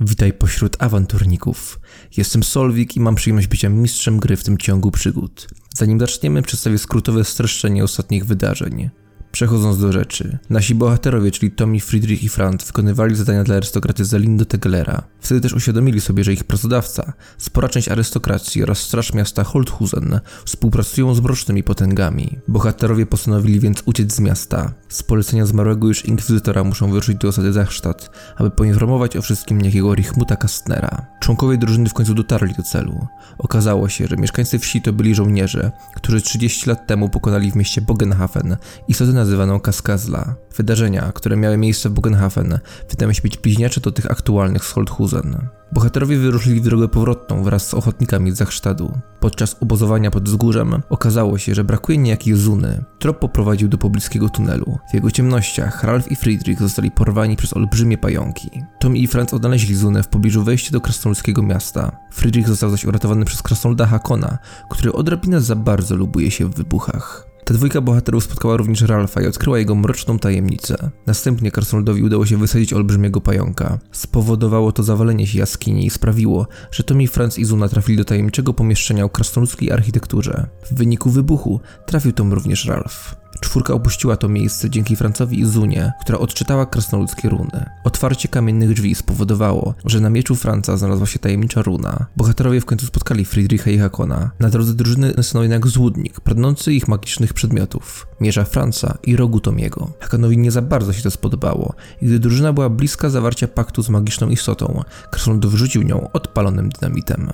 [0.00, 1.80] Witaj pośród awanturników.
[2.16, 5.48] Jestem Solwik i mam przyjemność bycia mistrzem gry w tym ciągu przygód.
[5.76, 8.90] Zanim zaczniemy, przedstawię skrótowe streszczenie ostatnich wydarzeń.
[9.34, 14.44] Przechodząc do rzeczy, nasi bohaterowie, czyli Tommy, Friedrich i Franz, wykonywali zadania dla arystokraty Zalindo
[14.44, 15.02] Teglera.
[15.20, 21.14] Wtedy też uświadomili sobie, że ich pracodawca, spora część arystokracji oraz straż miasta Holthusen współpracują
[21.14, 22.38] z mrocznymi potęgami.
[22.48, 24.72] Bohaterowie postanowili więc uciec z miasta.
[24.88, 29.94] Z polecenia zmarłego już inkwizytora muszą wyruszyć do osady Zachstadt, aby poinformować o wszystkim niejakiego
[29.94, 31.06] Richmuta Kastnera.
[31.20, 33.06] Członkowie drużyny w końcu dotarli do celu.
[33.38, 37.80] Okazało się, że mieszkańcy wsi to byli żołnierze, którzy 30 lat temu pokonali w mieście
[37.80, 38.56] Bogenhafen
[38.88, 40.34] istotę nazywaną Kaskazla.
[40.56, 42.58] Wydarzenia, które miały miejsce w Bogenhafen,
[42.90, 45.48] wydają się być bliźniacze do tych aktualnych z Holthusen.
[45.72, 48.98] Bohaterowie wyruszyli w drogę powrotną wraz z ochotnikami z Zachsztadu.
[49.20, 52.84] Podczas obozowania pod wzgórzem okazało się, że brakuje niejakiej Zuny.
[52.98, 54.78] Trop poprowadził do pobliskiego tunelu.
[54.90, 58.50] W jego ciemnościach Ralf i Friedrich zostali porwani przez olbrzymie pająki.
[58.80, 61.96] Tom i Franz odnaleźli Zunę w pobliżu wejścia do krasnoludzkiego miasta.
[62.12, 64.38] Friedrich został zaś uratowany przez krasnoluda Hakona,
[64.70, 67.33] który odrobinę za bardzo lubuje się w wybuchach.
[67.44, 70.90] Ta dwójka bohaterów spotkała również Ralfa i odkryła jego mroczną tajemnicę.
[71.06, 73.78] Następnie Krasnoludowi udało się wysadzić olbrzymiego pająka.
[73.92, 78.54] Spowodowało to zawalenie się jaskini i sprawiło, że Tommy, Franz i Zuna trafili do tajemniczego
[78.54, 80.46] pomieszczenia o krasnoludzkiej architekturze.
[80.70, 83.16] W wyniku wybuchu trafił tam również Ralf.
[83.40, 87.70] Czwórka opuściła to miejsce dzięki Francowi i Zunie, która odczytała krasnoludzkie runy.
[87.84, 92.06] Otwarcie kamiennych drzwi spowodowało, że na mieczu Franca znalazła się tajemnicza runa.
[92.16, 94.30] Bohaterowie w końcu spotkali Friedricha i Hakona.
[94.40, 98.06] Na drodze drużyny stanął jednak złudnik, pragnący ich magicznych przedmiotów.
[98.20, 99.90] Mierza Franca i rogu Tomiego.
[100.00, 103.88] Hakonowi nie za bardzo się to spodobało i gdy drużyna była bliska zawarcia paktu z
[103.88, 107.30] magiczną istotą, krasnolud wrzucił nią odpalonym dynamitem.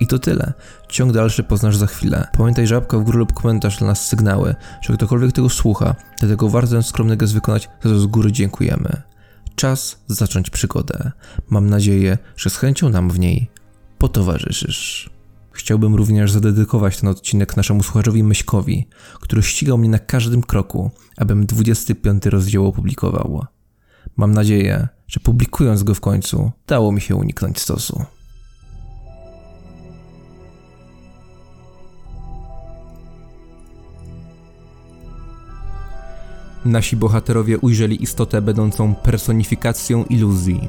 [0.00, 0.52] I to tyle.
[0.88, 2.28] Ciąg dalszy poznasz za chwilę.
[2.38, 6.70] Pamiętaj, żabka w górę lub komentarz dla nas sygnały, że ktokolwiek tego słucha, dlatego warto
[6.70, 9.02] ten skromny gest wykonać, za to z góry dziękujemy.
[9.54, 11.12] Czas zacząć przygodę.
[11.50, 13.50] Mam nadzieję, że z chęcią nam w niej
[13.98, 15.15] potowarzyszysz.
[15.56, 18.88] Chciałbym również zadedykować ten odcinek naszemu słuchaczowi Myśkowi,
[19.20, 23.44] który ścigał mnie na każdym kroku, abym 25 rozdział opublikował.
[24.16, 28.04] Mam nadzieję, że publikując go w końcu, dało mi się uniknąć stosu.
[36.64, 40.68] Nasi bohaterowie ujrzeli istotę będącą personifikacją iluzji.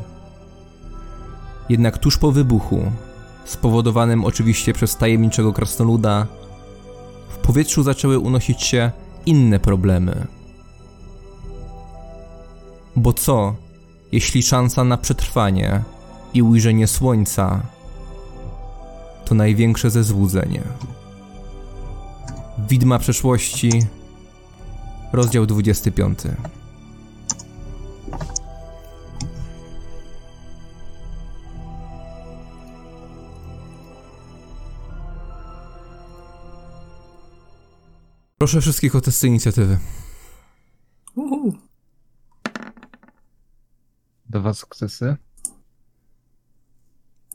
[1.69, 2.91] Jednak tuż po wybuchu,
[3.47, 6.28] spowodowanym oczywiście przez tajemniczego krasnoluda,
[7.30, 8.91] w powietrzu zaczęły unosić się
[9.25, 10.28] inne problemy.
[12.96, 13.56] Bo co,
[14.12, 15.84] jeśli szansa na przetrwanie
[16.34, 17.62] i ujrzenie słońca
[19.25, 20.59] to największe ze złudzeń?
[22.69, 23.69] Widma przeszłości
[25.14, 26.19] Rozdział 25.
[38.37, 39.77] Proszę wszystkich o testy inicjatywy.
[41.15, 41.53] Uhu.
[44.29, 45.17] Dwa sukcesy.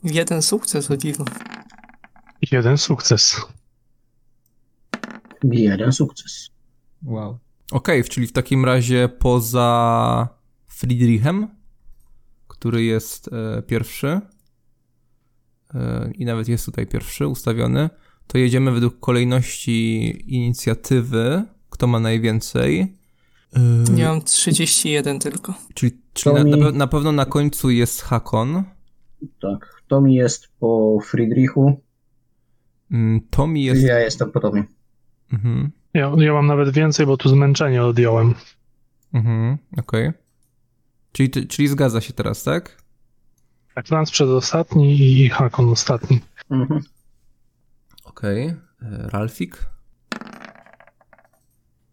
[0.03, 1.25] Jeden sukces, o dziwo.
[2.51, 3.41] Jeden sukces.
[5.43, 6.49] Jeden sukces.
[7.03, 7.39] Wow.
[7.71, 10.27] Okej, czyli w takim razie poza
[10.67, 11.47] Friedrichem,
[12.47, 14.21] który jest e, pierwszy
[15.73, 17.89] e, i nawet jest tutaj pierwszy ustawiony,
[18.27, 22.79] to jedziemy według kolejności inicjatywy, kto ma najwięcej.
[23.55, 23.59] E,
[23.97, 25.53] Ja mam 31 tylko.
[25.73, 28.63] Czyli, czyli na, mi- na, pe- na pewno na końcu jest Hakon.
[29.41, 29.81] Tak.
[29.87, 31.81] Tommy jest po Friedrichu,
[32.91, 33.83] Mm, Tommy jest...
[33.83, 34.63] ja jestem po Tomie.
[35.33, 38.33] Mhm, Ja, ja mam nawet więcej, bo tu zmęczenie odjąłem.
[39.13, 40.11] mhm, okej.
[41.11, 42.83] Czyli, ty- czyli zgadza się teraz, tak?
[43.75, 46.19] Tak, Franz przedostatni i Hakon ostatni.
[46.49, 46.81] Mhm.
[48.17, 48.47] Okej.
[48.47, 48.57] E,
[49.09, 49.65] Ralfik.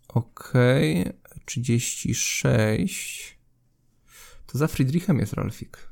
[0.09, 1.13] Okej.
[1.45, 3.39] 36.
[4.47, 5.89] To za Friedrichem jest Ralfik.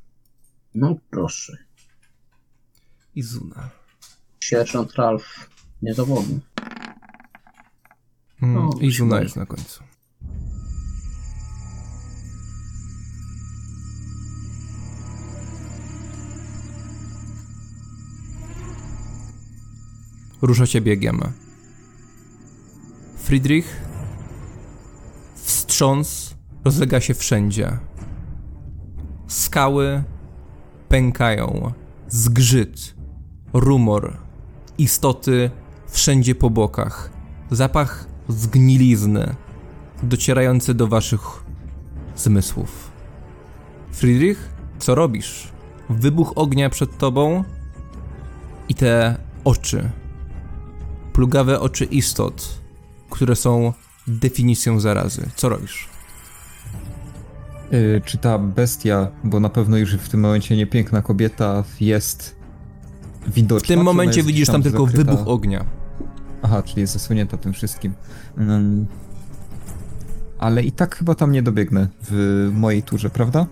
[0.75, 1.57] No proszę.
[3.15, 3.71] I Zuna.
[4.41, 5.51] Sierżant Ralph
[5.83, 6.41] niezawodny.
[8.43, 9.23] Mm, O, I Zuna super.
[9.23, 9.85] jest na końcu.
[20.43, 21.21] Ruszacie biegiem.
[23.17, 23.83] Friedrich.
[25.35, 27.79] Wstrząs rozlega się wszędzie.
[29.27, 30.03] Skały
[30.89, 31.73] pękają.
[32.09, 32.95] Zgrzyt.
[33.53, 34.17] Rumor.
[34.79, 35.51] Istoty
[35.87, 37.11] wszędzie po bokach.
[37.51, 39.35] Zapach zgnilizny
[40.03, 41.21] docierający do waszych
[42.17, 42.91] zmysłów.
[43.93, 44.49] Friedrich,
[44.79, 45.59] co robisz?
[45.91, 47.45] wybuch ognia przed tobą
[48.69, 49.91] i te oczy.
[51.19, 52.61] Plugawe oczy istot,
[53.11, 53.73] które są
[54.07, 55.31] definicją zarazy.
[55.37, 55.89] Co robisz?
[57.73, 62.37] Y, czy ta bestia, bo na pewno już w tym momencie niepiękna kobieta jest
[63.35, 63.65] widoczna?
[63.65, 65.13] W tym momencie widzisz gdzieś tam tylko zakryta?
[65.13, 65.65] wybuch ognia.
[66.43, 67.95] Aha, czyli jest zasłonięta tym wszystkim.
[68.37, 68.87] Mm.
[70.39, 73.47] Ale i tak chyba tam nie dobiegnę w mojej turze, prawda?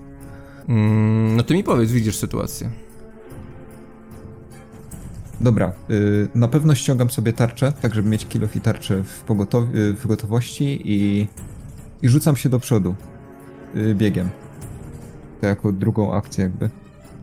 [0.69, 2.86] Mm, no to mi powiedz, widzisz sytuację.
[5.41, 9.75] Dobra, y, na pewno ściągam sobie tarczę, tak żeby mieć kilof i tarczę w, pogotow-
[9.75, 11.29] y, w gotowości i,
[12.03, 12.95] i rzucam się do przodu
[13.77, 14.29] y, biegiem.
[15.41, 16.71] To jako drugą akcję jakby.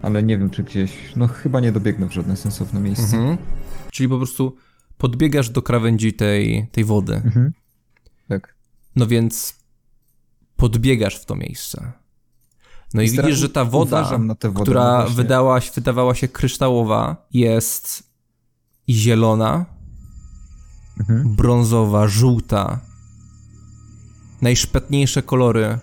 [0.01, 3.17] Ale nie wiem czy gdzieś, no chyba nie dobiegnę w żadne sensowne miejsce.
[3.17, 3.37] Mhm.
[3.91, 4.55] Czyli po prostu
[4.97, 7.15] podbiegasz do krawędzi tej, tej wody.
[7.15, 7.53] Mhm.
[8.27, 8.55] Tak.
[8.95, 9.55] No więc
[10.55, 11.91] podbiegasz w to miejsce.
[12.93, 15.15] No i Stara- widzisz, że ta woda, no która właśnie.
[15.15, 18.03] wydała, wydawała się kryształowa, jest
[18.89, 19.65] zielona,
[20.99, 21.35] Mhm.
[21.35, 22.79] brązowa, żółta.
[24.41, 25.77] Najszpetniejsze kolory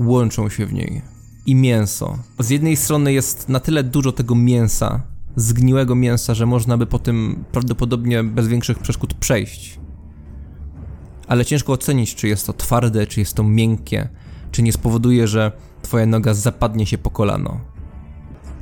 [0.00, 1.02] łączą się w niej.
[1.46, 2.18] I mięso.
[2.40, 5.02] Z jednej strony jest na tyle dużo tego mięsa,
[5.36, 9.80] zgniłego mięsa, że można by po tym prawdopodobnie bez większych przeszkód przejść.
[11.28, 14.08] Ale ciężko ocenić, czy jest to twarde, czy jest to miękkie,
[14.50, 15.52] czy nie spowoduje, że
[15.86, 17.60] twoja noga zapadnie się po kolano.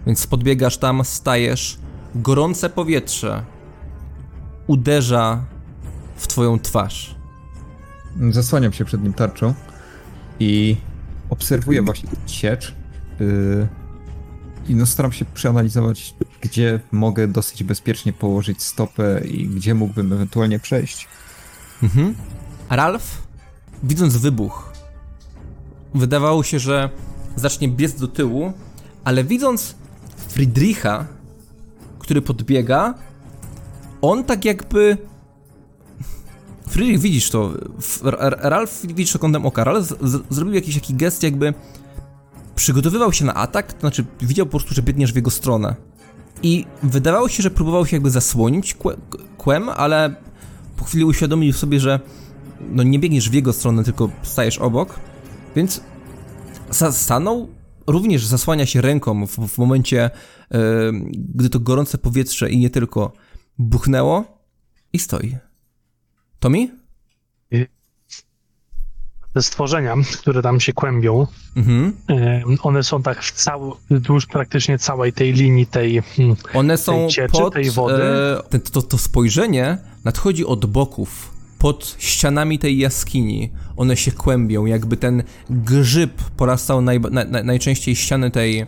[0.07, 1.79] Więc podbiegasz tam, stajesz,
[2.15, 3.45] gorące powietrze
[4.67, 5.45] uderza
[6.17, 7.17] w twoją twarz.
[8.31, 9.55] Zasłaniam się przed nim tarczą
[10.41, 10.77] i
[11.31, 12.75] obserwuję właśnie siecz.
[13.21, 13.69] Yy,
[14.69, 20.59] I no staram się przeanalizować, gdzie mogę dosyć bezpiecznie położyć stopę i gdzie mógłbym ewentualnie
[20.59, 21.09] przejść.
[21.83, 22.15] Mhm.
[22.71, 23.23] Ralf,
[23.83, 24.73] widząc wybuch,
[25.95, 26.91] wydawało się, że
[27.37, 28.53] zacznie biec do tyłu,
[29.05, 29.75] ale widząc
[30.29, 31.07] Friedricha,
[31.99, 32.95] który podbiega,
[34.03, 34.97] on tak jakby.
[36.69, 37.53] Friedrich, widzisz to.
[38.41, 39.65] Ralf, widzisz to kątem oka.
[39.65, 39.95] Ralf
[40.31, 41.55] zrobił jakiś taki gest, jakby
[42.55, 45.75] przygotowywał się na atak, to znaczy widział po prostu, że biegniesz w jego stronę.
[46.43, 48.97] I wydawało się, że próbował się jakby zasłonić kłe-
[49.39, 50.15] kłem, ale
[50.77, 52.01] po chwili uświadomił sobie, że
[52.71, 54.95] no nie biegniesz w jego stronę, tylko stajesz obok,
[55.57, 55.81] więc
[56.93, 57.49] stanął,
[57.87, 60.61] również zasłania się ręką w, w momencie, e,
[61.13, 63.13] gdy to gorące powietrze i nie tylko
[63.59, 64.25] buchnęło
[64.93, 65.37] i stoi.
[66.39, 66.71] Tomi?
[69.35, 71.27] Te stworzenia, które tam się kłębią,
[71.57, 71.97] Mhm.
[72.11, 76.03] e, one są tak w cały, wzdłuż praktycznie całej tej linii tej...
[76.03, 77.53] hmm, One są Tej cieczy, pod...
[77.55, 78.03] tej wody?
[78.53, 81.34] E, to, to spojrzenie nadchodzi od boków,
[81.65, 83.51] pod ścianami tej jaskini.
[83.77, 88.67] One się kłębią, jakby ten grzyb porastał naj, na, na, najczęściej ściany tej,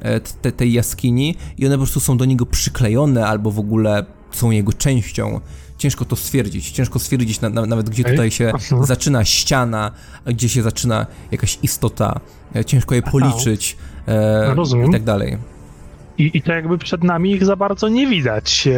[0.00, 4.06] e, te, tej jaskini i one po prostu są do niego przyklejone albo w ogóle
[4.30, 5.40] są jego częścią.
[5.78, 6.70] Ciężko to stwierdzić.
[6.70, 8.84] Ciężko stwierdzić na, na, nawet, gdzie tutaj się Aha.
[8.84, 9.92] zaczyna ściana,
[10.24, 12.20] a gdzie się zaczyna jakaś istota.
[12.56, 13.76] E, Ciężko je policzyć
[14.08, 14.56] e,
[14.88, 15.38] i tak dalej.
[16.18, 18.68] I, I to jakby przed nami ich za bardzo nie widać,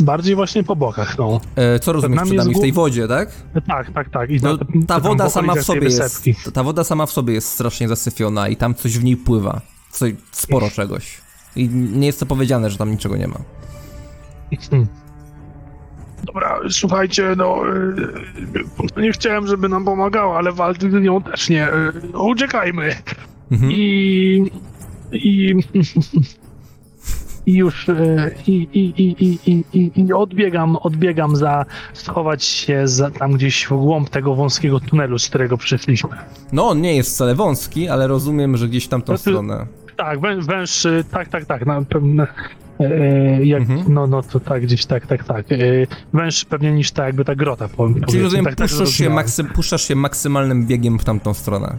[0.00, 1.40] e, bardziej właśnie po bokach, no.
[1.56, 3.28] E, co rozumiesz nami przed nami w tej wodzie, tak?
[3.68, 4.30] Tak, tak, tak.
[4.42, 6.24] No, na- ta woda sama w sobie jest.
[6.54, 9.60] Ta woda sama w sobie jest strasznie zasyfiona i tam coś w niej pływa.
[9.90, 11.20] Coś, sporo czegoś.
[11.56, 13.38] I nie jest to powiedziane, że tam niczego nie ma.
[14.70, 14.86] Hmm.
[16.24, 17.62] Dobra, słuchajcie, no
[18.96, 21.68] e, nie chciałem, żeby nam pomagała, ale walczyć z nią też nie.
[21.68, 22.96] E, Uciekajmy.
[23.52, 23.72] Mhm.
[23.72, 24.50] I...
[25.12, 25.54] i...
[27.46, 29.16] I już e, i, i, i,
[29.50, 34.80] i, i, i, odbiegam, odbiegam za schować się za, tam gdzieś w głąb tego wąskiego
[34.80, 36.10] tunelu, z którego przyszliśmy.
[36.52, 39.66] No, on nie jest wcale wąski, ale rozumiem, że gdzieś tamtą No to- stronę.
[39.96, 42.26] Tak, wę, węż, y, tak, tak, tak, na pewno.
[42.80, 43.92] E, jak, Mhm.
[43.94, 45.52] no, no to tak, gdzieś tak, tak, tak.
[45.52, 45.56] E,
[46.12, 47.68] węż pewnie niż ta, jakby ta grota.
[47.68, 49.14] Po, Czyli rozumiem, tak, tak puszczasz, się zrozumiałem.
[49.14, 51.76] maksy, puszczasz się maksymalnym biegiem w tamtą stronę.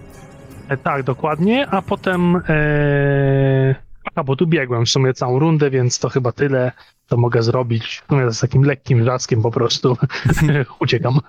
[0.69, 2.35] E, tak, dokładnie, a potem.
[2.49, 3.75] E,
[4.15, 6.71] a bo tu biegłem w sumie całą rundę, więc to chyba tyle,
[7.09, 8.03] co mogę zrobić.
[8.05, 9.97] W sumie z takim lekkim wrzaskiem po prostu
[10.81, 11.19] uciekam.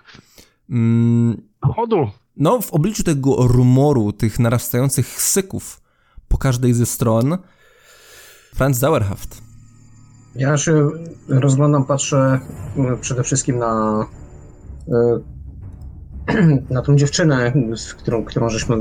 [0.71, 2.11] Mm, Chodu.
[2.37, 5.81] no, w obliczu tego rumoru, tych narastających syków
[6.29, 7.39] po każdej ze stron,
[8.55, 9.43] Franz Sauerhaft.
[10.35, 10.91] Ja się
[11.29, 12.41] rozglądam, patrzę
[12.77, 14.07] e, przede wszystkim na
[14.89, 14.93] e,
[16.71, 18.77] na tą dziewczynę, z którą, którą żeśmy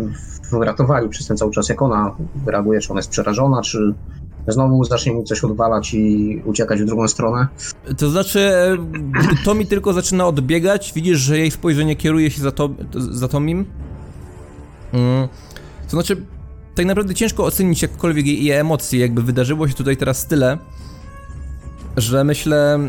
[0.52, 1.70] wyratowali przez ten cały czas.
[1.70, 2.80] Jak ona reaguje?
[2.80, 3.62] Czy ona jest przerażona?
[3.62, 3.94] Czy
[4.48, 7.48] znowu zacznie mi coś odwalać i uciekać w drugą stronę?
[7.98, 8.78] To znaczy, e,
[9.12, 13.66] gdy Tomi tylko zaczyna odbiegać, widzisz, że jej spojrzenie kieruje się za, to, za Tomim.
[14.94, 15.28] Mm.
[15.86, 16.26] To znaczy,
[16.76, 20.58] tak naprawdę ciężko ocenić jakkolwiek jej, jej emocje, jakby wydarzyło się tutaj teraz tyle,
[21.98, 22.80] że myślę,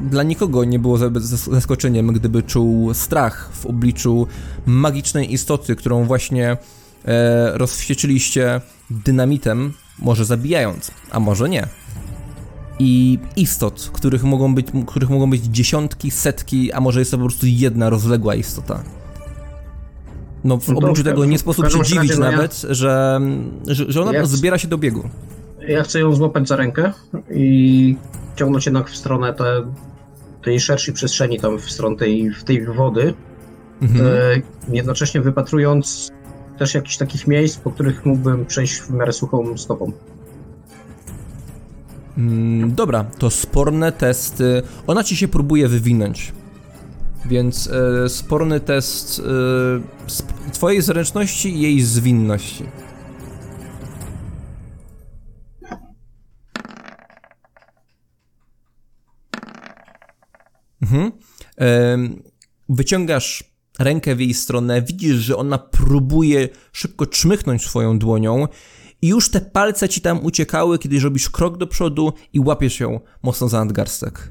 [0.00, 4.26] dla nikogo nie było za- zas- zaskoczeniem, gdyby czuł strach w obliczu
[4.66, 6.56] magicznej istoty, którą właśnie
[7.04, 11.66] e, rozwścieczyliście dynamitem, może zabijając, a może nie.
[12.78, 17.24] I istot, których mogą być, których mogą być dziesiątki, setki, a może jest to po
[17.24, 18.82] prostu jedna rozległa istota.
[20.44, 23.20] No w No obliczu tego nie sposób się dziwić razie, no ja- nawet, że,
[23.66, 25.08] że, że ona Ja- zbiera się do biegu.
[25.68, 26.92] Ja chcę ją złapać za rękę
[27.34, 27.96] i
[28.38, 29.44] ciągnąć jednak w stronę te,
[30.44, 33.14] tej szerszej przestrzeni, tam w stronę tej, w tej wody,
[33.82, 34.06] Mhm.
[34.06, 36.10] e, jednocześnie wypatrując
[36.58, 39.92] też jakichś takich miejsc, po których mógłbym przejść w miarę suchą stopą.
[42.18, 44.62] Mm, dobra, to sporne testy.
[44.86, 46.32] Ona ci się próbuje wywinąć.
[47.24, 47.70] Więc
[48.04, 49.22] e, sporny test e,
[50.18, 52.64] sp- twojej zręczności i jej zwinności.
[60.92, 61.12] Mhm.
[62.68, 63.44] Wyciągasz
[63.78, 68.48] rękę w jej stronę, widzisz, że ona próbuje szybko czmychnąć swoją dłonią
[69.02, 73.00] i już te palce ci tam uciekały, kiedy robisz krok do przodu i łapiesz ją
[73.22, 74.30] mocno za nadgarstek.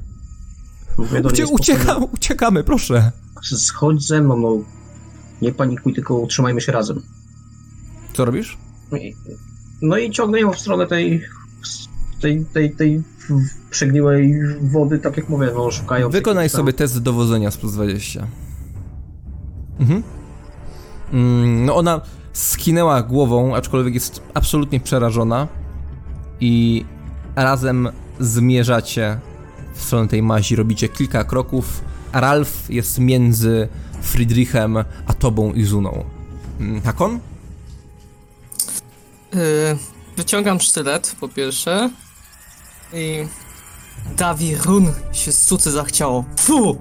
[0.98, 3.12] Mówię do Ucie, spokojnie, uciekamy, proszę.
[3.44, 4.64] Schodź ze mną, no.
[5.42, 7.02] Nie panikuj, tylko utrzymajmy się razem.
[8.14, 8.58] Co robisz?
[9.82, 11.24] No i ciągnę ją w stronę tej,
[12.22, 13.04] tej, tej, tej
[13.70, 16.14] przegniłej wody, tak jak mówię, no szukając...
[16.14, 18.28] Wykonaj jakichś tam- sobie test dowodzenia z plus 20.
[19.80, 20.04] Mhm.
[21.14, 22.02] Mm, no ona
[22.34, 25.48] skinęła głową, aczkolwiek jest absolutnie przerażona
[26.40, 26.86] i
[27.36, 29.20] razem zmierzacie
[29.74, 31.82] w stronę tej mazi, robicie kilka kroków,
[32.12, 33.68] a Ralf jest między
[34.02, 36.04] Friedrichem a tobą i Zuną.
[36.60, 37.20] Mm, Hakon?
[39.34, 39.40] Yy,
[40.18, 41.90] wyciągam sztylet, po pierwsze.
[42.94, 43.27] I...
[44.17, 46.25] Dawi run się z cucy zachciało.
[46.39, 46.77] Fu!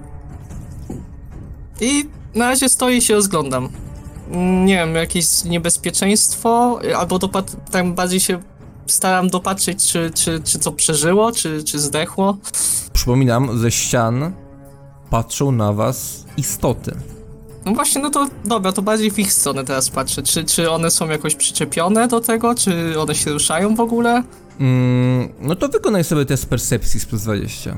[1.81, 3.69] I na razie stoję i się rozglądam.
[4.65, 8.39] Nie wiem, jakieś niebezpieczeństwo, albo dopat- tam bardziej się
[8.87, 12.37] staram dopatrzeć, czy, czy, czy co przeżyło, czy, czy zdechło.
[12.93, 14.33] Przypominam, ze ścian
[15.09, 16.95] patrzą na was istoty.
[17.65, 20.23] No właśnie, no to dobra, to bardziej w ich stronę teraz patrzę.
[20.23, 24.23] Czy, czy one są jakoś przyczepione do tego, czy one się ruszają w ogóle?
[24.59, 27.77] Mm, no to wykonaj sobie test percepcji z plus 20.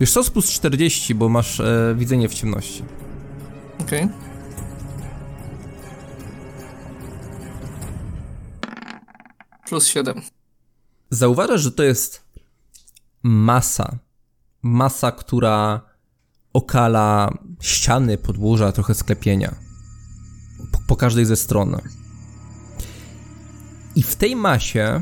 [0.00, 2.84] Wiesz co, z plus 40, bo masz e, widzenie w ciemności.
[3.80, 4.08] Okej.
[9.68, 10.20] Plus 7.
[11.10, 12.22] Zauważasz, że to jest
[13.22, 13.98] masa.
[14.62, 15.80] Masa, która
[16.52, 19.54] okala ściany, podłoża, trochę sklepienia.
[20.72, 21.76] Po, po każdej ze stron.
[23.98, 25.00] I w tej masie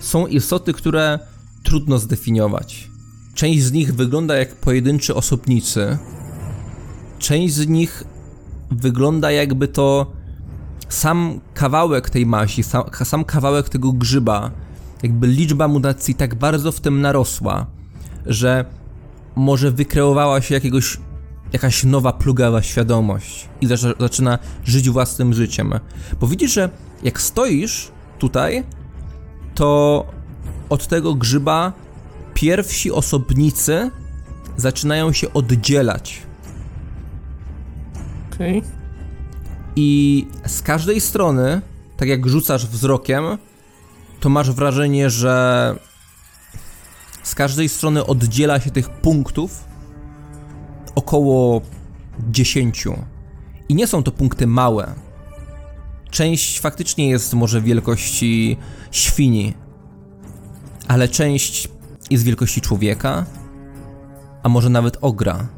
[0.00, 1.18] są istoty, które
[1.62, 2.90] trudno zdefiniować.
[3.34, 5.98] Część z nich wygląda jak pojedynczy osobnicy.
[7.18, 8.04] Część z nich
[8.70, 10.12] wygląda jakby to
[10.88, 14.50] sam kawałek tej masi, sam, sam kawałek tego grzyba,
[15.02, 17.66] jakby liczba mutacji tak bardzo w tym narosła,
[18.26, 18.64] że
[19.36, 20.98] może wykreowała się jakiegoś,
[21.52, 23.66] jakaś nowa plugawa świadomość i
[23.98, 25.72] zaczyna, żyć własnym życiem.
[26.20, 26.70] Bo widzisz, że
[27.02, 28.64] jak stoisz tutaj,
[29.54, 30.04] to
[30.68, 31.72] od tego grzyba
[32.34, 33.90] pierwsi osobnicy
[34.56, 36.22] zaczynają się oddzielać.
[38.32, 38.62] Okej.
[39.76, 41.60] I z każdej strony,
[41.96, 43.24] tak jak rzucasz wzrokiem,
[44.20, 45.74] to masz wrażenie, że
[47.22, 49.64] z każdej strony oddziela się tych punktów
[50.94, 51.60] około
[52.30, 52.84] 10.
[53.68, 54.94] I nie są to punkty małe.
[56.16, 58.56] Część faktycznie jest może wielkości
[58.90, 59.54] świni,
[60.88, 61.68] ale część
[62.10, 63.26] jest wielkości człowieka,
[64.42, 65.48] a może nawet ogra.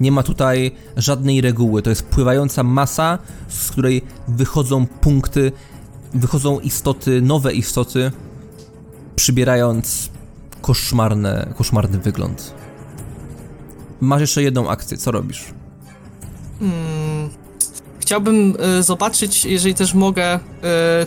[0.00, 1.82] Nie ma tutaj żadnej reguły.
[1.82, 3.18] To jest pływająca masa,
[3.48, 5.52] z której wychodzą punkty,
[6.14, 8.12] wychodzą istoty, nowe istoty,
[9.16, 10.10] przybierając
[10.62, 12.54] koszmarne, koszmarny wygląd.
[14.00, 14.96] Masz jeszcze jedną akcję.
[14.96, 15.44] Co robisz?
[16.60, 17.30] Mm,
[18.02, 20.40] chciałbym y, zobaczyć, jeżeli też mogę, y,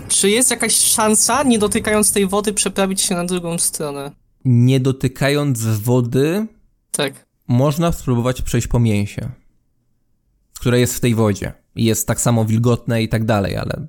[0.07, 4.11] czy jest jakaś szansa, nie dotykając tej wody, przeprawić się na drugą stronę.
[4.45, 6.47] Nie dotykając wody,
[6.91, 7.25] Tak.
[7.47, 9.29] można spróbować przejść po mięsie,
[10.59, 11.53] które jest w tej wodzie.
[11.75, 13.87] Jest tak samo wilgotne i tak dalej, ale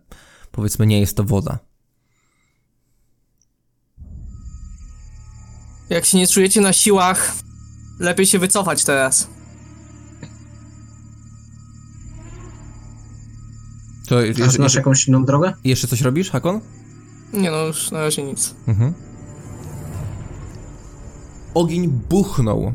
[0.52, 1.58] powiedzmy nie jest to woda.
[5.90, 7.32] Jak się nie czujecie na siłach,
[8.00, 9.28] lepiej się wycofać teraz.
[14.06, 15.52] To A jeszcze, znasz jakąś inną drogę?
[15.64, 16.60] jeszcze coś robisz, Hakon?
[17.32, 18.54] Nie no, już na razie nic.
[18.68, 18.94] Mhm.
[21.54, 22.72] Ogień buchnął.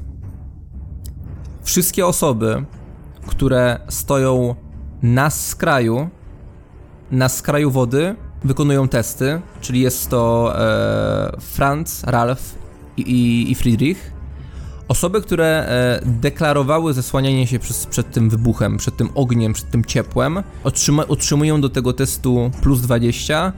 [1.63, 2.65] Wszystkie osoby,
[3.27, 4.55] które stoją
[5.01, 6.09] na skraju,
[7.11, 12.55] na skraju wody, wykonują testy, czyli jest to e, Franz, Ralf
[12.97, 14.13] i, i, i Friedrich.
[14.91, 19.85] Osoby, które e, deklarowały zasłanianie się przez, przed tym wybuchem, przed tym ogniem, przed tym
[19.85, 23.53] ciepłem, otrzyma, otrzymują do tego testu plus 20.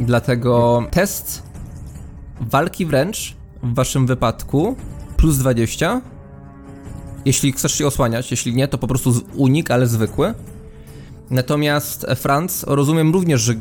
[0.00, 1.42] Dlatego test
[2.40, 4.76] walki wręcz w waszym wypadku
[5.16, 6.00] plus 20.
[7.24, 10.34] Jeśli chcesz się osłaniać, jeśli nie, to po prostu unik, ale zwykły.
[11.30, 13.54] Natomiast e, Franz, rozumiem również, że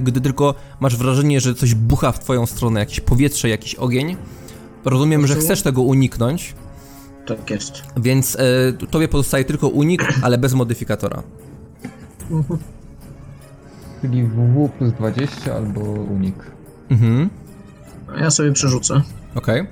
[0.00, 4.16] gdy tylko masz wrażenie, że coś bucha w twoją stronę, jakieś powietrze, jakiś ogień,
[4.84, 6.54] rozumiem, że chcesz tego uniknąć,
[7.26, 7.82] Tak jest.
[7.96, 11.22] więc e, tobie pozostaje tylko unik, ale bez modyfikatora.
[14.00, 16.36] Czyli WW plus 20 albo unik.
[16.90, 17.30] Mhm,
[18.20, 19.02] ja sobie przerzucę.
[19.34, 19.66] okej.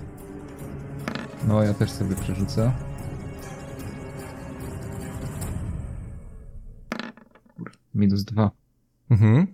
[1.48, 2.72] No, ja też sobie przerzucę.
[7.94, 8.50] Minus 2.
[9.10, 9.46] Mhm.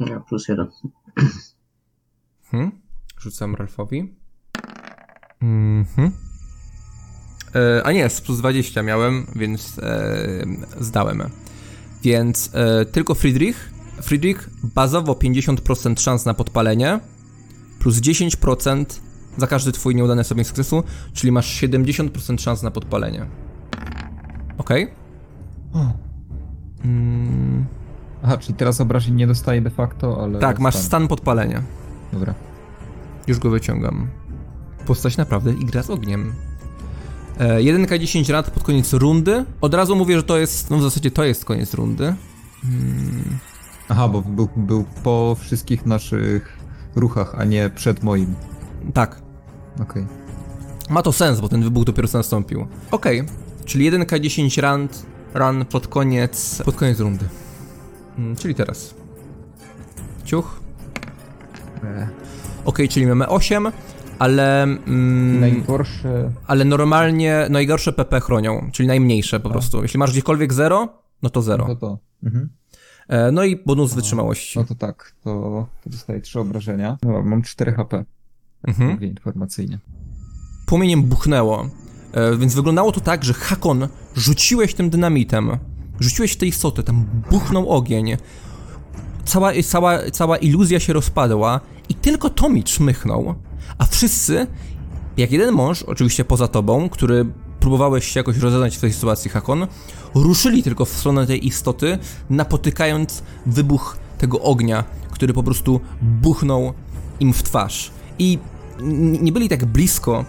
[0.00, 0.66] Ja plus jeden.
[2.52, 2.70] Mhm.
[3.18, 4.14] Rzucam Ralfowi.
[5.40, 6.12] Mhm.
[7.54, 10.16] E, a nie, z plus 20 miałem, więc e,
[10.80, 11.22] zdałem.
[12.02, 13.70] Więc e, tylko Friedrich.
[14.02, 17.00] Friedrich bazowo 50% szans na podpalenie,
[17.78, 18.84] plus 10%
[19.36, 20.82] za każdy twój nieudany stopień sukcesu,
[21.12, 23.26] czyli masz 70% szans na podpalenie.
[24.58, 24.90] Okej?
[26.84, 27.64] Mm,
[28.22, 30.38] Aha, czyli teraz obrażeń nie dostaję de facto, ale...
[30.38, 30.86] tak, masz stan.
[30.86, 31.62] stan podpalenia.
[32.12, 32.34] Dobra.
[33.26, 34.08] Już go wyciągam.
[34.86, 36.32] Postać naprawdę i gra z ogniem.
[37.38, 39.44] E, 1K10 rad pod koniec rundy.
[39.60, 42.14] Od razu mówię, że to jest, no w zasadzie to jest koniec rundy.
[43.88, 46.58] Aha, bo był, był po wszystkich naszych
[46.96, 48.34] ruchach, a nie przed moim.
[48.94, 49.22] Tak,
[49.82, 50.06] Okej.
[50.90, 52.66] ma to sens, bo ten wybuch dopiero co nastąpił.
[52.90, 53.22] Okej,
[53.64, 54.88] czyli 1K10 run,
[55.34, 57.24] run pod koniec, pod koniec rundy.
[58.18, 58.94] Mm, czyli teraz.
[60.24, 60.60] Ciuch.
[61.84, 62.08] E,
[62.64, 63.72] Okej, czyli mamy 8,
[64.18, 64.62] ale...
[64.62, 66.32] Mm, Najgorsze...
[66.46, 69.82] ale normalnie najgorsze PP chronią, czyli najmniejsze po prostu.
[69.82, 70.88] Jeśli masz gdziekolwiek 0,
[71.22, 71.64] no to 0.
[71.68, 71.98] No to...
[72.22, 72.48] Mhm.
[73.08, 74.58] E, No i bonus wytrzymałości.
[74.58, 76.96] No to tak, to, to dostaję 3 obrażenia.
[77.02, 78.04] No, mam 4 HP.
[78.66, 78.90] Mhm.
[78.90, 79.78] Mówię informacyjnie.
[80.66, 81.68] Płomieniem buchnęło.
[82.12, 85.50] E, Więc wyglądało to tak, że Hakon rzuciłeś tym dynamitem,
[86.00, 88.16] rzuciłeś w tej istotę, tam buchnął ogień.
[89.24, 93.34] Cała, cała, cała iluzja się rozpadła i tylko Tommy czmychnął,
[93.78, 94.46] a wszyscy,
[95.16, 97.26] jak jeden mąż, oczywiście poza tobą, który
[97.60, 99.66] próbowałeś się jakoś rozeznać w tej sytuacji, Hakon,
[100.14, 101.98] ruszyli tylko w stronę tej istoty,
[102.30, 106.72] napotykając wybuch tego ognia, który po prostu buchnął
[107.20, 107.90] im w twarz.
[108.18, 108.38] I
[109.20, 110.24] nie byli tak blisko,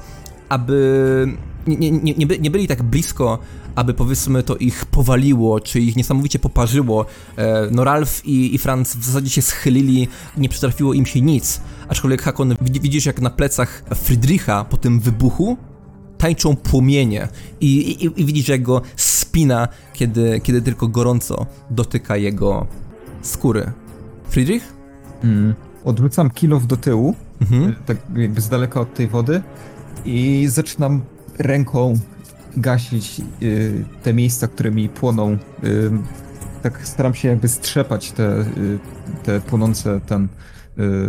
[0.49, 1.27] aby.
[1.67, 3.39] Nie, nie, nie, by- nie byli tak blisko,
[3.75, 7.05] aby powiedzmy to ich powaliło, czy ich niesamowicie poparzyło.
[7.37, 11.61] E, No Ralf i, i Franz w zasadzie się schylili, nie przytrafiło im się nic.
[11.87, 15.57] Aczkolwiek Hakon, widzi- widzisz jak na plecach Friedricha po tym wybuchu
[16.17, 17.27] tańczą płomienie
[17.61, 22.67] i, i, i widzisz jak go spina, kiedy, kiedy tylko gorąco dotyka jego
[23.21, 23.71] skóry.
[24.29, 24.73] Friedrich?
[25.23, 25.53] Mm.
[25.83, 27.69] Odwrócam kilof do tyłu, Mhm.
[27.69, 29.41] y, tak jakby z daleka od tej wody
[30.05, 31.01] i zaczynam
[31.39, 31.99] ręką
[32.57, 35.31] gasić y, te miejsca, które mi płoną.
[35.63, 35.91] Y,
[36.61, 38.79] tak staram się jakby strzepać te, y,
[39.23, 40.27] te płonące ten,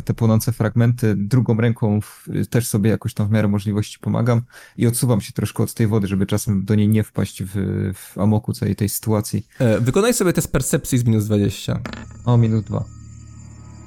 [0.04, 1.14] te płonące fragmenty.
[1.16, 2.00] Drugą ręką
[2.34, 4.42] y, też sobie jakoś tam w miarę możliwości pomagam
[4.76, 7.52] i odsuwam się troszkę od tej wody, żeby czasem do niej nie wpaść w,
[7.94, 9.46] w amoku całej tej sytuacji.
[9.58, 11.80] E, Wykonaj sobie test percepcji z minus 20.
[12.24, 12.84] O, minus dwa.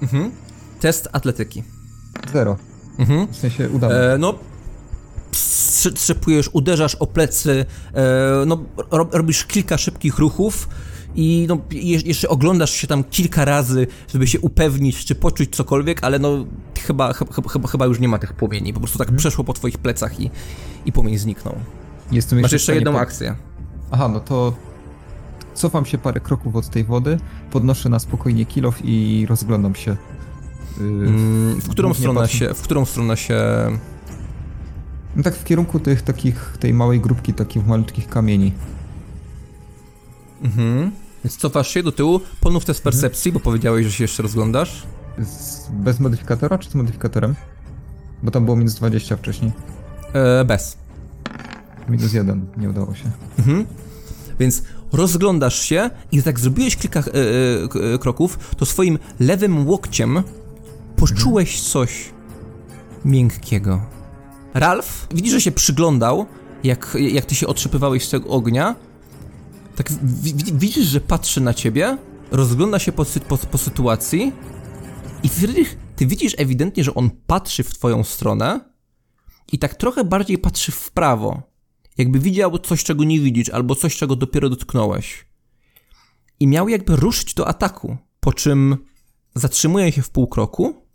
[0.02, 0.32] Mhm.
[0.80, 1.64] Test atletyki.
[2.34, 2.58] Zero.
[2.98, 3.28] Mhm.
[3.28, 3.94] W sensie udało.
[3.94, 4.40] E, no,
[5.32, 10.70] strze- strzepujesz, uderzasz o plecy, e, no, ro, robisz kilka szybkich ruchów
[11.16, 16.04] i no, je, jeszcze oglądasz się tam kilka razy, żeby się upewnić, czy poczuć cokolwiek,
[16.04, 16.46] ale no,
[16.82, 19.78] chyba, chyba, chyba, chyba już nie ma tych płomieni, po prostu tak przeszło po twoich
[19.78, 20.30] plecach i,
[20.86, 21.56] i płomień zniknął.
[22.12, 23.36] Jestem Masz jeszcze jedną po- akcję.
[23.92, 24.54] Aha, no to
[25.54, 27.18] cofam się parę kroków od tej wody,
[27.52, 29.92] podnoszę na spokojnie kilof i rozglądam się.
[30.78, 33.38] Yy, Mm, W którą stronę patrzę- się, w którą stronę się...
[35.16, 38.54] No tak w kierunku tych takich, tej małej grupki takich malutkich kamieni.
[40.42, 40.92] Mhm.
[41.24, 44.84] Więc cofasz się do tyłu, ponów test percepcji, bo powiedziałeś, że się jeszcze rozglądasz.
[45.18, 47.36] Z, bez modyfikatora czy z modyfikatorem?
[48.24, 49.52] Bo tam było minus 20 wcześniej.
[50.14, 50.78] E, bez.
[51.90, 53.12] Minus 1, nie udało się.
[53.40, 53.66] Mhm.
[54.40, 60.24] Więc rozglądasz się i tak zrobiłeś kilka e, e, e, kroków, to swoim lewym łokciem
[60.96, 62.10] poczułeś coś
[63.06, 63.82] miękkiego.
[64.54, 66.26] Ralf, widzisz, że się przyglądał,
[66.64, 68.76] jak, jak ty się otrzepywałeś z tego ognia.
[69.80, 71.98] Tak wi- wi- widzisz, że patrzy na ciebie,
[72.32, 74.34] rozgląda się po, po, po sytuacji
[75.24, 78.60] i Friedrich, ty widzisz ewidentnie, że on patrzy w twoją stronę
[79.52, 81.42] i tak trochę bardziej patrzy w prawo.
[81.98, 85.26] Jakby widział coś, czego nie widzisz, albo coś, czego dopiero dotknąłeś.
[86.40, 88.78] I miał jakby ruszyć do ataku, po czym
[89.36, 90.86] zatrzymuje się w pół kroku,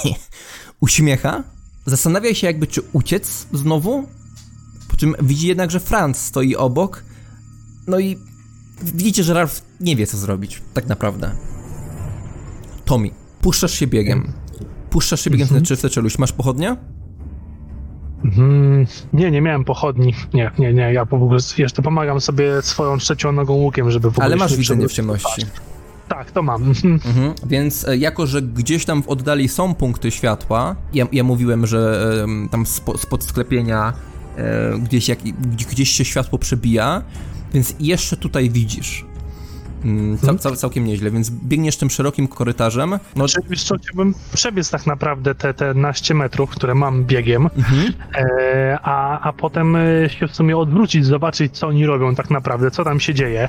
[0.80, 1.44] uśmiecha,
[1.86, 4.08] zastanawia się jakby czy uciec znowu,
[4.88, 7.04] po czym widzi jednak, że Franz stoi obok,
[7.86, 8.18] no i
[8.82, 11.30] widzicie, że Ralf nie wie co zrobić, tak naprawdę.
[12.84, 14.32] Tommy, puszczasz się biegiem.
[14.90, 16.18] Puszczasz się biegiem w te czeluś.
[16.18, 16.76] Masz pochodnia?
[18.24, 20.14] Mm, nie, nie miałem pochodni.
[20.34, 20.92] Nie, nie, nie.
[20.92, 24.50] Ja po ogóle jeszcze pomagam sobie swoją trzecią nogą łukiem, żeby w ogóle Ale masz
[24.50, 25.46] nie widzenie w ciemności.
[26.08, 26.62] Tak, to mam.
[26.62, 26.94] Mhm.
[26.94, 27.34] Mhm.
[27.46, 32.10] Więc e, jako, że gdzieś tam w oddali są punkty światła, ja, ja mówiłem, że
[32.50, 33.92] tam spo, spod sklepienia
[34.36, 37.02] e, gdzieś, jak, gdzie- gdzieś się światło przebija,
[37.54, 39.04] więc jeszcze tutaj widzisz.
[39.84, 42.90] Mm, cał, cał, całkiem nieźle, więc biegniesz tym szerokim korytarzem.
[42.90, 47.48] No, Znaczy, wiesz co, chciałbym przebiec tak naprawdę te, te naście metrów, które mam biegiem,
[47.56, 47.92] mhm.
[48.14, 52.70] e, a, a potem e, się w sumie odwrócić, zobaczyć, co oni robią tak naprawdę,
[52.70, 53.48] co tam się dzieje.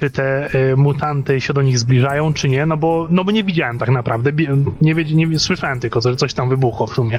[0.00, 3.44] Czy te e, mutanty się do nich zbliżają, czy nie, no bo, no bo nie
[3.44, 4.32] widziałem tak naprawdę,
[4.80, 7.18] nie, wiedz- nie słyszałem tylko, że coś tam wybuchło w sumie.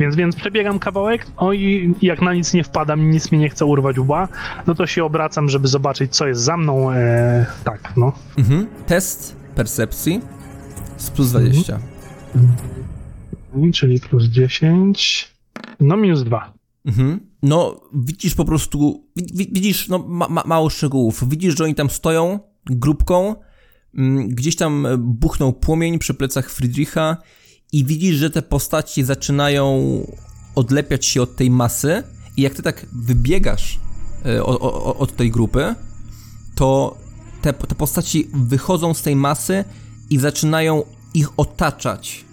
[0.00, 3.64] Więc, więc przebiegam kawałek, no i jak na nic nie wpadam, nic mi nie chce
[3.64, 4.28] urwać łba,
[4.66, 6.92] no to się obracam, żeby zobaczyć, co jest za mną.
[6.92, 8.12] E, tak, no.
[8.38, 8.66] Mhm.
[8.86, 10.20] Test percepcji
[10.96, 11.78] z plus 20.
[13.74, 15.34] Czyli plus 10,
[15.80, 16.52] no minus 2.
[16.88, 17.20] Mhm.
[17.42, 21.28] No, widzisz po prostu, wi- wi- widzisz no, ma, ma, mało szczegółów.
[21.28, 23.34] Widzisz, że oni tam stoją grupką,
[23.94, 27.16] mm, gdzieś tam e, buchnął płomień przy plecach Friedricha
[27.72, 29.82] i widzisz, że te postaci zaczynają
[30.54, 32.02] odlepiać się od tej masy
[32.36, 33.80] i jak ty tak wybiegasz
[34.26, 35.74] e, o, o, od tej grupy,
[36.54, 36.98] to
[37.42, 39.64] te, te postaci wychodzą z tej masy
[40.10, 40.82] i zaczynają
[41.14, 42.24] ich otaczać.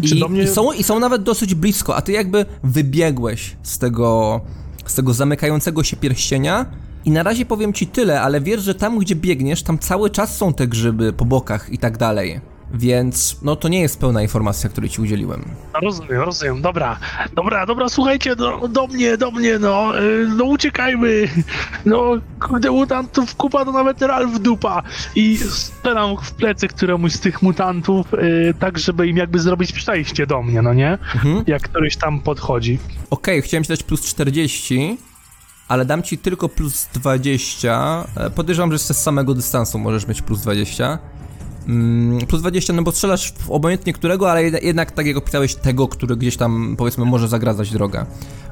[0.00, 0.42] Czy I, do mnie...
[0.42, 4.40] i, są, I są nawet dosyć blisko, a ty jakby wybiegłeś z tego,
[4.86, 6.66] z tego zamykającego się pierścienia.
[7.04, 10.36] I na razie powiem ci tyle, ale wiesz, że tam gdzie biegniesz, tam cały czas
[10.36, 12.40] są te grzyby po bokach i tak dalej.
[12.74, 15.44] Więc no to nie jest pełna informacja, której ci udzieliłem.
[15.74, 16.98] No, rozumiem, rozumiem, dobra,
[17.34, 21.28] dobra, dobra, słuchajcie, do, do mnie, do mnie, no, y, no uciekajmy,
[21.84, 22.02] no,
[22.40, 24.82] kurde, mutantów kupa to nawet Ralf dupa
[25.14, 30.26] i strzelam w plecy któremuś z tych mutantów, y, tak żeby im jakby zrobić przejście
[30.26, 31.44] do mnie, no nie, Mhm.
[31.46, 32.78] jak któryś tam podchodzi.
[33.10, 34.98] Okej, chciałem ci dać plus 40,
[35.68, 38.04] ale dam ci tylko plus 20.
[38.16, 40.98] E, Podejrzewam, że z samego dystansu możesz mieć plus 20.
[41.68, 45.54] Mm, plus 20, no bo strzelasz w obojętnie którego, ale jed- jednak tak jak opisałeś
[45.54, 48.06] tego, który gdzieś tam powiedzmy może zagradzać drogę.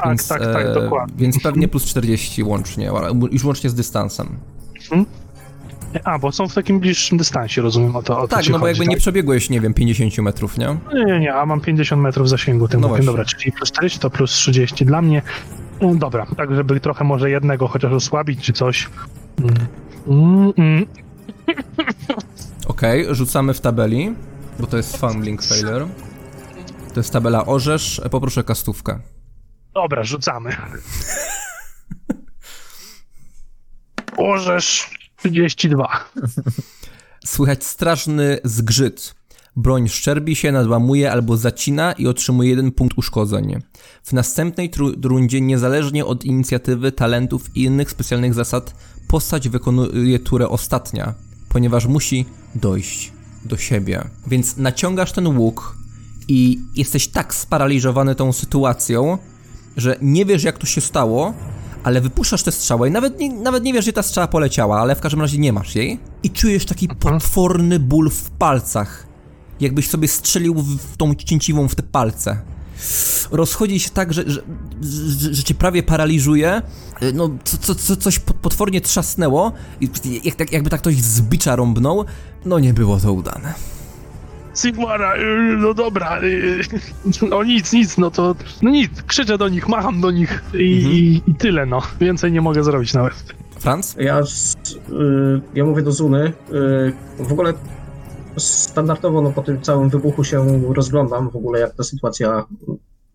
[0.04, 1.14] Tak, tak, tak, dokładnie.
[1.18, 2.90] Więc pewnie plus 40 łącznie,
[3.30, 4.36] już łącznie z dystansem.
[6.04, 8.58] A, bo są w takim bliższym dystansie, rozumiem, o to, o to Tak, ci no
[8.58, 10.76] bo chodzi, jakby nie przebiegłeś, nie wiem, 50 metrów, nie?
[10.94, 13.06] Nie, nie, nie, a mam 50 metrów zasięgu tym No właśnie.
[13.06, 15.22] Dobra, czyli plus 40 to plus 30 dla mnie.
[15.80, 18.88] No, dobra, tak żeby trochę może jednego chociaż osłabić czy coś.
[19.38, 19.54] Mm.
[20.06, 20.86] Mm, mm.
[22.68, 24.14] Okej, rzucamy w tabeli,
[24.60, 25.88] bo to jest fumbling failure.
[26.94, 29.00] To jest tabela orzesz, poproszę kastówkę.
[29.74, 30.56] Dobra, rzucamy.
[34.16, 36.04] Orzesz 32.
[37.24, 39.14] Słychać straszny zgrzyt.
[39.56, 43.62] Broń szczerbi się, nadłamuje albo zacina i otrzymuje jeden punkt uszkodzeń.
[44.02, 44.70] W następnej
[45.04, 48.74] rundzie, niezależnie od inicjatywy, talentów i innych specjalnych zasad,
[49.08, 51.14] postać wykonuje turę ostatnia,
[51.54, 53.12] ponieważ musi dojść
[53.44, 54.04] do siebie.
[54.26, 55.76] Więc naciągasz ten łuk
[56.28, 59.18] i jesteś tak sparaliżowany tą sytuacją,
[59.76, 61.34] że nie wiesz jak to się stało,
[61.84, 64.96] ale wypuszczasz tę strzałę i nawet nie, nawet nie wiesz, gdzie ta strzała poleciała, ale
[64.96, 65.98] w każdym razie nie masz jej.
[66.22, 69.06] I czujesz taki potworny ból w palcach.
[69.60, 72.42] Jakbyś sobie strzelił w, w tą cięciwą w te palce.
[73.30, 74.40] Rozchodzi się tak, że, że,
[75.20, 76.62] że, że cię prawie paraliżuje.
[77.02, 79.52] Y, No, co, co, co, coś pot- potwornie trzasnęło.
[79.80, 79.88] I
[80.24, 82.04] jak, jak, jakby tak ktoś z bicza rąbnął.
[82.44, 83.54] No nie było to udane.
[84.56, 86.60] Sigmara, y, no dobra, y,
[87.30, 90.94] no nic, nic, no to, no nic, krzyczę do nich, macham do nich i, Mhm.
[90.94, 91.82] i, i tyle, no.
[92.00, 93.14] Więcej nie mogę zrobić nawet.
[93.58, 93.96] Franz?
[93.98, 94.24] Ja, y,
[95.54, 96.32] ja mówię do Zuny.
[97.18, 97.54] y, w ogóle
[98.36, 102.46] standardowo no, po tym całym wybuchu się rozglądam w ogóle, jak ta sytuacja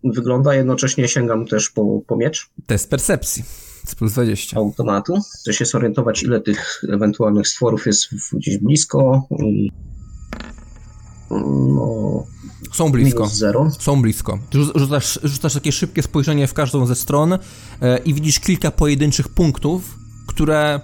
[0.04, 0.54] wygląda.
[0.54, 2.50] Jednocześnie sięgam też po, po miecz.
[2.66, 3.44] Test percepcji.
[3.86, 4.56] Z plus 20.
[4.56, 5.14] automatu.
[5.40, 9.28] Chcę się zorientować, ile tych ewentualnych stworów jest gdzieś blisko
[11.30, 12.24] no,
[12.72, 13.26] Są blisko.
[13.26, 13.70] zero.
[13.78, 14.38] Są blisko.
[14.50, 17.38] Rzu- Rzucasz, rzucasz takie szybkie spojrzenie w każdą ze stron
[17.82, 20.80] e, i widzisz kilka pojedynczych punktów, które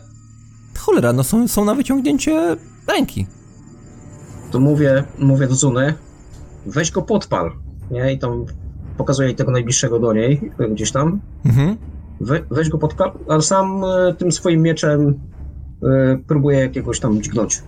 [0.78, 2.56] cholera, no są, są na wyciągnięcie
[2.88, 3.26] ręki.
[4.50, 5.94] To mówię, mówię do Zuny,
[6.66, 7.52] weź go podpal,
[7.90, 8.12] nie?
[8.12, 8.44] I tam
[8.96, 11.20] pokazuję jej tego najbliższego do niej, gdzieś tam.
[11.44, 11.76] Mhm.
[12.20, 15.14] We, weź go podpal, ale sam e, tym swoim mieczem
[15.82, 17.62] e, próbuję jakiegoś tam dźgnąć.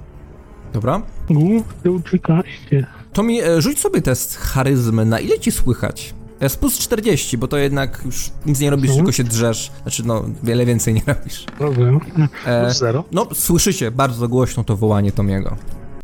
[0.72, 1.02] Dobra.
[1.30, 2.86] Głupcy uciekajcie.
[3.12, 6.14] To mi e, rzuć sobie test charyzmy, na ile ci słychać?
[6.40, 8.98] Jest plus 40, bo to jednak już nic nie robisz, Mhm.
[8.98, 9.72] tylko się drzesz.
[9.82, 11.46] Znaczy, no, wiele więcej nie robisz.
[11.60, 12.00] Rozumiem.
[12.46, 13.04] E, Plus zero.
[13.12, 15.56] No, słyszycie bardzo głośno to wołanie Tomiego.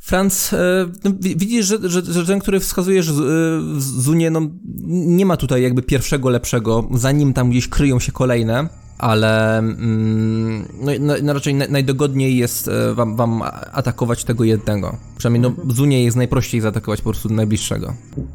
[0.06, 4.40] Franz, e, no, wi- widzisz, że, że, że ten, który wskazujesz z- e, Zunie, no
[4.88, 10.92] nie ma tutaj jakby pierwszego lepszego, zanim tam gdzieś kryją się kolejne, ale mm, no,
[11.00, 14.96] no, no raczej naj, najdogodniej jest e, wam, wam atakować tego jednego.
[15.18, 17.94] Przynajmniej no, Zunie jest najprościej zaatakować po prostu najbliższego.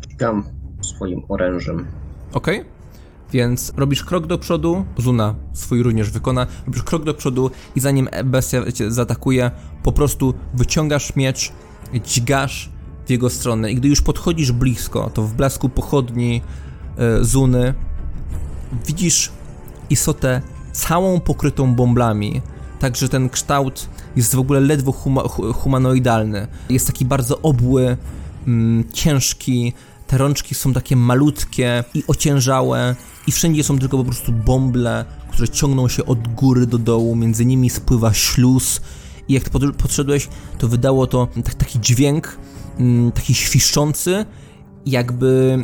[0.10, 0.44] Dźgam
[0.82, 1.86] swoim orężem.
[2.34, 2.66] Okej?
[3.34, 8.10] Więc robisz krok do przodu, Zuna swój również wykona, robisz krok do przodu i zanim
[8.26, 9.52] bestia cię zaatakuje,
[9.84, 11.52] po prostu wyciągasz miecz,
[12.06, 12.70] dźgasz
[13.06, 13.72] w jego stronę.
[13.72, 16.42] I gdy już podchodzisz blisko, to w blasku pochodni
[16.98, 17.74] e, Zuny
[18.88, 19.32] widzisz
[19.90, 22.42] istotę całą pokrytą bąblami,
[22.80, 26.48] także ten kształt jest w ogóle ledwo huma, hu- humanoidalny.
[26.70, 27.98] Jest taki bardzo obły,
[28.48, 29.74] mm, ciężki,
[30.08, 32.96] te rączki są takie malutkie i ociężałe
[33.28, 37.46] i wszędzie są tylko po prostu bąble, które ciągną się od góry do dołu, między
[37.46, 38.82] nimi spływa śluz
[39.28, 42.38] i jak pod, podszedłeś, to wydało to tak, taki dźwięk,
[42.80, 44.26] mm, taki świszczący,
[44.86, 45.64] jakby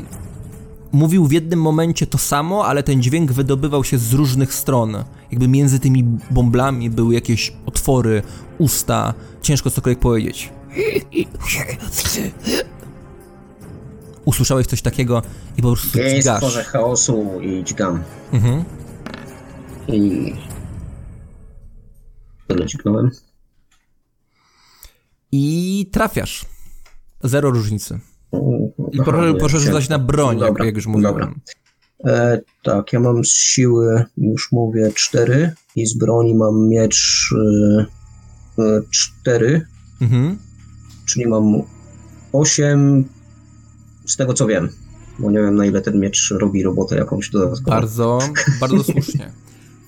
[0.92, 4.96] mówił w jednym momencie to samo, ale ten dźwięk wydobywał się z różnych stron.
[5.32, 8.22] Jakby między tymi bąblami były jakieś otwory,
[8.58, 10.50] usta, ciężko cokolwiek powiedzieć.
[14.26, 15.22] Usłyszałeś coś takiego
[15.58, 16.36] i po prostu Jej dźgasz.
[16.38, 18.04] stworzę chaosu i dźgam.
[18.34, 18.64] Mhm.
[19.88, 20.34] I...
[22.48, 23.12] Tyle dźgnąłem.
[25.32, 26.46] I trafiasz.
[27.24, 28.00] Zero różnicy.
[28.92, 31.14] I Aha, proszę, proszę rzucać na broń, jak, Dobra, jak już mówiłem.
[31.14, 31.34] dobra.
[32.06, 37.30] E, tak, ja mam z siły, już mówię, 4 i z broni mam miecz
[38.92, 39.68] 4,
[40.02, 40.38] Mhm.
[41.06, 41.62] czyli mam
[42.34, 43.06] 8
[44.06, 44.70] z tego co wiem.
[45.20, 47.72] Bo nie wiem na ile ten miecz robi robotę jakąś dodatkową.
[47.72, 48.20] Bardzo,
[48.62, 49.32] bardzo słusznie.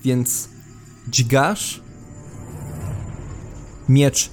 [0.04, 0.48] Więc
[1.08, 1.80] dźgasz,
[3.88, 4.30] miecz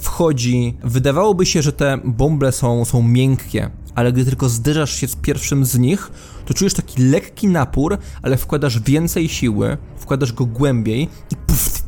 [0.00, 0.76] wchodzi.
[0.84, 5.64] Wydawałoby się, że te bąble są, są miękkie, ale gdy tylko zderzasz się z pierwszym
[5.64, 6.10] z nich,
[6.46, 11.82] to czujesz taki lekki napór, ale wkładasz więcej siły, wkładasz go głębiej i puf,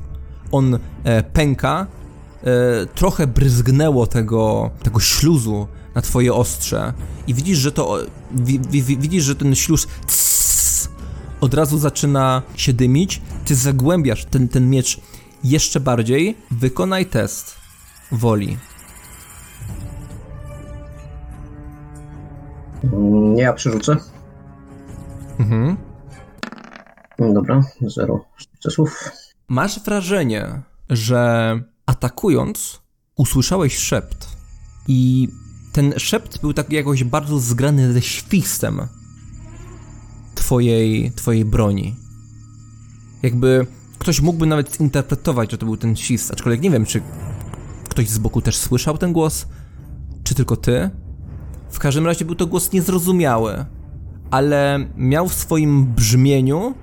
[0.53, 1.87] on e, pęka.
[2.45, 6.93] E, trochę bryzgnęło tego, tego śluzu na twoje ostrze
[7.27, 7.99] i widzisz, że to
[8.33, 9.87] wi, wi, wi- widzisz, że ten śluz
[11.41, 13.23] od razu zaczyna się dymić.
[13.45, 15.01] Ty zagłębiasz ten, ten miecz
[15.45, 16.37] jeszcze bardziej.
[16.51, 17.57] Wykonaj test
[18.13, 18.57] woli.
[22.85, 23.97] Mm, Nie, ja przerzucę.
[25.39, 25.77] Mhm.
[27.19, 29.11] Mm, Dobra, zero sukcesów.
[29.49, 31.55] Masz wrażenie, że
[31.87, 32.83] atakując
[33.17, 34.29] usłyszałeś szept
[34.89, 35.29] i
[35.73, 38.81] ten szept był tak jakoś bardzo zgrany ze świstem
[40.35, 41.97] twojej, twojej broni.
[43.23, 43.67] Jakby
[43.99, 47.03] ktoś mógłby nawet zinterpretować, że to był ten świst, aczkolwiek nie wiem, czy
[47.89, 49.47] ktoś z boku też słyszał ten głos,
[50.25, 50.91] czy tylko ty.
[51.71, 53.65] W każdym razie był to głos niezrozumiały,
[54.31, 56.75] ale miał w swoim brzmieniu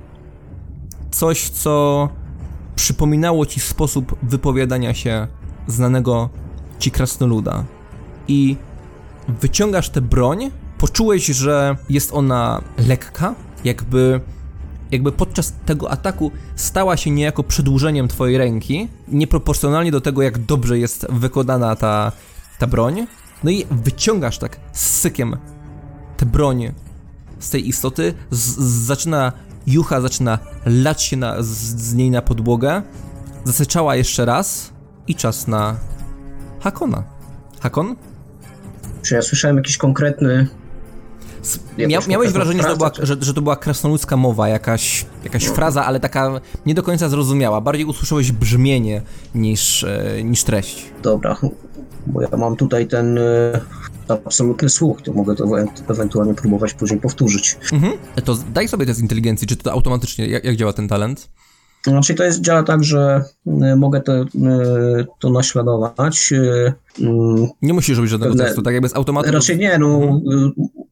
[1.12, 2.10] coś, co
[2.76, 5.28] przypominało ci sposób wypowiadania się
[5.68, 6.30] znanego
[6.80, 7.66] ci krasnoluda.
[8.28, 8.58] I
[9.30, 14.22] wyciągasz tę broń, poczułeś, że jest ona lekka, jakby,
[14.92, 20.80] jakby podczas tego ataku stała się niejako przedłużeniem twojej ręki, nieproporcjonalnie do tego, jak dobrze
[20.80, 22.12] jest wykonana ta,
[22.60, 23.08] ta broń.
[23.44, 25.38] No i wyciągasz tak z sykiem
[26.18, 26.74] tę broń
[27.40, 29.32] z tej istoty, z, z, zaczyna
[29.68, 32.82] jucha, zaczyna lać się na, z, z niej na podłogę,
[33.44, 34.74] zasyczała jeszcze raz
[35.08, 35.76] i czas na
[36.60, 37.04] Hakona.
[37.60, 37.96] Hakon?
[39.10, 40.48] Czy ja słyszałem jakiś konkretny.
[41.78, 45.06] Mia, miałeś wrażenie, że to, była, frazę, czy- że, że to była krasnoludzka mowa, jakaś,
[45.24, 47.62] jakaś fraza, ale taka nie do końca zrozumiała.
[47.62, 49.02] Bardziej usłyszałeś brzmienie
[49.36, 50.86] niż, e, niż treść.
[51.04, 51.38] Dobra,
[52.08, 53.62] bo ja mam tutaj ten e,
[54.26, 57.58] absolutny słuch, to mogę to ewen- ewentualnie próbować później powtórzyć.
[57.74, 57.94] Mhm.
[58.26, 61.30] To daj sobie test inteligencji, czy to automatycznie, jak, jak działa ten talent?
[61.84, 64.26] Znaczy to jest, działa tak, że y, mogę to, y,
[65.20, 66.32] to naśladować.
[66.32, 69.32] y, mm, Nie musisz robić żadnego Pewne- testu, tak jakby z automatu.
[69.32, 70.52] Raczej nie, no Mhm.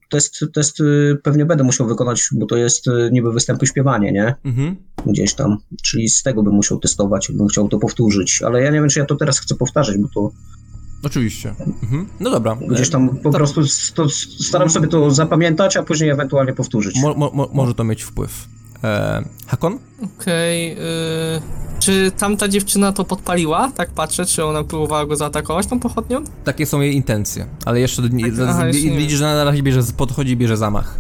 [0.10, 0.78] test, test
[1.24, 4.36] pewnie będę musiał wykonać, bo to jest niby występy śpiewanie, nie?
[4.46, 4.76] Mhm.
[5.06, 8.80] Gdzieś tam, czyli z tego bym musiał testować, bym chciał to powtórzyć, ale ja nie
[8.80, 10.32] wiem, czy ja to teraz chcę powtarzać, bo to
[11.04, 11.50] Oczywiście.
[11.84, 12.08] Mhm.
[12.20, 12.58] No dobra.
[12.70, 16.96] gdzieś tam po prostu s- to, staram sobie to zapamiętać, a później ewentualnie powtórzyć.
[17.02, 18.48] Mo, mo, może to mieć wpływ.
[18.84, 19.80] E, Hakon?
[20.20, 20.78] Okej, y,
[21.80, 23.72] czy tamta dziewczyna to podpaliła?
[23.76, 26.24] Tak patrzę, czy ona próbowała go zaatakować tą pochodnią?
[26.44, 29.44] Takie są jej intencje, ale jeszcze Tak, z- aha, z- jeszcze nie widzisz, że na
[29.44, 31.00] razie bierze, podchodzi i bierze zamach.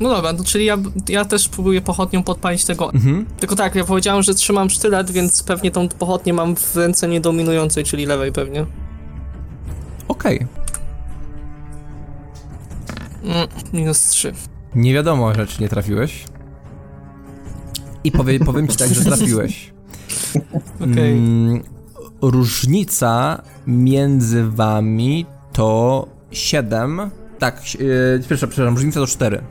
[0.00, 2.92] No dobra, no czyli ja, ja też próbuję pochodnią podpalić tego.
[2.92, 3.26] Mhm.
[3.40, 7.84] Tylko tak, ja powiedziałem, że trzymam sztylet, więc pewnie tą pochodnię mam w ręce niedominującej,
[7.84, 8.66] czyli lewej pewnie.
[10.08, 10.46] Okej.
[13.24, 14.32] Mm, minus 3.
[14.74, 16.24] Nie wiadomo, że czy nie trafiłeś.
[18.04, 19.72] I powie, powiem ci tak, że trafiłeś.
[20.92, 21.12] Okej.
[21.18, 21.62] Mm,
[22.22, 27.00] różnica między wami to 7.
[27.38, 29.42] Tak, yy, przepraszam, przepraszam, różnica to 4.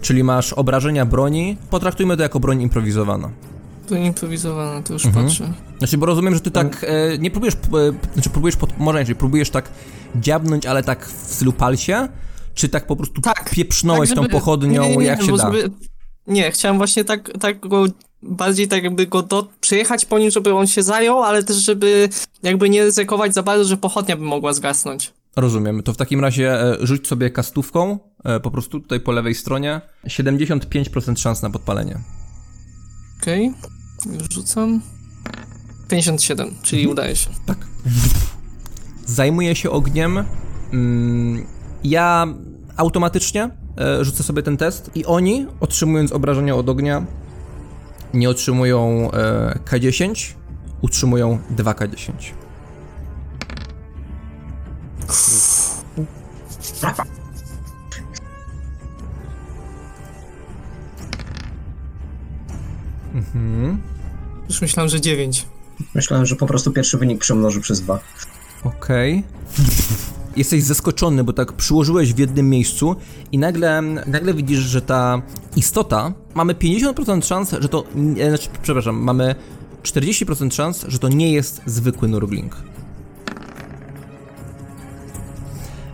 [0.00, 1.56] Czyli masz obrażenia broni.
[1.70, 3.30] Potraktujmy to jako broń improwizowana.
[3.88, 5.26] To improwizowane, to już Mhm.
[5.26, 5.52] patrzę.
[5.78, 7.58] Znaczy, bo rozumiem, że ty tak e, nie próbujesz, e,
[8.14, 9.70] znaczy próbujesz pod, może inaczej, próbujesz tak
[10.16, 12.08] dziabnąć, ale tak w stylu palsie?
[12.54, 15.36] Czy tak po prostu Tak, pieprznąłeś tak, tą żeby- pochodnią, nie, nie, nie, jak się
[15.36, 15.52] da?
[15.52, 15.70] żeby-
[16.26, 17.84] Nie, chciałem właśnie tak, tak go,
[18.22, 22.08] bardziej tak jakby go do, przyjechać po nim, żeby on się zajął, ale też żeby
[22.42, 25.12] jakby nie ryzykować za bardzo, że pochodnia by mogła zgasnąć.
[25.36, 25.82] Rozumiem.
[25.82, 29.80] To w takim razie e, rzuć sobie kastówką, e, po prostu tutaj po lewej stronie.
[30.06, 31.98] 75% szans na podpalenie.
[33.22, 33.52] Okej,
[34.12, 34.80] już rzucam.
[35.88, 36.92] 57, czyli Mhm.
[36.92, 37.30] udaje się.
[37.46, 37.58] Tak.
[39.06, 40.24] Zajmuję się ogniem.
[40.72, 41.46] Mm,
[41.84, 42.26] ja
[42.76, 43.50] automatycznie
[44.00, 47.04] rzucę sobie ten test i oni, otrzymując obrażenia od ognia,
[48.14, 50.32] nie otrzymują e, K10,
[50.80, 52.12] utrzymują 2K10.
[63.14, 63.82] Mhm.
[64.48, 65.46] Już myślałem, że 9.
[65.94, 67.98] Myślałem, że po prostu pierwszy wynik przemnoży przez dwa.
[68.64, 69.24] Okej.
[70.40, 72.96] Jesteś zaskoczony, bo tak przyłożyłeś w jednym miejscu
[73.32, 75.22] i nagle, nagle widzisz, że ta
[75.56, 79.34] istota, mamy 50% szans, że to, nie, znaczy, przepraszam, mamy
[79.82, 82.56] 40% szans, że to nie jest zwykły nurgling.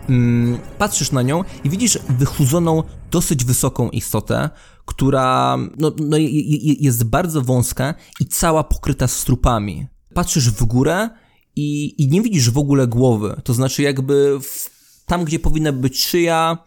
[0.09, 4.49] Mm, patrzysz na nią i widzisz wychudzoną, dosyć wysoką istotę,
[4.85, 9.87] która no, no, je- je- jest bardzo wąska i cała pokryta strupami.
[10.13, 11.09] Patrzysz w górę
[11.57, 13.41] i, i nie widzisz w ogóle głowy.
[13.43, 14.69] To znaczy, jakby w,
[15.05, 16.57] tam, gdzie powinna być szyja,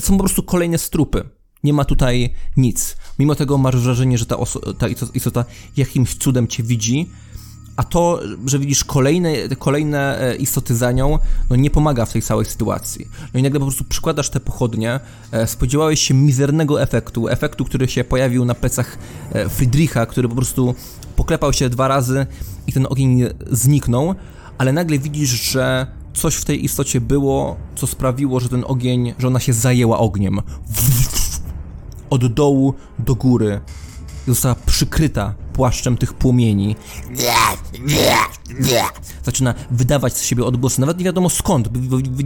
[0.00, 1.28] są po prostu kolejne strupy.
[1.64, 2.96] Nie ma tutaj nic.
[3.18, 5.44] Mimo tego masz wrażenie, że ta, oso- ta isto- istota
[5.76, 7.10] jakimś cudem cię widzi,
[7.76, 11.18] a to, że widzisz kolejne, kolejne e, istoty za nią,
[11.50, 13.08] no nie pomaga w tej całej sytuacji.
[13.34, 15.00] No i nagle po prostu przykładasz te pochodnie,
[15.32, 18.98] e, spodziewałeś się mizernego efektu, efektu, który się pojawił na plecach
[19.32, 20.74] e, Friedricha, który po prostu
[21.16, 22.26] poklepał się dwa razy
[22.68, 24.14] i ten ogień zniknął,
[24.58, 29.26] ale nagle widzisz, że coś w tej istocie było, co sprawiło, że ten ogień, że
[29.26, 30.40] ona się zajęła ogniem.
[32.10, 33.60] Od dołu do góry.
[34.26, 36.76] Została przykryta płaszczem tych płomieni.
[39.24, 41.68] Zaczyna wydawać z siebie odgłosy, nawet nie wiadomo skąd,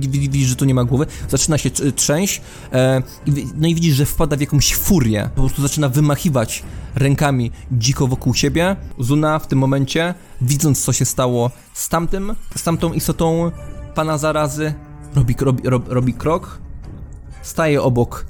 [0.09, 2.41] widzisz, że to nie ma głowy, zaczyna się tr- trzęść,
[2.73, 3.03] e,
[3.55, 6.63] no i widzisz, że wpada w jakąś furię, po prostu zaczyna wymachiwać
[6.95, 8.77] rękami dziko wokół siebie.
[8.99, 13.51] Zuna w tym momencie, widząc co się stało z tamtym, z tamtą istotą
[13.95, 14.75] pana zarazy,
[15.15, 16.59] robi, robi, robi, krok,
[17.43, 18.27] staje obok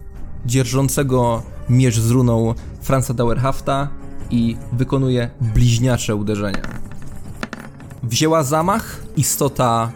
[0.46, 3.88] dzierżącego miecz z runą Franza Dauerhafta
[4.32, 6.62] i wykonuje bliźniacze uderzenia.
[8.02, 9.92] Wzięła zamach, istota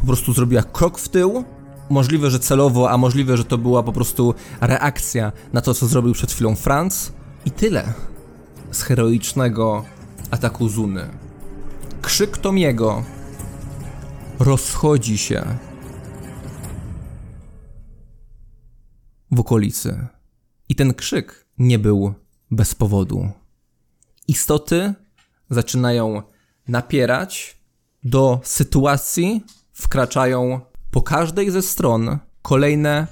[0.00, 1.44] po prostu zrobiła krok w tył.
[1.90, 6.12] Możliwe, że celowo, a możliwe, że to była po prostu reakcja na to, co zrobił
[6.12, 7.12] przed chwilą Franz.
[7.44, 7.92] I tyle
[8.70, 9.84] z heroicznego
[10.30, 11.08] ataku Zuny.
[12.02, 13.04] Krzyk Tomiego
[14.38, 15.44] rozchodzi się
[19.30, 20.06] w okolicy.
[20.68, 22.14] I ten krzyk nie był
[22.50, 23.39] bez powodu.
[24.30, 24.94] Istoty
[25.50, 26.22] zaczynają
[26.68, 27.60] napierać,
[28.04, 30.60] do sytuacji wkraczają
[30.90, 33.06] po każdej ze stron kolejne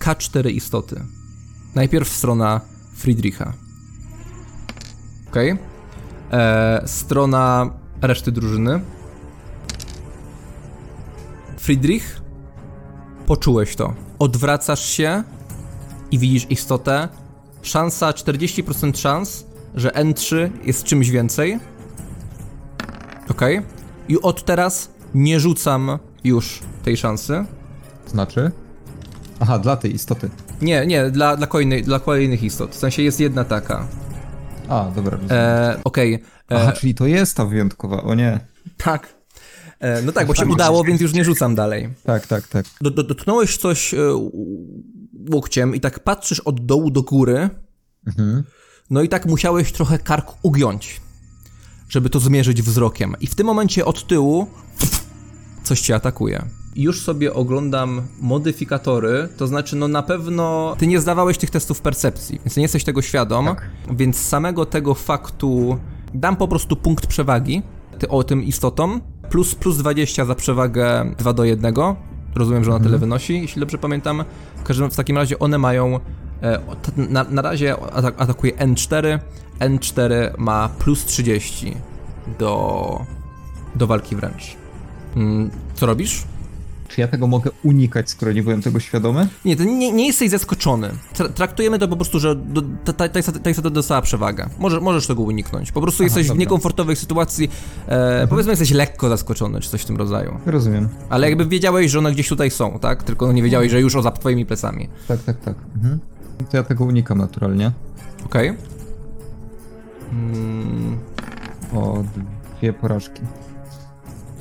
[0.00, 1.04] K4 istoty.
[1.74, 2.60] Najpierw strona
[2.96, 3.52] Friedricha.
[5.28, 5.36] Ok.
[6.32, 7.70] E, strona
[8.02, 8.80] reszty drużyny.
[11.56, 12.20] Friedrich,
[13.26, 13.94] poczułeś to.
[14.18, 15.22] Odwracasz się
[16.10, 17.08] i widzisz istotę.
[17.62, 21.58] Szansa 40% szans, że N3 jest czymś więcej.
[23.30, 23.60] Okej.
[24.08, 27.44] I od teraz nie rzucam już tej szansy.
[28.06, 28.50] Znaczy?
[29.40, 30.30] Aha, dla tej istoty.
[30.62, 32.70] Nie, nie, dla, dla, kolejnej, dla kolejnych istot.
[32.70, 33.86] W sensie jest jedna taka.
[34.68, 35.18] A, dobra.
[35.30, 36.14] E, Okej.
[36.14, 38.40] e, Aha, czyli to jest ta wyjątkowa, o nie.
[38.76, 39.14] Tak.
[39.80, 41.88] E, no tak, bo się udało, więc już nie rzucam dalej.
[42.04, 42.66] Tak, tak, tak.
[42.80, 43.98] Do, do, dotknąłeś coś e,
[45.30, 47.50] łokciem i tak patrzysz od dołu do góry,
[48.06, 48.42] Mhm.
[48.90, 51.00] No i tak musiałeś trochę kark ugiąć,
[51.88, 53.16] żeby to zmierzyć wzrokiem.
[53.20, 54.46] I w tym momencie od tyłu
[55.62, 56.44] coś cię atakuje.
[56.76, 62.40] Już sobie oglądam modyfikatory, to znaczy, no na pewno ty nie zdawałeś tych testów percepcji,
[62.44, 63.70] więc nie jesteś tego świadom, Tak.
[63.90, 65.78] więc samego tego faktu
[66.14, 67.62] dam po prostu punkt przewagi
[67.98, 71.74] ty, o tym istotom, plus, plus 20 za przewagę 2 do 1.
[72.34, 74.24] Rozumiem, że ona tyle wynosi, jeśli dobrze pamiętam.
[74.56, 76.00] W każdym w takim razie one mają.
[76.42, 76.58] E,
[76.96, 79.18] na, na razie atak, atakuje N4.
[79.60, 81.76] N4 ma plus 30
[82.38, 83.00] do,
[83.74, 84.56] do walki wręcz.
[85.16, 86.22] Mm, co robisz?
[86.88, 89.28] Czy ja tego mogę unikać, skoro nie byłem tego świadomy?
[89.44, 90.90] Nie, ty nie, nie jesteś zaskoczony.
[91.14, 94.48] Tra- traktujemy to po prostu, że do, ta, ta, ta, istota- ta istota dostała przewagę.
[94.58, 95.72] Może, możesz tego uniknąć.
[95.72, 96.40] Po prostu jesteś w dobra.
[96.40, 97.50] niekomfortowej sytuacji.
[97.86, 100.38] E, Powiedzmy, jesteś lekko zaskoczony, czy coś w tym rodzaju.
[100.46, 100.88] Rozumiem.
[101.08, 103.02] Ale jakby wiedziałeś, że one gdzieś tutaj są, tak?
[103.02, 104.88] Tylko nie wiedziałeś, że już o za twoimi plecami.
[105.08, 105.54] Tak, tak, tak.
[105.76, 105.98] Mhm.
[106.50, 107.72] To ja tego unikam naturalnie.
[108.24, 108.56] Okej?
[110.12, 110.98] Mm,
[111.72, 112.04] O
[112.58, 113.22] dwie porażki.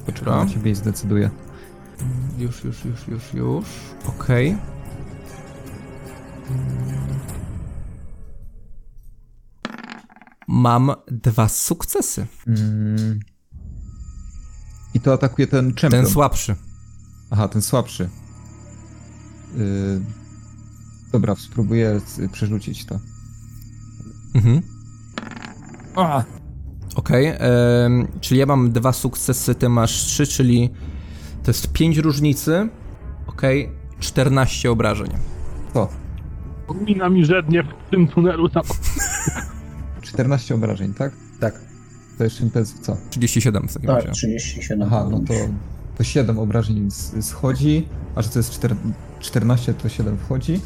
[0.06, 1.30] Poczekam na ciebie i zdecyduję.
[2.38, 3.66] już, już, już, już, już.
[4.08, 4.50] Okej.
[4.50, 4.60] Mm.
[10.48, 12.28] Mam dwa sukcesy.
[12.48, 13.20] Mm.
[14.94, 15.92] I to atakuje ten champion.
[15.92, 16.56] Ten słabszy.
[17.32, 18.10] Aha, ten słabszy.
[19.58, 20.23] Yy...
[21.14, 22.02] Dobra, spróbuję
[22.32, 23.00] przerzucić to.
[24.36, 24.62] Mhm.
[25.96, 26.24] A!
[26.96, 30.70] Okej, em, czyli ja mam dwa sukcesy, ty masz trzy, czyli
[31.44, 32.70] to jest pięć różnicy.
[33.28, 35.10] Okej, 14 obrażeń.
[35.74, 35.90] To.
[36.86, 38.64] Mina mi żednie w tym tunelu tam.
[40.02, 41.14] 14 obrażeń, tak?
[41.40, 41.62] Tak.
[42.18, 42.98] To jeszcze to jest co?
[43.10, 44.12] 37 w takim Tak, razie.
[44.12, 44.88] 37.
[44.88, 45.34] Aha, no to,
[45.98, 46.92] to 7 obrażeń
[47.22, 48.76] schodzi, a że to jest 4,
[49.20, 50.60] 14, to 7 wchodzi.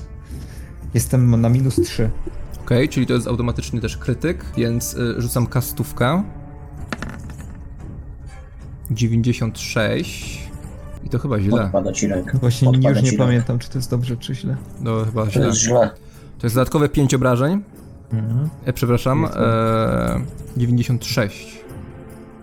[0.94, 2.10] Jestem na minus 3.
[2.62, 6.24] Okej, czyli to jest automatyczny też krytyk, więc y, rzucam kastówkę.
[8.92, 10.48] 96.
[11.04, 11.64] I to chyba źle.
[11.66, 12.38] Odpada ci ręka.
[12.38, 13.24] Właśnie Odpada już ci nie ręka.
[13.26, 14.58] pamiętam, czy to jest dobrze, czy źle.
[14.82, 15.46] No chyba To źle.
[15.48, 15.90] jest źle.
[16.40, 17.64] To jest dodatkowe 5 obrażeń.
[18.14, 18.50] Mhm.
[18.66, 20.22] E, przepraszam, e,
[20.58, 21.64] 96.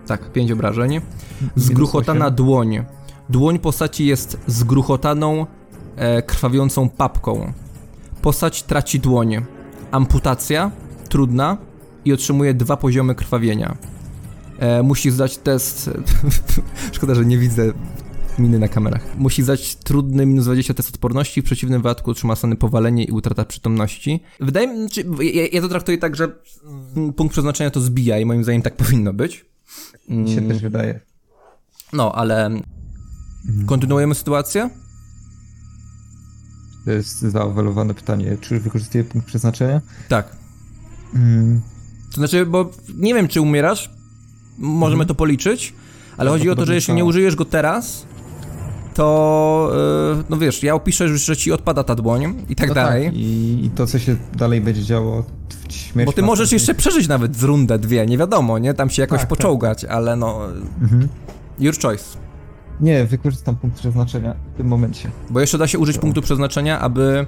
[0.07, 0.91] Tak, 5 obrażeń.
[0.91, 2.35] Minus Zgruchotana osiem.
[2.35, 2.83] dłoń.
[3.29, 5.45] Dłoń postaci jest zgruchotaną,
[5.95, 7.53] e, krwawiącą papką.
[8.25, 9.45] Postać traci dłoń.
[9.91, 10.71] Amputacja,
[11.09, 11.57] trudna
[12.05, 13.77] i otrzymuje dwa poziomy krwawienia.
[14.59, 15.89] E, musi zdać test.
[16.95, 17.73] Szkoda, że nie widzę
[18.39, 19.17] miny na kamerach.
[19.17, 23.45] Musi zdać trudny minus 20 test odporności, w przeciwnym wypadku otrzyma stany powalenie i utrata
[23.45, 24.23] przytomności.
[24.39, 26.31] Wydaje mi się, ja, ja to traktuję tak, że
[26.95, 29.45] mm, punkt przeznaczenia to zbija i moim zdaniem tak powinno być.
[30.09, 30.49] Mi się Mm.
[30.49, 30.99] też wydaje.
[31.93, 32.49] No, ale
[33.65, 34.69] kontynuujemy sytuację?
[36.85, 38.37] To jest zaowelowane pytanie.
[38.41, 39.81] Czy wykorzystuję punkt przeznaczenia?
[40.09, 40.35] Tak.
[41.15, 41.61] Mm,
[42.11, 43.89] To znaczy, bo nie wiem, czy umierasz,
[44.57, 45.73] możemy to policzyć,
[46.17, 47.07] ale chodzi o to, że jeśli nie tak.
[47.09, 48.05] użyjesz go teraz,
[48.93, 49.71] to,
[50.17, 53.05] yy, no wiesz, ja opiszę, że- że ci odpada ta dłoń i tak no dalej.
[53.05, 55.23] Tak, i, I to, co się dalej będzie działo
[55.69, 56.05] w śmierci.
[56.05, 58.73] Bo ty możesz jeszcze przeżyć nawet z rundę, dwie, nie wiadomo, nie?
[58.73, 60.39] Tam się jakoś Tak, poczołgać, ale no...
[60.81, 61.07] Mhm.
[61.59, 62.03] Your choice.
[62.81, 65.11] Nie, wykorzystam punkt przeznaczenia w tym momencie.
[65.29, 67.25] Bo jeszcze da się użyć punktu przeznaczenia, aby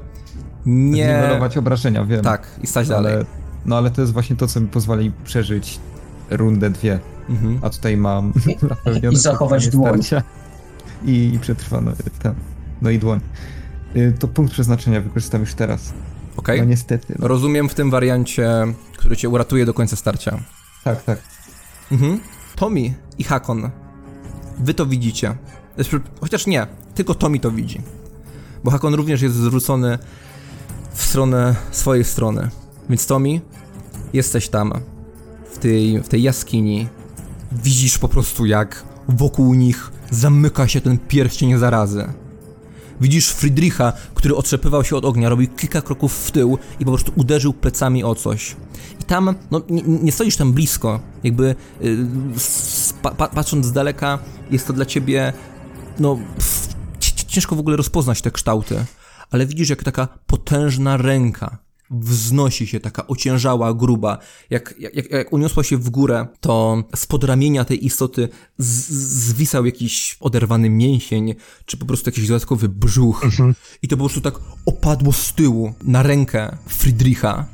[0.66, 1.20] nie...
[1.20, 2.22] Zniwelować obrażenia, wiem.
[2.22, 3.14] Tak, i stać dalej.
[3.14, 3.26] Ale,
[3.66, 5.80] no ale to jest właśnie to, co mi pozwoli przeżyć
[6.30, 7.00] rundę dwie.
[7.30, 7.60] Mhm.
[7.62, 8.34] A tutaj mam
[8.70, 10.02] zapewnione I zachować dłoń.
[11.06, 12.36] I, i przetrwano ten.
[12.82, 13.20] No i dłoń.
[13.96, 15.94] Y, To punkt przeznaczenia wykorzystam już teraz.
[16.38, 16.60] Okej.
[16.60, 17.16] No niestety.
[17.20, 17.28] No.
[17.28, 18.50] Rozumiem w tym wariancie,
[18.98, 20.40] który cię uratuje do końca starcia.
[20.84, 21.20] Tak, tak.
[21.92, 22.20] Mhm.
[22.56, 23.70] Tommy i Hakon,
[24.60, 25.36] wy to widzicie.
[26.22, 27.82] Chociaż nie, tylko Tommy to widzi.
[28.64, 29.98] Bo Hakon również jest zwrócony
[30.94, 32.50] w stronę swojej strony.
[32.90, 33.42] Więc Tommy,
[34.14, 34.74] jesteś tam,
[35.54, 36.88] w tej, w tej jaskini.
[37.52, 42.14] Widzisz po prostu, jak wokół nich zamyka się ten pierścień zarazy.
[43.02, 47.12] Widzisz Friedricha, który otrzepywał się od ognia, robił kilka kroków w tył i po prostu
[47.16, 48.56] uderzył plecami o coś.
[49.08, 51.98] Tam, no nie, nie stoisz tam blisko, jakby y,
[53.02, 54.20] pa, pa, patrząc z daleka,
[54.52, 55.34] jest to dla ciebie,
[56.00, 56.68] no pff,
[57.00, 58.86] ci- ci- ciężko w ogóle rozpoznać te kształty,
[59.32, 61.58] ale widzisz jak taka potężna ręka
[61.92, 64.18] wznosi się, taka ociężała, gruba.
[64.50, 68.90] Jak, jak, jak uniosła się w górę, to spod ramienia tej istoty z,
[69.28, 71.36] zwisał jakiś oderwany mięsień,
[71.66, 73.26] czy po prostu jakiś dodatkowy brzuch.
[73.82, 74.34] I to po prostu tak
[74.66, 77.46] opadło z tyłu na rękę Friedricha.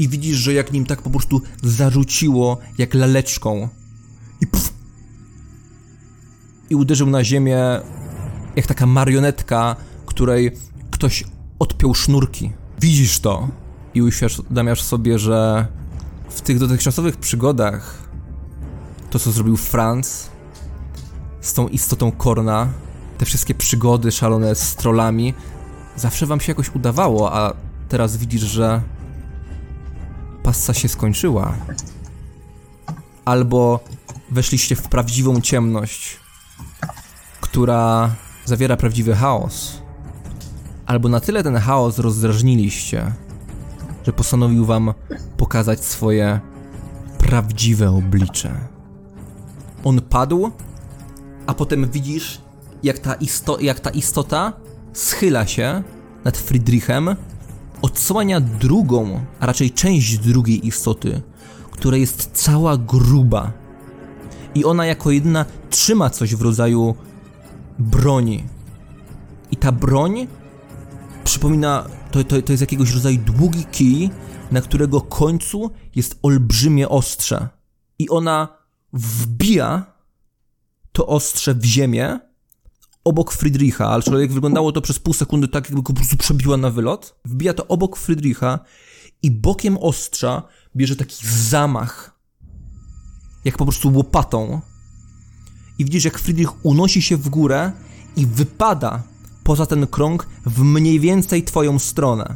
[0.00, 3.68] I widzisz, że jak nim tak po prostu zarzuciło, jak laleczką.
[4.40, 4.72] I pff,
[6.70, 7.80] i uderzył na ziemię
[8.56, 9.76] jak taka marionetka,
[10.06, 10.50] której
[10.90, 11.24] ktoś
[11.58, 12.52] odpiął sznurki.
[12.80, 13.48] Widzisz to
[13.94, 15.66] i uświadamiasz sobie, że
[16.30, 18.08] w tych dotychczasowych przygodach
[19.10, 20.30] to, co zrobił Franz
[21.40, 22.68] z tą istotą Korna,
[23.18, 25.34] te wszystkie przygody szalone z trollami,
[25.96, 27.54] zawsze wam się jakoś udawało, a
[27.88, 28.82] teraz widzisz, że
[30.50, 31.54] passa się skończyła.
[33.24, 33.80] Albo
[34.30, 36.16] weszliście w prawdziwą ciemność,
[37.40, 38.10] która
[38.44, 39.82] zawiera prawdziwy chaos.
[40.86, 43.12] Albo na tyle ten chaos rozdrażniliście,
[44.06, 44.94] że postanowił wam
[45.36, 46.40] pokazać swoje
[47.18, 48.54] prawdziwe oblicze.
[49.84, 50.50] On padł,
[51.46, 52.40] a potem widzisz,
[52.82, 54.52] jak ta, isto jak ta istota
[54.92, 55.82] schyla się
[56.24, 57.16] nad Friedrichem,
[57.82, 61.22] odsłania drugą, a raczej część drugiej istoty,
[61.70, 63.52] która jest cała gruba.
[64.54, 66.94] I ona jako jedyna trzyma coś w rodzaju
[67.78, 68.44] broni.
[69.50, 70.26] I ta broń
[71.24, 74.10] przypomina, to, to, to jest jakiegoś rodzaju długi kij,
[74.50, 77.48] na którego końcu jest olbrzymie ostrze.
[77.98, 78.48] I ona
[78.92, 79.84] wbija
[80.92, 82.18] to ostrze w ziemię
[83.04, 86.56] obok Friedricha, ale człowiek wyglądało to przez pół sekundy tak, jakby go po prostu przebiła
[86.56, 87.14] na wylot.
[87.24, 88.58] Wbija to obok Friedricha
[89.22, 90.42] i bokiem ostrza
[90.76, 92.20] bierze taki zamach,
[93.44, 94.60] jak po prostu łopatą.
[95.78, 97.72] I widzisz, jak Friedrich unosi się w górę
[98.16, 99.02] i wypada
[99.44, 102.34] poza ten krąg w mniej więcej twoją stronę.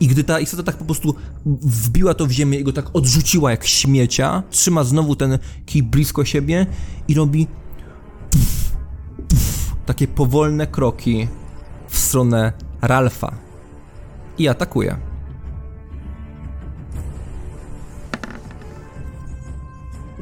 [0.00, 1.14] I gdy ta istota tak po prostu
[1.62, 6.24] wbiła to w ziemię i go tak odrzuciła jak śmiecia, trzyma znowu ten kij blisko
[6.24, 6.66] siebie
[7.08, 7.46] i robi
[9.86, 11.28] takie powolne kroki
[11.88, 13.32] w stronę Ralfa.
[14.38, 14.96] I atakuje.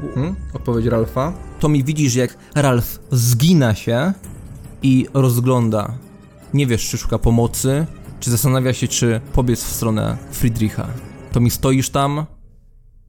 [0.03, 1.33] Mhm, odpowiedź Ralfa.
[1.59, 4.13] Tommy widzisz, jak Ralf zgina się
[4.83, 5.93] i rozgląda.
[6.53, 7.85] Nie wiesz, czy szuka pomocy,
[8.19, 10.87] czy zastanawia się, czy pobiec w stronę Friedricha.
[11.31, 12.25] Tommy stoisz tam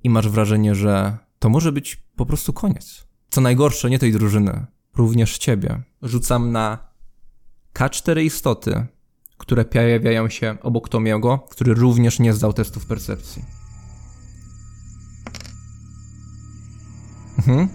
[0.04, 3.06] i masz wrażenie, że to może być po prostu koniec.
[3.30, 4.66] Co najgorsze, nie tej drużyny,
[4.96, 5.82] również ciebie.
[6.02, 6.78] Rzucam na
[7.74, 8.86] K4 istoty,
[9.38, 13.44] które pojawiają się obok Tomiego, który również nie zdał testów percepcji.
[17.38, 17.68] Mhm.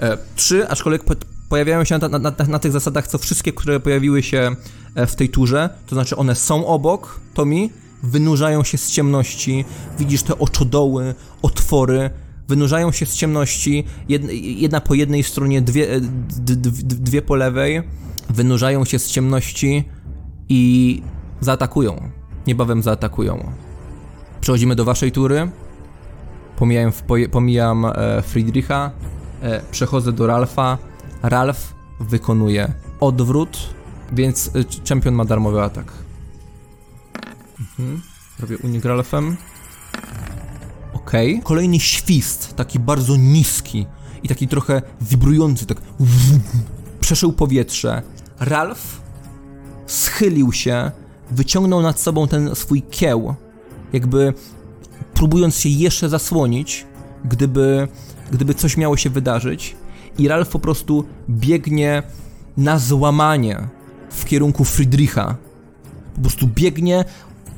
[0.00, 1.14] E, trzy, aczkolwiek po,
[1.48, 4.56] pojawiają się na, na, na, na, tych zasadach, co wszystkie, które pojawiły się
[4.94, 7.70] e, w tej turze, to znaczy one są obok Tomi,
[8.02, 9.64] wynurzają się z ciemności,
[9.98, 12.10] widzisz te oczodoły, otwory,
[12.48, 13.84] wynurzają się z ciemności,
[14.38, 16.00] jedna, po jednej stronie, dwie, e,
[16.84, 17.82] dwie po lewej,
[18.30, 19.84] wynurzają się z ciemności
[20.48, 21.02] i
[21.40, 22.10] zaatakują.
[22.46, 23.52] Niebawem zaatakują.
[24.40, 25.50] Przechodzimy do waszej tury.
[26.56, 26.92] Pomijam,
[27.30, 28.90] pomijam e, Friedricha,
[29.42, 30.78] e, przechodzę do Ralfa.
[31.22, 33.74] Ralf wykonuje odwrót,
[34.12, 34.50] więc
[34.88, 35.92] champion ma darmowy atak.
[37.60, 38.02] Mhm.
[38.40, 39.36] Robię unik Ralfem.
[41.06, 41.12] Ok.
[41.42, 43.86] Kolejny świst, taki bardzo niski
[44.22, 45.78] i taki trochę wibrujący, tak
[47.00, 48.02] przeszył powietrze.
[48.40, 49.00] Ralf
[49.86, 50.90] schylił się,
[51.30, 53.34] wyciągnął nad sobą ten swój kieł,
[53.92, 54.34] jakby
[55.14, 56.86] próbując się jeszcze zasłonić,
[57.24, 57.88] gdyby,
[58.32, 59.76] gdyby coś miało się wydarzyć.
[60.18, 62.02] I Ralf po prostu biegnie
[62.56, 63.68] na złamanie
[64.10, 65.36] w kierunku Friedricha.
[66.14, 67.04] Po prostu biegnie,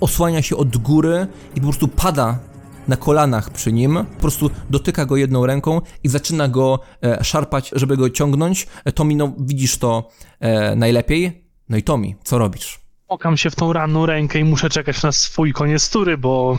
[0.00, 2.47] osłania się od góry i po prostu pada
[2.88, 7.70] na kolanach przy nim, po prostu dotyka go jedną ręką i zaczyna go e, szarpać,
[7.76, 8.66] żeby go ciągnąć.
[8.84, 10.10] E, Tomi, no widzisz to
[10.40, 11.44] e, najlepiej.
[11.68, 12.80] No i Tomi, co robisz?
[13.08, 16.58] Okam się w tą ranną rękę i muszę czekać na swój koniec tury, bo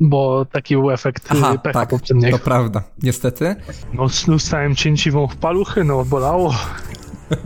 [0.00, 2.38] bo taki był efekt Aha, pecha tak, poprzedniego.
[2.38, 3.56] to prawda, niestety.
[3.92, 6.54] No, dostałem cięciwą w paluchy, no, bolało.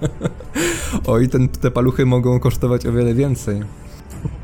[1.07, 3.63] Oj, ten, te paluchy mogą kosztować o wiele więcej.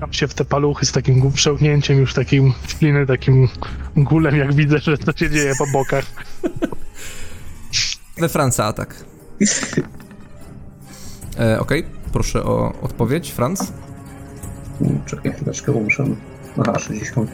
[0.00, 3.48] Tam się w te paluchy z takim przełknięciem, już takim śliny, takim
[3.96, 6.04] gulem, jak widzę, że to się dzieje po bokach.
[8.18, 9.04] We Franca atak.
[11.40, 11.92] E, Okej, okay.
[12.12, 13.72] proszę o odpowiedź, Franc.
[15.06, 16.04] Czekaj chwileczkę, bo muszę...
[16.58, 17.30] Aha, 60.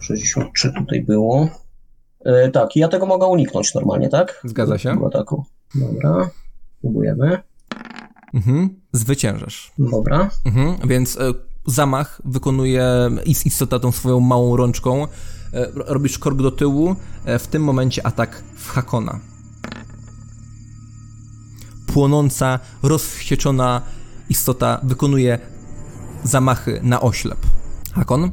[0.00, 1.48] 63 tutaj było.
[2.24, 4.40] E, tak, i ja tego mogę uniknąć normalnie, tak?
[4.44, 5.06] Zgadza się.
[5.06, 5.44] Ataku.
[5.74, 6.30] Dobra,
[6.80, 7.38] próbujemy.
[8.34, 9.72] Mhm, zwyciężasz.
[9.78, 10.30] Dobra.
[10.44, 11.20] Mhm, więc e,
[11.66, 12.84] zamach wykonuje
[13.26, 15.04] is- istota tą swoją małą rączką.
[15.04, 15.06] E,
[15.74, 19.20] ro- robisz krok do tyłu, e, w tym momencie atak w Hakona.
[21.86, 23.82] Płonąca, rozwścieczona
[24.28, 25.38] istota wykonuje
[26.24, 27.38] zamachy na oślep.
[27.92, 28.30] Hakon?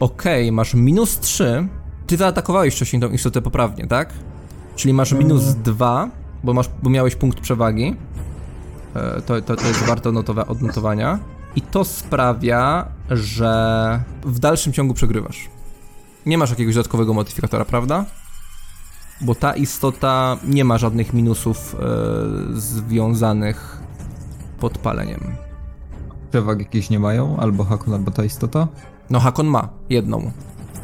[0.00, 1.68] Okej, masz minus 3.
[2.06, 4.12] Ty zaatakowałeś wcześniej tą istotę poprawnie, tak?
[4.76, 6.10] Czyli masz minus 2,
[6.44, 7.96] bo, masz, bo miałeś punkt przewagi.
[8.94, 11.18] E, To, to, to jest warte odnotowa- odnotowania.
[11.56, 15.48] I to sprawia, że w dalszym ciągu przegrywasz.
[16.26, 18.04] Nie masz jakiegoś dodatkowego modyfikatora, prawda?
[19.20, 23.78] Bo ta istota nie ma żadnych minusów e, związanych
[24.60, 25.20] podpaleniem.
[26.30, 27.36] Przewag jakieś nie mają?
[27.36, 28.68] Albo Hakon, albo ta istota?
[29.10, 30.30] No, Hakon ma jedną.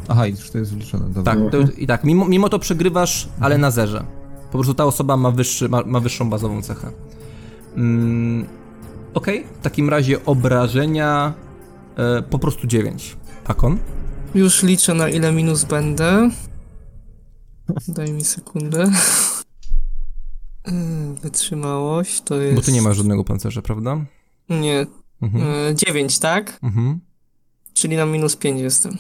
[0.09, 1.35] Aha, i już to jest wliczone, dobra.
[1.35, 4.05] Tak, to, i tak, mimo, mimo to przegrywasz, ale na zerze.
[4.47, 6.91] Po prostu ta osoba ma, wyższy, ma, ma wyższą bazową cechę.
[7.77, 8.47] Mm,
[9.15, 11.35] Okej, w takim razie obrażenia
[11.97, 13.17] e, po prostu 9.
[13.45, 13.79] Hakon?
[14.35, 16.31] Już liczę na ile minus będę.
[17.89, 18.91] Daj mi sekundę.
[20.67, 22.57] Yy, Wytrzymałość to jest.
[22.57, 24.05] Bo ty nie masz żadnego pancerza, prawda?
[24.49, 24.87] Nie.
[25.23, 25.45] Mhm.
[25.69, 26.59] Yy, 9, tak?
[26.63, 27.01] mhm.
[27.75, 28.93] Czyli na minus 5 jestem.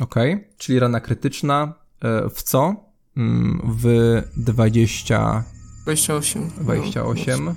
[0.00, 2.74] Okej, czyli rana krytyczna e, w co?
[3.16, 5.44] Mm, W 20,
[5.82, 6.50] 28.
[6.60, 7.54] 28.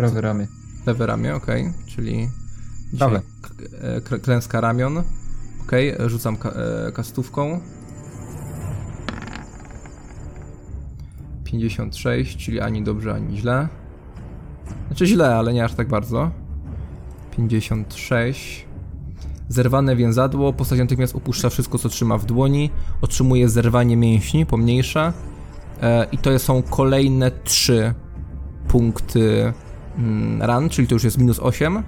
[0.00, 0.46] Prawe ramię.
[0.86, 2.28] Lewe ramię, okej, czyli
[2.98, 3.20] Prawe.
[4.12, 5.02] e, klęska ramion.
[5.66, 6.50] Okej, e, rzucam ka-
[6.88, 7.60] e, kastówką.
[11.44, 13.68] 56, czyli ani dobrze, ani źle.
[14.86, 16.30] Znaczy źle, ale nie aż tak bardzo.
[17.36, 18.66] 56.
[19.48, 20.52] Zerwane więzadło.
[20.52, 22.70] Postać natychmiast opuszcza wszystko, co trzyma w dłoni.
[23.00, 25.12] Otrzymuje zerwanie mięśni, pomniejsza.
[25.82, 27.94] E, I to są kolejne 3
[28.68, 29.52] punkty
[30.40, 31.82] ran, czyli to już jest minus 8.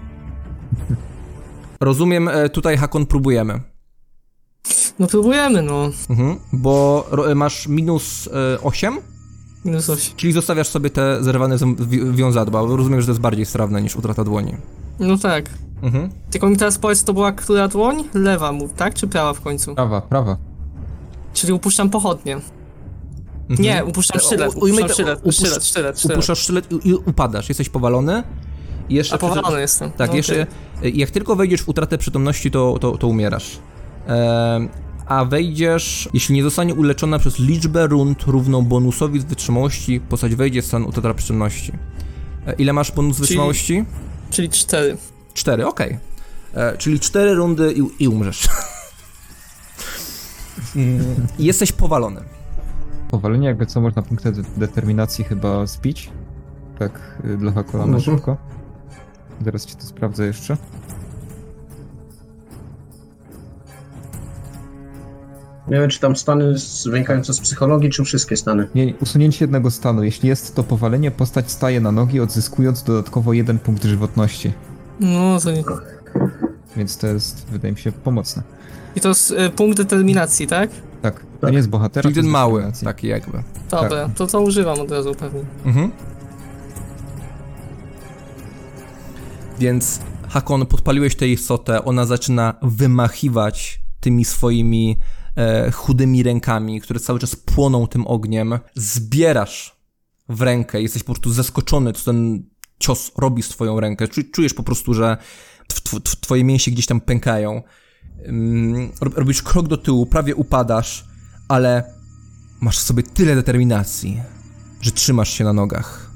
[1.80, 3.61] Rozumiem, e, tutaj Hakon próbujemy.
[4.98, 5.90] No próbujemy, no.
[6.11, 8.98] Mhm, bo e, masz minus e, 8,
[9.64, 10.14] Minus 8.
[10.16, 12.66] czyli zostawiasz sobie te zerwane wi- wiązadła.
[12.66, 14.55] bo Rozumiem, że to jest bardziej strawne niż utrata dłoni.
[15.00, 15.50] No tak.
[15.82, 16.11] Mhm.
[16.30, 18.05] Tylko mi teraz powiedz, to była która dłoń?
[18.14, 18.94] Lewa mu, tak?
[18.94, 19.74] Czy prawa w końcu?
[19.74, 20.36] Prawa, prawa.
[21.32, 22.40] Czyli upuszczam pochodnie.
[23.51, 23.62] Mhm.
[23.68, 24.55] Nie, upuszczam sztylet.
[24.55, 26.16] Upuszczam sztylet, sztylet, sztylet, sztylet.
[26.16, 28.22] Upuszczasz sztylet i, upadasz, jesteś powalony.
[28.88, 29.90] Jeszcze A przy- powalony jestem.
[29.90, 30.47] Tak, No, jeszcze
[30.82, 33.59] jak tylko wejdziesz w utratę przytomności, to, to, to umierasz.
[35.07, 40.62] A wejdziesz, jeśli nie zostanie uleczona przez liczbę rund równą bonusowi z wytrzymałości, postać wejdzie
[40.62, 41.72] w stan utrata przytomności.
[42.47, 43.84] E, ile masz bonus Czyli- wytrzymałości?
[44.30, 44.97] Czyli 4.
[45.34, 45.99] Cztery, okej.
[46.55, 48.49] E, Czyli cztery rundy i, i umrzesz.
[50.76, 52.20] Mm, Jesteś powalony.
[53.12, 56.10] Powalenie, jakby co można punkty de- determinacji chyba zbić.
[56.78, 58.02] Tak, y, dla Hakona na Mhm.
[58.16, 58.36] szybko.
[59.44, 60.56] Zaraz ci to sprawdzę jeszcze.
[65.68, 68.68] Nie wiem, czy tam stany z- wynikające z psychologii, czy wszystkie stany.
[68.74, 70.02] Nie, usunięcie jednego stanu.
[70.04, 74.52] Jeśli jest to powalenie, postać staje na nogi, odzyskując dodatkowo jeden punkt żywotności.
[75.00, 75.64] No to nie.
[76.76, 78.42] Więc to jest, wydaje mi się, pomocne.
[78.96, 80.70] I to jest y, punkt determinacji, tak?
[81.03, 81.50] Tak, to Tak.
[81.50, 82.03] nie jest bohatera.
[82.03, 82.86] Czyli to ten jest mały, determinacja.
[82.88, 83.42] taki jakby.
[83.70, 85.40] Dobra, to to używam od razu pewnie.
[85.64, 85.90] Mhm.
[89.59, 94.98] Więc Hakon, podpaliłeś tę istotę, ona zaczyna wymachiwać tymi swoimi
[95.36, 98.59] e, chudymi rękami, które cały czas płoną tym ogniem.
[98.74, 99.76] Zbierasz
[100.28, 102.42] w rękę, jesteś po prostu zaskoczony, co ten
[102.78, 104.07] cios robi z twoją rękę.
[104.09, 105.16] Czu- Czujesz po prostu, że
[105.68, 107.62] tw- tw- tw- twoje mięśnie gdzieś tam pękają.
[109.00, 111.04] Robisz krok do tyłu, prawie upadasz,
[111.48, 111.84] ale
[112.60, 114.22] masz w sobie tyle determinacji,
[114.80, 116.10] że trzymasz się na nogach.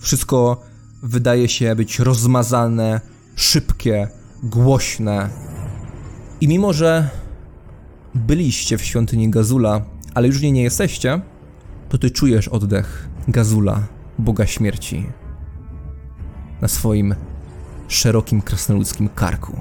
[0.00, 0.62] Wszystko
[1.02, 3.00] wydaje się być rozmazane,
[3.36, 4.08] szybkie,
[4.42, 5.30] głośne.
[6.40, 7.10] I mimo, że
[8.14, 11.20] byliście w świątyni Gazula, ale już w niej nie jesteście,
[11.88, 13.82] to ty czujesz oddech Gazula,
[14.18, 15.06] Boga Śmierci,
[16.60, 17.14] na swoim
[17.88, 19.56] szerokim krasnoludzkim karku.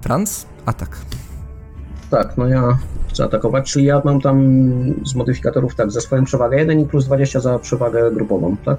[0.00, 0.98] Franz, atak.
[2.10, 4.38] Tak, no ja chcę atakować, czyli ja mam tam
[5.06, 8.78] z modyfikatorów tak, za swoją przewagę 1 i plus 20 za przewagę grupową, tak?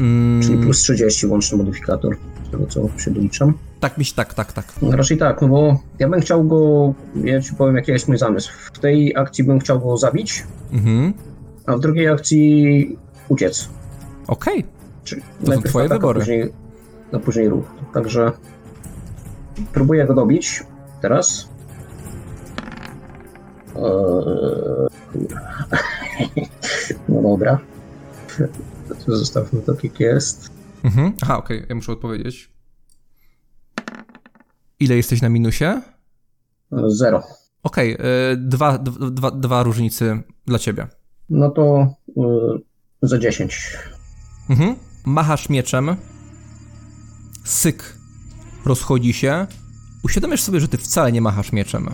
[0.00, 2.16] Mm, Czyli plus 30 łączny modyfikator,
[2.48, 3.54] z tego co się doliczam.
[3.80, 4.64] Tak, mi się, tak, tak, tak.
[4.82, 6.94] No raczej tak, no bo ja bym chciał go,
[7.24, 8.52] ja ci powiem jaki jest mój zamysł.
[8.74, 11.12] W tej akcji bym chciał go zabić, Mhm.
[11.66, 12.98] a w drugiej akcji
[13.28, 13.68] uciec.
[14.26, 14.64] Okej.
[15.04, 16.20] Czyli są najpierw twoje atak, a wybory.
[16.20, 16.52] Później,
[17.12, 17.64] a później ruch.
[17.94, 18.32] Także
[19.72, 20.62] próbuję go dobić
[21.02, 21.48] teraz.
[23.76, 24.88] Eee.
[27.08, 27.58] No dobra.
[29.06, 30.50] Zostawmy to jak jest.
[30.84, 31.12] Mhm.
[31.22, 32.50] Aha, okej, ja muszę odpowiedzieć.
[34.80, 35.82] Ile jesteś na minusie?
[36.86, 37.22] Zero.
[37.62, 40.86] Okej, y, dwa, d- dwa, dwa różnicy dla ciebie.
[41.30, 42.62] No to y,
[43.02, 43.78] za 10.
[44.50, 44.76] Mhm.
[45.06, 45.96] Machasz mieczem.
[47.44, 47.96] Syk
[48.64, 49.46] rozchodzi się.
[50.02, 51.90] Uświadamiasz sobie, że ty wcale nie machasz mieczem.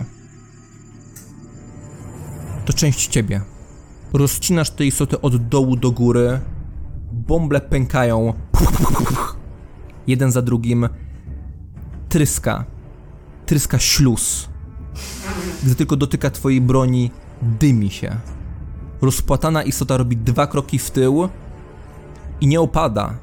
[2.65, 3.41] To część ciebie.
[4.13, 6.39] Rozcinasz te istoty od dołu do góry.
[7.11, 8.33] Bąble pękają.
[10.07, 10.89] Jeden za drugim.
[12.09, 12.65] Tryska.
[13.45, 14.49] Tryska śluz.
[15.63, 17.11] Gdy tylko dotyka twojej broni,
[17.41, 18.17] dymi się.
[19.01, 21.29] Rozpłatana istota robi dwa kroki w tył
[22.41, 23.17] i nie opada.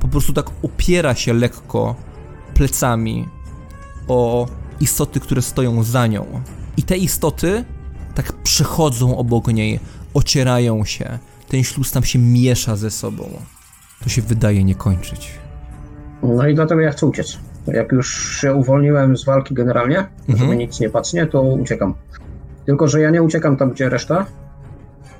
[0.00, 1.96] Po prostu tak opiera się lekko
[2.54, 3.28] plecami
[4.08, 4.46] o
[4.80, 6.26] istoty, które stoją za nią.
[6.76, 7.64] I te istoty
[8.14, 9.80] tak przechodzą obok niej,
[10.14, 11.18] ocierają się.
[11.48, 13.24] Ten śluz tam się miesza ze sobą.
[14.02, 15.30] To się wydaje nie kończyć.
[16.22, 17.38] No i dlatego ja chcę uciec.
[17.66, 20.38] Jak już się uwolniłem z walki generalnie, Mhm.
[20.38, 21.94] żeby nic nie pacnie, to uciekam.
[22.66, 24.26] Tylko, że ja nie uciekam tam, gdzie reszta,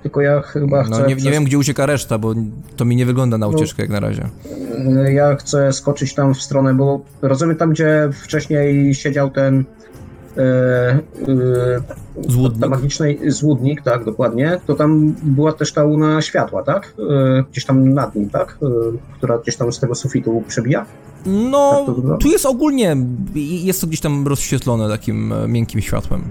[0.03, 0.91] tylko ja chyba chcę...
[0.91, 2.35] No nie, nie przez- wiem, gdzie ucieka reszta, bo
[2.77, 3.53] to mi nie wygląda na No.
[3.57, 4.29] ucieczkę jak na razie.
[5.13, 9.65] Ja chcę skoczyć tam w stronę, bo rozumiem tam, gdzie wcześniej siedział ten
[10.37, 11.01] e, e,
[12.29, 12.61] Złudnik.
[12.63, 16.95] ta magicznej złudnik, tak, dokładnie, to tam była też ta łuna światła, tak?
[17.39, 18.59] E, gdzieś tam nad nim, tak?
[19.17, 20.87] Która gdzieś tam z tego sufitu przebija.
[21.27, 22.97] No, Tak tu jest ogólnie,
[23.35, 26.23] jest to gdzieś tam rozświetlone takim miękkim światłem.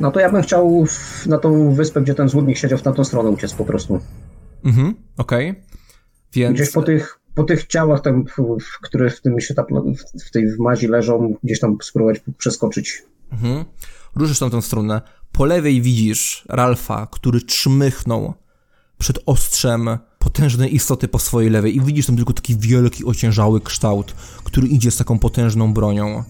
[0.00, 3.04] No to ja bym chciał w, na tą wyspę, gdzie ten złudnik siedział, w tamtą
[3.04, 4.00] stronę uciec po prostu.
[4.64, 5.54] Mhm, okej.
[6.32, 6.54] Więc...
[6.54, 8.24] Gdzieś po tych, po tych ciałach, tam,
[8.82, 9.66] które w tym się tam,
[10.26, 13.02] w, tej w mazi leżą, gdzieś tam spróbować przeskoczyć.
[13.32, 13.64] Mhm.
[14.16, 15.02] Ruszysz tam tą stronę.
[15.32, 18.34] Po lewej widzisz Ralfa, który czmychnął
[18.98, 24.14] przed ostrzem potężnej istoty po swojej lewej i widzisz tam tylko taki wielki, ociężały kształt,
[24.44, 26.24] który idzie z taką potężną bronią.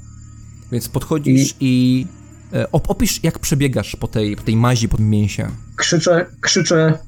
[0.73, 2.07] Więc podchodzisz i...
[2.73, 5.49] opisz, jak przebiegasz po tej, po tej mazi, po tym mięsie.
[5.77, 6.99] Krzyczę, krzyczę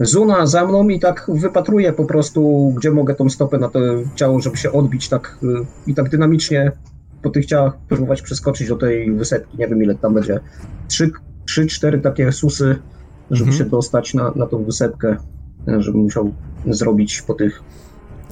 [0.00, 3.80] Zuna za mną i tak wypatruję po prostu, gdzie mogę tą stopę na to
[4.14, 5.46] ciało, żeby się odbić tak y,
[5.90, 6.72] i tak dynamicznie
[7.22, 9.58] po tych ciałach próbować przeskoczyć do tej wysepki.
[9.58, 10.40] Nie wiem ile tam będzie.
[10.88, 11.10] Trzy,
[11.46, 12.78] trzy cztery takie susy,
[13.30, 13.58] żeby Mhm.
[13.58, 15.16] się dostać na, na tą wysepkę,
[15.68, 16.34] y, żebym musiał
[16.66, 17.62] zrobić po tych.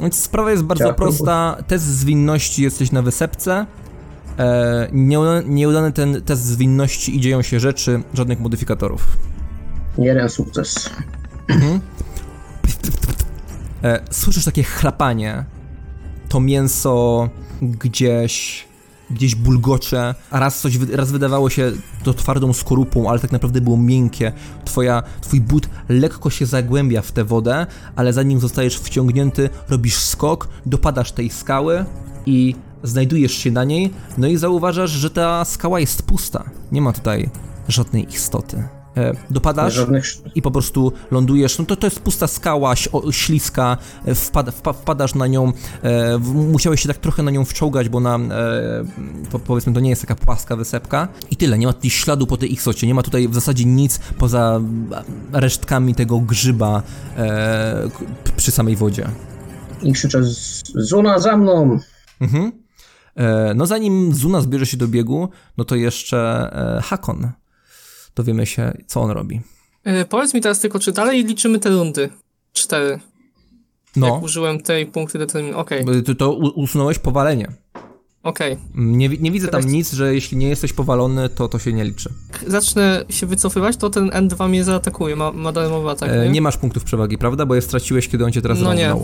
[0.00, 1.56] Więc sprawa jest bardzo Tak, prosta.
[1.66, 3.66] Test zwinności jesteś na wysepce.
[4.41, 9.16] E, nieudany, nieudany ten test zwinności i dzieją się rzeczy, żadnych modyfikatorów.
[9.99, 10.91] Jeden sukces.
[13.82, 15.45] E, słyszysz takie chlapanie.
[16.28, 17.28] To mięso
[17.62, 18.64] gdzieś,
[19.11, 21.72] gdzieś bulgocze, a raz coś raz wydawało się
[22.05, 24.32] to twardą skorupą, ale tak naprawdę było miękkie.
[24.64, 27.66] Twoja, twój but lekko się zagłębia w tę wodę,
[27.97, 31.84] ale zanim zostajesz wciągnięty, robisz skok, dopadasz tej skały
[32.26, 36.44] i znajdujesz się na niej, no i zauważasz, że ta skała jest pusta.
[36.72, 37.30] Nie ma tutaj
[37.68, 38.68] żadnej istoty.
[38.96, 40.04] E, dopadasz Żadnych.
[40.34, 42.74] i po prostu lądujesz, no to to jest pusta skała,
[43.10, 45.52] śliska, e, wpada, wpa, wpadasz na nią,
[45.82, 48.20] e, musiałeś się tak trochę na nią wczołgać, bo na, e,
[49.30, 52.36] po, powiedzmy, to nie jest taka płaska wysepka i tyle, nie ma tutaj śladu po
[52.36, 54.60] tej istocie, nie ma tutaj w zasadzie nic poza
[55.32, 56.82] resztkami tego grzyba
[57.16, 57.88] e,
[58.36, 59.08] przy samej wodzie.
[59.82, 61.78] I krzyczę "Z- Zuna za mną!
[62.20, 62.52] Mhm.
[63.16, 67.28] E, no zanim Zuna zbierze się do biegu, no to jeszcze e, Hakon.
[68.16, 69.40] Dowiemy się, co on robi.
[69.86, 72.08] Y, powiedz mi teraz tylko, czy dalej liczymy te rundy?
[72.52, 73.00] Cztery.
[73.96, 75.61] No, Jak użyłem tej punkty determinacji.
[75.61, 77.48] Okej, e, to, to usunąłeś powalenie.
[78.22, 78.56] okej.
[78.74, 81.84] Nie, wi- nie widzę tam nic, że jeśli nie jesteś powalony, to to się nie
[81.84, 82.11] liczy.
[82.46, 86.30] Zacznę się wycofywać, to ten N2 mnie zaatakuje, ma, ma darmowy atak, e, nie?
[86.30, 87.46] nie masz punktów przewagi, prawda?
[87.46, 88.94] Bo je straciłeś, kiedy on cię teraz No nie.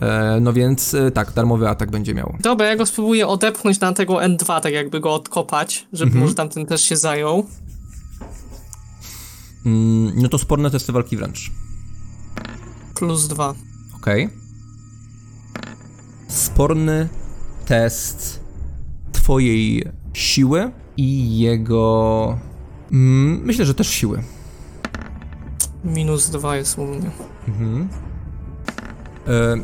[0.00, 2.34] E, no więc e, tak, darmowy atak będzie miał.
[2.40, 6.22] Dobra, ja go spróbuję odepchnąć na tego N2, tak jakby go odkopać, żeby Mhm.
[6.22, 7.46] może tamten też się zajął.
[9.66, 11.50] Mm, no to sporne testy walki wręcz.
[12.94, 13.54] Plus dwa.
[13.96, 14.28] Okej.
[16.28, 17.08] Sporny
[17.66, 18.40] test
[19.12, 22.38] twojej siły i jego...
[22.92, 24.22] Mm, myślę, że też siły.
[25.84, 27.10] Minus dwa jest u mnie.
[27.48, 27.88] Mhm.
[29.28, 29.56] E,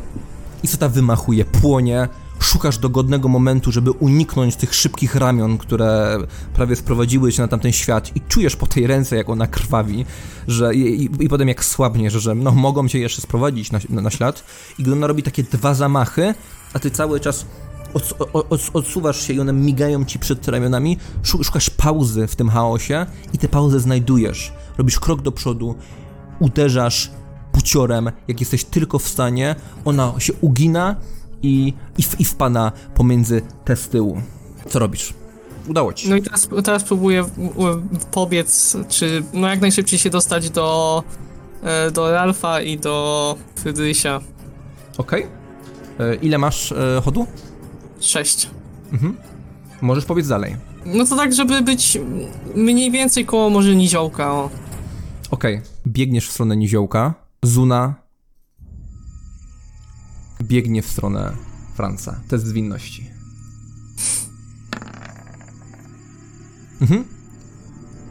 [0.62, 2.08] istota wymachuje, płonie.
[2.40, 6.18] Szukasz dogodnego momentu, żeby uniknąć tych szybkich ramion, które
[6.54, 10.06] prawie sprowadziły cię na tamten świat i czujesz po tej ręce, jak ona krwawi,
[10.48, 14.02] że i, i, i potem jak słabniesz, że no, mogą cię jeszcze sprowadzić na, na,
[14.02, 14.44] na ślad
[14.78, 16.34] i gdy ona robi takie dwa zamachy,
[16.72, 17.46] a ty cały czas
[17.94, 22.48] od, od, odsuwasz się i one migają ci przed ramionami, szu- szukasz pauzy w tym
[22.48, 24.52] chaosie i tę pauzę znajdujesz.
[24.78, 25.74] Robisz krok do przodu,
[26.38, 27.10] uderzasz
[27.54, 30.96] buciorem, jak jesteś tylko w stanie, ona się ugina
[31.42, 34.20] i, i, i wpada pomiędzy te z tyłu.
[34.68, 35.14] Co robisz?
[35.68, 36.10] Udało ci się.
[36.10, 37.24] No i teraz, teraz próbuję
[38.10, 41.02] pobiec, czy no jak najszybciej się dostać do,
[41.62, 44.20] e, do Ralfa i do Frydrysia.
[44.98, 45.26] Okej.
[46.00, 47.26] E, Ile masz e, chodu?
[48.00, 48.50] 6.
[48.92, 49.16] Mhm.
[49.80, 50.56] Możesz pobiec dalej.
[50.86, 51.98] No to tak, żeby być
[52.54, 54.48] mniej więcej koło może niziołka.
[55.30, 55.60] Okej.
[55.86, 57.14] Biegniesz w stronę niziołka.
[57.44, 57.94] Zuna
[60.42, 61.32] biegnie w stronę
[61.74, 62.20] Franca.
[62.28, 63.10] Test zwinności.
[66.80, 67.04] Mhm.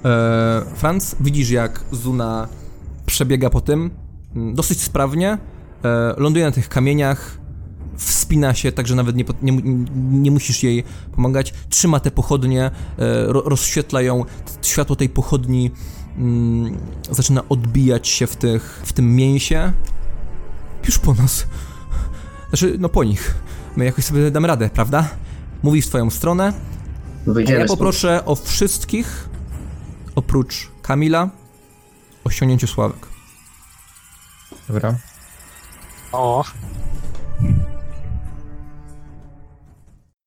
[0.05, 2.47] E, Franz, widzisz jak Zuna
[3.05, 3.91] przebiega po tym
[4.36, 5.38] mm, dosyć sprawnie,
[5.84, 7.38] e, ląduje na tych kamieniach,
[7.97, 9.61] wspina się, także nawet nie, nie,
[10.11, 10.84] nie musisz jej
[11.15, 12.71] pomagać, trzyma te pochodnie, e,
[13.25, 14.25] ro, rozświetla ją,
[14.61, 15.71] światło tej pochodni
[16.18, 16.78] mm,
[17.11, 19.72] zaczyna odbijać się w, tych, w tym mięsie.
[20.86, 21.47] Już po nas.
[22.49, 23.36] Znaczy, no po nich.
[23.76, 25.09] My jakoś sobie damy radę, prawda?
[25.64, 26.53] Mówi w twoją stronę.
[27.28, 27.80] A Wyjdziemy ja stąd.
[27.80, 29.30] poproszę o wszystkich,
[30.16, 31.30] oprócz Kamila,
[32.24, 33.07] o ściągnięcie sławek.
[34.68, 34.95] Dobra.
[36.11, 36.43] O,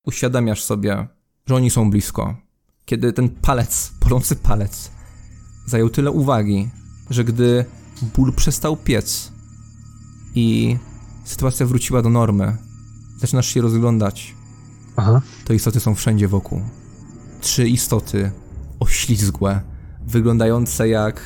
[0.05, 1.07] Uświadamiasz sobie,
[1.47, 2.35] że oni są blisko.
[2.85, 4.91] Kiedy ten palec, bolący palec,
[5.67, 6.69] zajął tyle uwagi,
[7.09, 7.65] że gdy
[8.15, 9.31] ból przestał piec
[10.35, 10.77] i
[11.23, 12.57] sytuacja wróciła do normy,
[13.17, 14.35] zaczynasz się rozglądać,
[14.95, 15.21] aha.
[15.45, 16.61] to istoty są wszędzie wokół.
[17.41, 18.31] Trzy istoty
[18.79, 19.61] oślizgłe,
[20.07, 21.21] wyglądające jak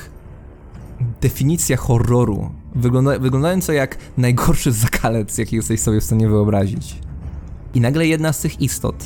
[1.20, 6.98] definicja horroru, wygląda, wyglądające jak najgorszy zakalec, jaki jesteś sobie w stanie wyobrazić.
[7.74, 9.04] I nagle jedna z tych istot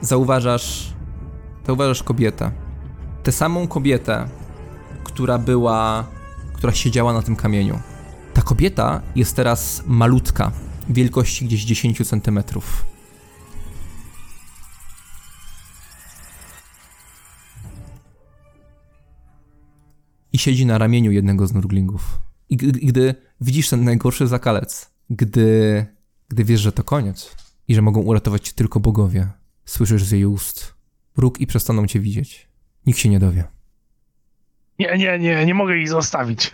[0.00, 0.94] zauważasz,
[1.66, 2.67] zauważasz kobietę.
[3.28, 4.28] Tę samą kobietę,
[5.04, 6.08] która była,
[6.52, 7.80] która siedziała na tym kamieniu.
[8.34, 10.52] Ta kobieta jest teraz malutka,
[10.88, 12.84] wielkości gdzieś 10 centymetrów.
[20.32, 22.20] i siedzi na ramieniu jednego z nurglingów.
[22.50, 25.86] I, i gdy widzisz ten najgorszy zakalec, gdy,
[26.28, 27.36] gdy wiesz, że to koniec
[27.68, 29.28] i że mogą uratować cię tylko bogowie,
[29.64, 30.74] słyszysz z jej ust
[31.16, 32.47] róg i przestaną cię widzieć.
[32.88, 33.44] Nikt się nie dowie.
[34.78, 36.52] Nie, nie, nie, nie mogę ich zostawić.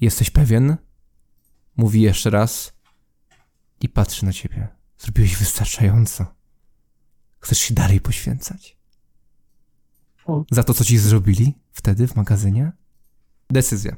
[0.00, 0.76] Jesteś pewien?
[1.76, 2.72] Mówi jeszcze raz
[3.80, 4.68] i patrzy na ciebie.
[4.98, 6.26] Zrobiłeś wystarczająco.
[7.40, 8.76] Chcesz się dalej poświęcać?
[10.50, 12.72] Za to, co ci zrobili wtedy w magazynie?
[13.50, 13.96] Decyzja.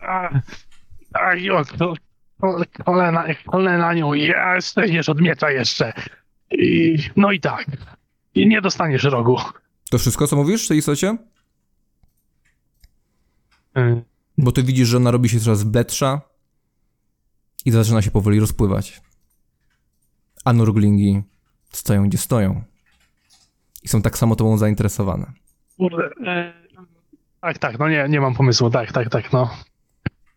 [0.00, 1.94] A, jo, ko-
[2.40, 5.92] ko- kolena, kolena nią, ja stajesz od miecza jeszcze.
[6.50, 7.66] I, no i tak.
[8.34, 9.36] I nie dostaniesz rogu.
[9.90, 11.16] To wszystko, co mówisz w tej istocie?
[13.78, 14.02] Y,
[14.38, 16.20] Bo ty widzisz, że ona robi się coraz bledsza
[17.64, 19.00] i zaczyna się powoli rozpływać.
[20.44, 21.22] A nurglingi
[21.72, 22.62] stoją, gdzie stoją.
[23.82, 25.32] I są tak samo tobą zainteresowane.
[25.76, 26.06] Kurde.
[26.06, 26.52] y,
[27.40, 28.70] tak, tak, no nie, nie mam pomysłu.
[28.70, 29.50] Tak, tak, tak, no.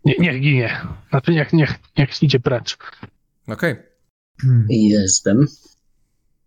[0.06, 0.82] Nie, niech ginie.
[1.10, 2.78] Znaczy niech, niech, niech idzie precz.
[3.48, 3.76] Okej.
[4.70, 5.46] Jestem.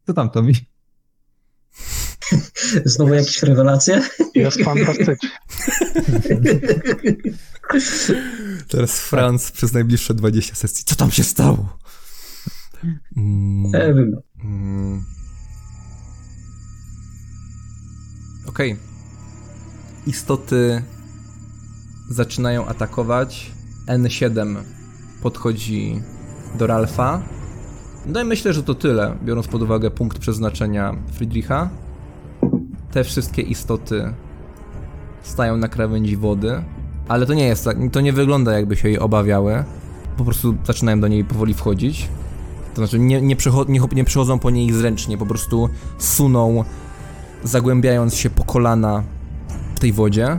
[0.06, 0.52] Co tam, Tomi?
[2.84, 4.02] Znowu jakieś rewelacje?
[4.34, 5.16] Jest fantastycznie.
[8.68, 10.84] Teraz Franz przez najbliższe 20 sesji.
[10.86, 11.78] Co tam się stało?
[13.16, 14.16] Mm, Nie wiem.
[14.44, 15.04] mm.
[18.48, 18.76] Okej.
[20.06, 20.82] Istoty
[22.10, 23.50] zaczynają atakować.
[23.88, 24.56] N7
[25.22, 26.02] podchodzi
[26.58, 27.22] do Ralfa.
[28.06, 31.70] No i myślę, że to tyle, biorąc pod uwagę punkt przeznaczenia Friedricha.
[32.92, 34.12] Te wszystkie istoty
[35.22, 36.62] stają na krawędzi wody,
[37.08, 39.64] ale to nie jest tak, to nie wygląda jakby się jej obawiały.
[40.16, 42.08] Po prostu zaczynają do niej powoli wchodzić.
[42.74, 45.68] To znaczy nie, nie, przecho- nie, nie przechodzą po niej zręcznie, po prostu
[45.98, 46.64] suną,
[47.44, 49.02] zagłębiając się po kolana
[49.74, 50.38] w tej wodzie.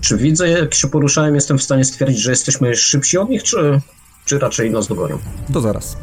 [0.00, 3.80] Czy widzę, jak się poruszałem, jestem w stanie stwierdzić, że jesteśmy szybsi od nich, czy,
[4.24, 5.18] czy raczej nas dogonią?
[5.52, 5.96] To zaraz.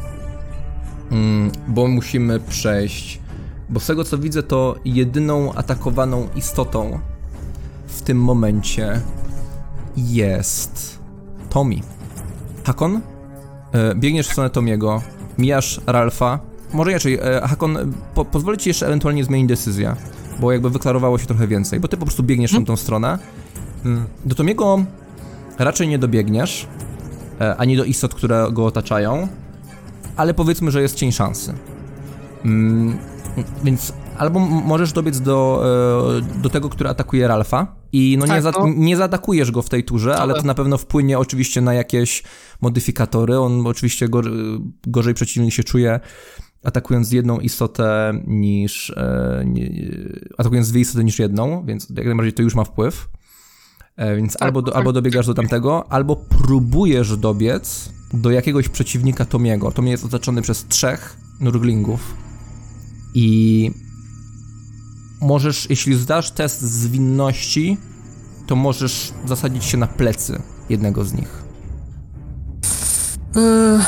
[1.12, 3.23] Mm, bo musimy przejść.
[3.70, 7.00] Bo z tego co widzę, to jedyną atakowaną istotą
[7.88, 9.02] w tym momencie
[9.98, 11.00] jest
[11.50, 11.76] Tommy.
[12.64, 13.02] Hakon,
[13.72, 15.02] e, biegniesz w stronę Tomiego,
[15.38, 16.40] mijasz Ralfa.
[16.74, 19.96] Może inaczej, e, Hakon, po, pozwolę ci jeszcze ewentualnie zmienić decyzję,
[20.40, 23.20] bo jakby wyklarowało się trochę więcej, bo ty po prostu biegniesz w tą stronę.
[23.86, 24.84] Mm, Do Tomiego
[25.60, 26.68] raczej nie dobiegniesz,
[27.42, 29.28] e, ani do istot, które go otaczają,
[30.16, 31.54] ale powiedzmy, że jest cień szansy.
[33.64, 35.64] Więc albo możesz dobiec do,
[36.18, 38.66] e, do tego, który atakuje Ralfa i no, nie, Tak, za, no.
[38.76, 42.24] nie zaatakujesz go w tej turze, ale to na pewno wpłynie oczywiście na jakieś
[42.62, 43.40] modyfikatory.
[43.40, 44.26] On oczywiście gor,
[44.88, 46.00] gorzej przeciwnik się czuje
[46.64, 48.90] atakując jedną istotę niż.
[48.90, 49.70] E, nie,
[50.38, 53.10] atakując dwie istoty niż jedną, więc jak najbardziej to już ma wpływ.
[53.96, 59.72] E, więc albo, do, albo dobiegasz do tamtego, albo próbujesz dobiec do jakiegoś przeciwnika Tomiego.
[59.72, 62.16] Tomie jest otoczony przez trzech nurglingów.
[63.14, 63.72] I
[65.22, 67.78] możesz, jeśli zdasz test zwinności,
[68.48, 71.44] to możesz zasadzić się na plecy jednego z nich.
[73.36, 73.80] Yy,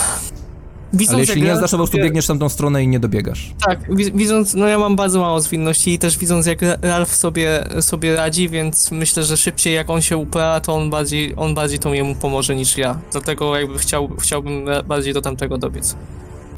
[0.94, 3.54] widząc, Ale jeśli nie zdasz, to po prostu biegniesz tamtą stronę i nie dobiegasz.
[3.68, 7.16] Tak, wi- widząc, no ja mam bardzo mało zwinności i też widząc jak Ra- Ralf
[7.16, 11.54] sobie, sobie radzi, więc myślę, że szybciej jak on się upra, to on bardziej, on
[11.56, 13.00] bardziej to jemu pomoże niż ja.
[13.12, 15.96] Dlatego jakby chciał, chciałbym bardziej do tamtego dobiec.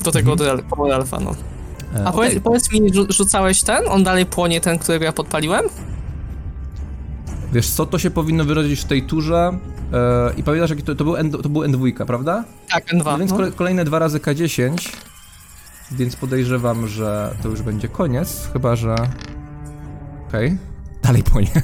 [0.04, 0.50] Do tego Mhm.
[0.80, 1.36] od Ralfa, no.
[1.96, 3.84] E, A powiedz, powiedz mi, rzu- rzucałeś ten?
[3.90, 5.66] On dalej płonie, ten, którego ja podpaliłem?
[7.54, 9.58] Wiesz co, to się powinno wyrazić w tej turze
[9.94, 12.44] e, i pamiętasz, jaki to, to, był N, to był N2, prawda?
[12.70, 13.04] Tak, N2.
[13.06, 13.38] No więc no.
[13.38, 14.90] kole, kolejne dwa razy K10,
[15.92, 18.96] więc podejrzewam, że to już będzie koniec, chyba że...
[20.28, 20.58] Okej,
[21.04, 21.52] dalej płonie.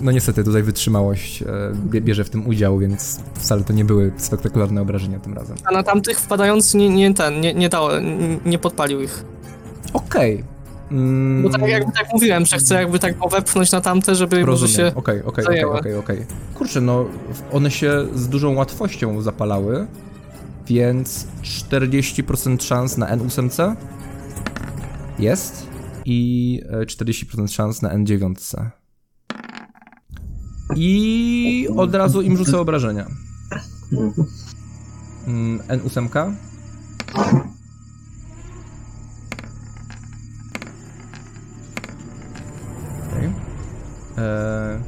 [0.00, 1.46] No niestety, tutaj wytrzymałość e,
[1.90, 5.56] bie- bierze w tym udział, więc wcale to nie były spektakularne obrażenia tym razem.
[5.64, 7.90] A na tamtych wpadając nie, nie ten, nie, nie dało,
[8.44, 9.24] nie, podpalił ich.
[9.92, 10.44] Okej.
[10.90, 14.68] Mm, Bo tak jakby tak mówiłem, że chcę jakby tak wepchnąć na tamte, żeby może
[14.68, 14.92] się...
[14.94, 16.26] okej, okej, okej, okej.
[16.54, 17.04] Kurczę, no
[17.52, 19.86] one się z dużą łatwością zapalały,
[20.66, 23.74] więc 40% szans na N8
[25.18, 25.69] jest
[26.04, 28.34] i e, 40% szans na N9.
[30.76, 33.06] I od razu im rzucę obrażenia.
[35.26, 36.34] Mm, N8.
[43.08, 43.32] Okej.
[44.18, 44.80] Eee,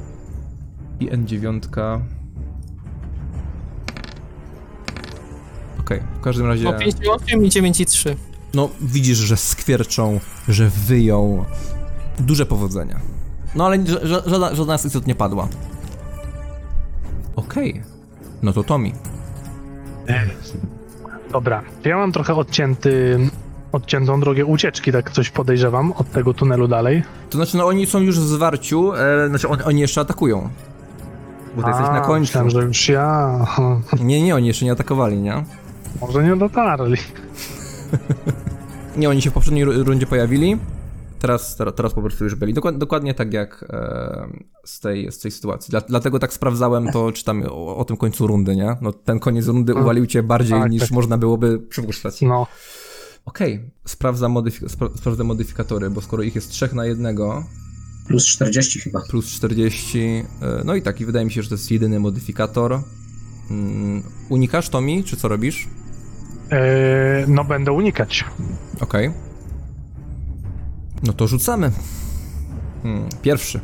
[1.00, 2.00] I N9.
[5.80, 6.64] Okej, w każdym razie.
[6.64, 8.16] No 5,8 i 9,3.
[8.55, 11.44] No, widzisz, że skwierczą, że wyją.
[12.18, 13.00] Duże powodzenia.
[13.55, 15.48] No ale ża- ża- żadna, żadna z istot nie padła.
[17.36, 17.82] Okej.
[18.42, 18.92] No to Tomi.
[21.32, 23.18] Dobra, ja mam trochę odcięty,
[23.72, 27.03] odciętą drogę ucieczki, tak coś podejrzewam, od tego tunelu dalej.
[27.30, 30.48] To znaczy, no oni są już w zwarciu, e, znaczy on, oni jeszcze atakują.
[31.57, 32.20] Bo ty jesteś na A, końcu.
[32.20, 33.38] Myślałem, że już ja.
[34.00, 35.44] Nie, nie, oni jeszcze nie atakowali, nie?
[36.00, 36.96] Może nie dotarli.
[38.97, 40.57] Nie, oni się w poprzedniej ru- rundzie pojawili.
[41.18, 42.55] Teraz, teraz, po prostu już byli.
[42.55, 44.26] Dokład, dokładnie tak jak e,
[44.64, 45.70] z, tej, z tej sytuacji.
[45.70, 48.76] Dla, dlatego tak sprawdzałem to, czytam o, o tym końcu rundy, nie?
[48.80, 50.90] No ten koniec rundy uwalił cię bardziej Tak, niż tak.
[50.90, 52.20] można byłoby przypuszczać.
[52.20, 52.47] No,
[53.24, 57.45] Okej, sprawdzam modyfik- spra- sprawdzę modyfikatory, bo skoro ich jest trzech na jednego,
[58.09, 59.01] Plus 40 chyba.
[59.11, 59.99] plus 40,
[60.43, 62.80] e, no i tak, i wydaje mi się, że to jest jedyny modyfikator.
[63.51, 65.68] Mm, unikasz, Tomi, czy co robisz?
[66.53, 68.24] E, no będę unikać.
[68.80, 69.11] Okej.
[71.03, 71.70] No to rzucamy.
[72.82, 73.61] Hmm, pierwszy.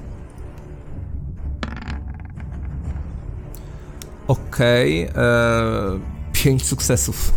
[4.29, 5.11] Okej.
[5.11, 6.01] Okay,
[6.33, 7.33] pięć sukcesów.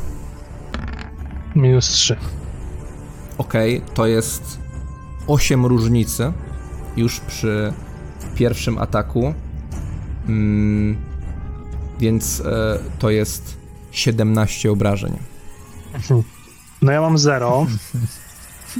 [1.55, 2.15] Minus 3.
[3.37, 4.59] Okej, to jest
[5.27, 6.33] 8 różnicy
[6.97, 7.73] już przy
[8.35, 9.33] pierwszym ataku.
[10.27, 10.97] Mm,
[11.99, 13.57] więc e, to jest
[13.91, 15.30] 17 obrażeń.
[16.81, 17.65] No ja mam 0,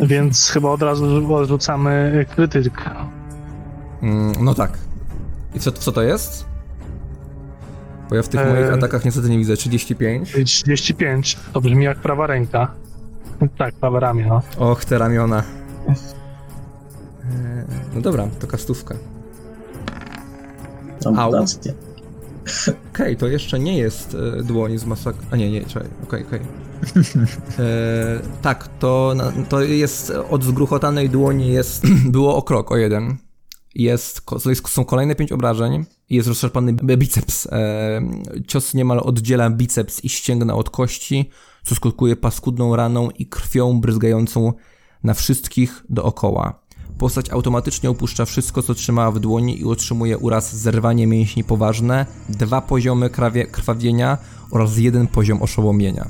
[0.01, 2.89] więc chyba od razu odrzucamy krytyk.
[4.01, 4.78] Mm, no tak.
[5.55, 6.45] I co, co to jest?
[8.09, 8.53] Bo ja w tych Eee.
[8.53, 9.57] moich atakach niestety nie widzę.
[9.57, 10.32] 35.
[10.45, 12.72] 35, to brzmi jak prawa ręka.
[13.57, 14.41] Tak, prawe ramię, no.
[14.57, 15.43] Och, te ramiona.
[15.88, 15.95] Eee,
[17.95, 18.95] No dobra, to kastówka.
[21.05, 21.74] Amputację.
[22.94, 25.16] Okej, to jeszcze nie jest e, dłoń z masak...
[25.32, 26.39] A nie, nie, czekaj, okej, okej.
[27.60, 31.84] E, tak, to, na- to jest od zgruchotanej dłoni jest...
[32.12, 33.18] było o krok, o jeden.
[33.76, 37.48] Jest, jest, są kolejne pięć obrażeń i jest rozszarpany biceps.
[37.48, 38.02] E,
[38.48, 41.30] cios niemal oddziela biceps i ścięgna od kości,
[41.66, 44.54] co skutkuje paskudną raną i krwią bryzgającą
[45.04, 46.61] na wszystkich dookoła.
[47.02, 52.62] Postać automatycznie opuszcza wszystko, co trzymała w dłoni i otrzymuje uraz zerwanie mięśni poważne, dwa
[52.62, 54.18] poziomy krawie, krwawienia
[54.52, 56.08] oraz jeden poziom oszołomienia.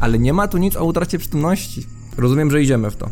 [0.00, 1.86] Ale nie ma tu nic o utracie przytomności.
[2.18, 3.10] Rozumiem, że idziemy w to.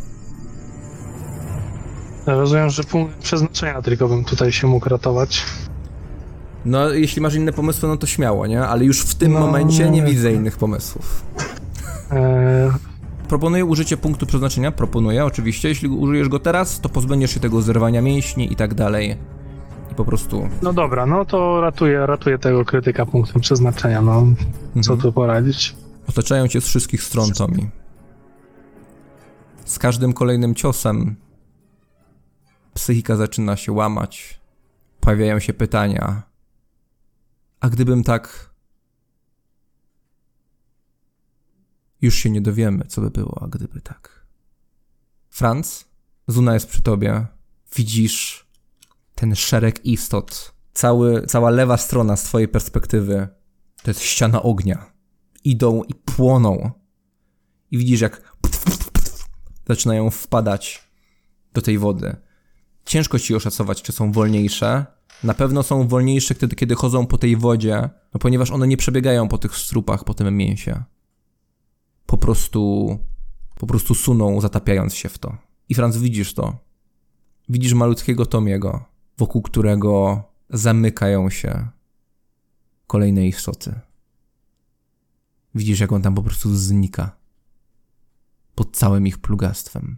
[2.25, 5.43] Rozumiem, że punkt przeznaczenia tylko bym tutaj się mógł ratować.
[6.65, 8.61] No, jeśli masz inne pomysły, no to śmiało, nie?
[8.67, 10.03] Ale już w tym No, momencie nie nie.
[10.11, 11.23] widzę innych pomysłów.
[12.11, 12.71] Eee,
[13.27, 15.69] Proponuję użycie punktu przeznaczenia, proponuję oczywiście.
[15.69, 19.17] Jeśli użyjesz go teraz, to pozbędziesz się tego zerwania mięśni i tak dalej.
[19.91, 20.49] I po prostu...
[20.61, 24.25] no dobra, no to ratuję, ratuję tego krytyka punktem przeznaczenia, no.
[24.73, 24.99] Co Mhm.
[24.99, 25.75] tu poradzić?
[26.09, 27.69] Otaczają cię z wszystkich stron, Tomi.
[29.65, 31.15] Z każdym kolejnym ciosem
[32.73, 34.39] psychika zaczyna się łamać.
[34.99, 36.21] Pojawiają się pytania.
[37.59, 38.49] A gdybym tak.
[42.01, 44.25] Już się nie dowiemy, co by było, a gdyby tak.
[45.29, 45.87] Franz,
[46.27, 47.25] Zuna jest przy tobie.
[47.75, 48.47] Widzisz
[49.15, 50.53] ten szereg istot.
[50.73, 53.27] Cały, cała lewa strona z twojej perspektywy
[53.83, 54.91] to jest ściana ognia.
[55.43, 56.71] Idą i płoną.
[57.71, 58.33] I widzisz, jak
[59.67, 60.89] zaczynają wpadać
[61.53, 62.15] do tej wody.
[62.85, 64.85] Ciężko ci oszacować, czy są wolniejsze.
[65.23, 69.27] Na pewno są wolniejsze wtedy, kiedy chodzą po tej wodzie, no ponieważ one nie przebiegają
[69.27, 70.83] po tych strupach, po tym mięsie.
[72.07, 72.97] Po prostu,
[73.55, 75.37] po prostu suną, zatapiając się w to.
[75.69, 76.57] I Franz, widzisz to.
[77.49, 78.85] Widzisz malutkiego Tomiego,
[79.17, 81.67] wokół którego zamykają się
[82.87, 83.79] kolejne istoty.
[85.55, 87.17] Widzisz, jak on tam po prostu znika.
[88.55, 89.97] Pod całym ich plugastwem.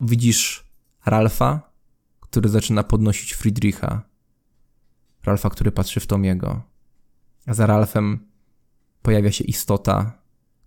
[0.00, 0.64] Widzisz
[1.06, 1.72] Ralfa,
[2.20, 4.02] który zaczyna podnosić Friedricha.
[5.24, 6.62] Ralfa, który patrzy w Tomiego.
[7.46, 8.26] A za Ralfem
[9.02, 10.21] pojawia się istota,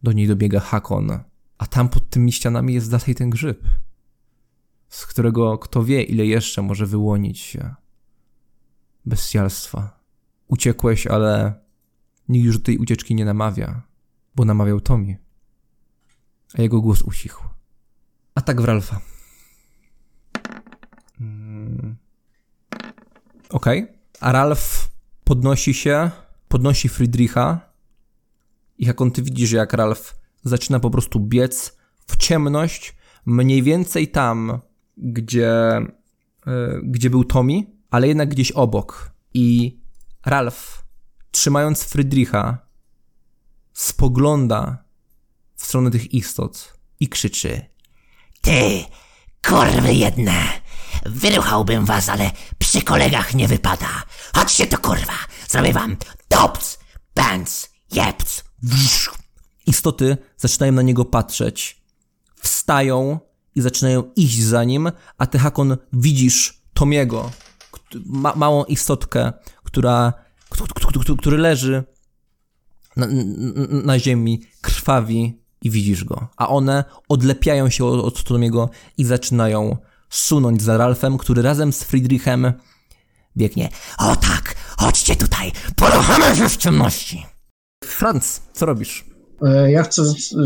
[0.06, 1.20] do niej dobiega Hakon,
[1.58, 3.68] a tam pod tymi ścianami jest dalej ten grzyb,
[4.90, 7.76] z którego kto wie, ile jeszcze może wyłonić się
[9.06, 10.00] bestialstwa.
[10.48, 11.54] Uciekłeś, ale
[12.30, 13.82] nikt już do tej ucieczki nie namawia,
[14.36, 15.18] bo namawiał Tomi,
[16.58, 17.44] a jego głos ucichł.
[18.36, 19.02] Atak w Ralfa.
[21.20, 21.96] Mm.
[23.50, 23.84] Okej.
[23.84, 23.96] Okay.
[24.20, 24.90] A Ralf
[25.24, 26.12] podnosi się,
[26.48, 27.75] podnosi Friedricha
[28.78, 32.96] i jak on ty widzisz, jak Ralf zaczyna po prostu biec w ciemność,
[33.26, 34.60] mniej więcej tam,
[34.98, 35.82] gdzie,
[36.46, 39.12] yy, gdzie był Tommy, ale jednak gdzieś obok.
[39.34, 39.78] I
[40.26, 40.86] Ralf,
[41.32, 42.58] trzymając Friedricha,
[43.74, 44.84] spogląda
[45.56, 47.62] w stronę tych istot i krzyczy:
[48.42, 48.84] Ty,
[49.42, 50.44] korwy jedne!
[51.06, 54.04] Wyruchałbym was, ale przy kolegach nie wypada.
[54.36, 55.14] Chodźcie to kurwa!
[55.48, 55.98] Zrobię wam
[56.30, 56.80] dops,
[57.14, 58.45] pants, jeps.
[59.68, 61.82] Istoty zaczynają na niego patrzeć.
[62.36, 63.20] Wstają
[63.56, 67.32] i zaczynają iść za nim, a ty, Hakon, widzisz Tomiego,
[68.06, 70.14] ma małą istotkę, która,
[71.20, 71.84] który leży
[72.96, 73.08] na,
[73.84, 76.28] na ziemi, krwawi i widzisz go.
[76.38, 79.78] A one odlepiają się od, od Tomiego i zaczynają
[80.10, 82.54] sunąć za Ralfem, który razem z Friedrichem
[83.38, 83.70] biegnie.
[83.98, 87.35] O tak, chodźcie tutaj, poruchamy się w ciemności.
[87.86, 89.06] Franz, co robisz?
[89.42, 90.02] E, ja chcę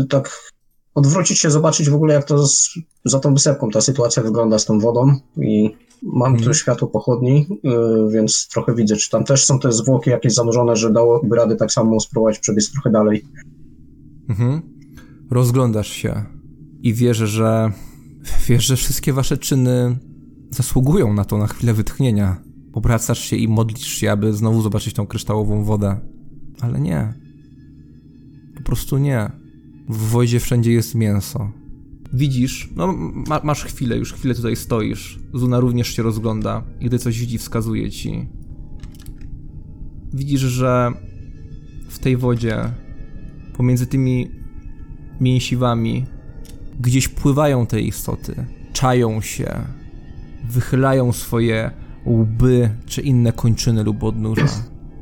[0.08, 0.52] tak
[0.94, 2.70] odwrócić się, zobaczyć w ogóle jak to z,
[3.04, 6.54] za tą wysepką ta sytuacja wygląda z tą wodą i mam tu mhm.
[6.54, 10.92] światło pochodni, e, więc trochę widzę, czy tam też są te zwłoki jakieś zanurzone, że
[10.92, 13.24] dałoby rady tak samo spróbować przebiec trochę dalej.
[14.28, 14.62] Mhm.
[15.30, 16.24] Rozglądasz się
[16.82, 17.72] i wierzę, że
[18.48, 19.98] Wiesz, że wszystkie wasze czyny
[20.50, 22.42] zasługują na to, na chwilę wytchnienia.
[22.72, 26.00] Obracasz się i modlisz się, aby znowu zobaczyć tą kryształową wodę.
[26.60, 27.14] Ale nie.
[28.60, 29.30] Po prostu nie.
[29.88, 31.52] W wodzie wszędzie jest mięso.
[32.12, 32.92] Widzisz, no
[33.28, 35.20] ma, masz chwilę, już chwilę tutaj stoisz.
[35.34, 38.28] Zuna również się rozgląda i gdy coś widzi, wskazuje ci.
[40.12, 40.92] Widzisz, że
[41.88, 42.72] w tej wodzie,
[43.56, 44.30] pomiędzy tymi
[45.20, 46.04] mięsiwami,
[46.80, 49.54] Gdzieś pływają te istoty, czają się,
[50.50, 51.70] wychylają swoje
[52.06, 54.48] łby czy inne kończyny lub odnóża.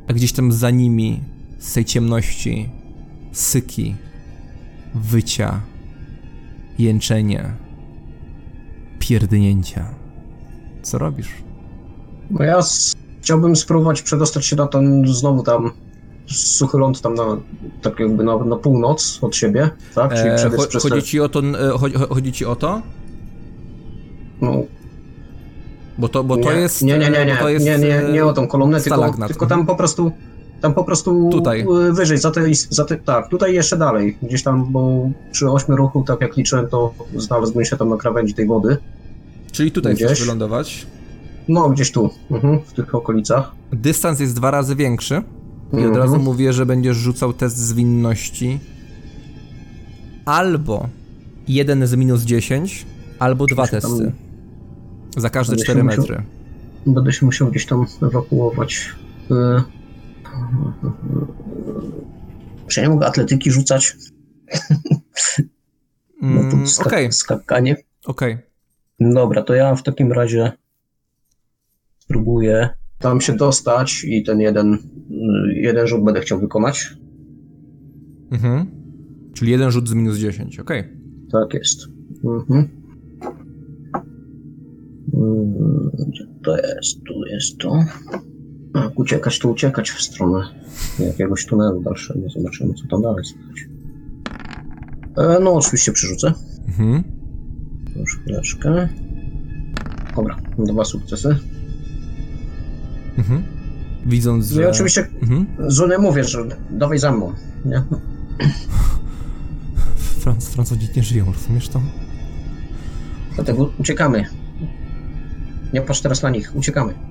[0.07, 1.19] A gdzieś tam za nimi,
[1.59, 2.69] z tej ciemności,
[3.31, 3.95] syki,
[4.95, 5.61] wycia,
[6.79, 7.53] jęczenie,
[8.99, 9.85] pierdnięcia.
[10.81, 11.29] Co robisz?
[12.31, 12.59] No ja
[13.21, 15.71] chciałbym spróbować przedostać się na ten znowu tam
[16.27, 17.37] suchy ląd tam na,
[17.81, 20.13] tak jakby na, na północ od siebie, tak?
[20.13, 22.81] Czyli e, cho chodzi, ci o to, e, chodzi, chodzi ci o to?
[24.41, 24.63] No.
[25.97, 26.81] Bo to, bo to nie, jest...
[26.81, 29.65] Nie, nie, nie, nie, to jest, nie, nie, nie o tą kolumnę, tylko, tylko tam
[29.65, 30.11] po prostu
[30.61, 31.65] tam po prostu tutaj.
[31.91, 36.03] wyżej, za te, za te, tak, tutaj jeszcze dalej, gdzieś tam, bo przy ośmiu ruchu,
[36.03, 38.77] tak jak liczyłem, to znalazłbym się tam na krawędzi tej wody.
[39.51, 40.07] Czyli tutaj gdzieś.
[40.07, 40.87] chcesz wylądować?
[41.47, 43.51] No, gdzieś tu, mhm, w tych okolicach.
[43.71, 45.21] Dystans jest dwa razy większy.
[45.73, 46.21] I od razu mhm.
[46.21, 48.59] mówię, że będziesz rzucał test zwinności.
[50.25, 50.87] Albo
[51.47, 52.85] jeden z minus 10,
[53.19, 54.11] albo dwa testy.
[55.17, 56.01] Za każde 4 metry.
[56.01, 56.23] Musiał,
[56.85, 58.89] będę się musiał gdzieś tam ewakuować.
[59.31, 59.78] Y,
[62.67, 63.97] czy ja mogę atletyki rzucać?
[66.21, 67.11] No ska okay.
[67.11, 67.75] skakanie.
[68.05, 68.33] Okej.
[68.33, 69.13] Okay.
[69.13, 70.51] Dobra, to ja w takim razie
[71.99, 72.69] spróbuję
[72.99, 74.77] tam się dostać i ten jeden,
[75.53, 76.97] jeden rzut będę chciał wykonać.
[78.31, 78.65] Mhm.
[79.33, 80.83] Czyli jeden rzut z minus 10, okej.
[81.31, 81.79] Tak jest.
[82.23, 82.69] Mhm.
[85.13, 87.03] Mm, Gdzie to jest?
[87.03, 87.85] Tu jest to.
[88.73, 90.47] Tak, uciekać, tu uciekać w stronę
[90.99, 92.29] jakiegoś tunelu dalszego.
[92.29, 93.57] Zobaczymy, co tam dalej słychać.
[95.17, 96.33] E, no, oczywiście przerzucę.
[96.67, 97.03] Mhm.
[97.95, 98.89] Już chwileczkę.
[100.15, 101.37] Dobra, dwa sukcesy.
[103.17, 103.43] Mhm.
[104.05, 104.63] Widząc, No że...
[104.63, 105.45] i oczywiście Mhm.
[105.67, 107.33] Zuny mówię, że dawaj za mną.
[107.65, 107.83] Nie?
[110.19, 111.81] Franc, Francuzi nie żyją, rozumiesz to?
[113.35, 114.25] Dlatego uciekamy.
[115.73, 117.08] Nie patrz teraz na nich, uciekamy.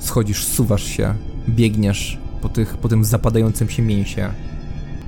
[0.00, 1.14] Schodzisz, suwasz się,
[1.48, 4.30] biegniesz po, tych, po tym zapadającym się mięsie.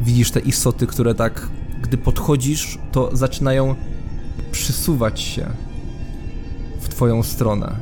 [0.01, 1.49] Widzisz te istoty, które tak,
[1.83, 3.75] gdy podchodzisz, to zaczynają
[4.53, 5.47] przysuwać się
[6.81, 7.77] w twoją stronę.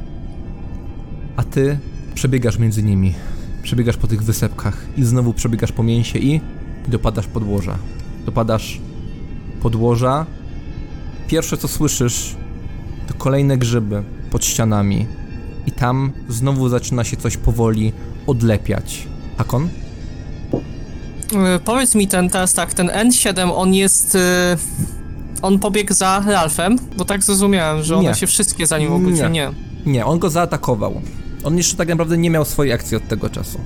[1.36, 1.78] A ty
[2.14, 3.14] przebiegasz między nimi.
[3.62, 6.40] Przebiegasz po tych wysepkach i znowu przebiegasz po mięsie i
[6.88, 7.78] dopadasz podłoża.
[8.26, 8.80] Dopadasz
[9.62, 10.26] podłoża.
[11.28, 12.36] Pierwsze co słyszysz
[13.06, 15.06] to kolejne grzyby pod ścianami.
[15.70, 17.92] I tam znowu zaczyna się coś powoli
[18.26, 19.08] odlepiać.
[19.38, 19.68] Hakon?
[21.32, 24.14] E, Powiedz mi ten teraz tak, ten N7 on jest.
[24.14, 24.56] e,
[25.42, 28.14] On pobiegł za Ralfem, bo tak zrozumiałem, że one Nie.
[28.14, 29.30] się wszystkie za nim obróciły.
[29.30, 29.50] Nie.
[29.86, 30.06] Nie.
[30.06, 31.00] On go zaatakował.
[31.44, 33.60] On jeszcze tak naprawdę nie miał swojej akcji od tego czasu.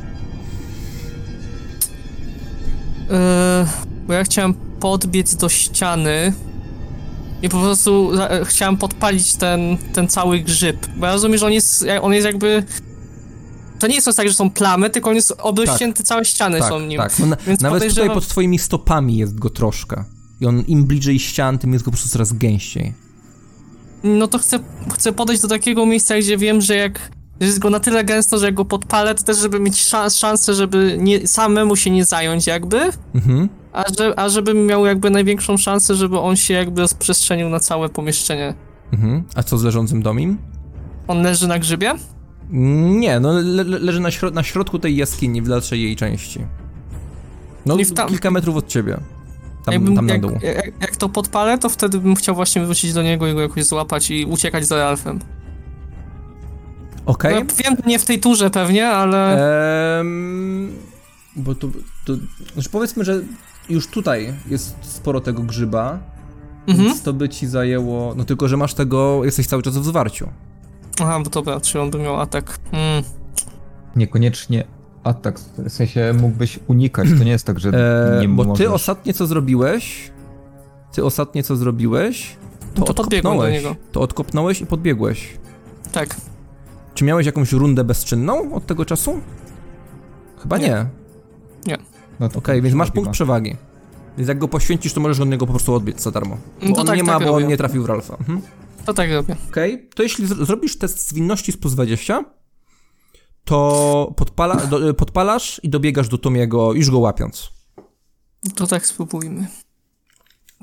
[3.11, 3.67] E,
[4.07, 6.33] Bo ja chciałem podbiec do ściany
[7.45, 9.61] i po prostu e, chciałem podpalić ten,
[9.93, 10.87] ten cały grzyb.
[10.97, 12.65] Bo ja rozumiem, że on jest, on jest jakby.
[13.79, 16.81] To nie jest tak, że są plamy, tylko on jest obrośnięty, całe ściany Tak, są
[16.81, 16.99] nim.
[16.99, 17.19] tak.
[17.19, 20.05] No, na, Więc nawet tutaj podejrzewam- pod twoimi stopami jest go troszkę.
[20.41, 22.95] I on im bliżej ścian, tym jest go po prostu coraz gęściej.
[24.05, 24.59] No to chcę,
[24.95, 27.11] chcę podejść do takiego miejsca, gdzie wiem, że jak
[27.41, 30.17] że jest go na tyle gęsto, że jak go podpalę, to też żeby mieć szans,
[30.17, 32.81] szansę, żeby nie, samemu się nie zająć jakby,
[33.15, 33.49] Mhm.
[33.75, 37.89] A, że, a żebym miał jakby największą szansę, żeby on się jakby rozprzestrzenił na całe
[37.89, 38.55] pomieszczenie.
[38.93, 39.25] Mhm.
[39.35, 40.39] A co z leżącym domim?
[41.09, 41.95] On leży na grzybie?
[42.51, 46.41] Nie, no le, le, leży na, na środku tej jaskini, w dalszej jej części.
[47.67, 49.01] No, tam- kilka metrów od ciebie.
[49.65, 50.31] Tam, Jakbym, tam na jak, dół.
[50.43, 53.65] jak, jak to podpalę, to wtedy bym chciał właśnie wrócić do niego i go jakoś
[53.65, 55.21] złapać i uciekać za Ralfem.
[57.07, 57.35] Okej.
[57.35, 59.49] No, wiem, nie w tej turze pewnie, ale...
[60.01, 60.73] Ehm,
[61.37, 61.69] bo to,
[62.05, 62.13] to.
[62.55, 63.23] Znaczy powiedzmy, że
[63.69, 65.99] już tutaj jest sporo tego grzyba.
[66.67, 66.89] Mhm.
[66.89, 68.15] Więc to by ci zajęło.
[68.17, 69.25] No tylko, że masz tego.
[69.25, 70.29] Jesteś cały czas w zwarciu.
[71.03, 72.59] Aha, bo dobra, czy on by miał atak.
[72.73, 73.05] Mm.
[73.97, 74.65] Niekoniecznie
[75.05, 78.67] atak, w sensie mógłbyś unikać, to nie jest tak, że E, nie bo możesz.
[78.67, 80.11] ty ostatnie co zrobiłeś.
[80.93, 82.37] Ty ostatnie co zrobiłeś.
[82.75, 83.63] To, No to podbiegłem do odkopnąłeś.
[83.65, 83.77] niego.
[83.93, 85.39] To odkopnąłeś i podbiegłeś.
[85.93, 86.17] Tak.
[86.95, 89.21] Czy miałeś jakąś rundę bezczynną od tego czasu?
[90.43, 90.87] Chyba nie.
[91.67, 91.75] Nie.
[91.75, 91.87] Okej,
[92.21, 93.13] No to więc masz punkt ma.
[93.13, 93.57] przewagi.
[94.19, 96.37] Więc jak go poświęcisz, to możesz od niego po prostu odbiec za darmo.
[96.63, 97.47] Bo No to on tak, nie ma, tak bo on robię.
[97.47, 98.17] nie trafił w Ralfa.
[98.17, 98.41] Mhm.
[98.87, 99.37] To tak robię.
[99.51, 102.25] Okej, to jeśli zro- zrobisz test zwinności z plus 20,
[103.45, 107.51] to podpala, do, podpalasz i dobiegasz do Tomiego, już go łapiąc.
[108.55, 109.47] To tak spróbujmy.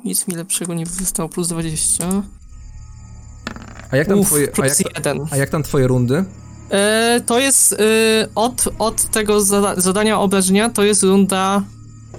[0.06, 2.23] Nic mi lepszego nie zostało, plus 20.
[3.91, 5.19] A jak tam, Uf, twoje, a jak, 1.
[5.32, 6.26] a jak tam twoje rundy?
[6.72, 7.77] E, to jest e,
[8.35, 11.61] od, od tego zada zadania obrażenia, to jest runda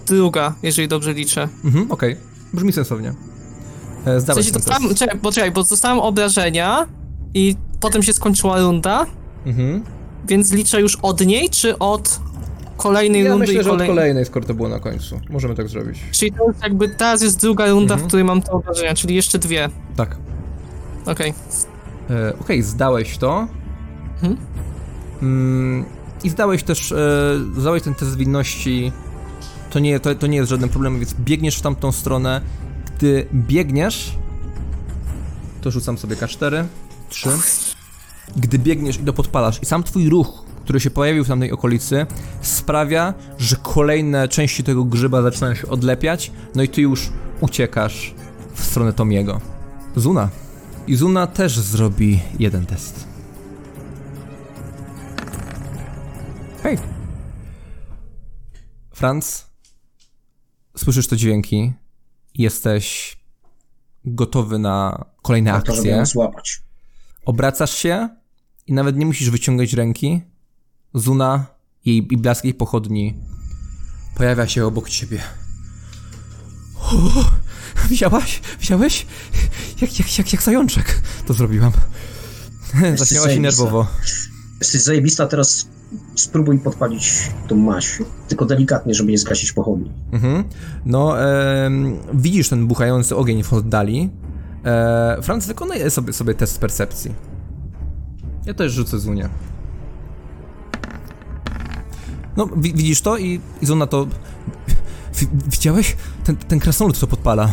[0.06, 1.48] druga, jeżeli dobrze liczę.
[1.64, 2.16] Mhm, okej.
[2.54, 3.14] Brzmi sensownie.
[4.04, 6.86] E, W sensie dostałem, czekaj, bo czekaj, bo dostałem obrażenia
[7.34, 9.06] i potem się skończyła runda,
[9.46, 9.82] Mhm.
[10.28, 12.20] więc liczę już od niej, czy od
[12.76, 13.88] kolejnej Ja rundy myślę, i że od kolej...
[13.88, 15.20] kolejnej, skoro to było na końcu.
[15.30, 15.98] Możemy tak zrobić.
[16.12, 18.00] Czyli to jest jakby teraz jest druga runda, Mhm.
[18.00, 19.68] w której mam te obrażenia, czyli jeszcze dwie.
[19.96, 20.16] Tak.
[21.06, 21.34] Okej.
[22.10, 23.46] E, Okej, zdałeś to.
[24.22, 24.36] Mhm.
[25.22, 25.84] Mm,
[26.24, 26.96] I zdałeś też, e,
[27.56, 28.92] zdałeś ten test zwinności.
[29.70, 32.40] To nie, to, to nie jest żaden problem, więc biegniesz w tamtą stronę.
[32.96, 34.18] Gdy biegniesz,
[35.60, 36.64] to rzucam sobie K4,
[37.08, 37.30] 3.
[38.36, 42.06] Gdy biegniesz i to podpalasz i sam twój ruch, który się pojawił w tamtej okolicy,
[42.40, 48.14] sprawia, że kolejne części tego grzyba zaczynają się odlepiać, no i ty już uciekasz
[48.54, 49.40] w stronę Tomiego.
[49.96, 50.28] Zuna.
[50.86, 53.11] I Zuna też zrobi jeden test.
[56.62, 56.78] Hej.
[58.90, 59.46] Franz,
[60.76, 61.72] słyszysz te dźwięki.
[62.34, 63.16] Jesteś
[64.04, 65.90] gotowy na kolejne To, żeby akcje.
[65.90, 66.62] ją złapać.
[67.24, 68.08] Obracasz się
[68.66, 70.22] i nawet nie musisz wyciągać ręki.
[70.94, 71.46] Zuna
[71.84, 73.14] jej, i blask jej pochodni
[74.16, 75.20] pojawia się obok ciebie.
[76.78, 77.24] O,
[77.88, 78.40] widziałaś?
[78.60, 79.06] Widziałeś?
[79.80, 81.72] Jak, jak, jak, jak zajączek to zrobiłam.
[82.94, 83.86] Zaśmiała się nerwowo.
[84.60, 85.66] Jesteś zajebista, teraz
[86.14, 87.98] spróbuj podpalić tą maść,
[88.28, 89.90] tylko delikatnie, żeby nie zgasić pochodni.
[90.12, 90.44] Mhm.
[90.86, 94.10] No, em, widzisz ten buchający ogień w oddali.
[94.64, 97.14] E, Franz wykonuje sobie, sobie test percepcji.
[98.46, 99.28] Ja też rzucę Zunię.
[102.36, 104.06] No, wi- widzisz to i, i Zuna to...
[105.18, 105.96] Wi- widziałeś?
[106.24, 107.52] Ten, ten krasnolud to podpala.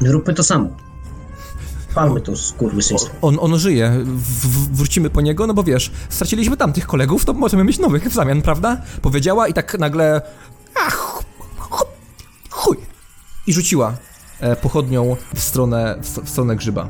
[0.00, 0.68] Róbmy to samo.
[1.94, 3.14] Palmy to skurwysyństwo.
[3.22, 3.92] On, on żyje.
[4.04, 8.14] W, wrócimy po niego, no bo wiesz, straciliśmy tamtych kolegów, to możemy mieć nowych w
[8.14, 8.82] zamian, prawda?
[9.02, 10.22] Powiedziała i tak nagle...
[10.74, 11.22] Ach,
[12.50, 12.76] chuj.
[13.46, 13.94] I rzuciła
[14.40, 16.88] e, pochodnią w stronę, w, stronę grzyba.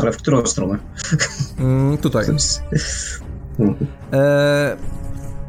[0.00, 0.78] Ale w którą stronę?
[1.58, 2.26] Mm, tutaj.
[4.12, 4.76] E,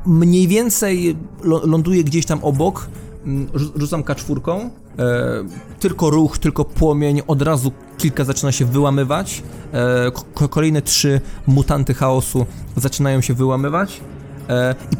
[0.05, 2.87] mniej więcej ląduje gdzieś tam obok.
[3.25, 4.69] Mm, rzu- Rzucam kaczwórką.
[4.99, 5.43] E,
[5.79, 7.21] tylko ruch, tylko płomień.
[7.27, 9.43] Od razu kilka zaczyna się wyłamywać.
[9.73, 12.45] E, ko- kolejne trzy mutanty chaosu
[12.75, 14.01] zaczynają się wyłamywać.
[14.49, 14.95] E, I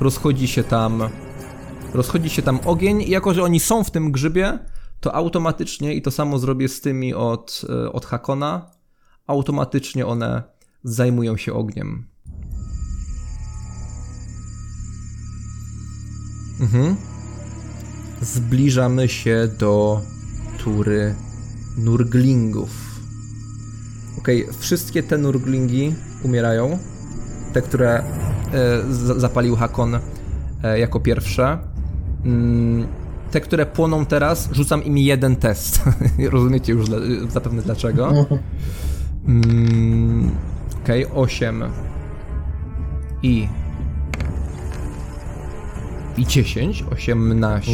[0.00, 1.02] rozchodzi się tam.
[1.94, 3.02] Rozchodzi się tam ogień.
[3.02, 4.58] I jako, że oni są w tym grzybie,
[5.00, 7.62] to automatycznie, i to samo zrobię z tymi od,
[7.92, 8.70] od Hakona,
[9.26, 10.42] automatycznie one
[10.84, 12.06] zajmują się ogniem.
[16.60, 16.96] Mhm.
[18.20, 20.00] Zbliżamy się do
[20.58, 21.14] tury
[21.78, 23.00] nurglingów.
[24.18, 26.78] Okej, wszystkie te nurglingi umierają.
[27.52, 28.02] Te, które e,
[29.20, 29.98] zapalił Hakon
[30.62, 31.58] e, jako pierwsze.
[32.24, 32.86] Mm,
[33.30, 35.82] te, które płoną teraz, rzucam im jeden test.
[36.30, 36.98] Rozumiecie już dla,
[37.28, 38.26] zapewne dlaczego.
[39.26, 40.30] Mm,
[40.82, 41.62] Okej, 8
[43.22, 43.48] i
[46.20, 47.70] i 10, 18.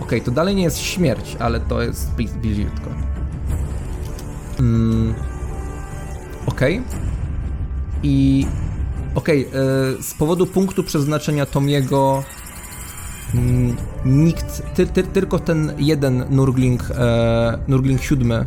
[0.00, 2.90] Okej, to dalej nie jest śmierć, ale to jest bli- bliziutko.
[4.60, 5.14] Mm,
[6.46, 6.82] Okej.
[8.02, 8.46] I
[9.14, 9.42] okej,
[9.98, 12.22] e, z powodu punktu przeznaczenia Tomiego
[13.34, 18.46] mm, nikt, ty, ty, tylko ten jeden Nurgling, e, Nurgling siódmy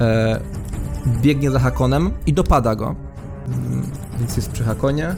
[0.00, 0.40] e,
[1.22, 2.94] biegnie za Hakonem i dopada go.
[3.48, 3.82] Mm,
[4.18, 5.14] Więc jest przy Hakonie.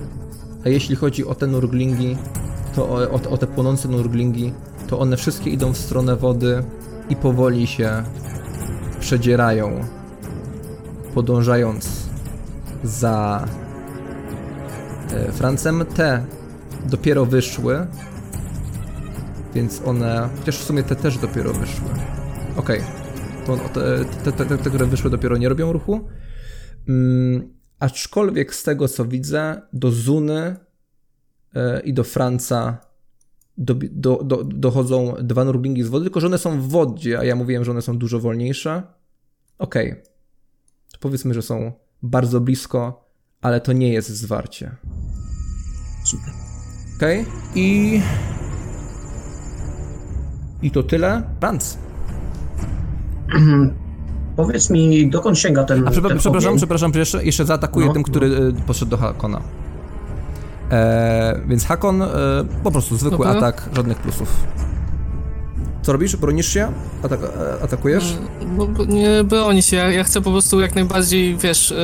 [0.65, 2.17] A jeśli chodzi o te nurglingi,
[2.75, 4.53] to o, o, o te płonące nurglingi,
[4.87, 6.65] to one wszystkie idą w stronę wody
[7.09, 8.03] i powoli się
[9.01, 9.81] przedzierają,
[11.15, 12.09] podążając
[12.85, 13.49] za
[15.11, 15.85] e, Francem.
[15.95, 16.25] Te
[16.87, 17.87] dopiero wyszły,
[19.55, 21.89] więc one, chociaż w sumie te też dopiero wyszły.
[22.57, 22.81] Okej,
[23.47, 26.01] to te, te, te, te, które wyszły dopiero nie robią ruchu.
[26.89, 30.57] Mm, aczkolwiek z tego co widzę, do Zuny
[31.85, 32.79] i do Franca
[33.59, 37.25] do, do, do, dochodzą dwa nurglingi z wody, tylko że one są w wodzie, a
[37.25, 38.83] ja mówiłem, że one są dużo wolniejsze.
[39.59, 39.95] Okej.
[40.93, 41.73] To powiedzmy, że są
[42.03, 43.09] bardzo blisko,
[43.41, 44.77] ale to nie jest zwarcie.
[46.05, 46.31] Super.
[46.97, 47.25] Okej.
[47.55, 48.01] I...
[50.63, 51.23] I to tyle.
[51.41, 51.79] Franc.
[54.37, 55.89] Powiedz mi, dokąd sięga ten.
[55.89, 56.57] A ten przepraszam, ogień?
[56.57, 59.43] przepraszam, że jeszcze, jeszcze zaatakuję No, tym, który y, poszedł do Hakona.
[60.71, 62.09] E, więc Hakon, e,
[62.65, 63.39] po prostu zwykły Dobra.
[63.39, 64.29] atak, żadnych plusów.
[65.83, 66.17] Co robisz?
[66.17, 66.73] Bronisz się?
[67.03, 68.17] Atak, e, atakujesz?
[68.57, 71.77] No, nie broni się, ja, ja chcę po prostu jak najbardziej, wiesz, y,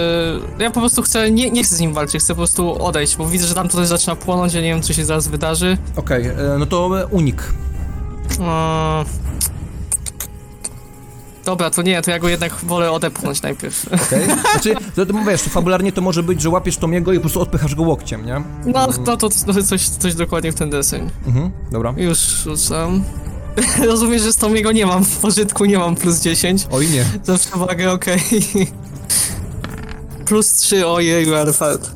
[0.59, 3.27] ja po prostu chcę, nie, nie chcę z nim walczyć, chcę po prostu odejść, bo
[3.27, 5.79] widzę, że tam tutaj zaczyna płonąć, ja nie wiem, co się zaraz wydarzy.
[5.97, 7.43] Okej, e, no to unik.
[8.41, 9.05] Eee,
[11.45, 13.87] Dobra, to nie, to ja go jednak wolę odepchnąć najpierw.
[14.07, 14.25] Okej?
[14.53, 17.75] Znaczy, to, to wiesz, fabularnie to może być, że łapiesz Tomiego i po prostu odpychasz
[17.75, 18.43] go łokciem, nie?
[18.67, 21.11] No, no to, to coś, coś dokładnie w ten deseń.
[21.27, 21.95] Mhm, dobra.
[21.97, 23.05] Już rzucam.
[23.87, 26.67] Rozumiem, że z Tomiego nie mam w pożytku, nie mam plus 10.
[26.71, 27.05] Oj nie.
[27.25, 28.21] Za przewagę, okej.
[30.27, 31.91] plus 3, ojej, ale fart.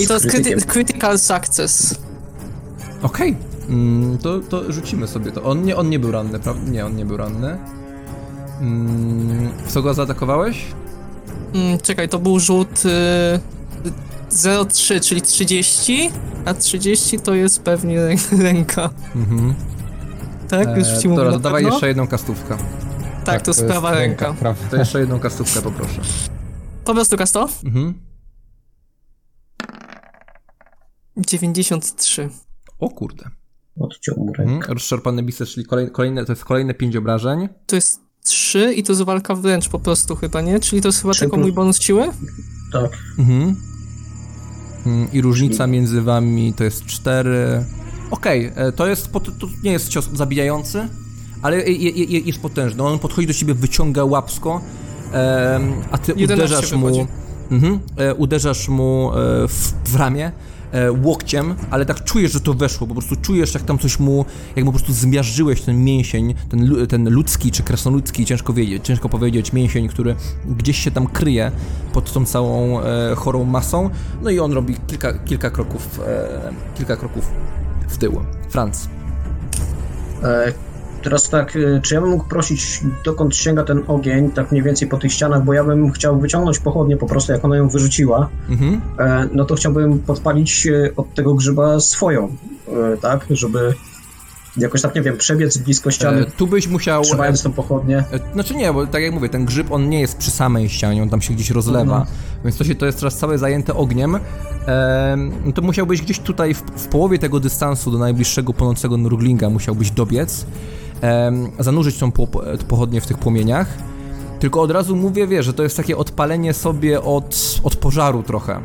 [0.00, 1.94] I to jest criti- critical success.
[3.02, 3.36] Okej.
[3.68, 5.42] Mm, to, to rzucimy sobie to.
[5.42, 6.70] On nie, on nie był ranny, prawda?
[6.70, 7.58] Nie, on nie był ranny.
[8.62, 10.64] Mm, w co go zaatakowałeś?
[11.54, 13.40] Mm, czekaj, to był rzut y,
[14.30, 16.10] 0,3, czyli 30,
[16.44, 18.90] a 30 to jest pewnie rę- ręka.
[19.16, 19.54] Mhm.
[20.48, 20.76] Tak?
[20.78, 22.56] Już ci E, mówię dobra, to dawaj jeszcze jedną kastówkę.
[23.24, 24.32] Tak, to jest prawa ręka.
[24.34, 24.68] prawa.
[24.70, 26.00] To jeszcze jedną kastówkę poproszę.
[26.84, 27.48] Po prostu kasto?
[27.64, 27.94] Mhm.
[31.16, 32.28] 93.
[32.78, 33.24] O kurde.
[33.80, 34.54] Odciął rękę.
[34.54, 34.72] Mhm.
[34.72, 37.48] Rozszarpany biceps, czyli kolejne, kolejne, to jest kolejne 5 obrażeń.
[37.66, 40.60] To jest 3 i to jest walka wręcz po prostu chyba, nie?
[40.60, 42.08] Czyli to jest chyba tylko plus- mój bonus siły?
[42.72, 42.90] Tak.
[43.18, 43.56] Mhm.
[44.86, 47.64] Mm, I różnica między wami to jest 4.
[48.10, 49.08] Okej, e, to jest.
[49.08, 50.88] pot- To nie jest cios zabijający,
[51.42, 52.82] ale je- je- je- jest potężny.
[52.82, 54.60] On podchodzi do ciebie, wyciąga łapsko,
[55.90, 57.06] a ty 11 uderzasz mu.
[57.50, 57.80] Mhm.
[57.96, 60.32] E, uderzasz mu e, w, w ramię
[60.72, 64.24] e, łokciem, ale tak czujesz, że to weszło, po prostu czujesz, jak tam coś mu,
[64.56, 69.52] jak po prostu zmiażdżyłeś ten mięsień, ten, ten ludzki czy krasnoludzki, ciężko wiedzieć, ciężko powiedzieć,
[69.52, 70.16] mięsień, który
[70.46, 71.52] gdzieś się tam kryje
[71.92, 73.90] pod tą całą e, chorą masą,
[74.22, 77.24] no i on robi kilka, kilka kroków, e, kilka kroków
[77.88, 78.20] w tył.
[78.50, 78.88] Franz.
[81.02, 84.62] E, Teraz tak, e, czy ja bym mógł prosić, dokąd sięga ten ogień, tak mniej
[84.64, 87.68] więcej po tych ścianach, bo ja bym chciał wyciągnąć pochodnię po prostu, jak ona ją
[87.68, 88.80] wyrzuciła, Mhm.
[88.98, 92.36] e, no to chciałbym podpalić e, od tego grzyba swoją,
[92.68, 93.74] e, tak, żeby
[94.56, 97.02] jakoś tak, nie wiem, przebiec blisko ściany, E, tu byś musiał...
[97.02, 98.04] trzymając tą pochodnię.
[98.12, 101.02] E, Znaczy nie, bo tak jak mówię, ten grzyb on nie jest przy samej ścianie,
[101.02, 102.16] on tam się gdzieś rozlewa, Mhm.
[102.44, 104.14] więc to się to jest teraz całe zajęte ogniem.
[104.66, 109.50] Em, no to musiałbyś gdzieś tutaj w, w połowie tego dystansu do najbliższego płonącego nurglinga
[109.50, 110.46] musiałbyś dobiec,
[111.58, 112.26] zanurzyć tą po,
[112.68, 113.66] pochodnię w tych płomieniach.
[114.40, 118.60] Tylko od razu mówię, wiesz, że to jest takie odpalenie sobie od, od pożaru trochę.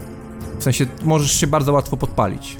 [0.59, 2.57] W sensie możesz się bardzo łatwo podpalić.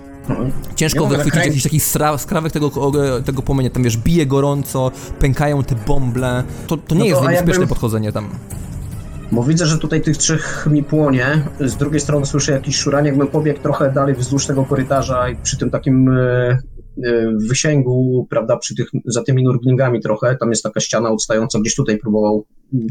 [0.76, 1.80] Ciężko Ja wychwycić jakiś taki
[2.18, 2.72] skrawek tego,
[3.26, 6.44] tego płomienia, tam wiesz, bije gorąco, pękają te bąble.
[6.68, 8.30] To, to nie No jest to, a niebezpieczne jakbym- podchodzenie tam.
[9.32, 11.26] Bo widzę, że tutaj tych trzech mi płonie.
[11.60, 15.58] Z drugiej strony słyszę jakiś szuranie, jakbym pobiegł trochę dalej wzdłuż tego korytarza i przy
[15.58, 16.10] tym takim
[17.06, 21.60] e, e, wysięgu, prawda, przy tych, za tymi nurglingami trochę, tam jest taka ściana odstająca,
[21.60, 22.46] gdzieś tutaj próbował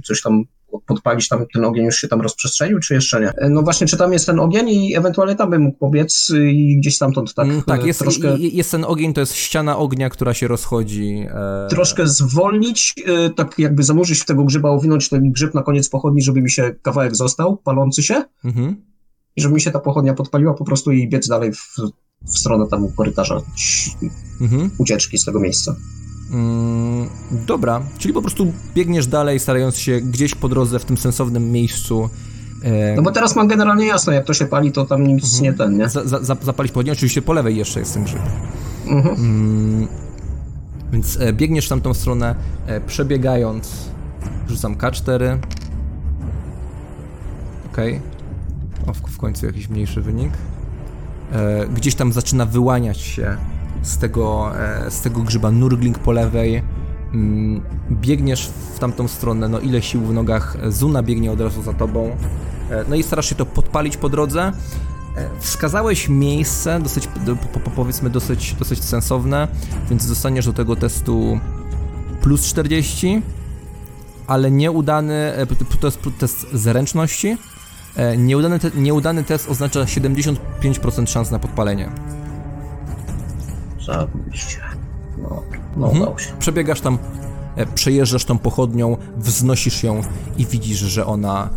[0.05, 0.45] coś tam
[0.87, 3.29] podpalić, tam ten ogień już się tam rozprzestrzenił, czy jeszcze nie?
[3.29, 6.51] E, No właśnie, czy tam jest ten ogień i ewentualnie tam bym mógł pobiec y,
[6.53, 8.39] i gdzieś stamtąd tak, Mm, tak e, jest, troszkę...
[8.39, 11.27] jest ten ogień, to jest ściana ognia, która się rozchodzi.
[11.31, 11.67] E...
[11.71, 12.95] troszkę zwolnić,
[13.27, 16.51] y, tak jakby zanurzyć w tego grzyba, owinąć ten grzyb na koniec pochodni, żeby mi
[16.51, 18.77] się kawałek został, palący się, Mhm.
[19.37, 21.77] i żeby mi się ta pochodnia podpaliła po prostu i biec dalej w,
[22.25, 23.41] w stronę tam korytarza
[24.41, 24.71] Mhm.
[24.79, 25.77] ucieczki z tego miejsca.
[26.33, 27.09] Mm,
[27.47, 32.11] dobra, czyli po prostu biegniesz dalej, starając się gdzieś po drodze w tym sensownym miejscu.
[32.63, 32.97] E...
[32.97, 35.43] No bo teraz mam generalnie jasno, jak to się pali, to tam nic Mhm.
[35.43, 35.89] nie ten, nie?
[35.89, 36.93] za, za, za- zapalić pochodnię.
[36.93, 38.21] Oczywiście po lewej jeszcze jest ten grzyb.
[38.87, 39.15] Mhm.
[39.15, 39.89] Mm,
[40.93, 42.35] więc e, biegniesz w tamtą stronę,
[42.67, 43.73] e, przebiegając.
[44.49, 45.39] Rzucam K4.
[47.73, 48.01] Okej.
[48.87, 50.31] O, w, w końcu jakiś mniejszy wynik.
[51.33, 53.37] E, gdzieś tam zaczyna wyłaniać się
[53.83, 56.63] z tego, e, z tego grzyba nurgling po lewej.
[57.15, 60.57] Mm, biegniesz w tamtą stronę, no ile sił w nogach.
[60.69, 62.17] Zuna biegnie od razu za tobą.
[62.71, 64.53] E, no i starasz się to podpalić po drodze.
[65.41, 69.49] Wskazałeś miejsce, dosyć, do- po, po, powiedzmy dosyć, dosyć sensowne,
[69.91, 71.41] więc dostaniesz do tego testu
[72.21, 73.23] plus 40,
[74.27, 75.33] ale nieudany,
[75.81, 77.37] to jest test zręczności.
[77.97, 81.89] E, Nieudany, te, nieudany test oznacza 75% szans na podpalenie.
[83.87, 84.59] Zabiście.
[85.19, 85.43] No,
[85.77, 86.03] no Mhm.
[86.03, 86.33] udało się.
[86.39, 86.99] Przebiegasz tam,
[87.57, 90.01] e, przejeżdżasz tą pochodnią, wznosisz ją
[90.39, 91.49] i widzisz, że ona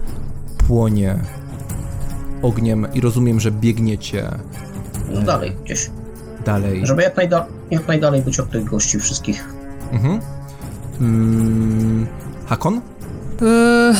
[0.68, 1.16] płonie
[2.42, 4.30] ogniem i rozumiem, że biegniecie
[5.10, 5.90] No dalej, gdzieś.
[6.46, 6.86] dalej.
[6.88, 9.54] Żeby jak, najda- jak najdalej być od tych gości wszystkich.
[9.92, 10.20] Mhm.
[11.02, 12.08] Mm,
[12.48, 12.82] Hakon?
[13.42, 13.96] Yy...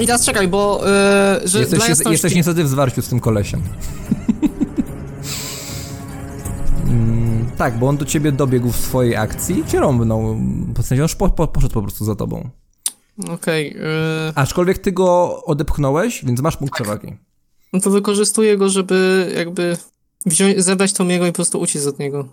[0.00, 0.80] I teraz czekaj, bo
[1.42, 2.12] yy, że Jesteś, jasności...
[2.12, 3.62] jesteś niestety w zwarciu z tym kolesiem.
[6.86, 10.36] mm, tak, bo on do ciebie dobiegł w swojej akcji i cię rąbnął.
[10.76, 12.50] W sensie on po, po, poszedł po prostu za tobą.
[13.30, 13.80] Okej, yy...
[14.34, 17.16] Aczkolwiek ty go odepchnąłeś, więc masz punkt przewagi.
[17.72, 19.76] no to wykorzystuję go, żeby jakby
[20.26, 22.28] wziąć, zebrać to miego i po prostu uciec od niego.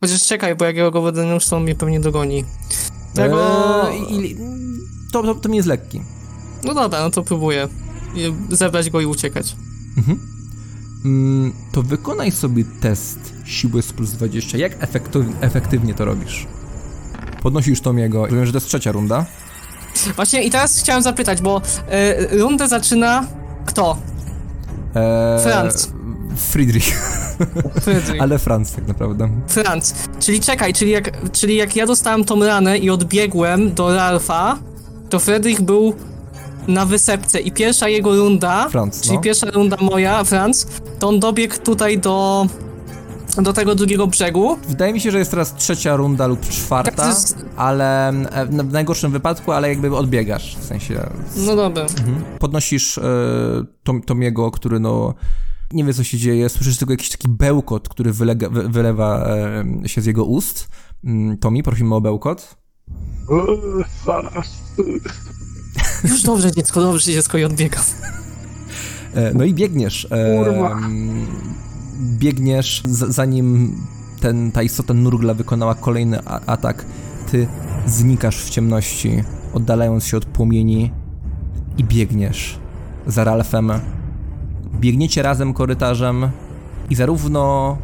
[0.00, 2.44] Chociaż czekaj, bo jak ja go będę niósł, to on mnie pewnie dogoni.
[3.14, 3.90] Tego...
[3.90, 4.36] Eee, i-
[5.12, 6.00] to, to, to nie jest lekki.
[6.64, 7.68] No dobra, no to próbuję.
[8.50, 9.56] Zebrać go i uciekać.
[9.98, 10.18] Mhm.
[11.04, 14.58] Mm, to wykonaj sobie test siły z plus 20.
[14.58, 16.46] Jak efektyw- efektywnie to robisz?
[17.42, 18.26] Podnosisz Tomiego.
[18.26, 19.26] Wiem, że to jest trzecia runda.
[20.16, 21.62] Właśnie i teraz chciałem zapytać, bo
[22.30, 23.26] yy, rundę zaczyna
[23.66, 23.96] kto?
[24.94, 25.92] Eee, Franz.
[26.36, 26.84] Friedrich,
[27.82, 28.20] Fredrik.
[28.22, 29.28] ale Franz tak naprawdę.
[29.48, 29.94] Franz.
[30.20, 34.58] Czyli czekaj, czyli jak, czyli jak ja dostałem tą ranę i odbiegłem do Ralfa,
[35.10, 35.94] to Fredrik był
[36.68, 39.20] na wysepce i pierwsza jego runda, Franz, czyli no.
[39.22, 40.66] pierwsza runda moja, Franz,
[40.98, 42.46] to on dobiegł tutaj do
[43.42, 44.56] do tego drugiego brzegu.
[44.68, 48.50] Wydaje mi się, że jest teraz trzecia runda lub czwarta, Tak, jest- ale e, w
[48.50, 51.00] w najgorszym wypadku, ale jakby odbiegasz, w sensie
[51.36, 51.82] No dobra.
[51.82, 52.22] Mhm.
[52.38, 53.02] podnosisz e,
[53.82, 55.14] Tom, Tomiego, który no
[55.72, 59.26] nie wie co się dzieje, słyszysz tylko jakiś taki bełkot, który wylega, wy, wylewa
[59.84, 60.68] e, się z jego ust.
[61.04, 62.56] Mm, Tomi, prosimy o bełkot.
[66.04, 67.82] Już dobrze dziecko, dobrze dziecko i odbiegam.
[69.14, 70.08] E, no i biegniesz.
[70.10, 70.78] E, Kurwa.
[72.00, 73.76] biegniesz, zanim
[74.20, 76.84] ten, ta istota Nurgla wykonała kolejny atak,
[77.30, 77.46] ty
[77.86, 79.22] znikasz w ciemności,
[79.52, 80.92] oddalając się od płomieni
[81.78, 82.58] i biegniesz.
[83.06, 83.72] za Ralfem.
[84.74, 86.30] Biegniecie razem korytarzem
[86.90, 87.76] i zarówno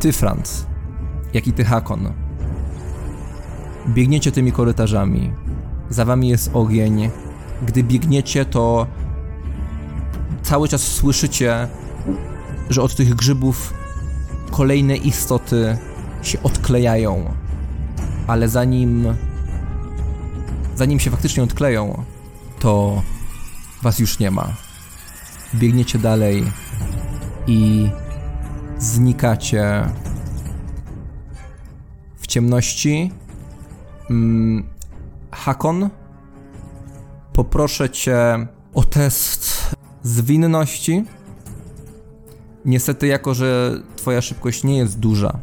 [0.00, 0.66] ty, Franz,
[1.34, 2.12] jak i ty, Hakon,
[3.88, 5.32] biegniecie tymi korytarzami.
[5.90, 7.10] Za wami jest ogień.
[7.66, 8.86] Gdy biegniecie, to
[10.42, 11.68] cały czas słyszycie,
[12.70, 13.74] że od tych grzybów
[14.50, 15.78] kolejne istoty
[16.22, 17.34] się odklejają.
[18.26, 19.14] Ale zanim
[20.80, 22.04] zanim się faktycznie odkleją,
[22.58, 23.02] to
[23.82, 24.56] was już nie ma.
[25.54, 26.44] Biegniecie dalej
[27.46, 27.90] i
[28.78, 29.84] znikacie
[32.16, 33.12] w ciemności.
[34.10, 34.69] Mm,
[35.30, 35.90] Hakon,
[37.32, 41.04] poproszę cię o test zwinności.
[42.64, 45.38] Niestety, jako że twoja szybkość nie jest duża,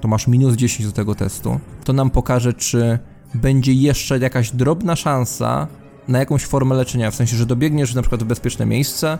[0.00, 2.98] to masz minus 10 do tego testu, to nam pokaże, czy
[3.34, 5.68] będzie jeszcze jakaś drobna szansa
[6.08, 9.18] na jakąś formę leczenia, w sensie, że dobiegniesz na przykład w bezpieczne miejsce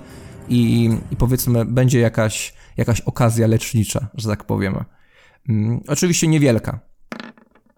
[0.49, 4.85] i, i powiedzmy, będzie jakaś, jakaś okazja lecznicza, że tak powiem.
[5.49, 6.81] Mm, oczywiście niewielka.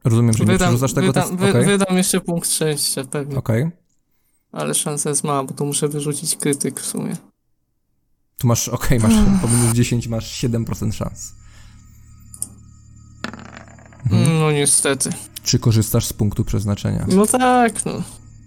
[0.05, 1.49] Rozumiem, że nie Wydam, przerzucasz tego wydam, testu?
[1.49, 3.71] Okej, wydam jeszcze punkt szczęścia pewnie, okej.
[4.53, 7.17] ale szansa jest mała, bo tu muszę wyrzucić krytyk w sumie.
[8.39, 11.35] Tu masz, okej, masz po minus 10 masz 7% szans.
[14.05, 14.39] Mhm.
[14.39, 15.11] No niestety.
[15.43, 17.07] Czy korzystasz z punktu przeznaczenia?
[17.09, 18.03] No tak, no.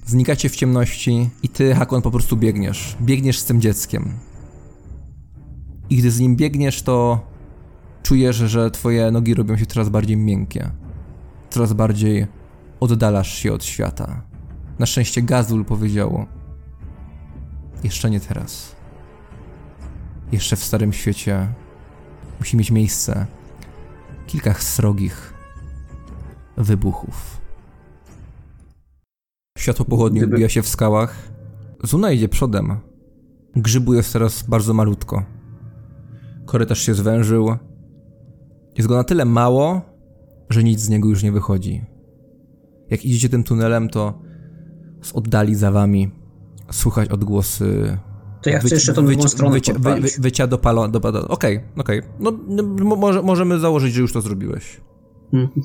[0.05, 2.95] Znikacie w ciemności i ty, Hakon, po prostu biegniesz.
[3.01, 4.13] Biegniesz z tym dzieckiem.
[5.89, 7.25] I gdy z nim biegniesz, to
[8.03, 10.71] czujesz, że twoje nogi robią się coraz bardziej miękkie.
[11.51, 12.27] Coraz bardziej
[12.79, 14.21] oddalasz się od świata.
[14.79, 16.25] Na szczęście Gazul powiedział:
[17.83, 18.75] Jeszcze nie teraz.
[20.31, 21.47] Jeszcze w Starym Świecie
[22.39, 23.25] musi mieć miejsce
[24.27, 25.33] kilka srogich
[26.57, 27.41] wybuchów.
[29.57, 31.15] Światło pochodni Gdyby- odbija się w skałach.
[31.83, 32.77] Zuna idzie przodem.
[33.55, 35.23] Grzybu jest teraz bardzo malutko.
[36.45, 37.57] Korytarz się zwężył.
[38.77, 39.81] Jest go na tyle mało,
[40.51, 41.81] że nic z niego już nie wychodzi.
[42.89, 44.19] Jak idziecie tym tunelem, to
[45.01, 46.11] z oddali za wami
[46.71, 47.97] słychać odgłosy.
[48.41, 50.87] To ja chcę wyci- jeszcze tą drugą wyci- stronę wycia, wy, wy, wycia do palo...
[50.87, 52.01] Do, do, Okej, okej.
[52.19, 54.81] No, no, mo- może, możemy założyć, że już to zrobiłeś.
[55.33, 55.61] Mhm.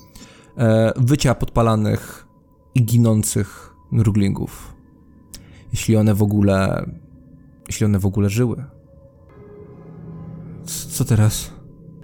[0.58, 2.26] E, wycia podpalanych
[2.74, 4.74] i ginących mruglingów.
[5.72, 6.90] Jeśli one w ogóle...
[7.66, 8.64] Jeśli one w ogóle żyły.
[10.64, 11.50] C- Co teraz?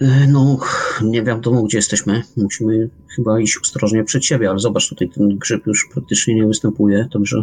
[0.03, 0.59] E, No,
[1.03, 2.23] nie wiadomo gdzie jesteśmy.
[2.37, 7.09] Musimy chyba iść ostrożnie przed siebie, ale zobacz, tutaj ten grzyb już praktycznie nie występuje,
[7.12, 7.43] także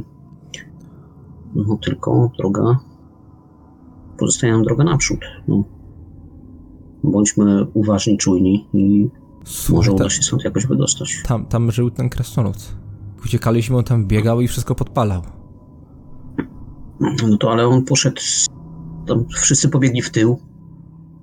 [1.56, 2.80] no tylko droga,
[4.18, 5.20] pozostaje nam droga naprzód.
[5.48, 5.64] No.
[7.04, 9.10] Bądźmy uważni, czujni i
[9.46, 11.24] Słuchaj, może uda się stąd jakoś wydostać.
[11.28, 12.58] tam, tam żył ten krasnolud.
[13.26, 15.22] Uciekaliśmy, on tam biegał i wszystko podpalał.
[17.30, 18.22] No to ale on poszedł,
[19.08, 20.40] tam wszyscy pobiegli w tył,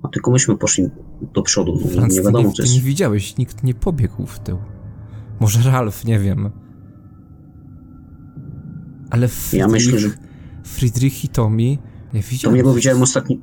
[0.03, 0.89] a tylko myśmy poszli
[1.33, 1.79] do przodu.
[1.79, 2.73] Franz, nie wiadomo, ty jest.
[2.75, 4.57] nie widziałeś, nikt nie pobiegł w tył.
[5.39, 6.49] Może Ralf, nie wiem.
[9.09, 10.09] Ale Friedrich, Ja myślę, że
[10.63, 11.63] Friedrich i Tommy
[12.13, 12.53] nie To widziałem.
[12.53, 13.41] mnie go widziałem ostatni.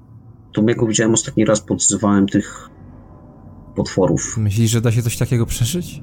[0.52, 2.70] To mnie go widziałem ostatni raz pod zwałem tych
[3.76, 4.36] potworów.
[4.39, 6.02] Myślisz, że da się coś takiego przeżyć?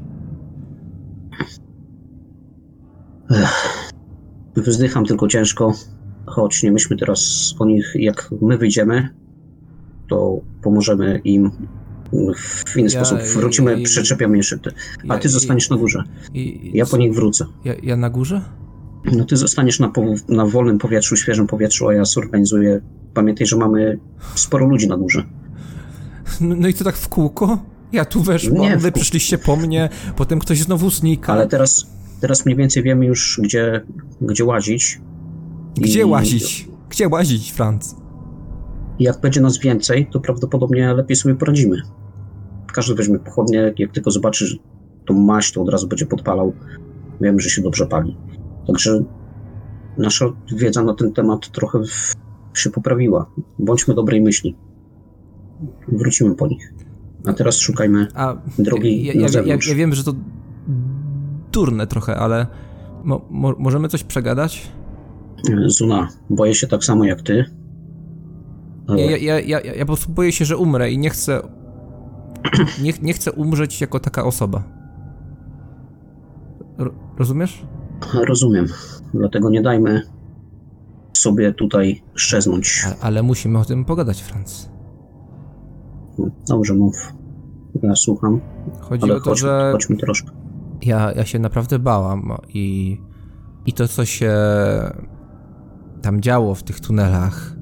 [4.55, 5.73] Wzdycham tylko ciężko.
[6.25, 9.09] Choć nie myślmy teraz o nich, jak my wyjdziemy,
[10.11, 11.51] to pomożemy im
[12.65, 13.19] w inny Ja- sposób.
[13.19, 14.71] Wrócimy, i- przyczepiamy jeszcze ty.
[15.09, 16.03] A ty zostaniesz na górze.
[16.33, 17.45] I, Ja po nich wrócę.
[17.65, 18.41] ja, ja na górze?
[19.11, 19.91] No ty zostaniesz na,
[20.29, 22.81] na wolnym powietrzu, świeżym powietrzu, a ja zorganizuję.
[23.13, 23.99] Pamiętaj, że mamy
[24.35, 25.23] sporo ludzi na górze.
[26.41, 27.59] No, no i to tak w kółko?
[27.91, 31.33] Ja tu weszłam, Nie, wy przyszliście po mnie, potem ktoś znowu znika.
[31.33, 31.85] Ale teraz,
[32.21, 33.81] teraz mniej więcej wiemy już, gdzie,
[34.21, 35.01] gdzie łazić.
[35.75, 36.67] Gdzie łazić?
[36.89, 37.53] Gdzie łazić,
[39.01, 41.81] Jak będzie nas więcej, to prawdopodobnie lepiej sobie poradzimy.
[42.73, 44.57] Każdy weźmie pochodnie, jak tylko zobaczy
[45.05, 46.53] tą maść, to od razu będzie podpalał.
[47.21, 48.17] Wiemy, że się dobrze pali.
[48.67, 49.03] Także
[49.97, 50.25] nasza
[50.55, 52.13] wiedza na ten temat trochę w,
[52.59, 53.31] się poprawiła.
[53.59, 54.55] Bądźmy dobrej myśli.
[55.87, 56.73] Wrócimy po nich.
[57.25, 58.07] A teraz szukajmy.
[58.13, 59.67] A Drogi ja, na ja, ja, zewnątrz.
[59.67, 60.13] ja wiem, że to
[61.51, 62.47] durne trochę, ale
[63.03, 64.71] mo, mo, możemy coś przegadać?
[65.65, 67.60] Zuna, boję się tak samo jak ty.
[68.91, 71.41] Ale Ja, ja, ja, ja, po prostu boję się, że umrę i nie chcę.
[72.81, 74.63] Nie, nie chcę umrzeć jako taka osoba.
[76.77, 77.65] Ro, rozumiesz?
[78.27, 78.65] Rozumiem.
[79.13, 80.01] Dlatego nie dajmy
[81.13, 82.85] sobie tutaj szczeznąć.
[82.88, 84.69] A, ale musimy o tym pogadać, Franz.
[86.47, 87.13] Dobrze, mów.
[87.84, 88.41] Ja słucham,
[88.81, 90.31] Chodzi ale o to, chodźmy, że chodźmy troszkę.
[90.81, 92.97] ja, ja się naprawdę bałam i,
[93.65, 94.34] i to, co się
[96.01, 97.55] tam działo w tych tunelach.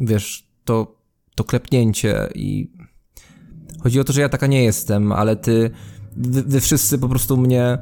[0.00, 0.96] Wiesz, to,
[1.34, 2.70] to klepnięcie i.
[3.82, 5.70] Chodzi o to, że ja taka nie jestem, ale ty.
[6.16, 7.78] Wy, wy wszyscy po prostu mnie.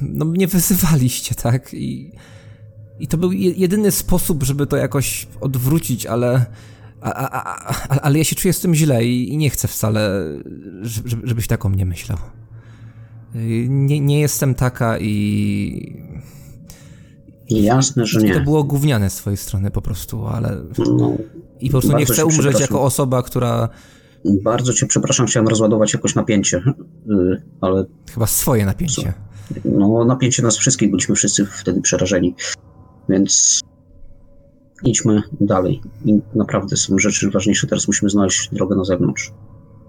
[0.00, 1.74] No, mnie wyzywaliście, tak?
[1.74, 2.12] I.
[3.00, 6.46] I to był je- jedyny sposób, żeby to jakoś odwrócić, ale.
[7.00, 10.24] A, a, a, ale ja się czuję z tym źle i, i nie chcę wcale,
[10.82, 12.18] żeby, żebyś tak o mnie myślał.
[13.34, 16.02] Y, Nie, nie jestem taka i.
[17.50, 18.40] Jasne, że To nie.
[18.40, 20.56] było gówniane z twojej strony po prostu, ale.
[20.78, 21.12] No,
[21.60, 23.68] I po prostu nie chcę umrzeć jako osoba, która.
[24.42, 26.56] bardzo cię przepraszam, chciałem rozładować jakoś napięcie,
[27.10, 27.84] y, ale
[28.14, 29.12] Chyba swoje napięcie.
[29.64, 32.34] no, napięcie nas wszystkich, byliśmy wszyscy wtedy przerażeni.
[33.08, 33.60] Więc
[34.84, 35.80] idźmy dalej.
[36.04, 37.66] I naprawdę są rzeczy ważniejsze.
[37.66, 39.32] Teraz musimy znaleźć drogę na zewnątrz.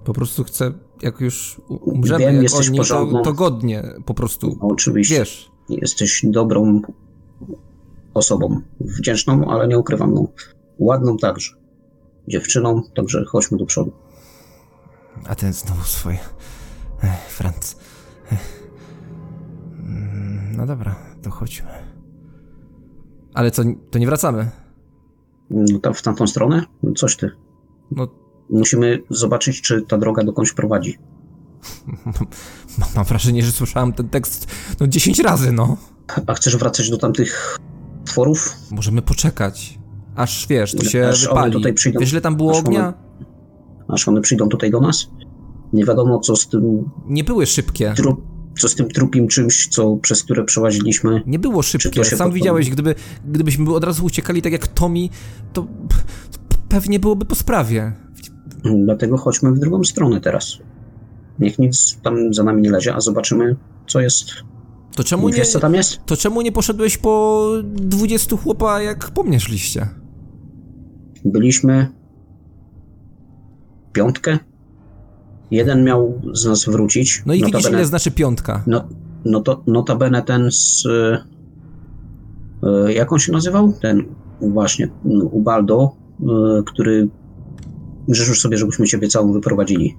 [0.06, 0.72] Po prostu chcę,
[1.02, 3.22] jak już umrzemy, Wiem, jak jesteś oni, to, porządną.
[3.22, 4.57] to godnie po prostu.
[4.61, 5.52] No, oczywiście Wiesz.
[5.69, 6.82] jesteś dobrą
[8.20, 8.62] osobą.
[8.80, 10.28] Wdzięczną, ale nie ukrywam, no,
[10.80, 11.52] ładną także.
[12.28, 13.92] Dziewczyną, także chodźmy do przodu.
[15.28, 16.20] A ten znowu swoje.
[17.04, 17.76] Ech, Franc.
[18.32, 18.70] Ech.
[19.80, 21.70] Mm, No dobra, to chodźmy.
[23.34, 24.50] Ale co, to nie wracamy?
[25.50, 26.64] No, tam, w tamtą stronę?
[26.84, 27.32] No, Coś ty.
[27.92, 28.08] No,
[28.50, 30.98] Musimy zobaczyć, czy ta droga dokądś prowadzi.
[32.78, 34.48] mam, mam wrażenie, że słyszałem ten tekst
[34.80, 35.78] no 10 razy, no.
[36.28, 37.58] A chcesz wracać do tamtych
[38.06, 38.53] tworów?
[38.72, 39.80] Możemy poczekać.
[40.15, 41.53] Aż wiesz, to się Aż one wypali.
[41.53, 41.99] tutaj przyjdą.
[41.99, 42.94] Wiesz, ile tam było Aż one- ognia?
[43.88, 45.07] Aż one przyjdą tutaj do nas?
[45.73, 47.94] Nie wiadomo, co z tym, Nie były szybkie.
[47.95, 48.22] trup,
[48.60, 51.23] co z tym trupim czymś, co, przez które przełaziliśmy.
[51.26, 52.06] Nie było szybkie.
[52.06, 52.95] Sam widziałeś, gdyby,
[53.27, 55.10] gdybyśmy od razu uciekali tak jak Tommy,
[55.53, 55.61] to,
[56.49, 57.94] to pewnie byłoby po sprawie.
[58.86, 60.57] Dlatego chodźmy w drugą stronę teraz.
[61.40, 63.56] Niech nic tam za nami nie lezie, a zobaczymy,
[63.88, 64.26] co jest.
[64.96, 66.00] To czemu nie, Wiesz, co tam jest?
[66.06, 69.88] to czemu nie poszedłeś po 20 chłopa, jak po mnie szliście?
[71.26, 71.88] Byliśmy
[73.94, 74.40] piątkę.
[75.52, 77.24] Jeden miał z nas wrócić.
[77.26, 78.64] No i widzisz, Notabene- ile znaczy piątka.
[78.68, 78.88] No,
[79.26, 80.86] no to, notabene ten z...
[80.86, 81.18] y,
[82.90, 83.74] y, jak on się nazywał?
[83.82, 84.04] Ten
[84.42, 84.90] właśnie,
[85.32, 86.26] Ubaldo, y,
[86.66, 87.08] który
[88.08, 89.96] życzył sobie, żebyśmy ciebie całą wyprowadzili.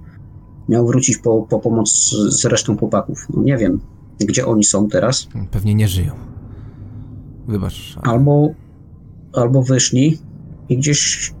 [0.69, 2.09] Miał wrócić po, po pomoc z,
[2.41, 3.27] z resztą chłopaków.
[3.33, 3.79] No nie wiem,
[4.19, 5.27] gdzie oni są teraz.
[5.51, 6.11] Pewnie nie żyją.
[7.47, 7.95] Wybacz.
[8.01, 8.49] ale- Albo,
[9.33, 10.17] albo wyszli
[10.69, 11.33] i gdzieś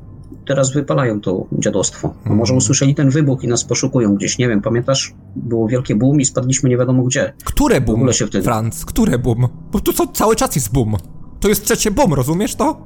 [0.47, 2.07] teraz wypalają to dziadostwo.
[2.25, 2.57] A może Mhm.
[2.57, 5.13] usłyszeli ten wybuch i nas poszukują gdzieś, nie wiem, pamiętasz?
[5.35, 7.33] Było wielkie boom i spadliśmy nie wiadomo gdzie.
[7.43, 8.85] Które W boom, ogóle się wtedy- Franz?
[8.85, 9.47] Które boom?
[9.71, 10.95] Bo to co, cały czas jest boom.
[11.39, 12.81] To jest trzecie boom, rozumiesz to?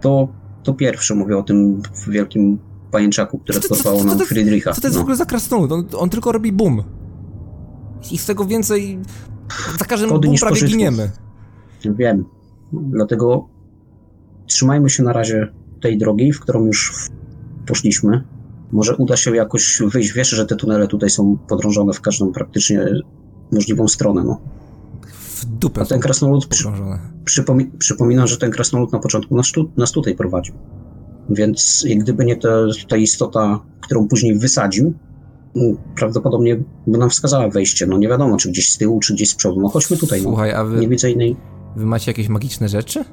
[0.00, 0.28] To,
[0.62, 2.58] to pierwsze mówię o tym wielkim
[2.90, 4.72] pajęczaku, które porwało nam Friedricha.
[4.72, 5.02] Co to jest w No.
[5.02, 5.72] ogóle za krasnolud?
[5.72, 6.82] On, on tylko robi boom.
[8.12, 8.98] I z tego więcej...
[9.78, 11.10] Za każdym niż prawie giniemy.
[11.84, 12.24] Wiem.
[12.72, 13.48] Dlatego
[14.46, 15.48] trzymajmy się na razie
[15.80, 17.08] tej drogi, w którą już
[17.66, 18.24] poszliśmy.
[18.72, 20.12] Może uda się jakoś wyjść.
[20.12, 22.86] Wiesz, że te tunele tutaj są podrążone w każdą praktycznie
[23.52, 24.24] możliwą stronę.
[24.24, 24.40] No.
[25.12, 26.68] W dupę A ten krasnolud przy,
[27.24, 30.54] przypomi, przypomina, że ten krasnolud na początku nas, tu, nas tutaj prowadził.
[31.30, 32.48] Więc jak gdyby nie ta,
[32.88, 34.94] ta istota, którą później wysadził,
[35.96, 36.56] prawdopodobnie
[36.86, 37.86] by nam wskazała wejście.
[37.86, 39.60] No nie wiadomo, czy gdzieś z tyłu, czy gdzieś z przodu.
[39.60, 40.22] No chodźmy tutaj.
[40.22, 40.28] No.
[40.28, 41.36] Słuchaj, a wy, Nie widzę innej.
[41.76, 43.04] wy macie jakieś magiczne rzeczy?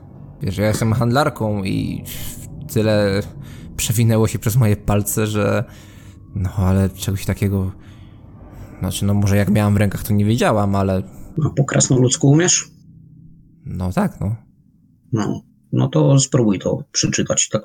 [0.42, 2.04] Wiesz, ja jestem handlarką i
[2.74, 3.22] tyle
[3.78, 5.64] przewinęło się przez moje palce, że...
[6.36, 7.72] No, ale czegoś takiego...
[8.80, 11.04] Znaczy, no może jak miałam w rękach, to nie wiedziałam, ale...
[11.46, 12.72] A po krasnoludzku umiesz?
[13.66, 14.36] No tak, no.
[15.12, 15.42] No,
[15.72, 17.50] no to spróbuj to przeczytać.
[17.50, 17.62] Tak.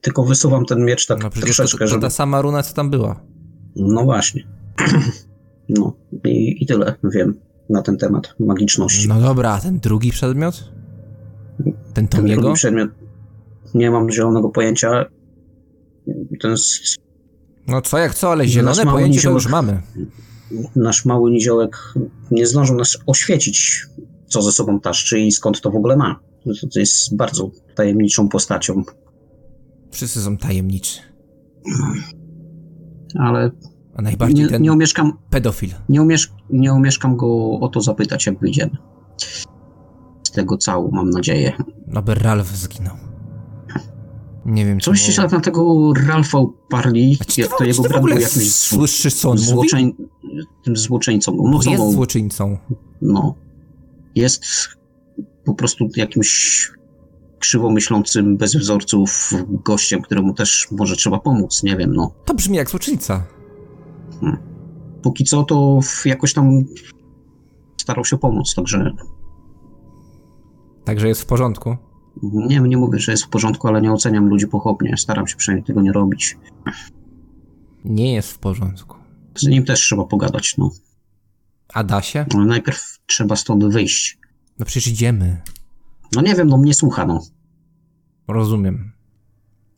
[0.00, 2.02] Tylko wysuwam ten miecz tak No przecież to, troszeczkę, to żeby...
[2.02, 3.20] ta sama runa, co tam była.
[3.76, 4.42] No właśnie.
[5.68, 5.92] No
[6.24, 7.40] i, i tyle wiem
[7.70, 9.08] na ten temat magiczności.
[9.08, 10.72] No dobra, a ten drugi przedmiot?
[11.64, 12.40] Ten ten Tomiego?
[12.42, 12.90] drugi przedmiot
[13.74, 15.04] nie mam zielonego pojęcia.
[16.40, 16.96] Ten s-
[17.66, 19.34] No co jak co, ale zielone pojęcie niziołek.
[19.42, 19.82] już mamy.
[20.76, 21.76] nasz mały niziołek
[22.30, 23.86] nie zdążył nas oświecić,
[24.26, 26.20] co ze sobą taszczy i skąd to w ogóle ma.
[26.72, 28.82] To jest bardzo tajemniczą postacią,
[29.90, 31.00] Wszyscy są tajemniczy.
[33.20, 33.50] Ale
[33.94, 35.70] A najbardziej nie, ten nie umieszkam pedofil.
[35.88, 38.76] Nie, umiesz, nie umieszkam go o to zapytać, jak wyjdziemy.
[40.22, 41.52] Z tego cału, mam nadzieję.
[41.94, 42.96] Aby Ralph zginął.
[44.46, 49.14] Nie wiem, Coś się na tego Ralfa uparli, czy to jego brat był jakimś słyszysz,
[49.14, 49.48] co on mówi?
[49.48, 49.94] złoczeń,
[50.64, 51.36] tym złoczyńcą.
[51.36, 52.58] No, jest no, złoczyńcą.
[53.02, 53.34] no.
[54.14, 54.44] Jest
[55.44, 56.70] po prostu jakimś
[57.46, 62.12] krzywo myślącym, bez wzorców gościem, któremu też może trzeba pomóc, nie wiem, no.
[62.24, 63.26] To brzmi jak złoczyńca.
[65.02, 66.64] póki co to jakoś tam
[67.80, 68.92] starał się pomóc, także
[70.84, 71.76] Także jest w porządku.
[72.22, 74.96] nie, nie mówię, że jest w porządku, ale nie oceniam ludzi pochopnie.
[74.96, 76.38] Staram się przynajmniej tego nie robić.
[77.84, 78.96] Nie jest w porządku.
[79.34, 80.70] Z nim też trzeba pogadać, no.
[81.74, 82.26] A da się?
[82.34, 84.18] Ale najpierw trzeba stąd wyjść.
[84.58, 85.42] No przecież idziemy.
[86.14, 87.20] No nie wiem, no mnie słucha, no.
[88.28, 88.92] Rozumiem.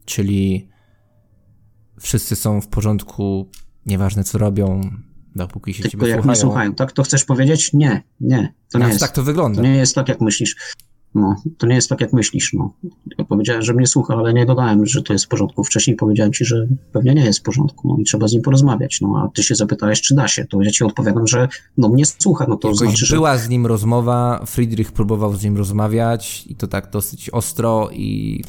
[0.05, 0.69] Czyli
[2.01, 3.51] wszyscy są w porządku,
[3.87, 4.81] nieważne co robią,
[5.37, 6.41] dopóki się Tylko ciebie jak słuchają.
[6.41, 6.93] słuchają, tak?
[6.93, 7.73] To chcesz powiedzieć?
[7.73, 8.37] Nie, nie.
[8.71, 9.01] To nie Znaczy, jest.
[9.01, 9.63] tak to wygląda.
[9.63, 10.57] To nie jest tak, jak myślisz.
[11.15, 12.73] No, to nie jest tak, jak myślisz, no.
[13.19, 15.65] Ja powiedziałem, że mnie słucha, ale nie dodałem, że to jest w porządku.
[15.65, 19.01] Wcześniej powiedziałem ci, że pewnie nie jest w porządku, no i trzeba z nim porozmawiać,
[19.01, 22.07] no, a ty się zapytałeś, czy da się, to ja ci odpowiadam, że no mnie
[22.07, 23.17] słucha, no to Jakoś znaczy, że...
[23.17, 28.43] była z nim rozmowa, Friedrich próbował z nim rozmawiać i to tak dosyć ostro i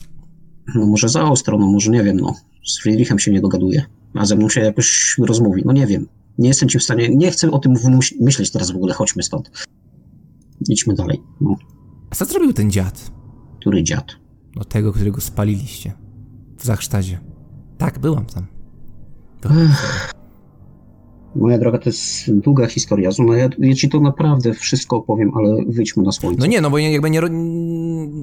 [0.75, 2.35] No może za ostro, no może nie wiem, no.
[2.65, 6.07] Z Friedrichem się nie dogaduje, a ze mną się jakoś rozmówi, no nie wiem.
[6.37, 7.73] Nie jestem ci w stanie, nie chcę o tym
[8.19, 9.51] myśleć teraz w ogóle, chodźmy stąd.
[10.69, 11.55] Idźmy dalej, no.
[12.09, 13.11] A co zrobił ten dziad?
[13.59, 14.05] Który dziad?
[14.55, 15.93] No tego, którego spaliliście.
[16.57, 17.19] W Zachsztadzie.
[17.77, 18.45] Tak, byłam tam.
[19.41, 19.49] To...
[21.35, 23.11] Moja droga, to jest długa historia.
[23.11, 26.39] Zuma, ja, ja ci to naprawdę wszystko opowiem, ale wyjdźmy na słońce.
[26.39, 27.27] No nie, no bo jakby nie ro...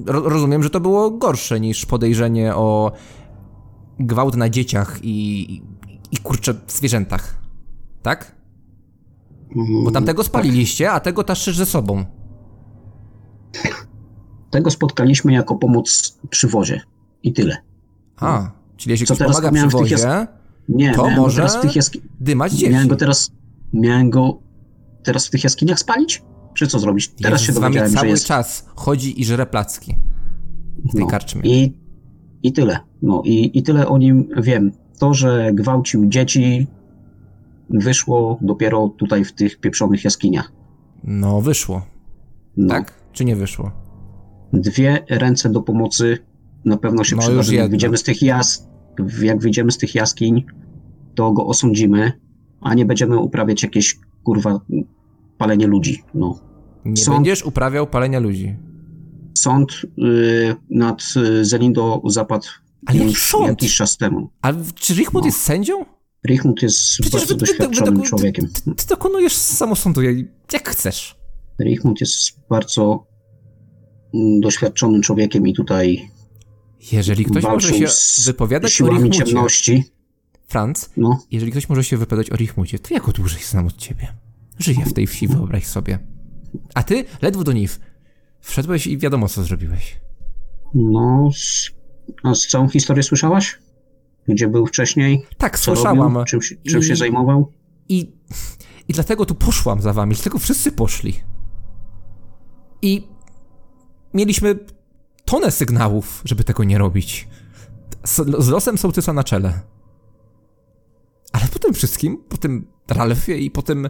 [0.05, 2.91] ro- rozumiem, że to było gorsze niż podejrzenie o
[3.99, 5.61] gwałt na dzieciach i, i,
[6.11, 7.41] i kurczę zwierzętach.
[8.01, 8.35] Tak?
[9.55, 10.27] Mm, Bo tamtego tak.
[10.27, 12.05] spaliliście, a tego taszczysz ze sobą.
[14.49, 16.81] Tego spotkaliśmy jako pomoc przy wozie.
[17.23, 17.57] I tyle.
[18.17, 19.97] A, czyli jeśli Co ktoś teraz pomaga przy wozie,
[20.69, 22.01] Nie, To może teraz w tych jaski...
[22.19, 22.71] dymać dzieci.
[22.71, 23.31] Miałem go teraz...
[23.73, 24.39] Miałem go
[25.03, 26.23] teraz w tych jaskiniach spalić?
[26.53, 27.07] Czy co zrobić?
[27.07, 28.25] Teraz Jezus się dowiedziałem, że cały jest...
[28.25, 29.95] czas chodzi i żre placki
[30.89, 31.07] w tej No.
[31.07, 31.41] karczmie.
[31.43, 31.77] I,
[32.43, 32.79] I tyle.
[33.01, 34.71] No i, i tyle o nim wiem.
[34.99, 36.67] To, że gwałcił dzieci,
[37.69, 40.51] wyszło dopiero tutaj w tych pieprzonych jaskiniach.
[41.03, 41.81] No, wyszło.
[42.57, 42.69] No.
[42.69, 42.93] Tak?
[43.17, 43.71] Czy nie wyszło?
[44.53, 46.17] Dwie ręce do pomocy
[46.65, 47.53] na pewno się No, już przydadzą.
[47.61, 48.67] Jak wyjdziemy z tych jas...
[49.21, 50.45] jak wyjdziemy z tych jaskiń,
[51.15, 52.11] to go osądzimy,
[52.61, 54.59] a nie będziemy uprawiać jakieś kurwa
[55.37, 56.03] palenie ludzi.
[56.13, 56.39] No.
[56.85, 58.55] Nie Sąd- będziesz uprawiał palenia ludzi.
[59.37, 62.45] Sąd y, nad y, Zelindo zapadł
[62.85, 63.47] Ale jaki sąd?
[63.47, 64.29] jakiś czas temu.
[64.41, 65.27] A czy Richmond No.
[65.27, 65.85] jest sędzią?
[66.27, 68.47] Richmond jest Przecież bardzo wy- wy- wy- doświadczonym wy- człowiekiem.
[68.47, 70.01] Ty, ty dokonujesz samosądu
[70.53, 71.16] jak chcesz.
[71.59, 73.05] Richmond jest bardzo
[74.13, 76.09] mm, doświadczonym człowiekiem i tutaj
[76.91, 77.85] Jeżeli ktoś może się
[78.25, 79.83] wypowiadać o Richmucie, ciemności.
[80.47, 83.77] Franz, No, jeżeli ktoś może się wypowiadać o Richmucie, to ja go dłużej znam od
[83.77, 84.07] ciebie.
[84.59, 85.99] Żyję w tej wsi, wyobraź sobie.
[86.73, 87.79] A ty ledwo do Niw.
[88.41, 89.97] Wszedłeś i wiadomo, co zrobiłeś.
[90.73, 91.71] no, z,
[92.23, 93.59] a z całą historię słyszałaś?
[94.27, 95.25] Gdzie był wcześniej?
[95.37, 95.99] Tak, słyszałam.
[95.99, 96.23] robił?
[96.25, 97.51] Czym, się- czym I- się zajmował?
[97.89, 98.11] I,
[98.87, 101.13] I dlatego tu poszłam za wami, dlatego wszyscy poszli.
[102.81, 103.07] I
[104.13, 104.59] mieliśmy
[105.25, 107.27] tonę sygnałów, żeby tego nie robić.
[108.03, 109.61] Z, z losem sołtysa na czele.
[111.33, 113.89] Ale po tym wszystkim, po tym Ralfie i po tym...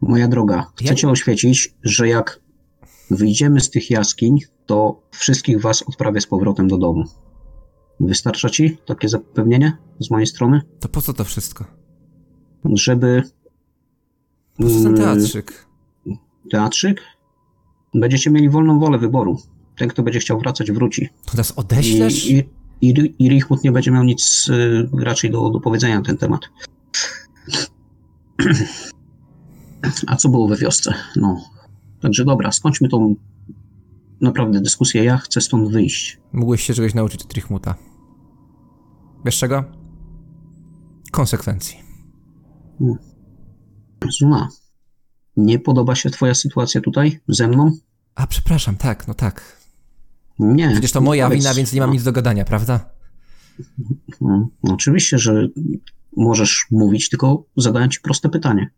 [0.00, 2.40] Moja droga, chcę Ja- cię oświecić, że jak
[3.10, 7.04] wyjdziemy z tych jaskiń, to wszystkich was odprawię z powrotem do domu.
[8.00, 10.60] Wystarcza ci takie zapewnienie z mojej strony?
[10.80, 11.64] To po co to wszystko?
[12.64, 13.22] Żeby
[14.56, 15.66] Po co ten teatrzyk?
[16.50, 17.00] teatrzyk,
[17.94, 19.38] będziecie mieli wolną wolę wyboru.
[19.76, 21.08] Ten, kto będzie chciał wracać, wróci.
[21.26, 22.26] To nas I, odeślesz?
[22.26, 22.44] i,
[22.80, 26.40] i, i Richmond nie będzie miał nic y, raczej do, do powiedzenia na ten temat.
[30.06, 30.94] A co było we wiosce?
[31.16, 31.40] No.
[32.00, 33.14] Także dobra, skończmy tą
[34.20, 35.04] naprawdę dyskusję.
[35.04, 36.20] Ja chcę stąd wyjść.
[36.32, 37.74] Mógłeś się czegoś nauczyć od Trichmuta.
[39.24, 39.64] Wiesz czego?
[41.10, 41.78] Konsekwencji.
[44.10, 44.48] Zuna,
[45.36, 47.72] nie podoba się twoja sytuacja tutaj ze mną?
[48.14, 49.56] A, przepraszam, tak, no tak.
[50.38, 50.70] Nie.
[50.70, 51.42] Przecież to moja powiedz.
[51.42, 52.90] wina, więc nie mam nic do gadania, prawda?
[54.20, 55.48] No, oczywiście, że
[56.16, 58.70] możesz mówić, tylko zadałem ci proste pytanie.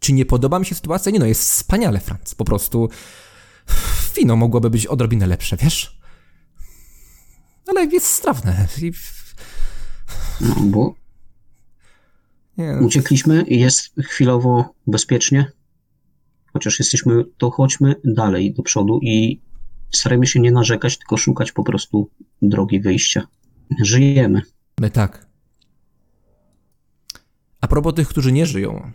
[0.00, 1.12] Czy nie podoba mi się sytuacja?
[1.12, 2.34] Nie no, jest wspaniale, Franz.
[2.34, 2.88] Po prostu
[4.16, 5.98] wino mogłoby być odrobinę lepsze, wiesz?
[7.66, 8.66] Ale jest strawne.
[8.82, 8.92] I...
[10.40, 10.94] No, bo
[12.58, 12.86] Nie, no.
[12.86, 15.52] Uciekliśmy i jest chwilowo bezpiecznie.
[16.52, 19.40] Chociaż jesteśmy, to chodźmy dalej do przodu i
[19.90, 22.10] starajmy się nie narzekać, tylko szukać po prostu
[22.42, 23.26] drogi wyjścia.
[23.82, 24.42] Żyjemy.
[24.80, 25.26] My tak.
[27.60, 28.92] A propos tych, którzy nie żyją.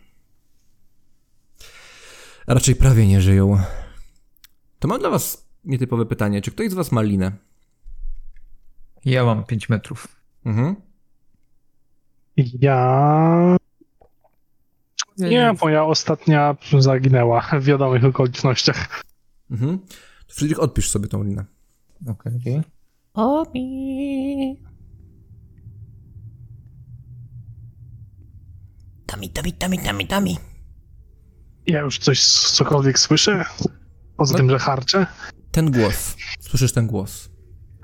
[2.48, 3.58] A raczej prawie nie żyją.
[4.80, 6.42] To mam dla was nietypowe pytanie.
[6.42, 7.32] Czy ktoś z was ma linę?
[9.06, 10.08] Ja mam 5 metrów.
[10.46, 10.76] Mhm.
[12.38, 13.58] Ja...
[15.18, 19.04] Nie, moja ostatnia zaginęła w wiadomych okolicznościach.
[19.52, 19.80] Mhm.
[20.28, 21.46] To Friedrich, odpisz sobie tą linę.
[22.08, 22.62] Okej.
[23.14, 24.64] Omi.
[29.06, 30.38] Tomi, Tomi, Tomi, Tomi, Tomi.
[31.68, 33.46] Ja już coś, cokolwiek słyszę?
[34.18, 34.38] Poza No.
[34.38, 35.06] tym, że harczę?
[35.52, 36.16] Ten głos.
[36.40, 37.30] Słyszysz ten głos.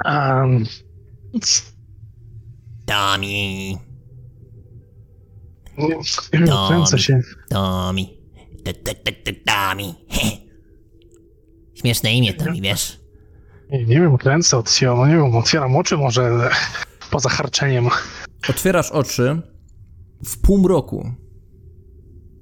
[0.06, 0.66] Um,
[2.86, 3.78] Tomi,
[5.88, 7.22] wiem, kręcę się.
[7.50, 8.18] Tomi.
[8.64, 8.74] T-
[9.46, 9.96] Tomi.
[10.10, 10.30] He.
[11.80, 13.00] Śmieszne imię Tomi, wiesz?
[13.72, 16.50] Nie, nie wiem, kręcę od siebie, no nie wiem, otwieram oczy może
[17.12, 17.88] poza harczeniem.
[18.50, 19.42] Otwierasz oczy.
[20.26, 21.12] W półmroku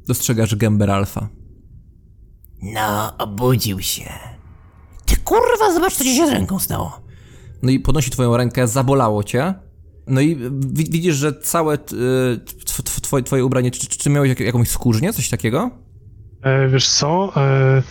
[0.08, 1.30] dostrzegasz Gember Alpha.
[2.62, 4.14] No, obudził się.
[5.06, 7.02] Ty kurwa, zobacz, co ci się z ręką stało.
[7.64, 9.54] No i podnosi twoją rękę, zabolało cię.
[10.08, 11.78] No i wi- widzisz, że całe
[13.08, 15.72] twoje, twoje ubranie, czy, czy miałeś jak, jakąś skórznię, coś takiego?
[16.42, 17.34] E, wiesz co?
[17.38, 17.84] E,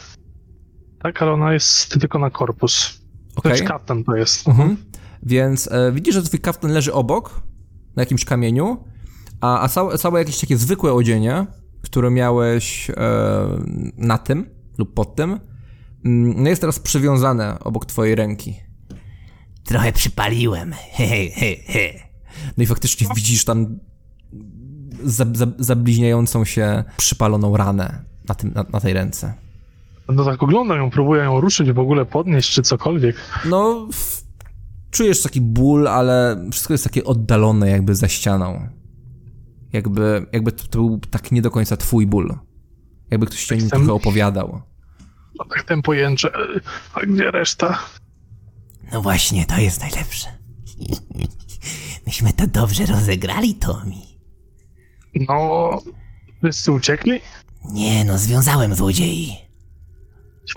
[1.02, 3.00] tak, ale ona jest tylko na korpus.
[3.44, 4.48] Lecz kaftan to jest.
[4.48, 4.76] Mhm.
[5.22, 7.40] Więc e, widzisz, że twój kaftan leży obok,
[7.96, 8.84] na jakimś kamieniu,
[9.40, 11.46] a, a całe, całe jakieś takie zwykłe odzienie,
[11.82, 12.94] które miałeś e,
[13.96, 15.40] na tym lub pod tym,
[16.04, 18.54] mm, no jest teraz przywiązane obok twojej ręki.
[19.64, 20.72] Trochę przypaliłem.
[20.96, 21.92] He, he, he, he.
[22.56, 23.78] No i faktycznie widzisz tam
[25.58, 29.34] zabliźniającą się przypaloną ranę na, tym, na, na tej ręce.
[30.08, 33.16] No tak oglądam ją, próbuję ją ruszyć, w ogóle podnieść czy cokolwiek.
[33.44, 34.22] No, w,
[34.90, 38.68] czujesz taki ból, ale wszystko jest takie oddalone jakby za ścianą.
[39.72, 42.38] Jakby, jakby to, to był tak nie do końca twój ból.
[43.10, 44.62] Jakby ktoś ci o nim Jestem- trochę opowiadał.
[45.38, 46.30] No tak ten pojęcze.
[46.94, 47.78] A gdzie reszta?
[48.92, 50.28] No właśnie, to jest najlepsze.
[52.06, 54.02] Myśmy to dobrze rozegrali, Tomi.
[55.28, 55.70] No,
[56.42, 57.20] wszyscy uciekli?
[57.72, 59.36] Nie no, związałem złodziei.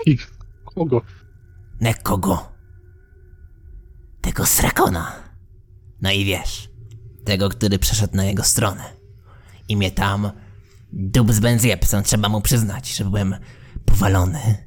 [0.06, 0.18] I
[0.64, 1.02] kogo?
[1.80, 2.52] Ne kogo?
[4.20, 5.12] Tego Srakona.
[6.02, 6.70] No i wiesz,
[7.24, 8.84] tego, który przeszedł na jego stronę.
[9.68, 10.30] I mnie tam
[10.92, 13.36] dub z benziepsą, trzeba mu przyznać, że byłem
[13.84, 14.66] powalony.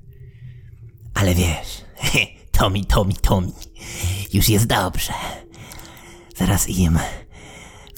[1.14, 1.86] Ale wiesz,
[2.57, 3.53] Tomi, Tomi, Tomi,
[4.34, 5.14] już jest dobrze.
[6.36, 6.99] Zaraz im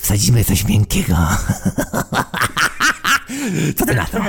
[0.06, 1.18] wsadzimy coś miękkiego.
[3.78, 4.20] Co ty na to?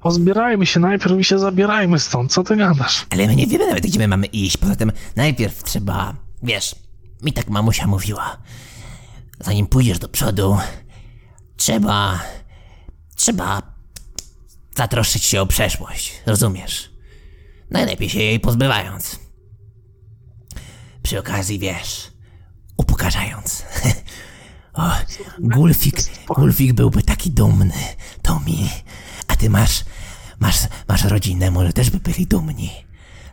[0.00, 3.06] Pozbierajmy się najpierw i się zabierajmy stąd, co ty gadasz?
[3.10, 4.56] Ale my nie wiemy nawet, gdzie my mamy iść.
[4.56, 6.74] Poza tym najpierw trzeba, wiesz,
[7.22, 8.38] mi tak mamusia mówiła.
[9.40, 10.58] Zanim pójdziesz do przodu,
[11.56, 12.20] trzeba,
[13.16, 13.62] trzeba
[14.76, 16.90] zatroszczyć się o przeszłość, rozumiesz?
[17.70, 19.18] Najlepiej się jej pozbywając.
[21.02, 22.12] Przy okazji, wiesz,
[22.76, 23.64] upokarzając.
[24.74, 24.90] o,
[25.38, 25.96] Gulfik,
[26.26, 27.74] Gulfik byłby taki dumny,
[28.22, 28.70] Tomi.
[29.28, 29.84] A ty masz,
[30.40, 30.56] masz,
[30.88, 32.70] masz rodzinę, może też by byli dumni.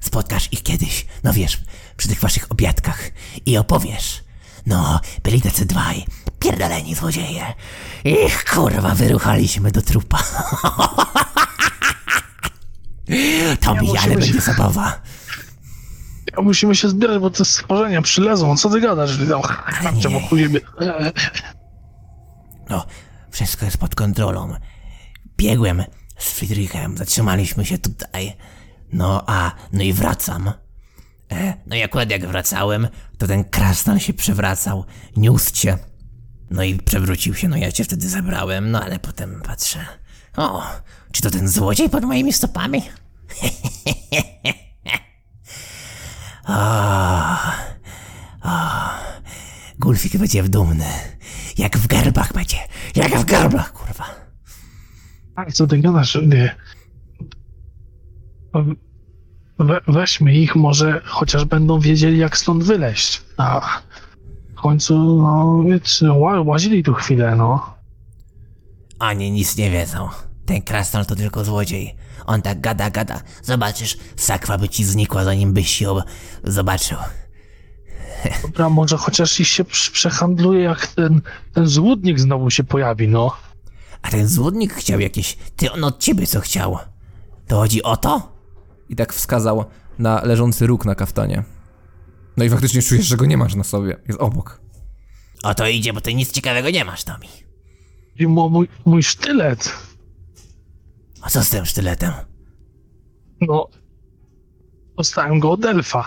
[0.02, 1.60] Spotkasz ich kiedyś, no wiesz,
[1.98, 3.12] przy tych waszych obiadkach
[3.46, 4.24] i opowiesz.
[4.66, 6.06] No, byli tacy dwaj,
[6.40, 7.54] pierdoleni złodzieje.
[8.04, 10.24] Ich kurwa, wyruchaliśmy do trupa.
[13.62, 15.02] Tomi, ale będzie zabawa.
[16.42, 18.58] Musimy się zbierać, bo te stworzenia przylezą.
[18.58, 19.18] Co ty gadasz?
[19.30, 20.62] Tam harczę wokół siebie.
[22.70, 22.86] No,
[23.32, 24.56] wszystko jest pod kontrolą.
[25.38, 25.84] Biegłem
[26.18, 28.34] z Friedrichem, zatrzymaliśmy się tutaj.
[28.94, 30.52] No a, no i wracam.
[31.32, 32.88] E, no i akurat jak wracałem,
[33.18, 34.86] to ten krasnal się przewracał,
[35.18, 35.78] niósł cię.
[36.52, 39.86] No i przewrócił się, no ja cię wtedy zabrałem, no ale potem patrzę.
[40.38, 40.64] O,
[41.12, 42.82] czy to ten złodziej pod moimi stopami?
[46.50, 47.36] o,
[48.44, 48.50] o,
[49.80, 50.86] Gulfik będzie dumny.
[51.58, 52.58] Jak w garbach będzie.
[52.96, 54.06] Jak w garbach, kurwa.
[55.36, 56.16] Tak, co ty gadasz?
[56.28, 56.56] Nie.
[59.60, 63.22] We, weźmy ich, może chociaż będą wiedzieli, jak stąd wyleźć.
[63.38, 63.62] A
[64.58, 67.76] w końcu, no, wiecie, ła- łazili tu chwilę, no.
[69.00, 70.10] Oni nic nie wiedzą.
[70.46, 71.96] Ten krasnal to tylko złodziej.
[72.26, 73.22] On tak gada, gada.
[73.44, 76.00] Zobaczysz, sakwa by ci znikła, zanim byś ją
[76.44, 76.98] zobaczył.
[78.42, 81.22] Dobra, może chociaż ich się prze- przehandluje, jak ten,
[81.54, 83.32] ten złudnik znowu się pojawi, no.
[84.02, 85.38] A ten złudnik chciał jakieś...
[85.56, 86.78] Ty, on od ciebie co chciał?
[87.48, 88.32] To chodzi o to?
[88.90, 89.66] I tak wskazał
[90.00, 91.44] na leżący róg na kaftanie.
[92.38, 93.98] No i faktycznie czujesz, że go nie masz na sobie.
[94.08, 94.62] Jest obok.
[95.44, 97.28] O to idzie, bo ty nic ciekawego nie masz, Tomi.
[98.16, 99.74] I mój, mój sztylet.
[101.22, 102.12] A co z tym sztyletem?
[103.42, 103.68] No,
[104.98, 106.06] dostałem go od elfa.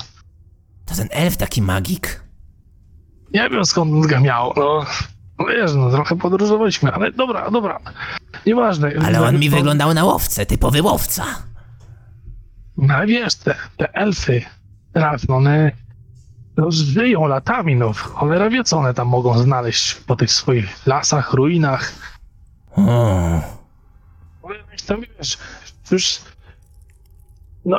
[0.87, 2.23] To ten elf taki magik?
[3.35, 4.87] Nie wiem skąd on go miał, no.
[5.39, 7.79] No wiesz, no trochę podróżowaliśmy, ale dobra, dobra.
[8.47, 8.93] Nieważne.
[9.07, 11.25] Ale on mi To- wyglądał na łowcę, typowy łowca.
[12.77, 14.43] No ale wiesz, te, te elfy,
[14.95, 15.73] raz, no one
[16.57, 21.33] no, żyją latami, no cholera wie, co one tam mogą znaleźć po tych swoich lasach,
[21.33, 21.93] ruinach.
[22.77, 23.41] O,
[24.73, 25.39] Ale tam wiesz,
[25.91, 26.19] już
[27.65, 27.79] no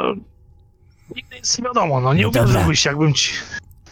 [1.15, 2.43] nigdy nic nie wiadomo, no nie No dobra.
[2.49, 3.31] uwierzyłbyś, jakbym ci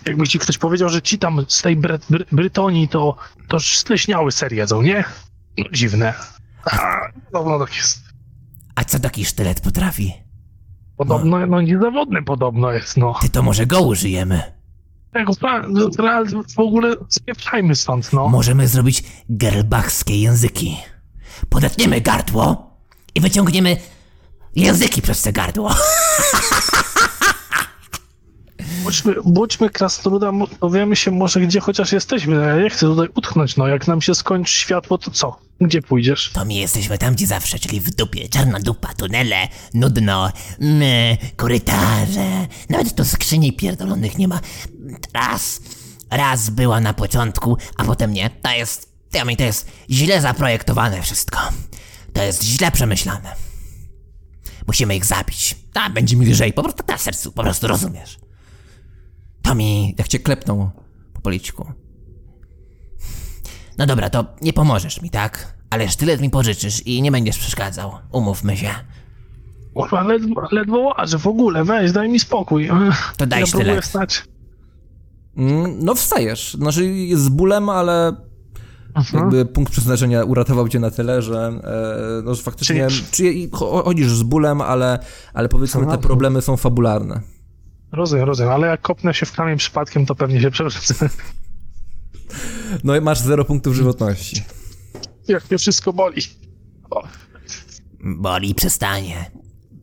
[0.05, 3.15] jakby ci ktoś powiedział, że ci tam z tej Bry Bry Brytonii to,
[3.47, 5.03] to spleśniały ser jedzą, nie?
[5.57, 6.13] No, dziwne.
[6.65, 6.99] A,
[7.31, 7.99] podobno tak jest.
[8.75, 10.13] a co taki sztylet potrafi?
[10.97, 13.15] Podobno, no niezawodny podobno jest, no.
[13.21, 14.41] Ty to może go użyjemy.
[15.13, 15.33] Tego,
[15.69, 18.27] no, real- w ogóle spieprzajmy stąd, no.
[18.27, 20.77] Możemy zrobić gerbachskie języki.
[21.49, 22.70] Podetniemy gardło
[23.15, 23.77] i wyciągniemy
[24.55, 25.75] języki przez te gardło.
[28.83, 32.35] Bądźmy, bądźmy krasnoluda, mo- dowiemy się może gdzie chociaż jesteśmy.
[32.35, 33.67] Ja nie chcę tutaj utknąć, no.
[33.67, 35.39] Jak nam się skończy światło, to co?
[35.61, 36.31] Gdzie pójdziesz?
[36.33, 38.29] To my jesteśmy tam, gdzie zawsze, czyli w dupie.
[38.29, 42.47] Czarna dupa, tunele, nudno, my, korytarze.
[42.69, 44.39] Nawet tu skrzyni pierdolonych nie ma.
[45.13, 45.59] Raz,
[46.09, 48.29] raz była na początku, a potem nie.
[48.41, 51.39] To jest, to, to jest źle zaprojektowane wszystko.
[52.13, 53.35] To jest źle przemyślane.
[54.67, 55.55] Musimy ich zabić.
[55.73, 58.19] A, będzie mi lżej, po prostu na sercu, po prostu rozumiesz.
[59.41, 59.95] To mi...
[59.97, 60.69] Jak cię klepną
[61.13, 61.71] po policzku.
[63.77, 65.57] No dobra, to nie pomożesz mi, tak?
[65.69, 67.91] Ale sztylet mi pożyczysz i nie będziesz przeszkadzał.
[68.11, 68.69] Umówmy się.
[69.73, 72.69] Kurwa, ledwo, ledwo łażę w ogóle, weź, daj mi spokój.
[73.17, 73.85] To daj ja próbuję sztylet.
[73.85, 74.23] wstać.
[75.37, 76.53] Mm, no wstajesz.
[76.53, 78.15] Znaczy z bólem, ale.
[79.13, 81.59] Jakby punkt przeznaczenia uratował cię na tyle, że
[82.19, 84.99] e, no, że faktycznie Czyli- czy, cho- chodzisz z bólem, ale,
[85.33, 87.21] ale powiedzmy te problemy są fabularne.
[87.91, 91.09] Rozumiem, rozumiem, ale jak kopnę się w kamień przypadkiem, to pewnie się przewrócę.
[92.83, 94.43] No i masz zero punktów żywotności.
[95.27, 96.21] jak mnie wszystko boli.
[96.89, 97.03] O,
[98.03, 99.31] Boli przestanie.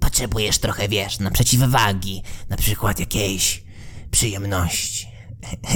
[0.00, 2.22] Potrzebujesz trochę, wiesz, na przeciwwagi.
[2.48, 3.64] Na przykład jakiejś
[4.10, 5.06] przyjemności.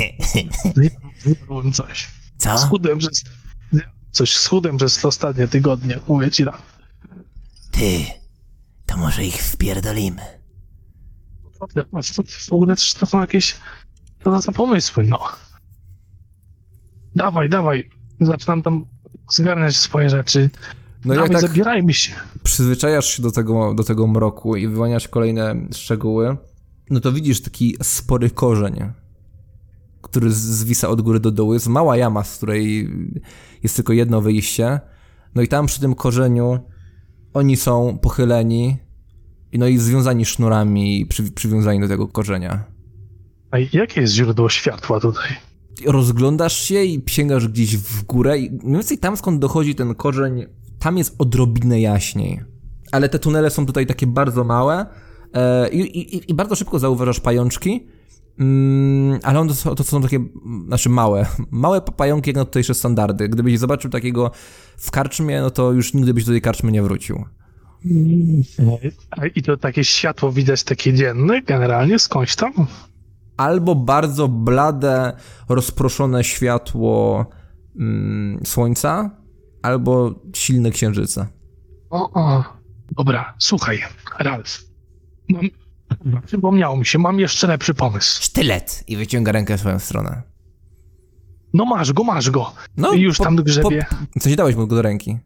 [1.25, 2.09] zjadłem coś.
[2.43, 2.59] Co?
[2.59, 3.25] Schudłem przez...
[4.11, 6.63] Coś schudłem przez ostatnie tygodnie, mówię ci tak.
[7.71, 8.05] Ty.
[8.87, 10.23] To może ich wpierdolimy.
[12.49, 13.57] W ogóle też to są jakieś...
[14.23, 15.19] To za za pomysły, no.
[17.17, 17.91] Dawaj, dawaj.
[18.21, 18.85] Zaczynam tam
[19.31, 20.51] zgarniać swoje rzeczy.
[21.05, 22.13] No i Dawaj, jak tak zabierajmy się.
[22.43, 26.37] przyzwyczajasz się do tego, do tego mroku i wyłaniasz kolejne szczegóły,
[26.91, 28.93] no to widzisz taki spory korzeń,
[30.13, 31.55] który zwisa od góry do dołu.
[31.55, 32.91] Jest mała jama, z której
[33.63, 34.81] jest tylko jedno wyjście.
[35.35, 36.59] No i tam przy tym korzeniu
[37.35, 38.77] oni są pochyleni
[39.53, 42.65] i no i związani sznurami przy, przywiązani do tego korzenia.
[43.51, 45.37] A jakie jest źródło światła tutaj?
[45.87, 50.47] rozglądasz się i sięgasz gdzieś w górę i mniej więcej tam skąd dochodzi ten korzeń,
[50.79, 52.41] tam jest odrobinę jaśniej.
[52.93, 54.87] Ale te tunele są tutaj takie bardzo małe
[55.35, 57.87] e, i, i, i bardzo szybko zauważasz pajączki,
[58.39, 60.21] mm, ale one to, są- to są takie,
[60.67, 63.29] znaczy małe, małe pa- pająki jak na tutejsze standardy.
[63.29, 64.31] Gdybyś zobaczył takiego
[64.77, 67.25] w karczmie, no to już nigdy byś do tej karczmy nie wrócił.
[69.11, 72.53] A I to takie światło widać takie dzienne, generalnie, skądś tam?
[73.37, 75.17] Albo bardzo blade,
[75.49, 77.27] rozproszone światło
[77.79, 79.11] mm, słońca,
[79.63, 81.27] albo silne księżyce.
[81.91, 82.45] O, o.
[82.97, 83.79] Dobra, słuchaj,
[84.19, 84.65] Ralf.
[85.29, 85.43] Mam...
[86.27, 88.23] Przypomniało mi się, mam jeszcze lepszy pomysł.
[88.23, 88.85] Sztylet!
[88.89, 90.23] I wyciąga rękę w swoją stronę.
[91.55, 92.53] No masz go, masz go.
[92.77, 93.87] No, I już po- tam grzebie.
[94.15, 95.19] Po, coś dałeś mu go do ręki.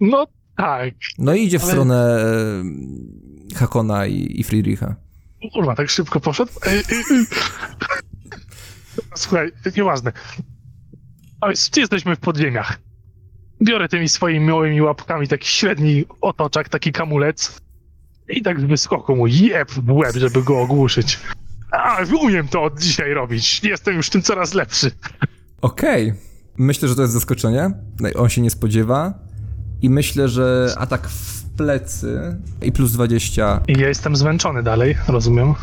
[0.00, 0.94] No tak.
[1.18, 2.20] No i idzie w Ale- stronę
[3.50, 4.94] e, Hakona i, i Friedricha.
[5.42, 6.52] O Kurwa, tak szybko poszedł.
[9.14, 10.12] Słuchaj, nieważne.
[11.40, 12.78] A więc gdzie jesteśmy w podziemiach?
[13.62, 17.60] Biorę tymi swoimi małymi łapkami taki średni otoczak, taki kamulec
[18.32, 21.18] i tak z wyskoku mu jeb w łeb, żeby go ogłuszyć.
[21.70, 23.64] A, umiem to od dzisiaj robić.
[23.64, 24.90] Jestem już tym coraz lepszy.
[25.62, 26.14] Okej.
[26.56, 27.70] Myślę, że to jest zaskoczenie.
[28.16, 29.14] On się nie spodziewa.
[29.82, 33.60] I myślę, że atak w plecy i plus 20.
[33.68, 35.54] I ja jestem zmęczony dalej, rozumiem.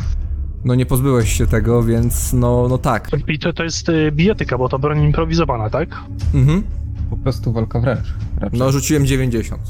[0.65, 3.09] No nie pozbyłeś się tego, więc no, no tak.
[3.27, 5.89] I to, to jest y, bijatyka, bo to broń improwizowana, tak?
[6.33, 6.63] Mhm.
[7.09, 8.13] Po prostu walka wręcz.
[8.37, 8.59] Raczej.
[8.59, 9.61] No rzuciłem 90.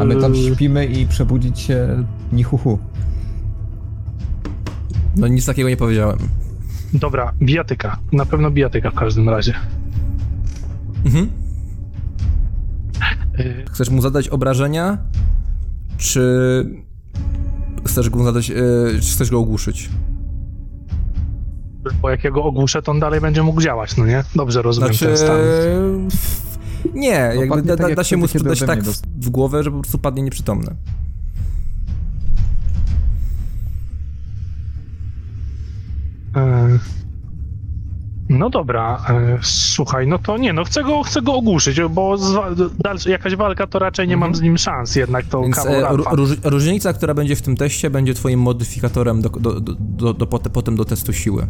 [0.00, 2.78] A my tam y, śpimy i przebudzić się nichuchu.
[5.16, 6.18] No nic takiego nie powiedziałem.
[6.92, 7.98] Dobra, bijatyka.
[8.12, 9.54] Na pewno bijatyka w każdym razie.
[11.04, 11.30] Mhm.
[13.40, 14.98] Y, Chcesz mu zadać obrażenia?
[15.98, 16.20] Czy
[17.86, 18.54] chcesz go zadać, e,
[19.00, 19.90] czy chcesz go ogłuszyć?
[22.02, 24.24] Bo jak ja go ogłuszę, to on dalej będzie mógł działać, no nie?
[24.34, 25.06] Dobrze rozumiem Znaczy...
[25.06, 25.38] ten stan.
[26.94, 29.62] Nie, jakby padnie da, tak, da, jak da się mu sprzedać tak w, w głowę,
[29.62, 30.76] że po prostu padnie nieprzytomny.
[36.36, 36.78] E,
[38.28, 42.70] No dobra, e, słuchaj, no to nie, no chcę go, chcę go ogłuszyć, bo zwa-
[42.84, 46.06] dalsza, jakaś walka to raczej nie mam z nim szans, jednak to Więc kawał e,
[46.16, 50.26] róż, różnica, która będzie w tym teście, będzie twoim modyfikatorem do, do, do, do, do,
[50.26, 51.46] pote- potem do testu siły.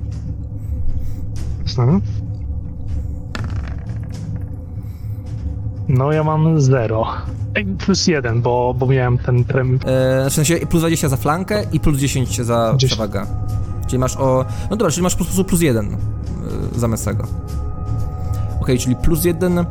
[1.79, 2.01] Mhm.
[5.89, 7.07] No ja mam 0.
[7.79, 9.79] Plus 1, bo, bo miałem ten prem...
[9.85, 12.93] E, w sensie plus 20 za flankę i plus 10 za Dziesięć.
[12.93, 13.27] przewagę.
[13.87, 14.45] Czyli masz o...
[14.71, 17.25] No dobra, czyli masz po prostu plus 1 e, zamiast tego.
[18.61, 19.65] Okej, czyli plus 1,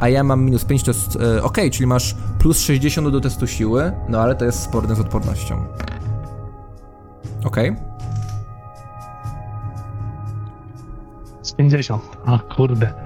[0.00, 1.18] a ja mam minus 5, to jest...
[1.36, 5.00] E, Okej, czyli masz plus 60 do testu siły, no ale to jest sporne z
[5.00, 5.64] odpornością.
[7.44, 7.76] Okej.
[11.42, 12.02] z 50.
[12.26, 13.01] A kurde.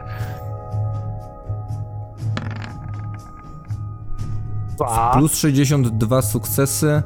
[4.77, 5.13] Dwa.
[5.19, 7.03] Plus 62 sukcesy,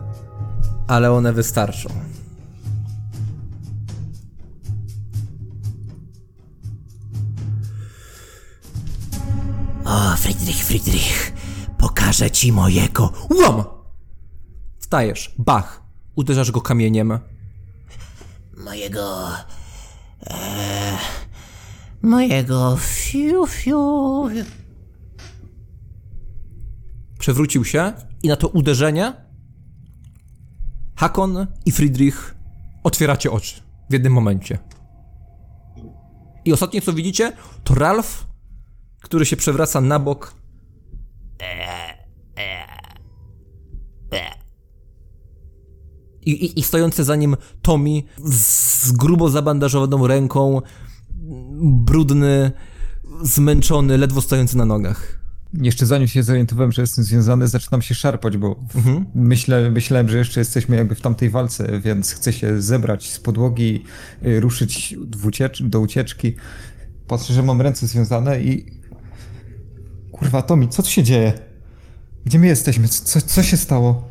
[0.88, 1.88] ale one wystarczą.
[9.84, 11.32] O, Friedrich, Friedrich,
[11.78, 13.12] pokażę ci mojego.
[13.30, 13.64] Łom!
[14.78, 15.82] Wstajesz, bach,
[16.16, 17.18] uderzasz go kamieniem.
[18.56, 19.28] Mojego.
[20.26, 20.98] E,
[22.02, 22.76] mojego.
[22.80, 24.28] Fiu, fiu.
[27.20, 27.92] Przewrócił się
[28.22, 29.12] i na to uderzenie
[30.96, 32.34] Hakon i Friedrich
[32.84, 33.60] otwieracie oczy
[33.90, 34.58] w jednym momencie.
[36.44, 37.32] I ostatnie co widzicie
[37.64, 38.26] to Ralf,
[39.02, 40.34] który się przewraca na bok.
[46.22, 50.60] I, i, I stojący za nim Tommy z grubo zabandażowaną ręką,
[51.62, 52.52] brudny,
[53.22, 55.19] zmęczony, ledwo stojący na nogach.
[55.54, 59.06] Jeszcze zanim się zorientowałem, że jestem związany, zaczynam się szarpać, bo Mhm.
[59.14, 63.84] myślę, myślałem, że jeszcze jesteśmy jakby w tamtej walce, więc chcę się zebrać z podłogi,
[64.26, 66.34] y, ruszyć w uciecz- do ucieczki.
[67.06, 68.66] Patrzę, że mam ręce związane i...
[70.12, 71.32] Kurwa, Tomi, co tu się dzieje?
[72.24, 72.88] Gdzie my jesteśmy?
[72.88, 74.08] Co, co się stało?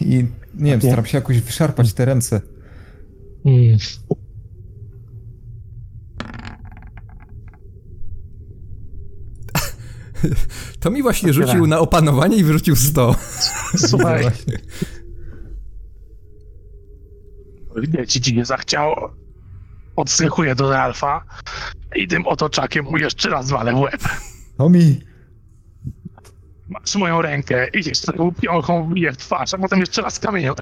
[0.00, 0.06] I
[0.54, 2.40] nie wiem, staram się jakoś wyszarpać te ręce.
[3.44, 3.78] Mm.
[10.80, 11.46] To mi właśnie Tyle.
[11.46, 13.14] rzucił na opanowanie i wyrzucił 100.
[13.76, 14.24] Słuchaj.
[17.98, 19.14] Nie ci nie zachciało.
[19.96, 21.24] Odstrychuję do Ralfa
[21.96, 24.02] i tym oto czakiem mu jeszcze raz walę w łeb.
[24.58, 25.00] Tomi!
[26.68, 30.54] Masz moją rękę, idziesz z taką piąchą wbiję w twarz, a potem jeszcze raz kamieniem.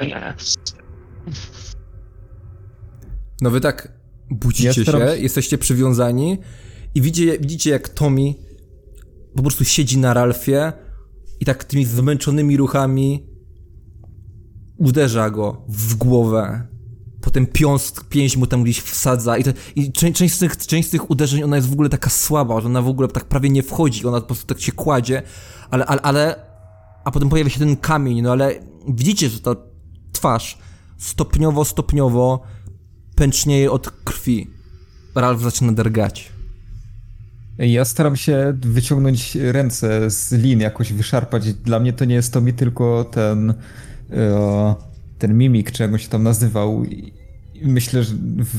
[3.41, 3.93] No wy tak
[4.31, 6.39] budzicie staram się, jesteście przywiązani
[6.95, 8.35] i widzicie, widzicie jak Tommy
[9.37, 10.73] po prostu siedzi na Ralfie
[11.41, 13.27] i tak tymi zmęczonymi ruchami
[14.77, 16.67] uderza go w głowę.
[17.21, 19.45] Potem piąst, pięść mu tam gdzieś wsadza i,
[19.77, 22.61] i część, część, z tych, część z tych uderzeń ona jest w ogóle taka słaba,
[22.61, 25.23] że ona w ogóle tak prawie nie wchodzi, ona po prostu tak się kładzie,
[25.71, 26.47] ale, ale, ale
[27.05, 28.55] a potem pojawia się ten kamień, no ale
[28.89, 29.57] widzicie, że ta
[30.13, 30.59] twarz
[30.99, 32.43] stopniowo, stopniowo
[33.17, 34.51] pęcznieje od krwi.
[35.15, 36.33] Ralf zaczyna dergać.
[37.61, 41.55] Ja staram się wyciągnąć ręce z lin, jakoś wyszarpać.
[41.55, 43.55] Dla mnie to nie jest Tomi, tylko ten
[44.11, 44.75] e,
[45.21, 46.85] ten mimik, czy jak on się tam nazywał.
[47.63, 48.15] Myślę, że
[48.45, 48.57] w,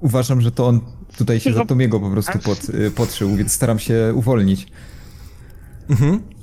[0.00, 0.80] uważam, że to on
[1.16, 4.66] tutaj się za Tomiego po prostu pod, e, podszył, więc staram się uwolnić.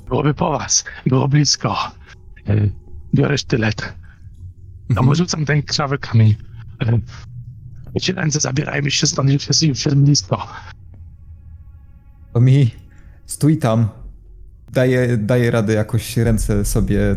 [0.08, 1.76] Byłoby po was, było blisko.
[2.48, 2.68] E,
[3.14, 3.92] Biorę sztylet.
[4.88, 6.34] No rzucam ten krwawy kamień.
[6.86, 7.00] E,
[7.94, 10.46] Mycie ręce, zabierajmy się stąd, już jest, już jest blisko.
[12.32, 12.70] Tomi,
[13.26, 13.88] stój tam.
[14.72, 17.16] Daję, daję radę jakoś ręce sobie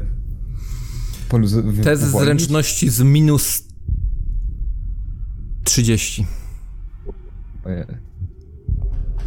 [1.30, 1.76] poluzować.
[1.84, 3.64] Test zręczności z minus
[5.64, 6.26] 30.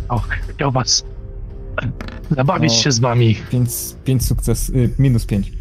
[0.08, 1.04] O, chciał was
[2.30, 2.74] zabawić O.
[2.76, 3.36] się z wami.
[3.50, 3.70] Pięć,
[4.04, 5.52] pięć sukces, y, minus pięć.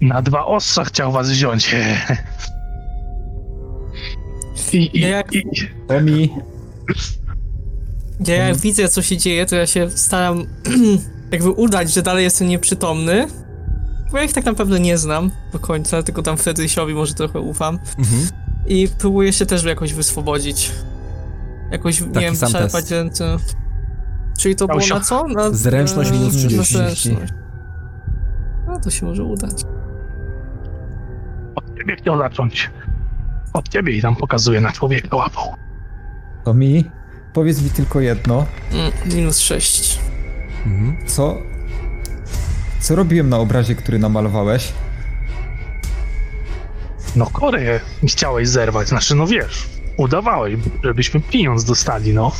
[0.00, 1.74] Na dwa ostrza chciał was wziąć.
[4.72, 5.42] I, i, Ja i,
[5.88, 6.30] Tomi,
[8.26, 10.46] Ja jak widzę, co się dzieje, to ja się staram
[11.32, 13.26] jakby udać, że dalej jestem nieprzytomny.
[14.12, 17.78] Bo ja ich tak naprawdę nie znam do końca, tylko tam Fredrysiowi może trochę ufam.
[17.98, 18.28] Mhm.
[18.66, 20.72] I próbuję się też jakoś wyswobodzić.
[21.70, 22.90] Jakoś, nie wiem, test.
[22.90, 23.36] ręce.
[24.38, 25.28] Czyli to było na co?
[25.28, 26.74] Na, Zręczność minus na 30.
[26.74, 27.32] zręczność.
[28.66, 29.64] No to się może udać.
[31.54, 32.70] od ciebie chciał zacząć.
[33.52, 35.40] Od ciebie i tam pokazuje na człowieka łapą.
[36.44, 36.84] To mi,
[37.32, 38.46] powiedz mi tylko jedno.
[38.72, 39.98] Mm, minus 6.
[40.66, 40.96] Mhm.
[41.06, 41.42] Co...
[42.80, 44.72] Co robiłem na obrazie, który namalowałeś?
[47.16, 52.32] No Koreę chciałeś zerwać, znaczy no wiesz, udawałeś, żebyśmy pieniądz dostali, no.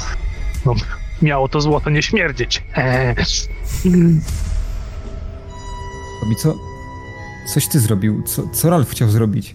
[0.66, 0.74] No,
[1.22, 2.62] miało to złoto nie śmierdzieć.
[2.76, 3.14] Eee.
[6.20, 6.54] To mi co...
[7.54, 8.22] Coś ty zrobił?
[8.22, 9.54] Co, co Ralf chciał zrobić?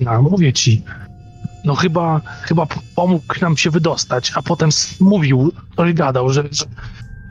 [0.00, 0.84] No, mówię ci.
[1.64, 4.70] No chyba, chyba pomógł nam się wydostać, a potem
[5.00, 6.64] mówił, ktoś gadał, że, że,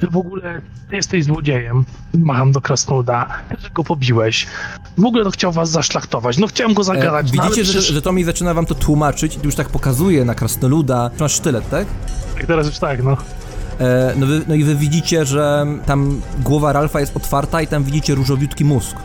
[0.02, 1.86] że w ogóle jesteś złodziejem.
[2.14, 3.28] Macham do krasnoluda,
[3.60, 4.48] że go pobiłeś.
[4.98, 6.38] W ogóle to chciał was zaszlachtować.
[6.38, 7.32] No chciałem go E, zagadać.
[7.34, 10.26] no, ale widzicie, że, przecież- że Tommy zaczyna wam to tłumaczyć i już tak pokazuje
[10.26, 11.10] na krasnoluda.
[11.20, 11.88] Masz sztylet, tak?
[12.48, 13.18] Teraz już tak, no.
[13.80, 17.84] E, no, wy, no i wy widzicie, że tam głowa Ralfa jest otwarta i tam
[17.84, 18.96] widzicie różowiutki mózg.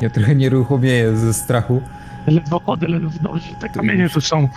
[0.00, 1.82] Ja trochę nieruchomieję ze strachu.
[2.30, 3.46] Ledwo chodzę, ledwo dobrze.
[3.60, 4.48] Te kamienie tu są.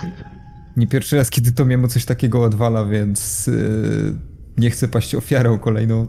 [0.77, 4.13] Nie pierwszy raz, kiedy to mu coś takiego odwala, więc yy,
[4.57, 6.07] nie chcę paść ofiarą kolejną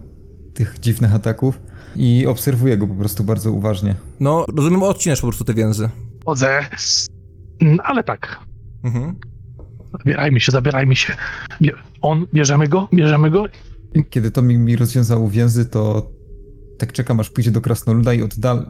[0.55, 1.61] tych dziwnych ataków.
[1.97, 3.95] I obserwuję go po prostu bardzo uważnie.
[4.21, 5.89] No, rozumiem, odcinasz po prostu te więzy.
[6.25, 6.61] Chodzę.
[7.61, 8.39] Mm, Ale tak,
[8.85, 9.17] Mhm.
[9.99, 11.17] zabierajmy się, zabierajmy się.
[12.03, 13.45] On, bierzemy go, bierzemy go.
[14.11, 16.11] Kiedy to mi, mi rozwiązał więzy, to
[16.79, 18.67] tak czekam, aż pójdzie do krasnoluda i oddal...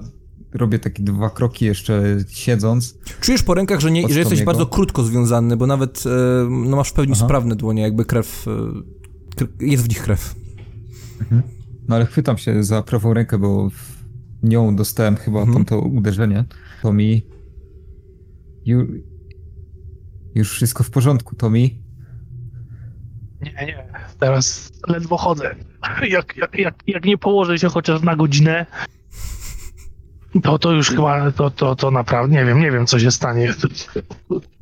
[0.55, 2.99] Robię takie dwa kroki jeszcze siedząc.
[3.21, 6.11] Czujesz po rękach, że, nie, że jesteś bardzo krótko związany, bo nawet e,
[6.51, 7.25] no masz w pełni Aha.
[7.25, 8.47] sprawne dłonie, jakby krew...
[8.49, 10.35] E, jest w nich krew.
[11.89, 13.69] No ale chwytam się za prawą rękę, bo
[14.43, 15.57] nią dostałem chyba Mhm.
[15.57, 16.45] tamto uderzenie.
[16.83, 17.27] To mi...
[18.67, 18.87] Ju...
[20.35, 21.83] Już wszystko w porządku, to mi.
[23.41, 23.85] Nie, nie,
[24.19, 25.55] teraz ledwo chodzę.
[26.09, 28.67] Jak, jak, jak, jak nie położę się chociaż na godzinę,
[30.43, 33.55] to, to już chyba, to, to, to naprawdę, nie wiem, nie wiem co się stanie.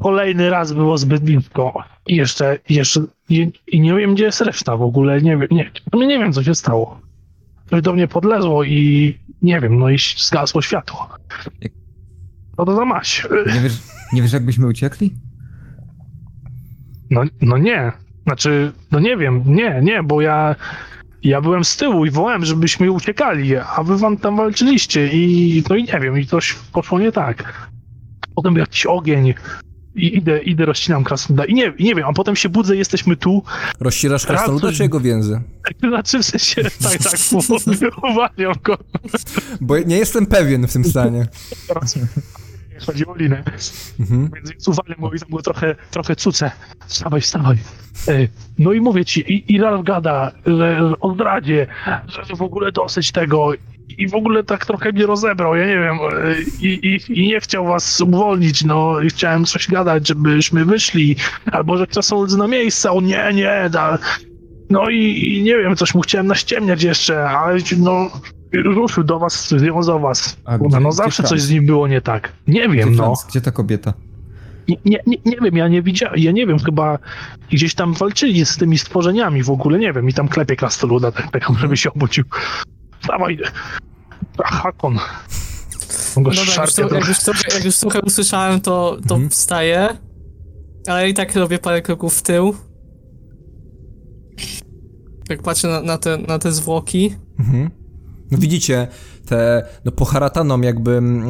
[0.03, 1.85] Kolejny raz było zbyt blisko.
[2.07, 5.71] I jeszcze, jeszcze, i, i nie wiem gdzie jest reszta w ogóle, nie wiem, nie,
[6.07, 7.01] nie wiem co się stało.
[7.71, 11.09] Coś do mnie podlezło i nie wiem, no i zgasło światło.
[12.59, 13.27] No to za maś.
[13.55, 13.79] Nie wiesz,
[14.13, 15.15] nie wiesz jakbyśmy uciekli?
[17.11, 17.93] No, no nie.
[18.23, 20.57] Znaczy, no nie wiem, nie, nie, bo ja,
[21.23, 25.77] ja byłem z tyłu i wołałem, żebyśmy uciekali, a wy wam tam walczyliście i no
[25.77, 27.71] i nie wiem, i coś poszło nie tak.
[28.35, 29.35] Potem był jakiś ogień
[29.95, 33.17] i idę, idę rozcinam krasnoluda i nie, i nie wiem, a potem się budzę, jesteśmy
[33.17, 33.43] tu,
[33.81, 35.41] Rozścierasz krasnoluda czy jego więzy?
[35.89, 37.21] znaczy w sensie, tak, tak,
[38.11, 38.79] uwalniam go,
[39.61, 41.27] Bo nie jestem pewien w tym stanie.
[42.87, 43.43] Chodzi o linę.
[44.01, 44.31] Mhm.
[44.35, 46.51] Więc uwalniam go i tam go trochę, trochę cucę.
[46.87, 47.57] Wstawaj, wstawaj.
[48.09, 48.29] E,
[48.59, 51.67] No i mówię ci, i, i Ralf gada, że o zdradzie,
[52.07, 53.53] że w ogóle dosyć tego
[53.99, 56.35] i w ogóle tak trochę mnie rozebrał, ja nie wiem, e,
[56.67, 61.17] i, i, i nie chciał was uwolnić, no i chciałem coś gadać, żebyśmy wyszli,
[61.53, 63.99] albo że krasnolud na miejsce, on nie, nie, da.
[64.71, 68.11] No i, i nie wiem, coś mu chciałem naściemniać jeszcze, ale no
[68.53, 70.37] ruszył do was, związał was.
[70.45, 71.29] A gdzie- no gdzie zawsze Franz?
[71.31, 72.33] coś z nim było nie tak.
[72.47, 73.05] Nie wiem, Gdzie, no.
[73.05, 73.27] Franz?
[73.29, 73.95] Gdzie ta kobieta?
[74.69, 76.99] Nie, nie, nie, nie wiem, ja nie widziałem, ja nie wiem, chyba
[77.51, 81.31] gdzieś tam walczyli z tymi stworzeniami w ogóle, nie wiem, i tam klepie krastoluda, tak,
[81.33, 82.25] tak żeby się obudził.
[83.09, 83.39] Dawaj,
[84.45, 84.99] Hakon.
[86.17, 89.31] On go Dobra, jak już trochę, jak już trochę usłyszałem, to, to Mhm.
[89.31, 89.89] wstaję.
[90.87, 92.55] Ale i tak robię parę kroków w tył.
[95.31, 97.15] Jak patrzę na, na, te, na te zwłoki.
[97.39, 97.71] Mhm.
[98.31, 98.89] No widzicie,
[99.27, 101.29] te, no poharatanom jakby mm,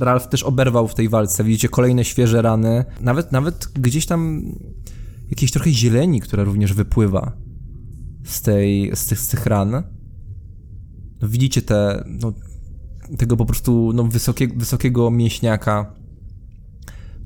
[0.00, 1.44] e, Ralf też oberwał w tej walce.
[1.44, 2.84] Widzicie kolejne świeże rany.
[3.00, 4.42] Nawet, nawet gdzieś tam
[5.30, 7.32] jakiejś trochę zieleni, która również wypływa
[8.24, 9.82] z tej, z tych, z tych ran.
[11.22, 12.32] No widzicie te, no,
[13.18, 15.94] tego po prostu, no wysokiego, wysokiego mięśniaka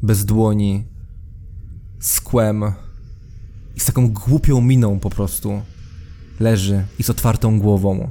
[0.02, 0.84] bez dłoni,
[2.00, 2.64] z kłem
[3.76, 5.62] i z taką głupią miną po prostu
[6.40, 8.10] leży i z otwartą głową,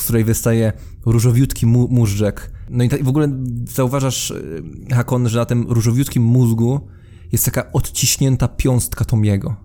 [0.00, 0.72] z której wystaje
[1.06, 2.50] różowiutki mu móżdżek.
[2.70, 3.28] No i ta, w ogóle
[3.64, 4.62] zauważasz, y,
[4.92, 6.88] Hakon, że na tym różowiutkim mózgu
[7.32, 9.56] jest taka odciśnięta piąstka Tomiego.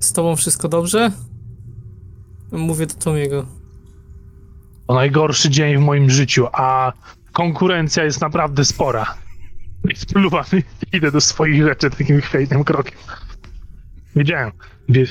[0.00, 1.12] Z tobą wszystko dobrze?
[2.52, 3.46] Mówię do Tomiego.
[4.86, 6.92] To najgorszy dzień w moim życiu, a
[7.32, 9.14] konkurencja jest naprawdę spora.
[9.90, 10.44] I spluwam
[10.92, 12.98] i idę do swoich rzeczy takim chwiejnym krokiem.
[14.16, 14.52] Wiedziałem,
[14.88, 15.06] wie-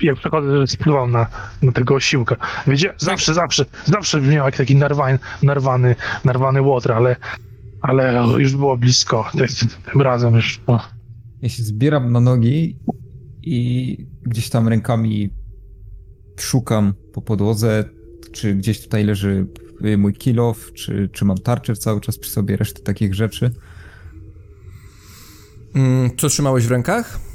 [0.00, 1.26] jak przechodzę, że spluwam na,
[1.62, 2.36] na tego osiłka.
[2.66, 5.94] Wiedziałem, zawsze, zawsze, zawsze miał jak taki narwany, narwany,
[6.24, 7.16] narwany łotr, ale,
[7.80, 9.30] ale już było blisko.
[9.92, 10.80] Tym, razem już, no.
[11.42, 12.76] Ja się zbieram na nogi
[13.42, 15.30] i gdzieś tam rękami
[16.40, 17.84] szukam po podłodze,
[18.32, 19.46] czy gdzieś tutaj leży
[19.98, 23.50] mój kilof, czy, czy mam tarczę cały czas przy sobie, resztę takich rzeczy.
[25.74, 27.27] Mm, co trzymałeś w rękach?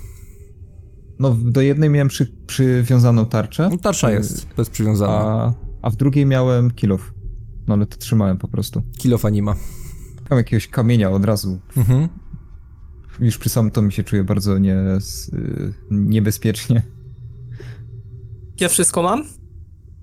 [1.19, 5.13] No, do jednej miałem przy, przywiązaną tarczę, No, tarsza Y, jest, to jest przywiązana.
[5.13, 7.13] a, a w drugiej miałem kilof.
[7.67, 8.81] No ale to trzymałem po prostu.
[8.97, 9.55] Kilof anima.
[10.29, 11.59] Mam jakiegoś kamienia od razu.
[11.77, 12.07] Mhm.
[13.19, 16.81] Już przy samym to mi się czuję bardzo nie, y, niebezpiecznie.
[18.59, 19.23] Ja wszystko mam?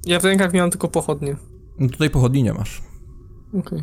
[0.06, 1.36] Ja w rękach miałem tylko pochodnie.
[1.78, 2.82] No tutaj pochodni nie masz.
[3.54, 3.78] Okej.
[3.78, 3.82] E,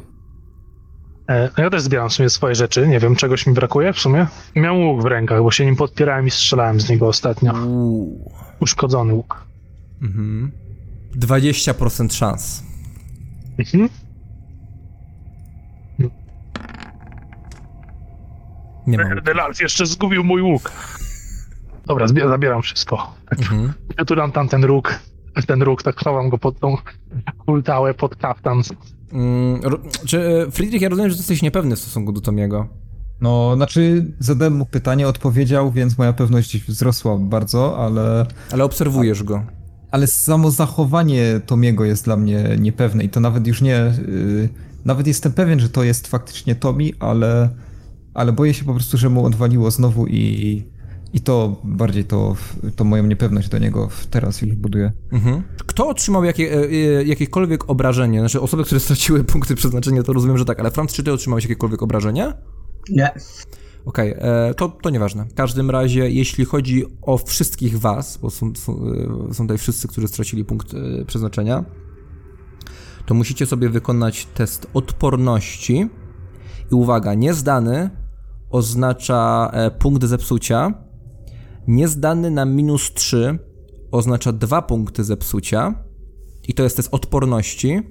[1.28, 4.28] no ja też zbieram w sumie swoje rzeczy, nie wiem, czegoś mi brakuje w sumie.
[4.56, 7.54] Miałem łuk w rękach, bo się nim podpierałem i strzelałem z niego ostatnio.
[7.54, 8.32] Uuu.
[8.60, 9.48] Uszkodzony łuk.
[10.02, 10.52] Mhm.
[11.16, 12.64] 20% szans.
[13.60, 13.90] Mhm.
[18.88, 19.22] Nie ma.
[19.22, 20.72] Delars jeszcze zgubił mój łuk.
[21.86, 23.16] Dobra, zabieram wszystko.
[23.38, 23.74] Mhm.
[23.98, 25.00] Ja tu dam tam ten róg,
[25.48, 26.78] ten róg, tak chowam go pod tą
[27.46, 28.62] kultałę, pod kaftan.
[29.14, 29.62] Mm,
[30.06, 32.68] czy, e, Friedrich, ja rozumiem, że jesteś niepewny w stosunku do Tomiego.
[33.22, 39.44] No, znaczy zadałem mu pytanie, odpowiedział, więc moja pewność wzrosła bardzo, ale, Ale obserwujesz go.
[39.92, 43.94] ale samo zachowanie Tomiego jest dla mnie niepewne i to nawet już nie...
[44.08, 44.50] y,
[44.86, 47.50] nawet jestem pewien, że to jest faktycznie Tomi, ale,
[48.14, 50.64] ale boję się po prostu, że mu odwaliło znowu i,
[51.14, 52.36] i to bardziej to,
[52.76, 54.92] to moją niepewność do niego teraz już buduje.
[55.12, 55.44] Mhm.
[55.58, 58.20] Kto otrzymał jakie, e, e, jakiekolwiek obrażenie?
[58.20, 61.44] Znaczy osoby, które straciły punkty przeznaczenia, to rozumiem, że tak, ale Franz, czy ty otrzymałeś
[61.44, 62.34] jakiekolwiek obrażenie?
[62.90, 63.12] Nie.
[63.86, 65.26] Okej, e, to, to nieważne.
[65.26, 68.80] W każdym razie, jeśli chodzi o wszystkich was, bo są, są,
[69.34, 70.68] są tutaj wszyscy, którzy stracili punkt
[71.08, 71.66] przeznaczenia,
[73.06, 75.90] to musicie sobie wykonać test odporności.
[76.72, 77.90] I uwaga, niezdany
[78.50, 80.87] oznacza punkt zepsucia.
[81.68, 83.40] Niezdany na minus 3
[83.92, 85.84] oznacza 2 punkty zepsucia.
[86.48, 87.82] I to jest test odporności.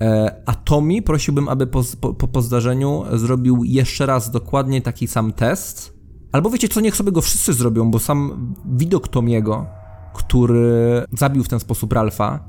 [0.00, 5.32] E, A Tomi prosiłbym, aby po, po, po zdarzeniu zrobił jeszcze raz dokładnie taki sam
[5.32, 5.94] test.
[6.32, 9.66] Albo wiecie co, niech sobie go wszyscy zrobią, bo sam widok Tomiego,
[10.14, 12.44] który zabił w ten sposób Ralfa,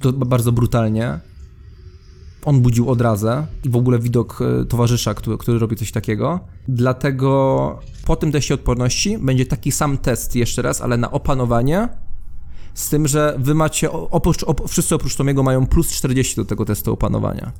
[0.00, 1.20] to bardzo brutalnie,
[2.44, 6.40] on budził odrazę i w ogóle widok e, towarzysza, który, który robi coś takiego.
[6.68, 11.88] Dlatego po tym teście odporności będzie taki sam test jeszcze raz, ale na opanowanie.
[12.74, 16.64] Z tym, że wy macie, oprócz, op, wszyscy oprócz Tomiego mają plus 40 do tego
[16.64, 17.52] testu opanowania.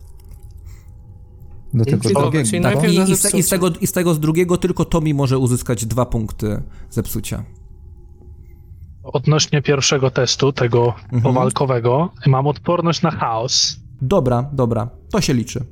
[1.74, 2.62] Do tego drugiego.
[2.62, 2.92] tak?
[2.92, 6.06] I, z, i, z tego, I z tego z drugiego tylko Tomi może uzyskać dwa
[6.06, 7.44] punkty zepsucia.
[9.02, 11.22] Odnośnie pierwszego testu, tego Mhm.
[11.22, 13.80] powalkowego, mam odporność na chaos.
[14.02, 15.64] Dobra, dobra, to się liczy.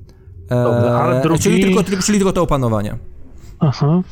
[0.49, 2.99] Dobra, ale drugi- czyli, tylko, czyli tylko to opanowanie.
[3.59, 4.03] Aha.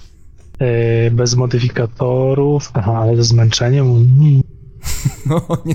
[0.59, 2.70] E, bez modyfikatorów.
[2.74, 3.86] Aha, ale ze zmęczeniem.
[3.86, 4.41] Mm.
[5.27, 5.74] No nie,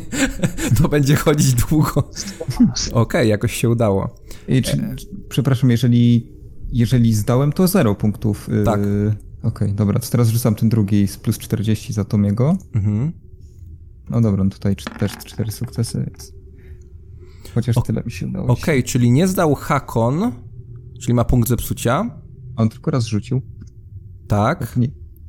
[0.82, 2.10] to będzie chodzić długo.
[2.94, 4.16] Okej, jakoś się udało.
[4.48, 4.96] I czy,
[5.30, 6.28] przepraszam, jeżeli,
[6.72, 8.50] jeżeli zdałem, to 0 punktów.
[8.50, 8.80] y, Tak.
[9.44, 12.58] Okej, dobra, to teraz rzucam ten drugi z plus 40 za Tomiego.
[12.76, 13.12] Mhm.
[14.10, 16.34] No dobra, no tutaj też cztery sukcesy, więc...
[17.56, 18.48] Chociaż tyle mi się udało.
[18.48, 20.32] Okej, czyli nie zdał Hakon,
[21.02, 22.22] czyli ma punkt zepsucia.
[22.56, 23.42] On tylko raz rzucił.
[24.28, 24.78] Tak.
[24.78, 24.88] Nie.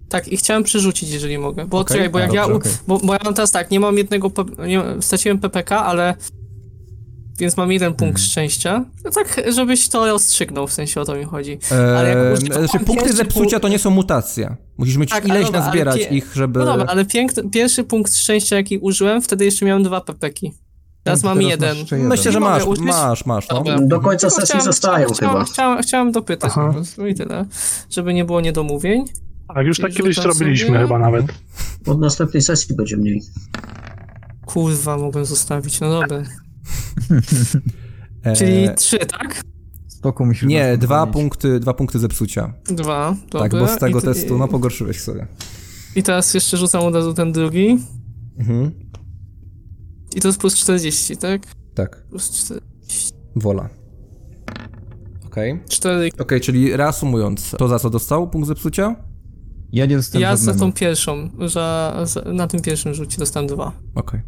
[0.09, 1.67] Tak, i chciałem przerzucić, jeżeli mogę.
[1.67, 2.41] Bo Okej, czekaj, bo jak ja.
[2.43, 2.73] dobrze, u- okej.
[2.89, 4.31] Bo, bo ja mam teraz tak, nie mam jednego.
[4.67, 6.15] Nie, straciłem PPK, ale.
[7.39, 8.19] Więc mam jeden punkt Hmm.
[8.31, 8.85] szczęścia.
[9.05, 11.59] No tak, żebyś to rozstrzygnął, w sensie o to mi chodzi.
[11.97, 14.57] Ale jak Eee, znaczy, punkty zepsucia punkt- to nie są mutacje.
[14.79, 16.59] Musisz mieć Tak, ileś dobra, nazbierać pie- ich, żeby...
[16.59, 20.53] No dobra, ale pięk, pierwszy punkt szczęścia, jaki użyłem, wtedy jeszcze miałem dwa PPki.
[21.03, 21.77] Teraz mam Teraz jeden.
[21.77, 22.09] jeden.
[22.09, 23.65] Myślę, że masz, masz, masz, no.
[23.81, 25.45] Do końca Tylko sesji zostają chciałem, chyba.
[25.45, 26.67] Chciałem, chciałem dopytać Aha.
[26.67, 27.45] po prostu i tyle,
[27.91, 29.05] żeby nie było niedomówień.
[29.55, 31.27] Tak, już tak kiedyś robiliśmy sobie- chyba nawet.
[31.87, 33.23] Od następnej sesji będzie mniej.
[34.47, 36.23] Kurwa, mogłem zostawić, no dobra.
[38.25, 39.43] Eee, Czyli trzy, tak?
[39.89, 42.53] Spoko musisz Nie, dwa punkty, dwa punkty zepsucia.
[42.65, 43.41] Dwa, dobra.
[43.49, 45.27] Tak, bo z tego I, testu, no pogorszyłeś sobie.
[45.97, 47.79] I teraz jeszcze rzucam od razu ten drugi.
[48.39, 48.71] Mhm.
[50.17, 51.43] I to jest plus 40, tak?
[51.75, 52.61] Tak, Plus 4.
[53.37, 53.69] wola.
[55.27, 55.61] Okej.
[55.69, 56.11] 4.
[56.19, 58.97] Okej, czyli reasumując, to za co dostał punkt zepsucia?
[59.73, 60.67] Ja nie dostałem Ja za żadnego.
[60.67, 63.73] tą pierwszą, że za, na tym pierwszym rzucie dostałem dwa.
[63.95, 64.21] Okej.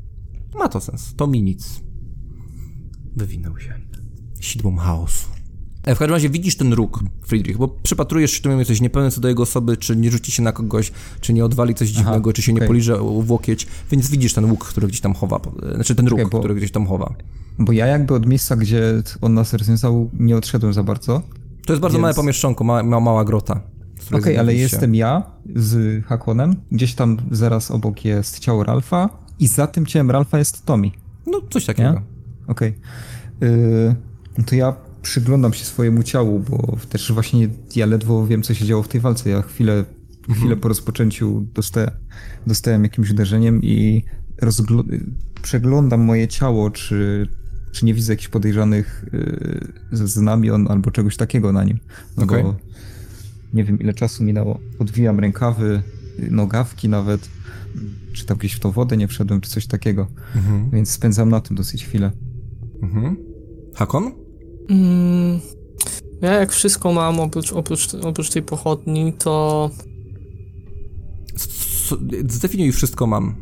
[0.58, 1.14] Ma to sens.
[1.16, 1.80] To mi nic.
[3.16, 3.74] Wywinął się.
[4.40, 5.28] Sidłom chaosu.
[5.84, 9.20] E, W każdym razie widzisz ten róg, Friedrich, bo przypatrujesz się, czy jesteś niepełny co
[9.20, 12.42] do jego osoby, czy nie rzuci się na kogoś, czy nie odwali coś dziwnego, czy
[12.42, 12.68] się nie okej.
[12.68, 15.40] poliże w łokieć, więc widzisz ten łuk, który gdzieś tam chowa,
[15.72, 17.14] e, znaczy ten róg, Okej, bo- który gdzieś tam chowa.
[17.58, 21.22] Bo ja jakby od miejsca, gdzie on nas rozwiązał, nie odszedłem za bardzo.
[21.66, 23.60] To jest bardzo Więc- małe pomieszczonko, ma, ma, mała grota.
[24.08, 24.62] Okej, ale znaleźliście.
[24.76, 25.22] jestem ja
[25.56, 26.56] z Hakonem.
[26.72, 30.90] Gdzieś tam zaraz obok jest ciało Ralfa i za tym ciałem Ralfa jest Tommy.
[31.26, 31.92] No, coś takiego.
[31.92, 32.00] Nie?
[32.46, 32.74] Okej.
[33.40, 33.94] Yy,
[34.38, 38.64] no to ja przyglądam się swojemu ciału, bo też właśnie ja ledwo wiem, co się
[38.64, 39.30] działo w tej walce.
[39.30, 39.84] Ja chwilę,
[40.30, 41.90] chwilę po rozpoczęciu dostałem,
[42.46, 44.04] dostałem jakimś uderzeniem i
[45.42, 47.28] przeglądam moje ciało, czy,
[47.72, 49.04] czy nie widzę jakichś podejrzanych
[49.92, 51.78] yy, znamion albo czegoś takiego na nim.
[52.16, 52.42] No Okej.
[52.42, 52.56] bo
[53.54, 54.60] nie wiem, ile czasu minęło.
[54.78, 55.82] Odwijam rękawy,
[56.18, 57.28] yy, nogawki nawet.
[58.12, 60.06] Czy tam gdzieś w tą wodę nie wszedłem, czy coś takiego.
[60.36, 60.70] Mhm.
[60.70, 62.12] Więc spędzam na tym dosyć chwilę.
[62.82, 63.16] Mhm.
[63.74, 64.21] Hakon?
[64.72, 65.40] Mm,
[66.22, 69.70] ja jak wszystko mam oprócz, oprócz, oprócz tej pochodni, to...
[72.28, 73.34] Zdefiniuj wszystko mam.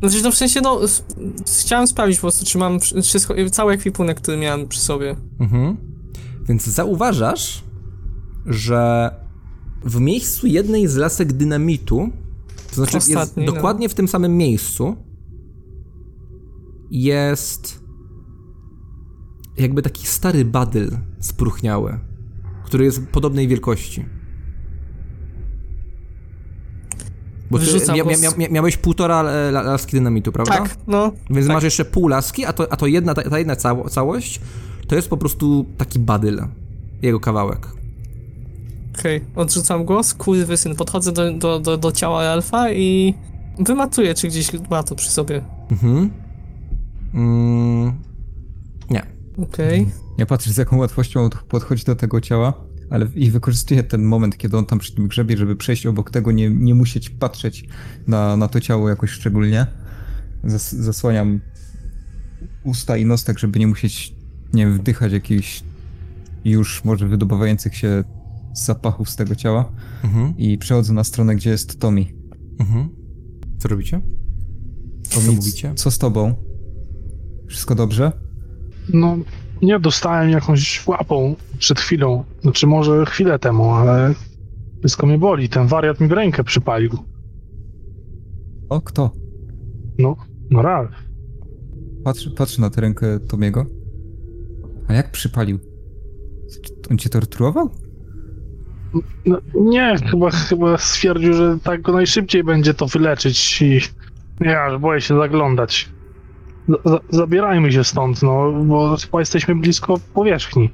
[0.00, 0.80] Znaczy, no w sensie, no,
[1.46, 5.16] chciałem sprawdzić po prostu, czy mam wsz- wszystko, cały ekwipunek, który miałem przy sobie.
[5.40, 5.76] Mhm.
[6.48, 7.64] Więc zauważasz,
[8.46, 9.10] że
[9.84, 12.10] w miejscu jednej z lasek dynamitu,
[12.68, 13.52] to znaczy jest Ostatniej, no.
[13.52, 14.96] dokładnie w tym samym miejscu,
[16.90, 17.79] jest
[19.56, 20.90] jakby taki stary badyl
[21.20, 21.98] spróchniały,
[22.64, 24.04] który jest podobnej wielkości.
[27.50, 27.64] Bo ty
[27.94, 30.58] mia, mia, mia, miałeś półtora e, la- laski dynamitu, prawda?
[30.58, 31.12] Tak, no.
[31.30, 31.54] Więc tak.
[31.54, 34.40] masz jeszcze pół laski, a to, a to jedna, ta, ta jedna cało, całość
[34.86, 36.40] to jest po prostu taki badyl.
[37.02, 37.68] Jego kawałek.
[38.98, 40.16] Okej, odrzucam głos,
[40.56, 40.76] syn.
[40.76, 43.14] podchodzę do, do, do, do ciała Alfa i
[43.58, 45.44] wymatuję, czy gdzieś ma to przy sobie.
[45.70, 46.10] Mhm.
[47.14, 47.92] Mm,
[49.42, 49.86] Okej.
[50.18, 54.36] Ja patrzę z jaką łatwością on podchodzi do tego ciała, ale i wykorzystuję ten moment,
[54.38, 57.64] kiedy on tam przy tym grzebie, żeby przejść obok tego, nie, nie musieć patrzeć
[58.06, 59.66] na, na to ciało jakoś szczególnie.
[60.44, 61.40] Zas, zasłaniam
[62.64, 64.14] usta i nos, tak żeby nie musieć,
[64.54, 65.62] nie wiem, wdychać jakichś
[66.44, 68.04] już może wydobywających się
[68.54, 69.72] zapachów z tego ciała
[70.04, 70.36] Mhm.
[70.36, 72.06] i przechodzę na stronę, gdzie jest Tommy.
[72.58, 72.88] Mhm.
[73.58, 74.00] Co robicie?
[75.02, 75.72] Co Tommy, mówicie?
[75.74, 76.34] co z tobą?
[77.48, 78.12] Wszystko dobrze?
[78.94, 79.16] No,
[79.62, 82.24] nie dostałem jakąś łapą przed chwilą.
[82.42, 84.14] Znaczy, może chwilę temu, ale
[84.78, 85.48] wszystko mnie boli.
[85.48, 86.90] Ten wariat mi w rękę przypalił.
[88.68, 89.10] O, kto?
[89.98, 90.16] No,
[90.50, 90.90] no Ralf.
[92.04, 93.66] Patrzę, patrzę na tę rękę Tomiego.
[94.88, 95.58] A jak przypalił?
[96.90, 97.70] On cię torturował?
[99.26, 103.80] No, nie, chyba, chyba stwierdził, że tak go najszybciej będzie to wyleczyć i
[104.40, 105.88] ja aż boję się zaglądać.
[106.84, 110.70] Za, zabierajmy się stąd, no, bo chyba jesteśmy blisko powierzchni.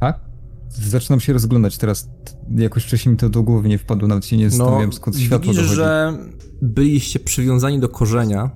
[0.00, 0.20] Tak?
[0.68, 2.08] Zaczynam się rozglądać teraz.
[2.56, 5.52] Jakoś wcześniej mi to do głowy nie wpadło, nawet się nie zastanawiałem skąd światło No,
[5.52, 5.76] widzisz, dochodzi.
[5.76, 6.18] że
[6.62, 8.50] byliście przywiązani do korzenia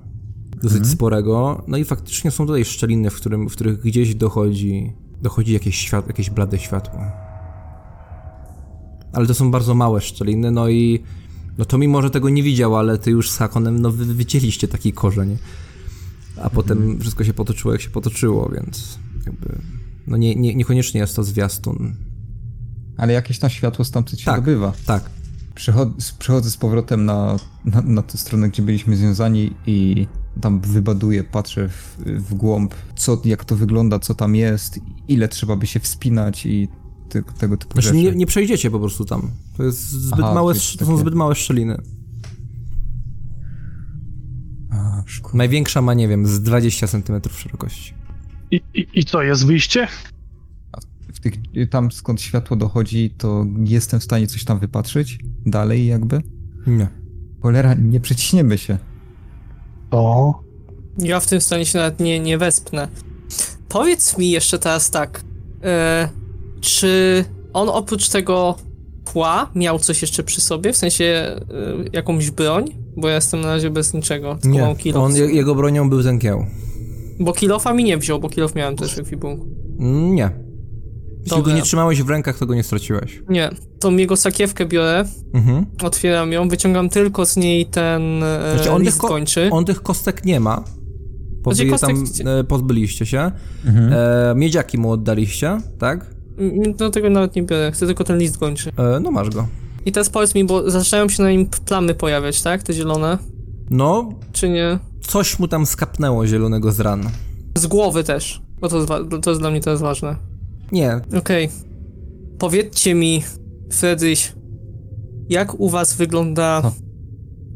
[0.55, 0.95] dosyć Mhm.
[0.95, 5.75] sporego, no i faktycznie są tutaj szczeliny, w, którym, w których gdzieś dochodzi, dochodzi jakieś,
[5.75, 6.99] świat, jakieś blade światło.
[9.13, 11.03] Ale to są bardzo małe szczeliny, no i
[11.57, 14.67] no to mimo, że tego nie widział, ale ty już z Hakonem, no wy wycięliście
[14.67, 15.37] taki korzeń.
[16.43, 16.99] A potem Mhm.
[16.99, 19.57] wszystko się potoczyło, jak się potoczyło, więc jakby...
[20.07, 21.95] No nie, nie, niekoniecznie jest to zwiastun.
[22.97, 24.35] Ale jakieś tam światło stamtąd się Tak.
[24.41, 24.73] dobywa.
[24.85, 25.09] Tak,
[25.55, 27.35] Przychodzę, przychodzę z powrotem na,
[27.65, 30.07] na, na tę stronę, gdzie byliśmy związani i
[30.41, 35.55] tam wybaduję, patrzę w, w głąb, co, jak to wygląda, co tam jest, ile trzeba
[35.55, 36.67] by się wspinać i
[37.39, 37.97] tego typu Znaczy rzeczy.
[37.97, 39.31] nie, nie przejdziecie po prostu tam.
[39.57, 41.81] To jest zbyt Aha, małe, to to są takie- zbyt małe szczeliny.
[44.71, 45.03] A.
[45.33, 47.93] Największa ma, nie wiem, z 20 cm szerokości.
[48.51, 49.87] I, i, I co, jest wyjście?
[51.13, 51.33] W tych,
[51.69, 56.21] tam skąd światło dochodzi, to jestem w stanie coś tam wypatrzyć dalej jakby.
[56.67, 56.87] Nie.
[57.41, 58.77] Cholera, nie przeciśniemy się.
[59.89, 60.33] To...
[60.97, 62.87] Ja w tym stanie się nawet nie, nie wespnę.
[63.69, 65.23] Powiedz mi jeszcze teraz tak,
[65.63, 66.09] e,
[66.61, 68.57] czy on oprócz tego
[69.13, 71.39] pła miał coś jeszcze przy sobie, w sensie e,
[71.93, 72.80] jakąś broń?
[73.01, 74.75] Bo ja jestem na razie bez niczego, tylko mam Nie.
[74.75, 75.03] kilof.
[75.03, 76.45] On, je- jego bronią był ten kieł.
[77.19, 79.47] Bo kilofa mi nie wziął, bo kilof miałem też w ekwipunku.
[79.79, 80.29] Mm, Nie.
[81.23, 81.51] Jeśli Dobra.
[81.51, 83.21] go nie trzymałeś w rękach, to go nie straciłeś.
[83.29, 83.49] Nie,
[83.79, 85.65] tą jego sakiewkę biorę, Mhm.
[85.83, 89.49] otwieram ją, wyciągam tylko z niej ten e, Znaczy, on list tych kończy.
[89.51, 90.63] On tych kostek nie ma.
[91.43, 93.31] Bo Znaczy, wy kostek- tam e, pozbyliście się.
[93.65, 93.93] Mhm.
[93.93, 96.15] E, miedziaki mu oddaliście, tak?
[96.37, 98.71] Mm, Do tego nawet nie biorę, chcę tylko ten list kończy.
[98.77, 99.47] E, no masz go.
[99.85, 102.63] I teraz powiedz mi, bo zaczynają się na nim plamy pojawiać, tak?
[102.63, 103.17] Te zielone?
[103.69, 104.79] No, Czy nie?
[105.01, 107.09] coś mu tam skapnęło zielonego z ran.
[107.57, 108.89] Z głowy też, bo to jest,
[109.21, 110.15] to jest dla mnie teraz ważne.
[110.71, 111.49] Nie, Okej.
[112.39, 113.23] Powiedzcie mi,
[113.71, 114.33] Fredryś,
[115.29, 116.61] jak u was wygląda...
[116.61, 116.67] Co?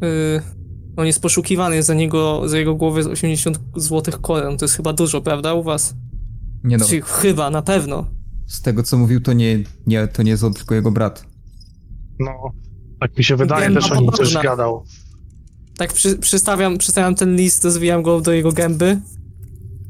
[0.08, 0.42] Y,
[0.98, 4.58] on jest poszukiwany, za niego, za jego głowę jest 80 złotych koron.
[4.58, 5.96] To jest chyba dużo, prawda, u was?
[6.64, 8.06] Nie no, Czy chyba, na pewno.
[8.48, 11.26] z tego co mówił, to nie, nie, to nie jest on, tylko jego brat.
[12.20, 12.52] No,
[13.00, 14.50] tak mi się wydaje, Gęba też o nim coś podobna.
[14.50, 14.84] gadał.
[15.78, 19.00] Tak przy, przystawiam, przystawiam ten list, zwijam go do jego gęby.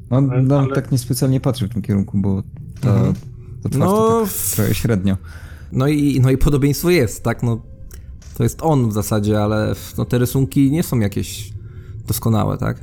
[0.09, 2.43] Ale- no, ale- tak niespecjalnie patrzy w tym kierunku, bo
[2.81, 3.13] ta, Mhm.
[3.63, 5.17] to twarz No, to tak w- trochę średnio.
[5.71, 7.43] No i, no i podobieństwo jest, tak?
[7.43, 7.61] No,
[8.37, 11.53] to jest on w zasadzie, ale no, te rysunki nie są jakieś
[12.07, 12.79] doskonałe, tak?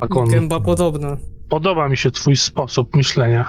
[0.00, 1.16] Hakon, Gęba podobna.
[1.48, 3.48] podoba mi się twój sposób myślenia.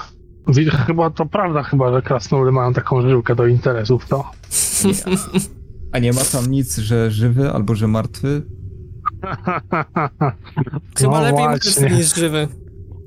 [0.87, 4.31] Chyba to prawda chyba, że krasnoludy mają taką żyłkę do interesów, to?
[5.93, 8.41] A nie ma tam nic, że żywy albo że martwy?
[10.97, 12.47] Chyba No lepiej martwy niż żywy.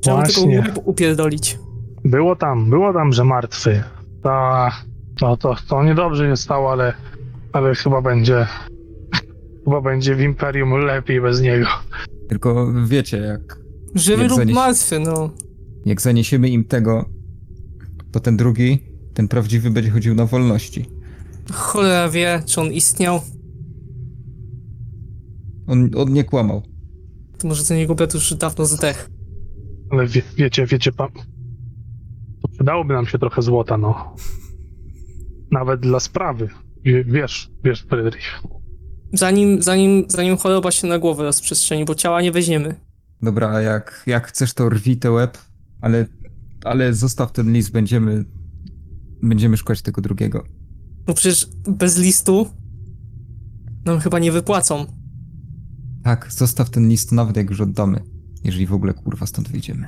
[0.02, 0.58] Trzeba tylko Właśnie.
[0.60, 1.58] łeb upierdolić.
[2.04, 3.82] Było tam, było tam, że martwy.
[4.22, 4.68] To,
[5.18, 6.92] to, to, to niedobrze się stało, ale,
[7.52, 8.46] ale chyba będzie,
[9.64, 11.66] chyba będzie w Imperium lepiej bez niego.
[12.28, 13.58] Tylko wiecie, jak,
[13.94, 15.30] Żywy Jak lub zanieś- martwy, no.
[15.86, 17.04] jak zaniesiemy im tego,
[18.12, 18.78] to ten drugi,
[19.14, 20.84] ten prawdziwy będzie chodził na wolności.
[21.52, 23.20] Cholera wie, czy on istniał.
[25.66, 26.62] On, on nie kłamał.
[27.38, 29.00] To może ten jego brat już dawno zdechł.
[29.90, 31.08] Ale wie, wiecie, wiecie pan,
[32.42, 34.16] to przydałoby nam się trochę złota, no.
[35.50, 36.48] Nawet dla sprawy.
[36.84, 38.42] Wie- Wiesz, wiesz, Fredrich.
[39.12, 42.74] Zanim, zanim, zanim choroba się na głowę rozprzestrzeni, bo ciała nie weźmiemy.
[43.22, 45.38] Dobra, a jak, jak chcesz, to rwij tę łeb,
[45.80, 46.06] ale,
[46.64, 48.24] ale zostaw ten list, będziemy,
[49.22, 50.44] będziemy szukać tego drugiego.
[51.06, 52.46] No przecież bez listu
[53.84, 54.86] nam chyba nie wypłacą.
[56.02, 58.00] Tak, zostaw ten list, nawet jak już oddamy.
[58.44, 59.86] Jeżeli w ogóle kurwa stąd wyjdziemy.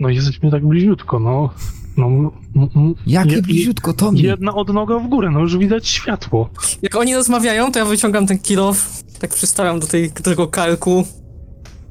[0.00, 1.50] No jesteśmy tak bliziutko, no.
[1.96, 2.30] no m,
[2.76, 4.20] m, Jakie je- bliziutko, Tommy?
[4.20, 6.50] Jedna odnoga w górę, no już widać światło.
[6.82, 11.04] Jak oni rozmawiają, to ja wyciągam ten kilof, tak przystawiam do, tej, do tego karku.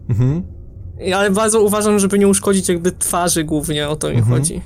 [0.09, 0.43] Mhm.
[1.15, 4.37] Ale bardzo uważam, żeby nie uszkodzić jakby twarzy głównie, o to mi Mhm.
[4.39, 4.61] chodzi.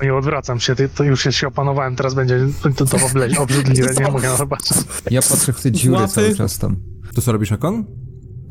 [0.00, 2.46] No i odwracam się, ty- to już się opanowałem, teraz będzie
[2.76, 2.96] to, to
[3.42, 4.78] obrzydliwe, nie mogę patrzeć.
[5.10, 6.12] Ja patrzę w te dziury Łapy.
[6.12, 6.76] cały czas tam.
[7.14, 7.84] To co robisz, Akon?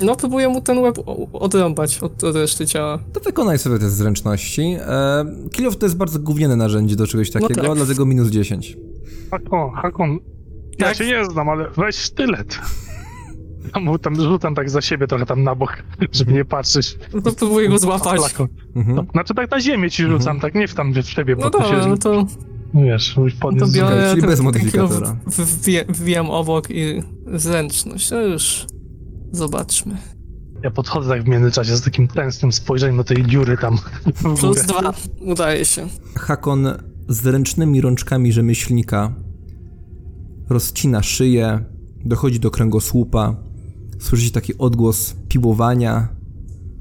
[0.02, 0.96] No, próbuję mu ten łeb
[1.34, 3.00] odrąbać od, od reszty ciała.
[3.14, 4.62] To wykonaj sobie te zręczności.
[4.80, 7.76] E, Kilof to jest bardzo gówniane narzędzie do czegoś takiego, tak.
[7.76, 8.78] dlatego minus 10.
[9.32, 10.20] Hakon, Hakon,
[10.80, 10.98] ja Tak?
[10.98, 12.60] się nie znam, ale weź sztylet.
[13.76, 16.98] Ja mu tam rzucam tak za siebie trochę tam na bok, żeby nie patrzeć.
[17.14, 18.22] No to próbuję go złapać.
[18.76, 18.96] Mhm.
[18.96, 21.50] No, znaczy tak na ziemię ci rzucam, tak nie w tam w ciebie, bo No
[21.50, 22.26] to dobra, się, no to,
[22.74, 23.74] no wiesz, to podniósł.
[23.74, 25.16] biorę czyli bez modyfikatora.
[25.90, 27.02] wbijam obok i
[27.34, 28.12] zręczność.
[28.12, 28.66] No już
[29.32, 29.98] zobaczmy.
[30.64, 33.78] Ja podchodzę tak w międzyczasie z takim tęsknym spojrzeniem do tej dziury tam
[34.40, 34.94] Plus dwa.
[35.22, 35.88] Udaje się.
[36.16, 36.68] Hakon
[37.08, 39.14] z ręcznymi rączkami rzemieślnika
[40.50, 41.60] rozcina szyję,
[42.06, 43.36] dochodzi do kręgosłupa,
[44.06, 46.08] słyszycie taki odgłos piłowania,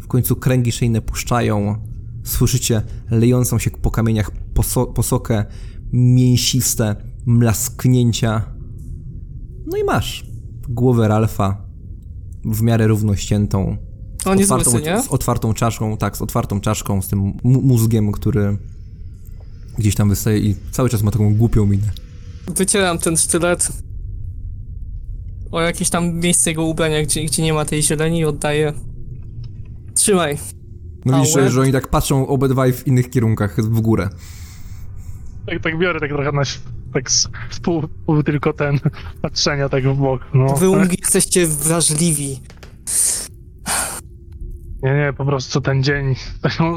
[0.01, 1.77] w końcu kręgi szyjne puszczają,
[2.25, 5.45] słyszycie lejącą się po kamieniach poso- posokę,
[5.93, 6.97] mięsiste
[7.27, 8.43] mlasknięcia.
[9.67, 10.27] No i masz
[10.69, 11.65] głowę Ralfa
[12.45, 13.77] w miarę równo ściętą,
[14.25, 15.03] On jest otwartą, nie?
[15.03, 18.59] z otwartą czaszką, tak, z otwartą czaszką, z tym mózgiem, który
[19.79, 21.91] gdzieś tam wystaje i cały czas ma taką głupią minę.
[22.57, 23.69] Wycieram ten sztylet
[25.55, 28.73] o jakieś tam miejsce jego ubrania, gdzie, gdzie nie ma tej zieleni i oddaję.
[29.95, 30.39] Trzymaj.
[31.05, 34.09] No A widzisz, że, że oni tak patrzą obydwaj w innych kierunkach, w górę.
[35.47, 36.43] Tak, tak biorę tak trochę na
[36.93, 38.79] tak z z pół, pół tylko ten
[39.23, 40.23] patrzenia tak w bok.
[40.35, 42.41] No, Wy umgi jesteście wrażliwi.
[44.83, 46.15] Nie, nie, po prostu ten dzień,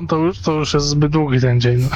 [0.07, 1.87] to już, to już jest zbyt długi ten dzień.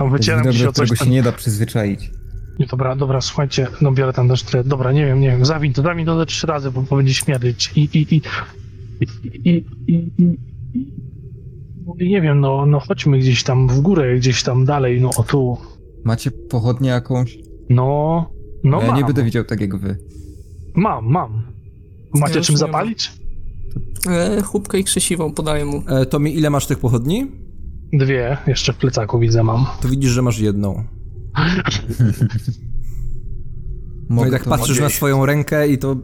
[0.00, 0.04] No.
[0.04, 2.10] Jest wycieram się o coś którego się nie da przyzwyczaić.
[2.58, 4.64] Dobra, dobra, słuchajcie, no biorę tam też tyle.
[4.64, 7.14] Dobra, nie wiem, nie wiem, zawin to, zawin to ze trzy razy, bo, bo będzie
[7.14, 7.72] śmierdzieć.
[7.76, 8.22] I, i, i,
[9.00, 10.04] i, i,
[11.98, 15.22] i, nie wiem, no, no chodźmy gdzieś tam w górę, gdzieś tam dalej, no o
[15.22, 15.56] tu.
[16.04, 17.38] Macie pochodnię jakąś?
[17.70, 18.30] No,
[18.64, 19.96] no ja mam, nie będę widział tak jak wy.
[20.74, 21.42] mam, mam.
[22.14, 23.12] Macie Ja już czym nie zapalić?
[24.10, 25.82] E, chłopkę i krzesiwą podaję mu.
[25.88, 27.26] E, Tomi, ile masz tych pochodni?
[27.92, 29.66] Dwie, jeszcze w plecaku widzę mam.
[29.82, 30.84] To widzisz, że masz jedną.
[34.08, 35.96] No Mogę i tak patrzysz na swoją rękę i to...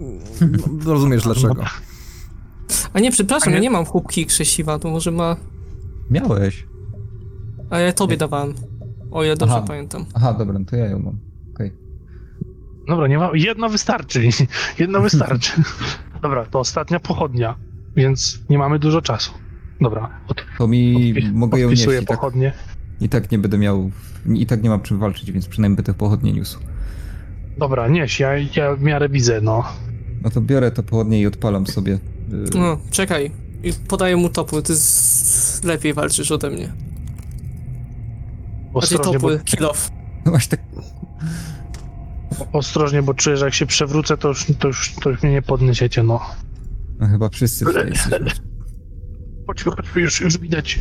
[0.00, 1.64] No, rozumiesz dlaczego.
[2.92, 5.36] A nie, przepraszam, A nie- ja nie mam chłopki krzesiwa, to może ma...
[6.10, 6.66] Miałeś.
[7.70, 8.54] A ja tobie dawałem.
[9.10, 9.64] O ile dobrze Aha.
[9.66, 10.06] pamiętam.
[10.14, 11.18] Aha, dobra, no to ja ją mam.
[11.54, 11.72] Okej.
[12.88, 14.28] Dobra, nie ma, jedno wystarczy,
[14.78, 15.52] jedno wystarczy.
[16.22, 17.54] Dobra, to ostatnia pochodnia,
[17.96, 19.32] więc nie mamy dużo czasu.
[19.80, 22.52] Dobra, od, To mi odpi- mogę ją nieść tak, pochodnie.
[23.00, 23.90] I tak nie będę miał,
[24.34, 26.58] i tak nie mam czym walczyć, więc przynajmniej będę pochodnie niósł.
[27.58, 29.64] Dobra, nieś, ja, ja w miarę widzę, no.
[30.22, 31.92] No to biorę to pochodnie i odpalam sobie.
[31.94, 33.30] y, No, czekaj.
[33.62, 35.64] I podaję mu topór, ty z...
[35.64, 36.72] lepiej walczysz ode mnie.
[38.74, 39.90] Ostrożnie bo, topór, kilof.
[40.24, 40.66] No właśnie tak,
[42.52, 45.42] ostrożnie, bo czuję, że jak się przewrócę, to już, to już, to już mnie nie
[45.42, 46.20] podniesiecie, no.
[47.00, 48.30] no chyba wszyscy tutaj jesteśmy.
[49.46, 50.80] chodźmy, chodźmy, już, już widać,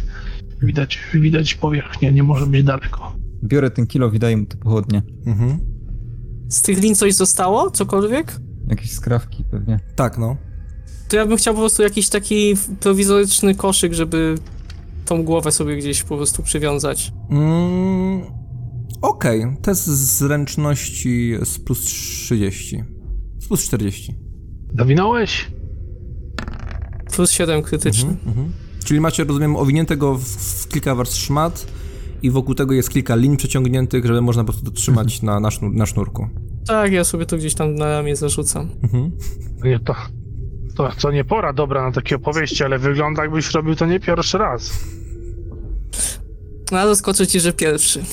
[0.62, 3.16] widać, widać powierzchnię, nie może być daleko.
[3.44, 5.02] Biorę ten kilo i daję mu te pochodnie.
[5.26, 5.60] Mhm.
[6.50, 7.72] Z tych lin coś zostało?
[7.72, 8.40] Cokolwiek?
[8.68, 9.80] Jakieś skrawki pewnie.
[9.96, 10.38] Tak, no.
[11.10, 14.36] To ja bym chciał po prostu jakiś taki prowizoryczny koszyk, żeby
[15.06, 17.12] tą głowę sobie gdzieś po prostu przywiązać.
[17.30, 18.22] Mm,
[19.02, 22.84] Okej, test zręczności z plus 30.
[23.40, 24.16] Z plus 40.
[24.78, 25.52] Zawinąłeś?
[27.16, 28.10] Plus 7 krytyczny.
[28.26, 28.52] Mhm.
[28.88, 31.68] Czyli macie, rozumiem, owiniętego w, w kilka warstw szmat
[32.22, 35.52] i wokół tego jest kilka lin przeciągniętych, żeby można po prostu to trzymać na, na,
[35.52, 36.30] sznur, na sznurku.
[36.68, 38.70] Tak, ja sobie to gdzieś tam na ramię zarzucam.
[38.84, 39.12] Mhm.
[39.64, 39.96] Nie, to,
[40.76, 44.38] to, to nie pora dobra na takie opowieści, ale wygląda jakbyś robił to nie pierwszy
[44.38, 44.72] raz.
[46.72, 48.04] No ale skoczę ci, że pierwszy.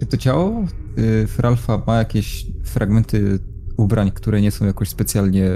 [0.00, 0.64] Czy to ciało
[0.98, 3.38] y, Fralfa ma jakieś fragmenty
[3.76, 5.50] ubrań, które nie są jakoś specjalnie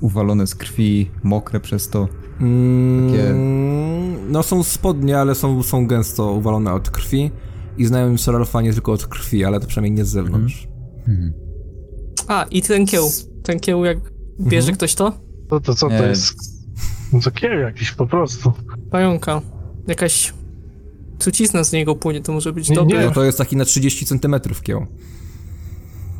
[0.00, 2.08] uwalone z krwi, mokre przez to?
[2.38, 7.30] Takie- Mm, No są spodnie, ale są, są gęsto uwalone od krwi
[7.78, 10.68] i znają Soralfa nie tylko od krwi, ale to przynajmniej nie z zewnątrz.
[12.28, 13.10] A, i ten kieł.
[13.42, 13.98] Ten kieł, jak
[14.40, 14.76] bierze Mhm.
[14.76, 15.12] ktoś to?
[15.48, 15.98] To, to co Nie.
[15.98, 16.34] to jest?
[17.12, 18.52] No to kieł jakiś po prostu.
[18.90, 19.40] Pająka.
[19.86, 20.34] Jakaś
[21.18, 22.98] trucizna z niego płynie, to może być Nie, dobre.
[22.98, 23.04] nie.
[23.06, 24.86] No to jest taki na 30 cm kieł.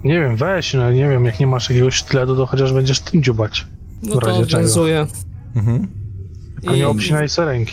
[0.05, 3.23] Nie wiem, weź, no nie wiem, jak nie masz jakiegoś sztyletu, to chociaż będziesz tym
[3.23, 3.67] dziubać.
[4.03, 4.63] No w to razie czego.
[4.63, 5.07] wiązuję.
[5.57, 5.89] Mhm.
[6.61, 7.73] Tylko nie obcinaj sobie ręki.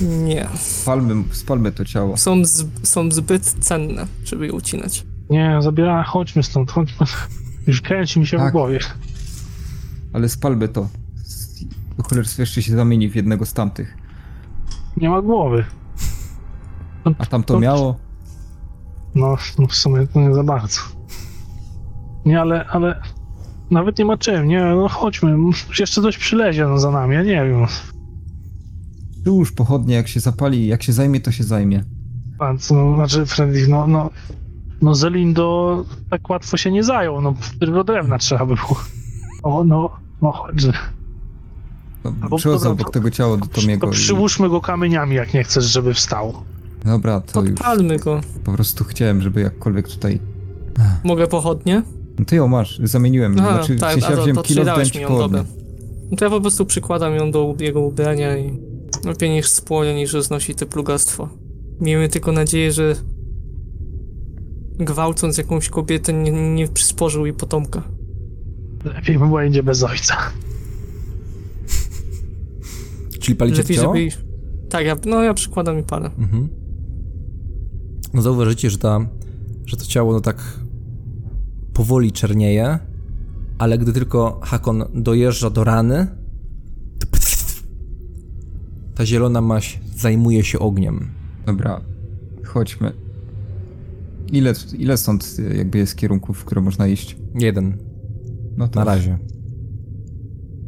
[0.00, 0.48] Nie.
[0.56, 2.16] Spalmy, spalmy to ciało.
[2.16, 5.04] Są, z, są zbyt cenne, żeby je ucinać.
[5.30, 7.06] Nie, zabieraj, chodźmy stąd, chodźmy.
[7.66, 8.48] Już kręci mi się Tak.
[8.48, 8.78] w głowie.
[10.12, 10.88] Ale spalmy to.
[11.96, 13.96] Do cholerstwa jeszcze się zamieni w jednego z tamtych.
[14.96, 15.64] Nie ma głowy.
[17.04, 17.96] No, A tam to miało?
[19.14, 20.80] No, no w sumie to nie za bardzo.
[22.24, 23.02] Nie, ale, ale
[23.70, 25.36] nawet nie ma czym, nie, no chodźmy,
[25.78, 27.66] jeszcze coś przylezie no, za nami, ja nie wiem.
[29.26, 31.84] Już pochodnie, jak się zapali, jak się zajmie, to się zajmie.
[32.38, 34.10] Pan, no, znaczy Fredrik, no, no,
[34.82, 38.76] no Zelindo tak łatwo się nie zajął, no tylko drewna trzeba by było.
[39.42, 39.90] O, no,
[40.22, 40.64] no chodź.
[42.04, 43.96] No, Albo Przychodzę obok tego ciała do Tomiego To i...
[43.96, 46.32] przyłóżmy go kamieniami, jak nie chcesz, żeby wstał.
[46.84, 48.20] Dobra, to już Podpalmy go.
[48.44, 50.20] po prostu chciałem, żeby jakkolwiek tutaj...
[51.04, 51.82] Mogę pochodnie?
[52.18, 53.36] No ty ją masz, zamieniłem.
[53.38, 55.02] Aha, znaczy, tak, a ja to, wziąłem to kilo, pochodnie.
[55.08, 55.44] dobra.
[56.10, 58.60] No to ja po prostu przykładam ją do jego ubrania i
[59.04, 61.28] lepiej niż spłonie, niż znosi te plugastwo.
[61.80, 62.96] Miejmy tylko nadzieję, że
[64.78, 67.82] gwałcąc jakąś kobietę nie, nie przysporzył jej potomka.
[68.84, 70.16] Lepiej by było idzie bez ojca.
[73.20, 73.96] Czyli palicie Lepiej, ciało?
[73.96, 74.08] żeby...
[74.68, 76.10] Tak, ja, no ja przykładam i palę.
[76.18, 76.48] Mhm.
[78.14, 79.06] No zauważycie, że, ta,
[79.66, 80.36] że to ciało no tak
[81.74, 82.78] powoli czernieje,
[83.58, 86.06] ale gdy tylko Hakon dojeżdża do rany,
[86.98, 87.06] to
[88.94, 91.08] ta zielona maść zajmuje się ogniem.
[91.46, 91.80] Dobra,
[92.44, 92.92] chodźmy.
[94.32, 97.16] Ile, ile stąd jakby jest kierunków, w które można iść?
[97.34, 97.78] Jeden,
[98.56, 99.18] No to, na razie.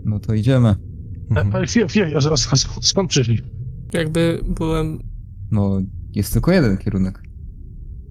[0.04, 0.74] No to idziemy.
[1.30, 1.54] Mhm.
[1.54, 3.42] Ale chwilę, chwilę, a skąd- skąd- skąd przyszli?
[3.92, 4.98] Jakby byłem...
[5.50, 5.80] No,
[6.14, 7.22] jest tylko jeden kierunek.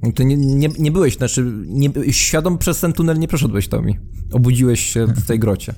[0.05, 3.97] No Ty nie, nie, nie byłeś, znaczy nie, świadom przez ten tunel nie przeszedłeś, Tomi.
[4.33, 5.73] Obudziłeś się w tej grocie.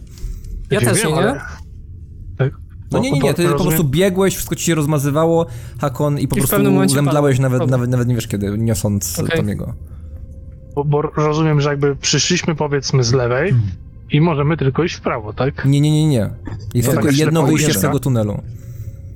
[0.71, 1.41] Ja też wiem, nie, ale-?
[2.37, 2.53] Tak.
[2.91, 5.45] No nie, nie, nie, ty po prostu biegłeś, wszystko ci się rozmazywało,
[5.81, 7.77] Hakon, i po I prostu zemdlałeś nawet, Dobra.
[7.77, 9.37] nawet, nawet nie wiesz kiedy, niosąc Okej.
[9.37, 9.73] Tomiego.
[10.75, 13.53] Bo, bo rozumiem, że jakby przyszliśmy powiedzmy z lewej
[14.11, 15.65] i możemy tylko iść w prawo, tak?
[15.65, 16.29] Nie, nie, nie, nie.
[16.73, 18.41] Jest To tylko jedno wyjście z tego tunelu.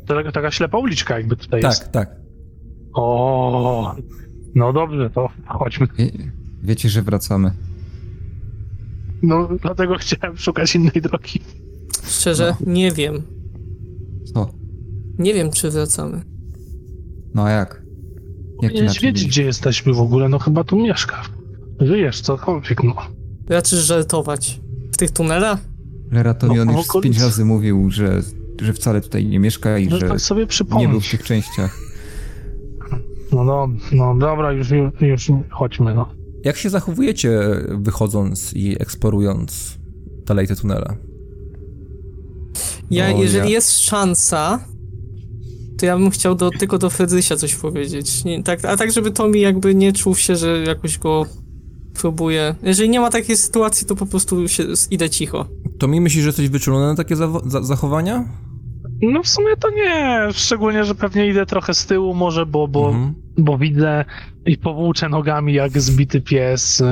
[0.05, 1.79] To taka, taka ślepa uliczka jakby tutaj jest.
[1.79, 2.15] Tak, tak.
[2.93, 3.95] O,
[4.55, 5.87] no dobrze, to chodźmy.
[5.97, 6.11] Wie,
[6.63, 7.51] wiecie, że wracamy.
[9.23, 11.39] No dlatego chciałem szukać innej drogi.
[12.03, 13.21] Szczerze, nie wiem.
[14.33, 14.49] Co?
[15.19, 16.21] Nie wiem, czy wracamy.
[17.33, 17.69] No a jak?
[17.69, 17.81] Jak
[18.55, 21.21] Powinieneś inaczej wiedzieć, gdzie jesteśmy w ogóle, no chyba tu mieszka.
[21.79, 22.95] Żyjesz, cokolwiek, no.
[23.49, 24.61] Raczysz żartować.
[24.93, 25.59] W tych tunelach?
[26.11, 28.21] Leratomion No, już z okolic- pięć razy mówił, że,
[28.61, 30.47] że wcale tutaj nie mieszka i No że tak sobie
[30.77, 31.90] nie był w tych częściach.
[33.31, 36.09] No, no, no dobra, już, już, już chodźmy, no.
[36.43, 39.77] Jak się zachowujecie wychodząc i eksplorując
[40.25, 40.95] dalej te tunele?
[42.91, 44.59] Ja, No, jeżeli ja- jest szansa,
[45.77, 48.23] to ja bym chciał do, tylko do Fedrysia coś powiedzieć.
[48.25, 51.25] Nie, tak, a tak, żeby Tommy jakby nie czuł się, że jakoś go
[51.93, 52.55] próbuje.
[52.63, 55.45] Jeżeli nie ma takiej sytuacji, to po prostu się, idę cicho.
[55.79, 58.25] To mi myślisz, że jesteś wyczulony na takie zawo- za- zachowania?
[59.01, 62.89] No w sumie to nie, szczególnie, że pewnie idę trochę z tyłu może, bo, bo,
[62.89, 63.13] Mhm.
[63.37, 64.05] bo widzę
[64.45, 66.83] i powłóczę nogami jak zbity pies,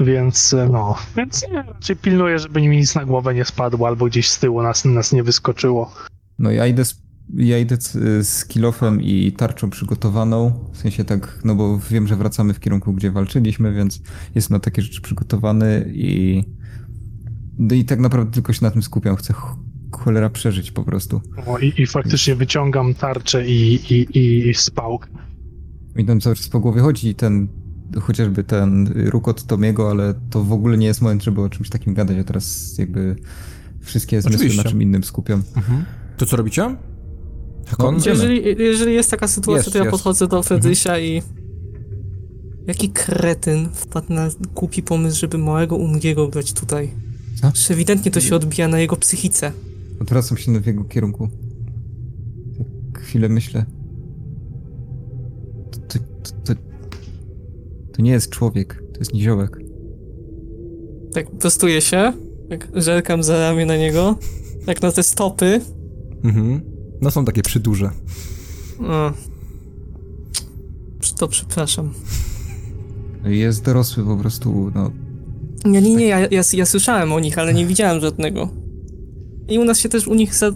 [0.00, 4.28] więc no, więc nie, raczej pilnuję, żeby mi nic na głowę nie spadło albo gdzieś
[4.28, 5.90] z tyłu nas, nas nie wyskoczyło.
[6.38, 7.02] No ja idę z,
[7.34, 7.76] ja idę
[8.20, 12.92] z, kilofem i tarczą przygotowaną, w sensie tak, no bo wiem, że wracamy w kierunku,
[12.92, 14.00] gdzie walczyliśmy, więc
[14.34, 16.44] jestem na takie rzeczy przygotowany i
[17.58, 19.56] no i tak naprawdę tylko się na tym skupiam, chcę ch-
[19.92, 21.20] cholera przeżyć po prostu.
[21.46, 25.08] O, i, I faktycznie wyciągam tarczę i, i, i spałk.
[25.96, 27.48] Mi tam cały czas po głowie chodzi ten,
[28.00, 31.94] chociażby ten rukot Tomiego, ale to w ogóle nie jest moment, żeby o czymś takim
[31.94, 33.16] gadać, a teraz jakby
[33.80, 34.62] wszystkie zmysły Oczywiście.
[34.64, 35.42] na czym innym skupiam.
[36.16, 36.76] To co robicie?
[37.78, 37.94] No.
[38.06, 39.90] Jeżeli, jeżeli jest taka sytuacja, Jest, to ja jest.
[39.90, 41.22] podchodzę do Fredrysia i...
[42.66, 46.90] Jaki kretyn wpadł na głupi pomysł, żeby małego Umgiego brać tutaj?
[47.40, 47.50] Co?
[47.54, 49.52] Że ewidentnie to się odbija na jego psychice.
[50.00, 51.28] Odwracam się w jego kierunku.
[52.92, 53.64] Tak chwilę myślę.
[55.70, 56.60] To, to, to, to,
[57.92, 59.58] to nie jest człowiek, to jest niziołek.
[61.12, 62.12] Tak prostuję się,
[62.50, 64.18] tak żerkam za ramię na niego,
[64.66, 65.60] tak na te stopy.
[66.24, 66.60] Mhm.
[67.00, 67.90] No są takie przyduże.
[68.80, 69.12] O.
[71.18, 71.94] To przepraszam.
[73.24, 74.90] Jest dorosły po prostu, no.
[75.64, 78.48] Nie, nie, nie, ja, ja, ja słyszałem o nich, ale nie widziałem żadnego.
[79.48, 80.50] I u nas się też u nich za,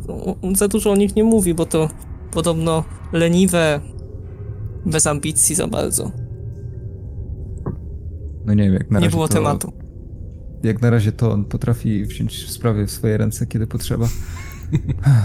[0.57, 1.89] za dużo o nich nie mówi, bo to
[2.31, 3.81] podobno leniwe,
[4.87, 6.13] bez ambicji za bardzo.
[8.45, 9.73] No nie wiem, jak na Nie razie było to, tematu.
[10.63, 14.09] Jak na razie to on potrafi wziąć sprawy w swoje ręce, kiedy potrzeba.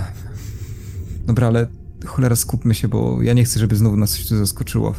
[1.27, 1.67] Dobra, ale
[2.05, 4.93] cholera skupmy się, bo ja nie chcę, żeby znowu nas coś tu zaskoczyło.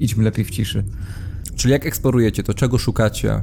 [0.00, 0.84] Idźmy lepiej w ciszy.
[1.56, 3.42] Czyli jak eksplorujecie, to czego szukacie?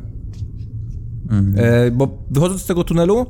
[1.29, 1.53] Mhm.
[1.57, 3.25] E, bo wychodząc z tego tunelu,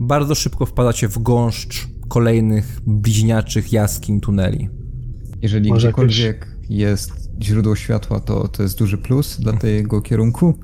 [0.00, 4.68] bardzo szybko wpadacie w gąszcz kolejnych bliźniaczych jaskiń tuneli.
[5.42, 10.58] Jeżeli Może gdziekolwiek jest źródło światła, to to jest duży plus dla tego kierunku.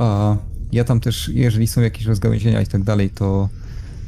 [0.00, 0.36] A
[0.72, 3.48] ja tam też, jeżeli są jakieś rozgałęzienia i tak dalej, to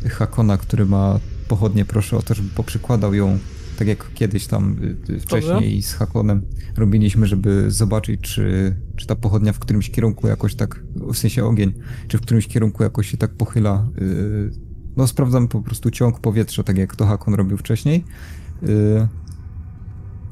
[0.09, 3.39] Hakona, który ma pochodnie, proszę o to, żeby poprzykładał ją,
[3.79, 4.77] tak jak kiedyś tam
[5.09, 6.43] y, y, wcześniej z Hakonem
[6.77, 11.73] robiliśmy, żeby zobaczyć, czy, czy ta pochodnia w którymś kierunku jakoś tak, w sensie ogień,
[12.09, 13.89] czy w którymś kierunku jakoś się tak pochyla.
[13.99, 14.51] y,
[14.97, 18.05] No sprawdzam po prostu ciąg powietrza, tak jak to Hakon robił wcześniej.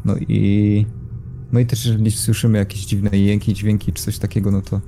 [0.04, 0.86] No i.
[1.52, 4.80] No i też, jeżeli słyszymy jakieś dziwne jęki, dźwięki czy coś takiego, no to,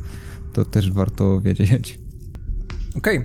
[0.53, 1.99] to też warto wiedzieć.
[2.97, 3.25] Okej.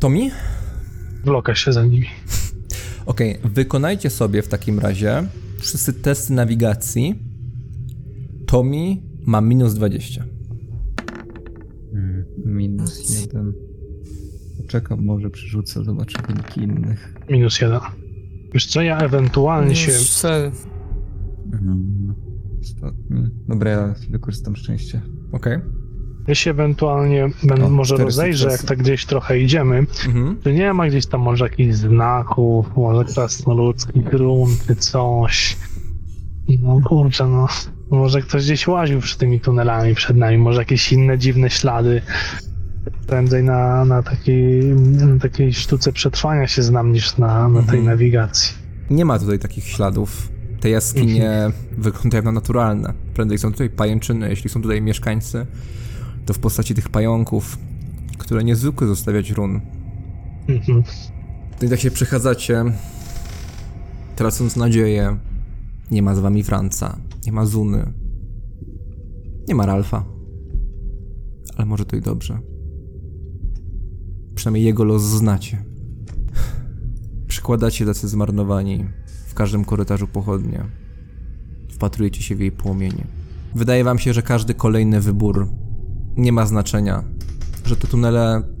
[0.00, 0.30] Tomi?
[1.24, 2.06] Wloka się za nimi.
[3.06, 7.14] Okej, wykonajcie sobie w takim razie wszyscy testy nawigacji.
[8.46, 10.24] Tomi ma minus 20.
[12.44, 13.52] Minus jeden.
[14.68, 17.14] Czekam, może przerzucę, zobaczę wyniki innych.
[17.30, 17.80] Minus jeden.
[18.54, 19.92] Wiesz co, ja ewentualnie się...
[19.92, 20.52] Ser.
[21.52, 22.14] Mhm.
[22.60, 23.30] Ostatni.
[23.48, 25.02] Dobra, ja wykorzystam szczęście.
[25.32, 25.58] Okej.
[26.26, 29.78] Ja się ewentualnie będę O, może cztery rozejrzę, jak tak gdzieś trochę idziemy.
[30.06, 30.36] Mhm.
[30.42, 35.56] Czy nie ma gdzieś tam może jakichś znaków, może krasnoludzki grunt czy coś?
[36.62, 37.48] No kurczę, no.
[37.90, 42.02] Może ktoś gdzieś łaził przy tymi tunelami przed nami, może jakieś inne dziwne ślady.
[43.06, 44.62] Prędzej na, na, takiej,
[45.06, 47.84] na takiej sztuce przetrwania się znam niż na, na tej Mhm.
[47.84, 48.54] nawigacji.
[48.90, 50.28] Nie ma tutaj takich śladów.
[50.60, 52.94] Te jaskinie wyglądają na naturalne.
[53.14, 55.46] Prędzej są tutaj pajęczyny, jeśli są tutaj mieszkańcy,
[56.26, 57.58] to w postaci tych pająków,
[58.18, 59.60] które nie zwykły zostawiać run.
[60.48, 60.82] Mhm.
[61.62, 62.64] I tak się przechadzacie,
[64.16, 65.18] tracąc nadzieję.
[65.90, 66.96] Nie ma z wami Franca,
[67.26, 67.92] nie ma Zuny,
[69.48, 70.04] nie ma Ralfa.
[71.56, 72.38] Ale może to i dobrze.
[74.34, 75.64] Przynajmniej jego los znacie.
[77.28, 78.84] Przykładacie tacy zmarnowani
[79.26, 80.64] w każdym korytarzu pochodnie.
[81.70, 83.06] Wpatrujecie się w jej płomienie.
[83.54, 85.48] Wydaje wam się, że każdy kolejny wybór
[86.16, 87.04] nie ma znaczenia.
[87.64, 88.54] Że te tunele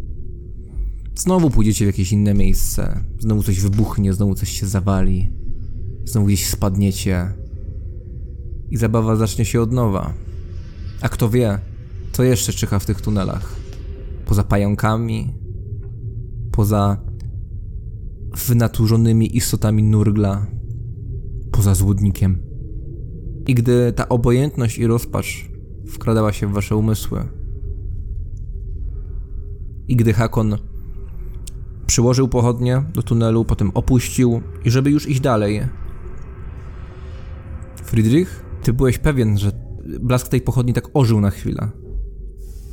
[1.16, 3.00] Znowu pójdziecie w jakieś inne miejsce.
[3.18, 5.30] Znowu coś wybuchnie, znowu coś się zawali.
[6.04, 7.32] Znowu gdzieś spadniecie.
[8.70, 10.14] I zabawa zacznie się od nowa.
[11.00, 11.58] A kto wie,
[12.12, 13.56] co jeszcze czyha w tych tunelach?
[14.26, 15.34] Poza pająkami,
[16.52, 16.96] poza
[18.46, 20.46] wynaturzonymi istotami nurgla,
[21.52, 22.38] poza złudnikiem.
[23.46, 25.48] I gdy ta obojętność i rozpacz
[25.88, 27.28] wkradała się w wasze umysły,
[29.88, 30.58] i gdy Hakon
[31.86, 35.62] Przyłożył pochodnie do tunelu, potem opuścił i żeby już iść dalej.
[37.84, 39.52] Friedrich, ty byłeś pewien, że
[40.00, 41.70] blask tej pochodni tak ożył na chwilę.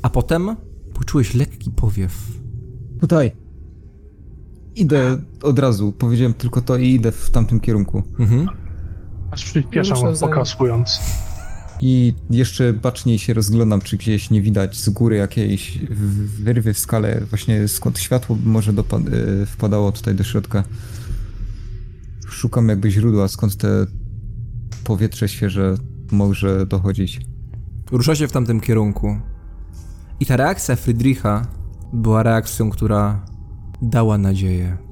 [0.01, 0.55] A potem
[0.93, 2.13] poczułeś lekki powiew.
[2.99, 3.31] Tutaj.
[4.75, 5.91] Idę od razu.
[5.91, 8.03] Powiedziałem tylko to i idę w tamtym kierunku.
[8.19, 8.47] Mhm.
[9.31, 10.99] Aż przyspieszam, pokazując.
[11.81, 15.79] I jeszcze baczniej się rozglądam, czy gdzieś nie widać z góry jakiejś
[16.43, 20.63] wyrwy w skale, właśnie skąd światło może e, wpadało tutaj do środka.
[22.27, 23.85] Szukam jakby źródła, skąd te
[24.83, 25.75] powietrze świeże
[26.11, 27.21] może dochodzić.
[27.91, 29.19] Ruszacie w tamtym kierunku.
[30.19, 31.47] I ta reakcja Friedricha
[31.93, 33.25] była reakcją, która
[33.81, 34.90] dała nadzieję.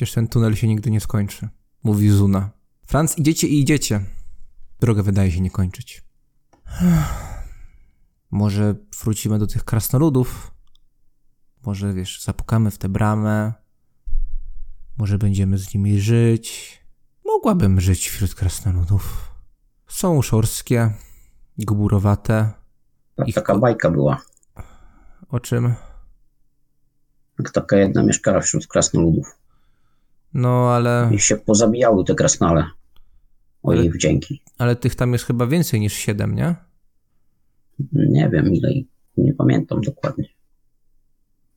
[0.00, 1.48] Przecież ten tunel się nigdy nie skończy,
[1.82, 2.50] mówi Zuna.
[2.86, 4.00] Franz, idziecie i idziecie.
[4.80, 6.04] Droga wydaje się nie kończyć.
[8.30, 10.50] Może wrócimy do tych krasnoludów?
[11.66, 13.52] Może, wiesz, zapukamy w tę bramę?
[14.98, 16.78] Może będziemy z nimi żyć?
[17.24, 19.34] Mogłabym żyć wśród krasnoludów.
[19.88, 20.90] Są szorskie,
[21.58, 22.52] gburowate.
[23.26, 24.22] Ich taka bajka była.
[25.28, 25.74] O czym?
[27.52, 29.39] Taka jedna mieszkała wśród krasnoludów.
[30.34, 32.64] No, ale, I się pozabijały te krasnale.
[33.62, 34.42] O jej wdzięki.
[34.58, 36.54] ale tych tam jest chyba więcej niż siedem, nie?
[37.92, 38.70] Nie wiem ile,
[39.16, 40.24] nie pamiętam dokładnie.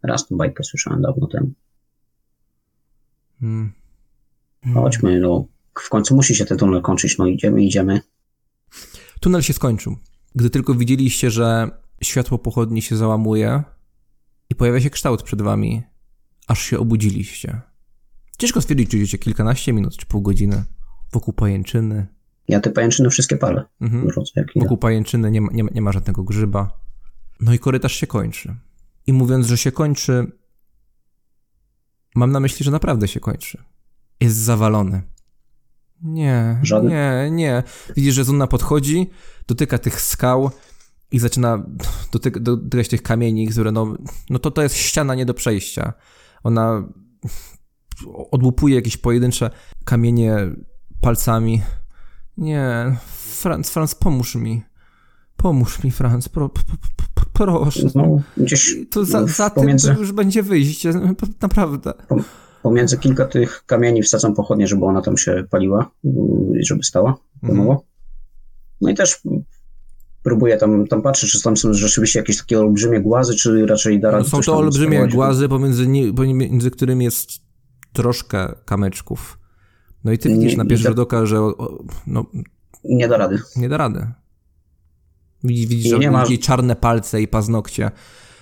[0.04, 1.52] Raz tą bajkę słyszałem dawno temu.
[3.40, 3.72] Hmm.
[4.74, 5.46] Chodźmy, no.
[5.80, 7.18] W końcu musi się ten tunel kończyć.
[7.18, 8.02] No idziemy, idziemy.
[9.20, 9.98] Tunel się skończył.
[10.36, 11.72] Gdy tylko widzieliście, że
[12.04, 13.64] światło pochodni się załamuje
[14.50, 15.84] i pojawia się kształt przed wami,
[16.48, 17.62] aż się obudziliście.
[18.38, 20.64] Ciężko stwierdzić, czy idziecie kilkanaście minut, czy pół godziny
[21.12, 22.08] wokół pajęczyny.
[22.48, 23.66] Ja te pajęczyny wszystkie palę.
[23.82, 24.08] Mhm.
[24.56, 26.80] Wokół pajęczyny nie ma, nie, ma, nie ma żadnego grzyba.
[27.40, 28.56] No i korytarz się kończy.
[29.08, 30.32] I mówiąc, że się kończy,
[32.16, 33.64] mam na myśli, że naprawdę się kończy.
[34.20, 35.02] Jest zawalony.
[36.02, 37.64] Nie, Żaden- nie, nie.
[37.96, 39.10] Widzisz, że Zuna podchodzi,
[39.48, 40.52] dotyka tych skał
[41.12, 41.66] i zaczyna
[42.12, 43.98] dotyk, dotykać tych kamieni, które no,
[44.30, 45.94] no to to jest ściana nie do przejścia.
[46.44, 46.90] Ona
[48.32, 49.50] odłupuje jakieś pojedyncze
[49.86, 50.36] kamienie
[51.02, 51.62] palcami.
[52.38, 54.64] Nie, Franz, Franz, pomóż mi.
[55.38, 56.64] Pomóż mi, Franz, pro, pro,
[57.14, 57.88] pro, proszę.
[57.96, 60.92] No, gdzieś To za, za tym pomiędzy, to już będzie wyjście,
[61.42, 61.94] naprawdę.
[62.64, 67.18] pomiędzy kilka tych kamieni wsadzam pochodnie, żeby ona tam się paliła yy, i żeby stała
[67.44, 67.78] Mhm.
[68.82, 69.22] No i też
[70.24, 74.12] próbuję tam, tam patrzeć, czy tam są rzeczywiście jakieś takie olbrzymie głazy, czy raczej da
[74.12, 77.43] No, są to olbrzymie głazy, pomiędzy, pomiędzy którymi jest
[77.94, 79.40] troszkę kamyczków.
[80.04, 82.26] No i ty Nie- widzisz na nie pierwszy da- rzut oka, że o, no,
[82.84, 83.40] Nie da rady.
[83.56, 84.08] nie da rady.
[85.44, 87.92] Widzisz, widzisz że ma- czarne palce i paznokcie,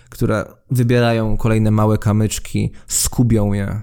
[0.10, 3.82] które wybierają kolejne małe kamyczki, skubią je.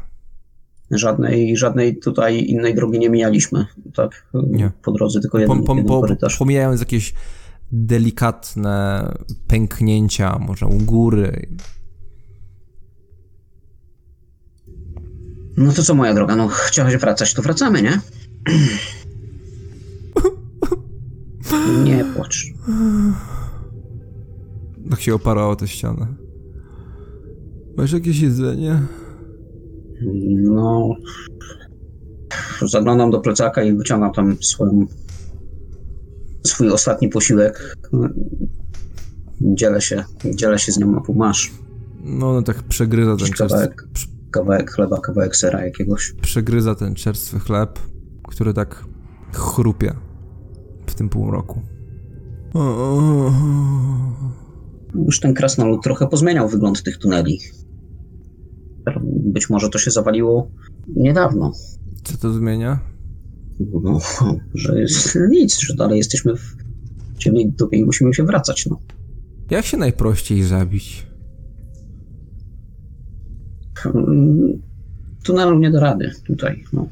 [0.90, 4.26] Żadnej, żadnej tutaj innej drogi nie mijaliśmy, tak?
[4.46, 4.70] Nie.
[4.82, 6.36] Po drodze tylko jeden, Pom, pom, jeden korytarz.
[6.38, 7.14] pomijając jakieś
[7.72, 9.08] delikatne
[9.46, 11.48] pęknięcia, może u góry.
[15.58, 18.00] No to co moja droga, no chciałaś wracać, to wracamy, nie?
[21.84, 22.46] Nie płacz.
[24.90, 26.06] Tak się oparła o tę ścianę.
[27.76, 28.80] Masz jakieś jedzenie?
[30.36, 30.94] No.
[32.62, 34.86] Zaglądam do plecaka i wyciągam tam swoją,
[36.46, 37.76] swój ostatni posiłek.
[39.40, 40.04] Dzielę się,
[40.34, 41.14] dzielę się z nią na pół.
[41.14, 41.52] Masz
[42.04, 43.68] No, no tak przegryza ten czerstwy,
[44.30, 46.12] kawałek, chleba, kawałek sera jakiegoś.
[46.12, 47.78] przegryza ten czerstwy chleb,
[48.28, 48.84] który tak
[49.32, 49.94] chrupie
[50.86, 51.62] w tym półmroku.
[54.94, 57.38] Już ten krasnolud trochę pozmieniał wygląd tych tuneli.
[59.04, 60.50] Być może to się zawaliło
[60.96, 61.52] niedawno.
[62.04, 62.78] Co to zmienia?
[63.82, 63.98] No,
[64.54, 66.56] że jest nic, że dalej jesteśmy w
[67.18, 68.78] ciemnej dupie i musimy się wracać, no.
[69.50, 71.07] Jak się najprościej zabić?
[73.86, 74.62] Mm,
[75.22, 76.88] Tunelu nie da rady tutaj, no.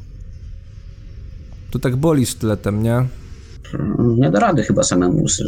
[1.70, 3.06] To tak boli sztyletem, nie?
[3.98, 5.44] Nie da rady chyba samemu ze,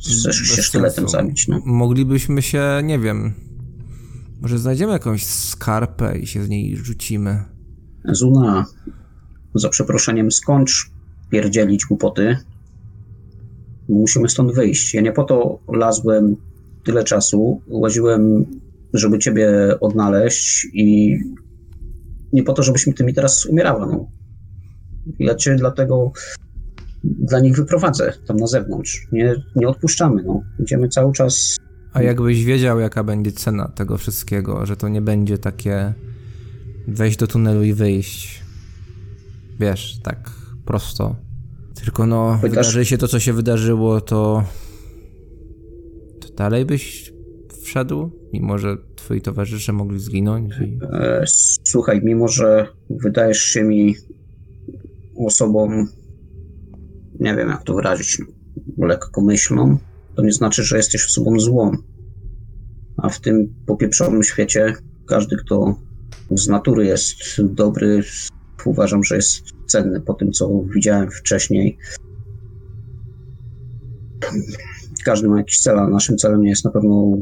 [0.00, 1.60] ze Bez się sztyletem zabić, no.
[1.64, 3.34] Moglibyśmy się, nie wiem,
[4.40, 7.44] może znajdziemy jakąś skarpę i się z niej rzucimy.
[8.04, 8.64] Zuna,
[9.54, 10.90] za przeproszeniem, skończ
[11.30, 12.36] pierdzielić głupoty.
[13.88, 14.94] Musimy stąd wyjść.
[14.94, 16.36] Ja nie po to lazłem
[16.84, 18.46] tyle czasu, łaziłem,
[18.94, 19.48] żeby ciebie
[19.80, 21.16] odnaleźć i
[22.32, 24.08] nie po to, żebyś mi tymi teraz umierała, no.
[25.18, 26.12] Ja cię dlatego
[27.04, 29.08] dla nich wyprowadzę tam na zewnątrz.
[29.12, 30.42] Nie, nie odpuszczamy, no.
[30.58, 31.56] Idziemy cały czas
[31.92, 35.94] A jakbyś wiedział, jaka będzie cena tego wszystkiego, że to nie będzie takie
[36.88, 38.42] wejść do tunelu i wyjść.
[39.60, 40.30] Wiesz, tak
[40.64, 41.16] prosto.
[41.74, 44.44] Tylko no, Chociaż- wydarzy się to, co się wydarzyło, to...
[46.20, 47.13] To dalej byś
[47.64, 48.10] wszedł?
[48.32, 50.78] Mimo, że twoi towarzysze mogli zginąć i...
[50.92, 51.24] E,
[51.64, 53.94] Słuchaj, mimo że wydajesz się mi
[55.16, 55.86] osobą,
[57.20, 58.18] nie wiem jak to wyrazić,
[58.78, 59.78] lekkomyślną,
[60.14, 61.72] to nie znaczy, że jesteś osobą złą.
[62.96, 64.74] A w tym popieprzonym świecie
[65.06, 65.76] każdy, kto
[66.30, 68.02] z natury jest dobry,
[68.64, 71.78] uważam, że jest cenny po tym, co widziałem wcześniej.
[75.04, 77.16] Każdy ma jakiś cel, a naszym celem nie jest na pewno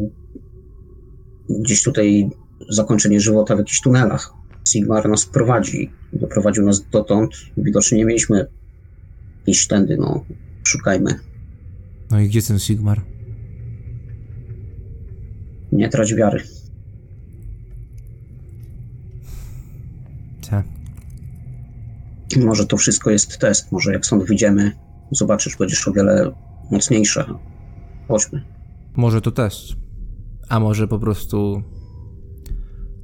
[1.48, 2.30] gdzieś tutaj
[2.68, 4.32] zakończenie żywota w jakichś tunelach.
[4.68, 7.34] Sigmar nas prowadzi, doprowadził nas dotąd.
[7.56, 8.46] Widocznie nie mieliśmy
[9.46, 10.24] iść tędy, no.
[10.64, 11.18] Szukajmy.
[12.10, 13.02] No i gdzie ten Sigmar?
[15.72, 16.42] Nie trać wiary.
[20.50, 20.62] Te.
[22.44, 23.72] Może to wszystko jest test.
[23.72, 24.72] Może jak stąd wyjdziemy,
[25.10, 26.32] zobaczysz, będziesz o wiele
[26.70, 27.38] mocniejsza.
[28.08, 28.44] Chodźmy.
[28.96, 29.81] Może to test.
[30.52, 31.62] A może po prostu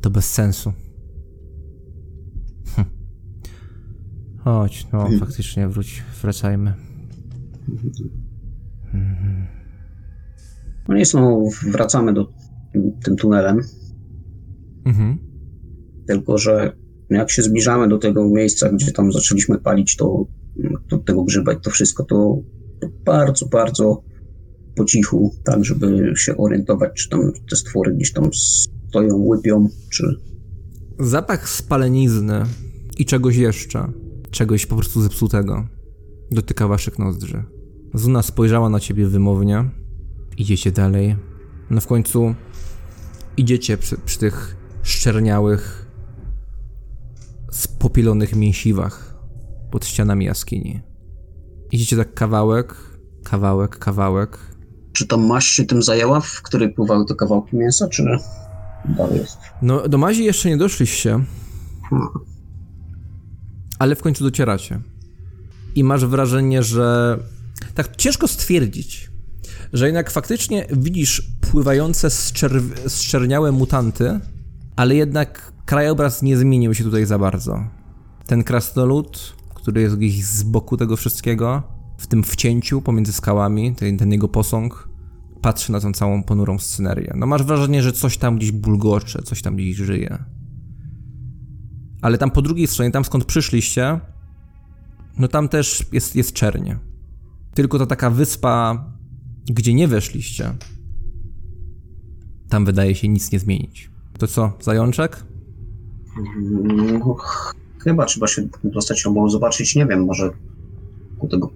[0.01, 0.73] to bez sensu.
[2.77, 2.87] Hm.
[4.39, 6.75] Chodź, no faktycznie wróć, wracajmy.
[10.89, 12.33] No nic, no, wracamy do
[13.05, 13.61] tym tunelem.
[14.85, 15.19] Mhm.
[16.07, 16.77] Tylko, że
[17.11, 20.27] jak się zbliżamy do tego miejsca, gdzie tam zaczęliśmy palić to,
[20.89, 22.43] to tego grzyba i to wszystko, to
[23.05, 24.03] bardzo, bardzo
[24.79, 28.31] po cichu, tak, żeby się orientować, czy tam te stwory gdzieś tam
[28.89, 30.17] stoją, łypią, czy...
[30.99, 32.43] Zapach spalenizny
[32.99, 33.93] i czegoś jeszcze,
[34.31, 35.69] czegoś po prostu zepsutego,
[36.31, 37.45] dotyka waszych nozdrzy.
[37.95, 39.71] Zuna spojrzała na ciebie wymownie.
[40.37, 41.17] Idziecie dalej.
[41.71, 42.35] No w końcu
[43.37, 45.87] idziecie przy, przy tych szczerniałych,
[47.51, 49.15] spopielonych mięsiwach
[49.71, 50.81] pod ścianami jaskini.
[51.73, 52.75] Idziecie tak kawałek,
[53.25, 54.39] kawałek, kawałek.
[54.99, 58.05] Czy ta maść się tym zajęła, w której pływały te kawałki mięsa, czy
[58.85, 59.39] dalej jest?
[59.63, 61.25] No, do Mazi jeszcze nie doszliście,
[61.91, 62.09] Hmm.
[63.79, 64.81] ale w końcu docieracie.
[65.75, 67.19] I masz wrażenie, że.
[67.75, 69.11] Tak ciężko stwierdzić,
[69.73, 74.21] że jednak faktycznie widzisz pływające zczerw- zczerniałe mutanty,
[74.77, 77.65] ale jednak krajobraz nie zmienił się tutaj za bardzo.
[78.27, 81.63] Ten krasnolud, który jest gdzieś z boku tego wszystkiego,
[81.99, 84.88] w tym wcięciu pomiędzy skałami, ten, ten jego posąg,
[85.41, 87.13] patrzy na tą całą ponurą scenerię.
[87.17, 90.25] No masz wrażenie, że coś tam gdzieś bulgocze, coś tam gdzieś żyje.
[92.03, 94.01] Ale tam po drugiej stronie, tam skąd przyszliście,
[95.19, 96.79] no tam też jest, jest czernie.
[97.55, 98.85] Tylko ta taka wyspa,
[99.51, 100.55] gdzie nie weszliście,
[102.49, 103.91] tam wydaje się nic nie zmienić.
[104.19, 105.25] To co, zajączek?
[106.43, 107.17] No,
[107.79, 110.31] chyba trzeba się dostać albo zobaczyć, nie wiem, może
[111.19, 111.51] ku tego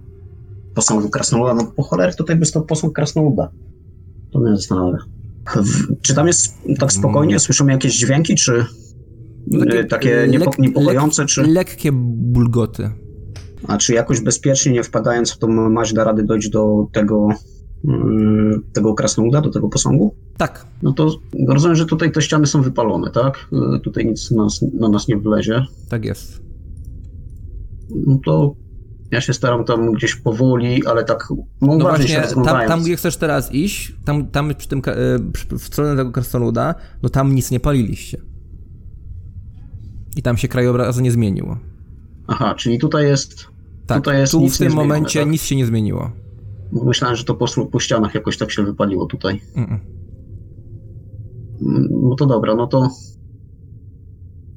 [0.75, 3.51] posągu krasnoluda, no po cholery tutaj by stał posąg krasnoluda.
[4.33, 4.55] To mnie.
[5.55, 7.39] W- Czy tam jest tak spokojnie?
[7.39, 8.65] Słyszymy jakieś dźwięki, czy
[9.79, 11.43] y, takie niepokojące, czy...
[11.43, 12.89] Lekkie bulgoty.
[13.67, 17.27] A czy jakoś bezpiecznie, nie wpadając w tą maść, da rady dojść do tego,
[17.87, 20.15] mm, tego krasnoluda, do tego posągu?
[20.37, 21.11] Tak, No to
[21.47, 23.47] rozumiem, że tutaj te ściany są wypalone, tak?
[23.75, 25.65] Y, Tutaj nic nas, na nas nie wlezie.
[25.89, 26.41] tak jest.
[28.07, 28.55] No to
[29.13, 31.27] ja się staram tam gdzieś powoli, ale tak
[31.61, 34.91] no, No właśnie, się tam, tam gdzie chcesz teraz iść, tam, tam przy tym, e,
[35.57, 38.17] w stronę tego krasnoluda, no tam nic nie paliliście.
[40.15, 41.57] I tam się krajobraz nie zmieniło.
[42.27, 43.47] Aha, czyli tutaj jest...
[43.87, 45.29] Tak, Tutaj jest tu nic w tym momencie tak?
[45.29, 46.11] nic się nie zmieniło.
[46.71, 49.41] Myślałem, że to po, po ścianach jakoś tak się wypaliło tutaj.
[49.55, 49.79] Mm-mm.
[51.61, 52.89] Mm, No to dobra, no to...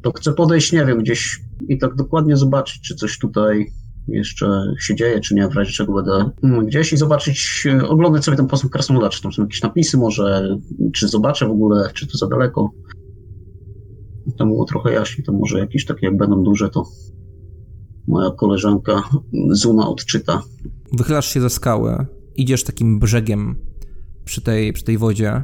[0.03, 3.73] To chcę podejść, nie wiem, gdzieś i tak dokładnie zobaczyć, czy coś tutaj
[4.09, 6.31] jeszcze się dzieje, czy nie, w razie czego będę
[6.67, 10.59] gdzieś i zobaczyć, e, oglądać sobie ten posąg krasnoluda, czy tam są jakieś napisy może,
[10.95, 12.71] czy zobaczę w ogóle, czy to za daleko.
[14.39, 16.85] Tam było trochę jaśniej, to może jakieś takie, jak będą duże, to
[18.09, 19.03] moja koleżanka
[19.51, 20.43] Zuna odczyta.
[20.93, 23.57] Wychylasz się ze skały, idziesz takim brzegiem
[24.25, 25.43] przy tej, przy tej wodzie,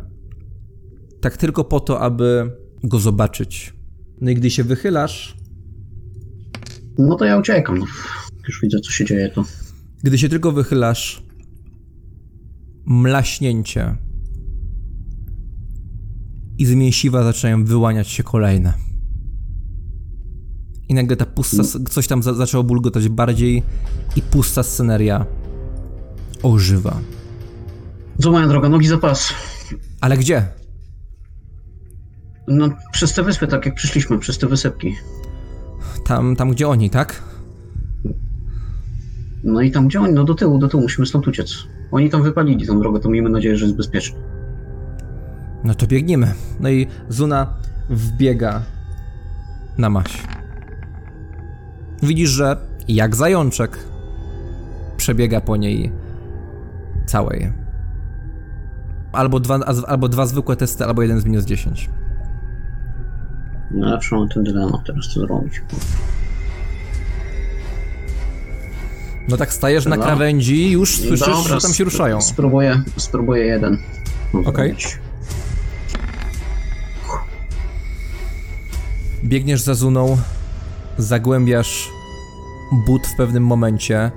[1.21, 2.51] tak tylko po to, aby
[2.85, 3.75] go zobaczyć.
[4.21, 5.37] No i gdy się wychylasz,
[6.99, 7.85] No to ja uciekam.
[8.49, 9.45] Już widzę, co się dzieje, to
[10.03, 11.23] gdy się tylko wychylasz,
[12.85, 13.97] mlaśnięcie
[16.59, 18.73] i z mięsiwa zaczynają wyłaniać się kolejne.
[20.89, 23.63] I nagle ta pusta, coś tam za, zaczęło bulgotać bardziej
[24.17, 25.27] i pusta sceneria
[26.43, 27.01] ożywa.
[28.21, 29.35] Co moja droga, nogi za pas.
[30.01, 30.49] Ale gdzie?
[32.49, 34.95] No, przez te wyspy, tak jak przyszliśmy, przez te wysepki.
[36.05, 37.23] Tam, tam gdzie oni, tak?
[39.45, 40.13] No i tam gdzie oni?
[40.13, 41.55] No do tyłu, do tyłu, musimy stąd uciec.
[41.91, 44.19] Oni tam wypalili tą drogę, to miejmy nadzieję, że jest bezpiecznie.
[45.65, 46.35] No to biegniemy.
[46.61, 47.55] No i Zuna
[47.91, 48.63] wbiega
[49.79, 50.23] na maś.
[52.03, 52.57] Widzisz, że
[52.89, 53.79] jak zajączek
[54.97, 55.93] przebiega po niej
[57.07, 57.53] całej.
[59.13, 61.91] Albo dwa, albo dwa zwykłe testy, albo jeden z minus 10.
[63.71, 65.63] No zawsze mam ten dylemat teraz co zrobić.
[69.29, 72.21] No tak stajesz na krawędzi i już słyszysz, Dobra, że tam się ruszają.
[72.21, 73.79] Spróbuję, spróbuję jeden.
[74.45, 74.69] Okej.
[74.69, 74.99] zrobić.
[79.25, 80.19] Biegniesz za Zuną,
[80.99, 81.89] zagłębiasz
[82.87, 84.11] but w pewnym momencie,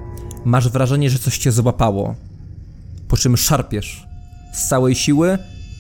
[0.46, 2.16] masz wrażenie, że coś cię złapało,
[3.08, 4.08] po czym szarpiesz
[4.54, 5.38] z całej siły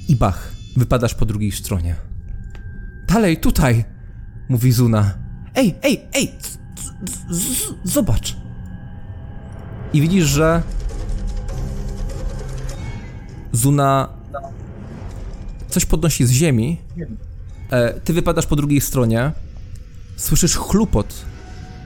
[0.07, 1.95] i bach, wypadasz po drugiej stronie.
[3.07, 3.85] Dalej, tutaj,
[4.49, 5.13] mówi Zuna.
[5.55, 6.57] Ej, ej, ej, z,
[7.31, 8.35] z, z, zobacz.
[9.93, 10.61] I widzisz, że
[13.51, 14.09] Zuna
[15.69, 16.77] coś podnosi z ziemi
[17.71, 19.31] E, ty wypadasz po drugiej stronie,
[20.15, 21.25] słyszysz chlupot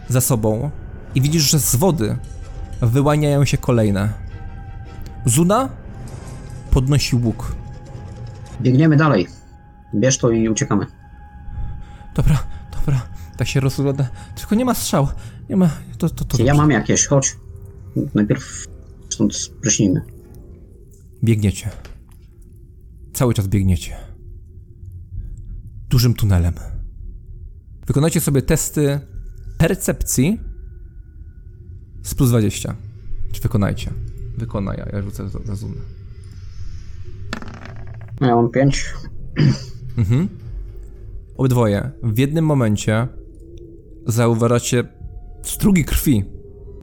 [0.09, 0.71] za sobą
[1.15, 2.17] i widzisz, że z wody
[2.81, 4.09] wyłaniają się kolejne.
[5.25, 5.69] Zuna
[6.71, 7.55] podnosi łuk.
[8.61, 9.27] Biegniemy dalej.
[9.95, 10.85] Bierz to i uciekamy.
[12.15, 12.39] Dobra,
[12.79, 13.01] dobra,
[13.37, 14.07] tak się rozgląda.
[14.35, 15.07] Tylko nie ma strzał.
[15.49, 15.69] Nie ma.
[15.97, 16.61] To, to, to Ja dobrze.
[16.61, 17.35] mam jakieś, chodź.
[18.15, 18.65] Najpierw
[19.09, 20.01] stąd spryśnijmy.
[21.23, 21.69] Biegniecie.
[23.13, 23.97] Cały czas biegniecie.
[25.89, 26.53] Dużym tunelem.
[27.87, 28.99] Wykonajcie sobie testy
[29.57, 30.39] percepcji
[32.03, 32.75] z plus 20.
[33.31, 33.91] Czy wykonajcie?
[34.37, 35.75] Wykonaj, a ja rzucę za, za zoom.
[38.21, 38.93] No ja mam pięć.
[39.97, 40.29] Mhm.
[41.37, 43.07] Obydwoje w jednym momencie
[44.07, 44.83] zauważacie
[45.43, 46.25] strugi krwi,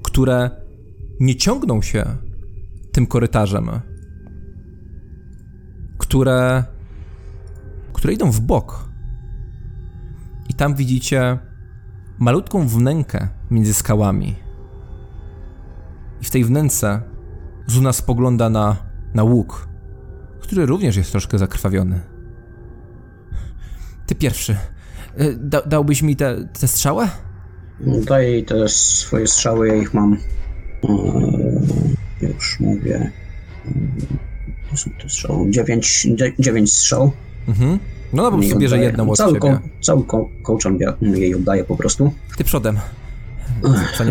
[0.03, 0.66] które
[1.21, 2.05] nie ciągną się
[2.93, 3.71] tym korytarzem,
[5.99, 6.65] które,
[7.93, 8.89] które idą w bok.
[10.49, 11.39] I tam widzicie
[12.19, 14.37] malutką wnękę między skałami.
[16.21, 17.03] I w tej wnęce
[17.67, 18.77] Zuna spogląda na,
[19.15, 19.69] na łuk,
[20.41, 22.01] który również jest troszkę zakrwawiony.
[24.07, 24.57] Ty pierwszy.
[25.21, 26.37] Y, Da, dałbyś mi te,
[26.67, 27.09] strzałę?
[27.81, 30.17] Daj jej te swoje strzały, ja ich mam.
[32.23, 33.11] Już mówię.
[34.71, 35.51] To są te strzały.
[35.51, 37.13] Dziewięć, dzie- dziewięć strzał.
[37.49, 37.79] Mhm.
[38.13, 41.77] No, no po prostu bierze jedną od cały ko- cały ko- kołczan jej oddaję po
[41.77, 42.13] prostu.
[42.37, 42.79] Ty przodem.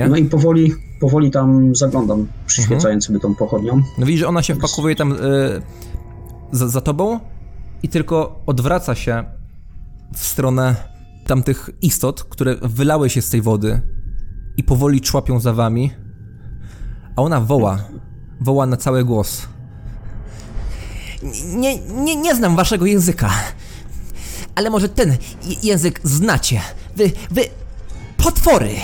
[0.10, 3.82] No i powoli, powoli tam zaglądam, przyświecając sobie tą pochodnią.
[3.98, 5.16] No widzisz, że ona się wpakowuje tam y,
[6.52, 7.20] za, za tobą
[7.84, 9.24] i tylko odwraca się
[10.14, 10.76] w stronę
[11.28, 13.82] tamtych istot, które wylały się z tej wody
[14.58, 15.92] i powoli człapią za wami.
[17.16, 17.80] A ona woła.
[18.42, 19.42] Woła na cały głos.
[21.46, 23.30] Nie, nie, nie znam waszego języka.
[24.56, 25.18] Ale może ten
[25.64, 26.62] język znacie.
[26.96, 27.42] Wy, wy...
[28.18, 28.76] Potwory!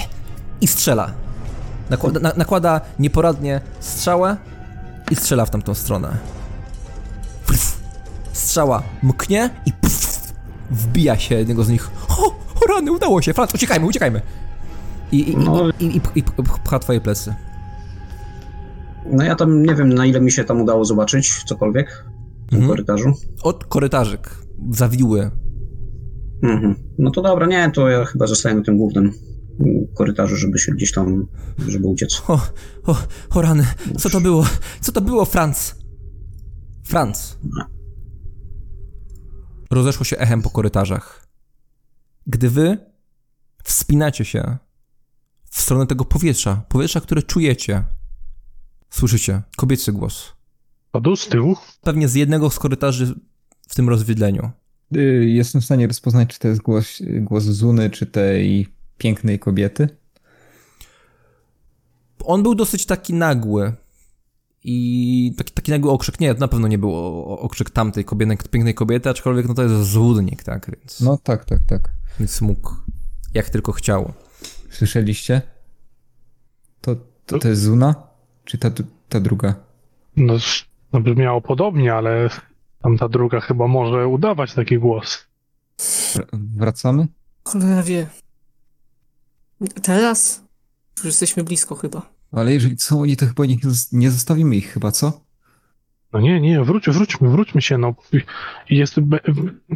[0.61, 1.11] I strzela.
[1.89, 4.37] Nakłada, na, nakłada nieporadnie strzałę
[5.11, 6.17] i strzela w tamtą stronę.
[8.33, 9.71] Strzała mknie i
[10.71, 11.91] wbija się jednego z nich.
[12.09, 12.27] O,
[12.61, 14.21] o rany, udało się, Franc, uciekajmy, uciekajmy.
[15.11, 15.35] I, i,
[15.79, 16.23] i, i, i, i
[16.63, 17.35] pcha twoje plecy.
[19.11, 22.05] No ja tam nie wiem, na ile mi się tam udało zobaczyć cokolwiek
[22.51, 22.69] w Mhm.
[22.71, 23.13] korytarzu.
[23.43, 24.37] Od korytarzyk,
[24.71, 25.31] zawiły.
[26.43, 26.75] Mhm.
[26.99, 29.11] No to dobra, nie, to ja chyba zostaję na tym głównym
[29.95, 31.27] korytarzu, żeby się gdzieś tam,
[31.67, 32.21] żeby uciec.
[32.27, 32.39] O,
[32.85, 32.95] o,
[33.29, 33.65] o rany,
[33.97, 34.45] co to było?
[34.81, 35.75] Co to było, Franz?
[36.83, 37.37] Franz.
[39.71, 41.27] Rozeszło się echem po korytarzach.
[42.27, 42.77] Gdy wy
[43.63, 44.57] wspinacie się
[45.51, 47.83] w stronę tego powietrza, powietrza, które czujecie,
[48.91, 50.33] słyszycie kobiecy głos.
[50.91, 51.57] Padł z tyłu.
[51.81, 53.15] Pewnie z jednego z korytarzy
[53.67, 54.51] w tym rozwidleniu.
[54.95, 59.89] Y, Jestem w stanie rozpoznać, czy to jest głos, głos Zuny, czy tej pięknej kobiety.
[62.23, 63.73] On był dosyć taki nagły.
[64.63, 66.19] I taki, taki nagły okrzyk.
[66.19, 66.95] Nie, to na pewno nie był
[67.25, 71.59] okrzyk tamtej kobiety, pięknej kobiety, aczkolwiek no to jest złudnik, tak, więc, No tak, tak,
[71.67, 71.89] tak.
[72.19, 72.75] więc mógł
[73.33, 74.13] jak tylko chciał.
[74.69, 75.41] Słyszeliście?
[76.81, 76.95] To,
[77.25, 77.95] to, to jest Zuna?
[78.45, 78.69] Czy ta,
[79.09, 79.55] ta druga?
[80.17, 80.33] No,
[80.93, 82.29] no brzmiało podobnie, ale
[82.81, 85.27] tamta druga chyba może udawać taki głos.
[85.79, 87.07] Wr- Wracamy?
[87.43, 88.07] Cholera wie.
[89.83, 90.43] Teraz?
[90.97, 92.01] Już jesteśmy blisko chyba.
[92.31, 93.57] Ale jeżeli są oni, to chyba nie,
[93.91, 95.21] nie zostawimy ich chyba, co?
[96.13, 97.95] No nie, nie, wróć, wróćmy, wróćmy się, no.
[98.69, 98.95] I Jest,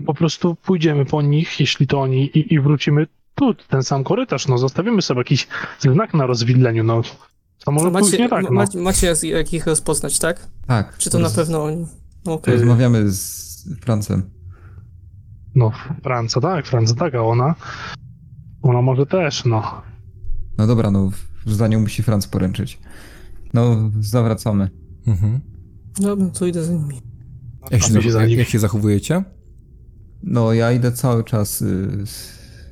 [0.05, 4.47] po prostu pójdziemy po nich, jeśli to oni, i, i wrócimy tu, ten sam korytarz,
[4.47, 4.57] no.
[4.57, 5.47] Zostawimy sobie jakiś
[5.79, 7.01] znak na rozwidleniu, no.
[7.65, 8.51] To może pójść Macie, nie tak, no.
[8.51, 10.47] ma, macie jak- jak ich rozpoznać, tak?
[10.67, 10.97] Tak.
[10.97, 11.85] Czy to na pewno oni?
[12.25, 12.53] No, Okej.
[12.53, 13.45] Rozmawiamy z
[13.81, 14.29] Francem.
[15.55, 15.71] No,
[16.03, 17.55] Franca, tak, Franca, tak, a ona,
[18.61, 19.81] ona może też, no.
[20.57, 21.09] No dobra, no
[21.45, 22.79] za nią musi Franz poręczyć.
[23.53, 24.69] No, zawracamy.
[25.07, 25.39] Mhm.
[25.99, 27.01] Dobra, to idę za nimi.
[27.71, 29.23] Jak się, jak się zachowujecie?
[30.23, 32.03] No, ja idę cały czas, y,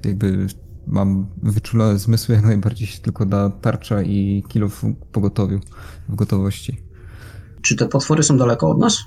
[0.05, 0.47] jakby
[0.87, 5.59] mam wyczulone zmysły, jak najbardziej się tylko da tarcza i kilo w pogotowiu,
[6.09, 6.81] w gotowości.
[7.61, 8.97] Czy te potwory są daleko od nas?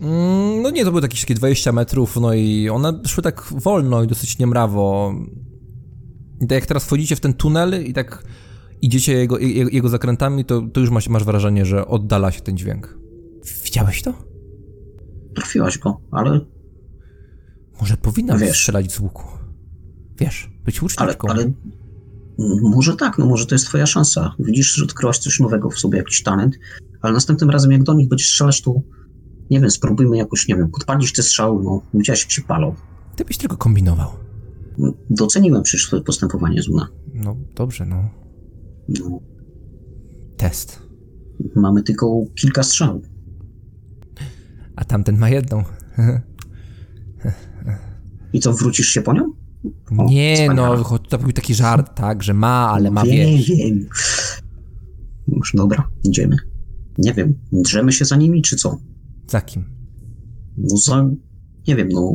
[0.00, 4.02] Mm, no nie, to były jakieś takie 20 metrów, no i one szły tak wolno
[4.02, 5.14] i dosyć niemrawo.
[6.40, 8.24] I tak jak teraz wchodzicie w ten tunel i tak
[8.82, 12.56] idziecie jego, jego, jego zakrętami, to, to już masz, masz wrażenie, że oddala się ten
[12.56, 12.98] dźwięk.
[13.64, 14.14] Widziałeś to?
[15.34, 16.40] Trafiłaś go, ale,
[17.80, 18.58] Może powinnam Wiesz.
[18.58, 19.24] strzelać z łuku.
[20.18, 21.28] Wiesz, być ale, łuczniczką.
[21.28, 21.54] ale mm,
[22.62, 24.34] może tak, no może to jest twoja szansa.
[24.38, 26.58] Widzisz, że odkryłaś coś nowego w sobie, jakiś talent,
[27.02, 28.74] ale następnym razem jak do nich będziesz strzelać, to
[29.50, 32.74] nie wiem, spróbujmy jakoś, nie wiem, podpalić te strzały, no widziałeś jak się palą.
[33.16, 34.10] Ty byś tylko kombinował.
[35.10, 36.88] Doceniłem przecież twoje postępowanie, Zuna.
[37.14, 38.08] No dobrze, no.
[38.88, 39.20] No,
[40.36, 40.82] Test.
[41.56, 43.02] mamy tylko kilka strzał.
[44.76, 45.64] A tamten ma jedną.
[48.32, 49.32] I co, wrócisz się po nią?
[49.98, 53.48] O, Nie, no, cho- to był taki żart, tak, że ma, ale ma wiem, wiesz.
[53.48, 53.88] wiem.
[55.28, 56.36] Już dobra, idziemy.
[56.98, 58.78] Nie wiem, drzemy się za nimi, czy co?
[59.28, 59.64] Za kim?
[60.58, 61.10] No za,
[61.68, 62.12] nie wiem, no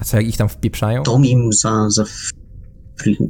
[0.00, 1.02] A co, jak ich tam wpieprzają?
[1.02, 2.04] Tom im za, za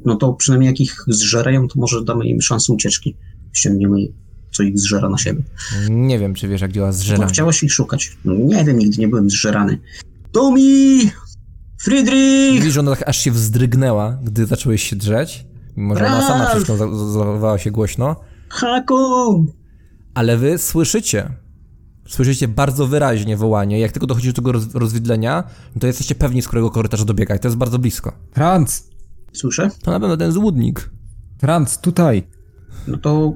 [0.04, 3.16] no to przynajmniej jak ich zżerają, to może damy im szansę ucieczki.
[3.52, 3.96] Ściągniemy,
[4.52, 5.42] co ich zżera na siebie.
[5.90, 7.26] Nie wiem, czy wiesz, jak działa Bo zżeranie.
[7.32, 8.18] chciałaś ich szukać.
[8.24, 9.78] No, nie wiem, nigdy nie byłem zżerany.
[10.32, 11.00] Tomi!
[11.80, 12.54] Friedrich!
[12.60, 15.46] Widzisz, że ona tak aż się wzdrygnęła, gdy zacząłeś się drzeć.
[15.76, 18.16] Mimo, że ona sama za- zachowała się głośno.
[18.48, 19.46] Hakon!
[20.14, 21.30] Ale wy słyszycie.
[22.08, 23.80] Słyszycie bardzo wyraźnie wołanie.
[23.80, 27.34] Jak tylko dochodzi do tego roz- rozwidlenia, no to jesteście pewni, z którego korytarza dobiega.
[27.36, 28.12] I to jest bardzo blisko.
[28.32, 28.88] Franz!
[29.32, 29.70] Słyszę?
[29.82, 30.90] To na pewno ten złudnik.
[31.40, 32.22] Franz, tutaj!
[32.88, 33.32] No to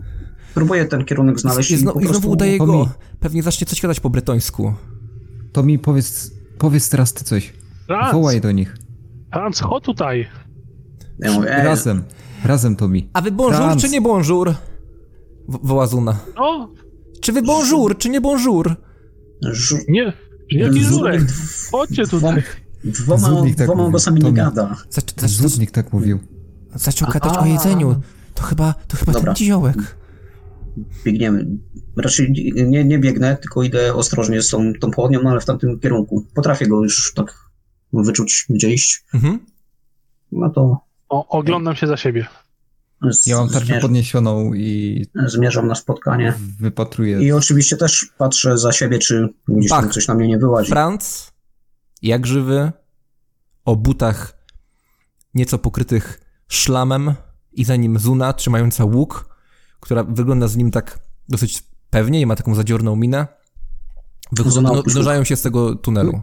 [0.55, 2.89] próbuję ten kierunek znaleźć I, i, zno, I znowu udaje go.
[3.21, 4.75] Pewnie zacznie coś gadać po bretońsku.
[5.53, 7.53] To mi powiedz, powiedz teraz ty coś.
[7.99, 8.77] Franz, Wołaj do nich.
[9.33, 10.27] Franz, chodź tutaj.
[11.19, 12.03] Ja mówię, e, Razem.
[12.45, 13.11] Razem to mi.
[13.13, 13.83] A wy bonjour Franz.
[13.83, 14.55] czy nie bonjour?
[15.49, 16.19] Wo- Woła Zuna.
[16.37, 16.73] No,
[17.21, 18.77] Czy wy bonjour czy nie bonjour?
[19.53, 20.13] żu- nie,
[20.51, 21.33] jaki Żurek żurek?
[21.73, 22.43] Chodźcie tutaj.
[22.85, 23.91] Dwoma, Zudnik tak dwoma mówił.
[23.91, 24.77] głosami nie gada.
[24.91, 26.19] Zac- zac- Złudnik tak mówił.
[26.75, 27.97] zaczął gadać o jedzeniu.
[28.35, 29.35] To chyba, to chyba Dobra.
[29.35, 29.97] ten dziołek.
[31.05, 31.47] Biegniemy.
[31.97, 32.33] Raczej
[32.67, 36.27] nie, nie biegnę, tylko idę ostrożnie z tą, tą pochodnią, no ale w tamtym kierunku.
[36.35, 37.35] Potrafię go już tak
[37.93, 39.05] wyczuć, gdzie iść.
[39.15, 39.39] Mhm.
[40.33, 42.27] No to O, oglądam się za siebie.
[43.11, 46.35] z, Ja mam tarczę zmierzam, podniesioną i zmierzam na spotkanie.
[46.61, 47.23] wypatruję.
[47.23, 50.71] I oczywiście też patrzę za siebie, czy gdzieś tam coś na mnie nie wyłazi.
[50.71, 51.33] Franz,
[52.03, 52.73] jak żywy,
[53.65, 54.47] o butach
[55.35, 57.15] nieco pokrytych szlamem
[57.53, 59.37] i za nim Zuna trzymająca łuk,
[59.81, 60.99] która wygląda z nim tak
[61.29, 63.27] dosyć pewnie i ma taką zadziorną minę.
[64.33, 66.23] Wychodzą, no, się z tego tunelu.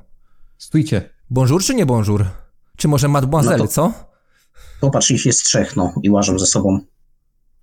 [0.58, 1.10] Stójcie.
[1.30, 2.26] Bonjour czy nie bonjour?
[2.78, 3.94] Czy może mademoiselle, No to- co?
[4.82, 6.80] Popatrz, ich jest trzech, no, i łażą ze sobą.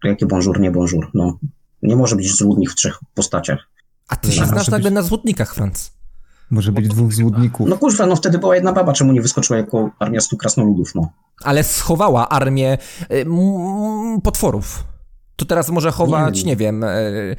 [0.03, 1.39] To jakie bonjour, nie bonjour, no.
[1.83, 3.69] Nie może być złudnik w trzech postaciach.
[4.09, 5.97] A ty się znasz być- nagle na złotnikach, Franz.
[6.51, 7.69] Może być dwóch złudników.
[7.69, 11.11] No kurwa, no wtedy była jedna baba, czemu nie wyskoczyła jako armia stu krasnoludów, no.
[11.45, 14.85] Ale schowała armię y, mm, potworów.
[15.37, 16.85] To teraz może chować, Nie nie, wiem.
[16.85, 17.37] y,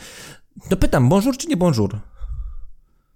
[0.71, 1.99] no pytam, bonjour czy nie bonjour?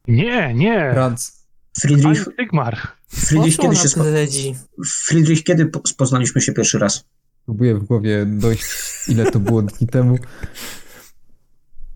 [0.07, 0.91] Nie, nie.
[0.93, 1.41] Franz.
[1.81, 2.77] Friedrich, Sigmar.
[3.11, 4.03] Friedrich, kiedy się spo...
[4.85, 7.03] Friedrich, kiedy po- poznaliśmy się pierwszy raz?
[7.45, 8.63] Próbuję w głowie dojść,
[9.07, 10.17] ile to było dni temu.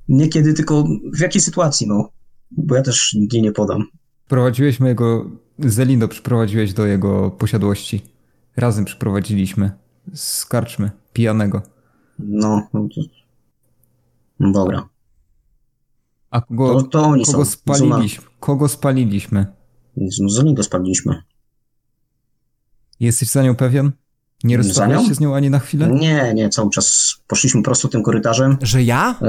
[0.07, 2.09] Nie kiedy, tylko w jakiej sytuacji, no.
[2.51, 3.87] Bo ja też nigdzie nie podam.
[4.27, 5.29] Prowadziłeś mojego...
[5.59, 8.01] Zelindo przyprowadziłeś do jego posiadłości.
[8.57, 9.71] Razem przyprowadziliśmy.
[10.13, 10.91] Z karczmy.
[11.13, 11.61] Pijanego.
[12.19, 13.01] No, no to...
[14.39, 14.89] No dobra.
[16.31, 17.51] A kogo, To, to oni kogo są.
[17.51, 18.25] spaliliśmy?
[18.39, 19.45] Kogo spaliliśmy?
[19.97, 20.29] Zuna.
[20.29, 21.23] Za niego spaliliśmy.
[22.99, 23.91] Jesteś za nią pewien?
[24.43, 25.07] Nie nią?
[25.07, 25.87] się z nią ani na chwilę?
[25.87, 28.57] Nie, nie, cały czas poszliśmy prosto tym korytarzem.
[28.61, 29.19] Że ja?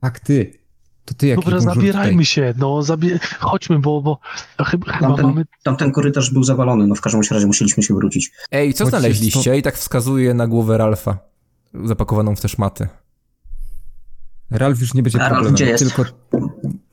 [0.00, 0.62] Tak, ty.
[1.04, 3.18] To ty jaki Dobra, zabierajmy się, no zabie...
[3.38, 4.18] chodźmy, bo, bo
[4.64, 5.44] chyba, chyba Tamten, mamy...
[5.62, 8.32] tamten korytarz był zawalony, no w każdym razie musieliśmy się wrócić.
[8.50, 9.58] Ej, co Chodźcie, znaleźliście?
[9.58, 11.18] I tak wskazuje na głowę Ralfa,
[11.84, 12.88] zapakowaną w te szmaty.
[14.50, 15.54] Ralf już nie będzie Ralf problemem.
[15.54, 15.84] gdzie jest?
[15.84, 16.04] Tylko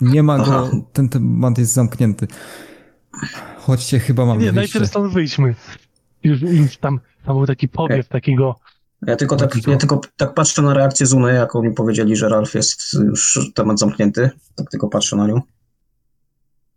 [0.02, 0.44] nie ma go.
[0.44, 0.70] Aha.
[0.94, 2.28] Ten temat jest zamknięty.
[3.58, 5.56] Chodźcie, chyba mamy Nie, najpierw stąd wyjdźmy.
[6.24, 8.56] Już, już tam, tam był taki powiew takiego...
[9.08, 12.54] Ja tylko, tak, ja tylko tak patrzę na reakcję Zuny, jak oni powiedzieli, że Ralf
[12.54, 14.30] jest już temat zamknięty.
[14.56, 15.42] Tak tylko patrzę na nią.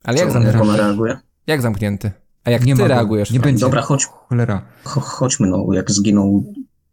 [0.05, 0.60] Ale jak, jak zamknięty?
[0.60, 1.18] ona reaguje?
[1.47, 2.10] jak zamknięty?
[2.44, 3.31] A jak Nie ty ma reagujesz?
[3.31, 3.60] Nie będzie.
[3.60, 4.62] Dobra, chodź, Cholera.
[4.84, 6.44] cho- chodźmy, no, jak zginął.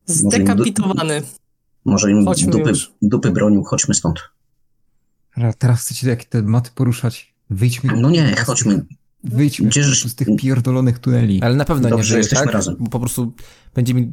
[0.07, 1.21] Może im Zdekapitowany.
[1.85, 4.19] Może im dupy, dupy bronił, chodźmy stąd.
[5.57, 7.33] Teraz chcecie jakie tematy poruszać?
[7.49, 7.93] Wyjdźmy.
[8.01, 8.85] No nie, chodźmy.
[9.23, 11.41] Wyjdźmy Gdzie po żeś- prostu z tych pierdolonych tuneli.
[11.43, 12.53] Ale na pewno nie Dobrze, żyje, jesteśmy tak?
[12.53, 12.75] razem.
[12.79, 13.33] Bo po prostu
[13.75, 14.11] będzie mi...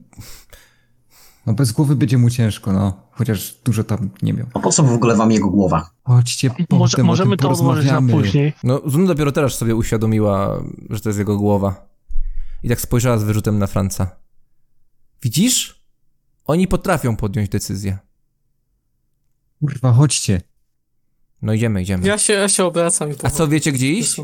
[1.46, 3.02] No bez głowy będzie mu ciężko, no.
[3.10, 4.46] Chociaż dużo tam nie miał.
[4.54, 5.90] A po co w ogóle wam jego głowa?
[6.04, 8.52] Chodźcie, Może, możemy to odłożyć na później.
[8.64, 11.88] No, Zuna dopiero teraz sobie uświadomiła, że to jest jego głowa.
[12.62, 14.10] I tak spojrzała z wyrzutem na Franca.
[15.22, 15.80] Widzisz?
[16.44, 17.98] Oni potrafią podjąć decyzję.
[19.60, 20.40] Kurwa, chodźcie.
[21.46, 22.06] No idziemy, idziemy.
[22.08, 24.16] Ja się, ja się obracam i A co, wiecie gdzie iść?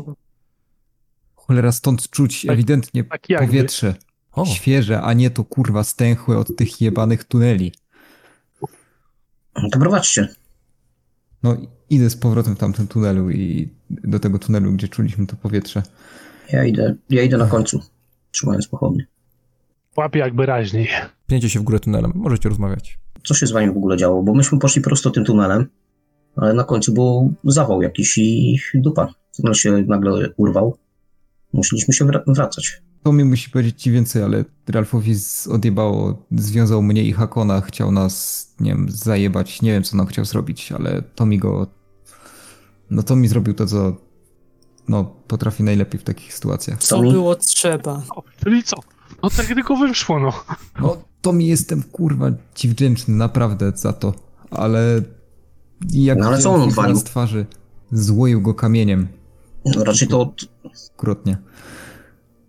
[1.35, 3.95] Cholera, stąd czuć Tak- ewidentnie tak powietrze.
[4.31, 7.73] O, Świeże, a nie to kurwa stęchłe od tych jebanych tuneli.
[9.55, 10.27] No To prowadźcie.
[11.43, 11.57] No
[11.89, 15.83] idę z powrotem w tamtym tunelu i do tego tunelu, gdzie czuliśmy to powietrze.
[16.51, 17.79] Ja idę, ja idę na końcu,
[18.31, 19.05] trzymając pochodnie.
[19.97, 20.87] Łapie jakby raźniej.
[21.27, 22.99] pniecie się w górę tunelem, możecie rozmawiać.
[23.23, 24.23] Co się z wami w ogóle działo?
[24.23, 25.69] Bo myśmy poszli prosto tym tunelem,
[26.35, 29.07] ale na końcu był zawał jakiś i dupa.
[29.35, 30.77] Tunel się nagle urwał.
[31.53, 32.81] Musieliśmy się wra- wracać.
[33.03, 37.91] To mi musi powiedzieć ci więcej, ale Ralfowi z- odjebało, związał mnie i Hakona, chciał
[37.91, 39.61] nas, nie wiem, zajebać.
[39.61, 41.67] Nie wiem, co nam chciał zrobić, ale to mi go...
[42.89, 43.95] No to mi zrobił to, co
[44.87, 46.79] no, potrafi najlepiej w takich sytuacjach.
[46.83, 48.03] Co było trzeba.
[48.15, 48.75] O, czyli co?
[49.23, 50.33] No tak tylko wyszło, no.
[50.81, 54.13] No, to mi jestem, kurwa, ci wdzięczny, naprawdę za to,
[54.51, 55.01] ale...
[55.89, 56.95] Jak No, ale co on odwalił?
[56.95, 57.45] z twarzy,
[57.91, 59.07] złoił go kamieniem,
[59.65, 60.33] No raczej to,
[60.97, 61.37] krotnie.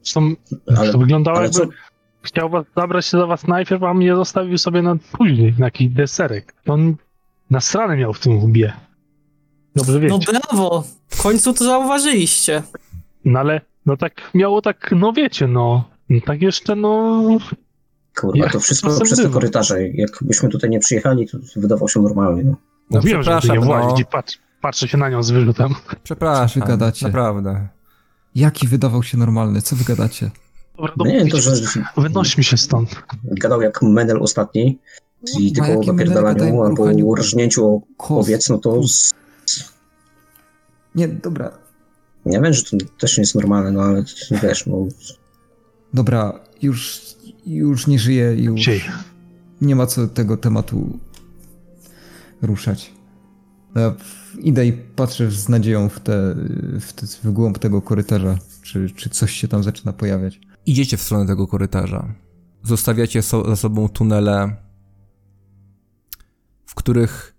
[0.03, 0.35] Zresztą
[0.77, 1.73] ale, to wyglądało ale jakby co,
[2.23, 5.89] chciał was zabrać się za was najpierw, a mnie zostawił sobie na później, na jakiś
[5.89, 6.55] deserek.
[6.65, 6.97] To On
[7.51, 8.73] na stronę miał w tym łbie.
[9.77, 10.15] Dobrze wiecie.
[10.33, 10.85] No brawo!
[11.09, 12.63] W końcu to zauważyliście.
[13.25, 15.85] No ale, no tak miało tak, no wiecie, no.
[16.11, 17.23] no tak jeszcze, no.
[18.17, 19.89] kurwa, to to wszystko czasem przez te korytarze.
[19.89, 22.45] Jakbyśmy tutaj nie przyjechali, to wydawało się normalnie.
[22.45, 22.57] No.
[22.91, 23.99] No, Mówiłem, że ty nie przepraszam, włazić no.
[24.01, 25.75] i patrz, patrzę się na nią z wyrzutem.
[26.03, 27.07] Przepraszam, Co wy gadacie?
[27.07, 27.69] naprawdę.
[28.35, 29.63] Jaki wydawał się normalny?
[29.63, 30.31] Co wy gadacie?
[30.77, 31.53] Dobra, No nie wiem, to, że
[31.97, 33.03] Wynośmy się stąd.
[33.25, 34.79] gadał jak Menel ostatni
[35.41, 39.11] i Kurwa, tylko o napierdalaniu albo rżnięciu owiec, no to z,
[40.95, 41.51] Nie, dobra.
[42.27, 44.05] nie wiem, że to też nie jest normalne, no ale
[44.43, 44.77] wiesz, no
[45.95, 47.01] Dobra, już,
[47.47, 48.83] już nie żyję, już Dzisiaj.
[49.61, 50.99] nie ma co tego tematu
[52.43, 52.93] ruszać.
[53.75, 56.35] Ja w- idę i patrzę z nadzieją w, te,
[56.81, 60.41] w, te, w głąb tego korytarza, czy, czy coś się tam zaczyna pojawiać.
[60.67, 62.15] Idziecie w stronę tego korytarza.
[62.63, 64.57] Zostawiacie so, za sobą tunele,
[66.67, 67.35] w których,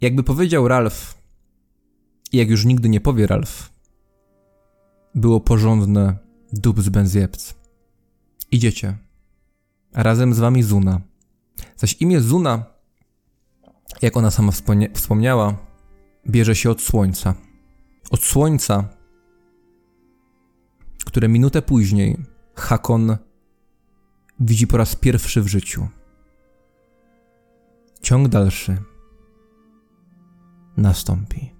[0.00, 1.14] jakby powiedział Ralph,
[2.32, 3.70] jak już nigdy nie powie Ralph,
[5.14, 6.18] było porządne
[6.52, 7.54] dób z benziepc.
[8.50, 8.98] Idziecie.
[9.92, 11.00] Razem z wami Zuna.
[11.76, 12.64] Zaś imię Zuna,
[14.02, 15.56] jak ona sama wspomnia- wspomniała,
[16.28, 17.34] bierze się od słońca.
[18.10, 18.88] Od słońca,
[21.04, 22.16] które minutę później
[22.54, 23.16] Hakon
[24.40, 25.88] widzi po raz pierwszy w życiu.
[28.02, 28.82] Ciąg dalszy
[30.76, 31.53] nastąpi.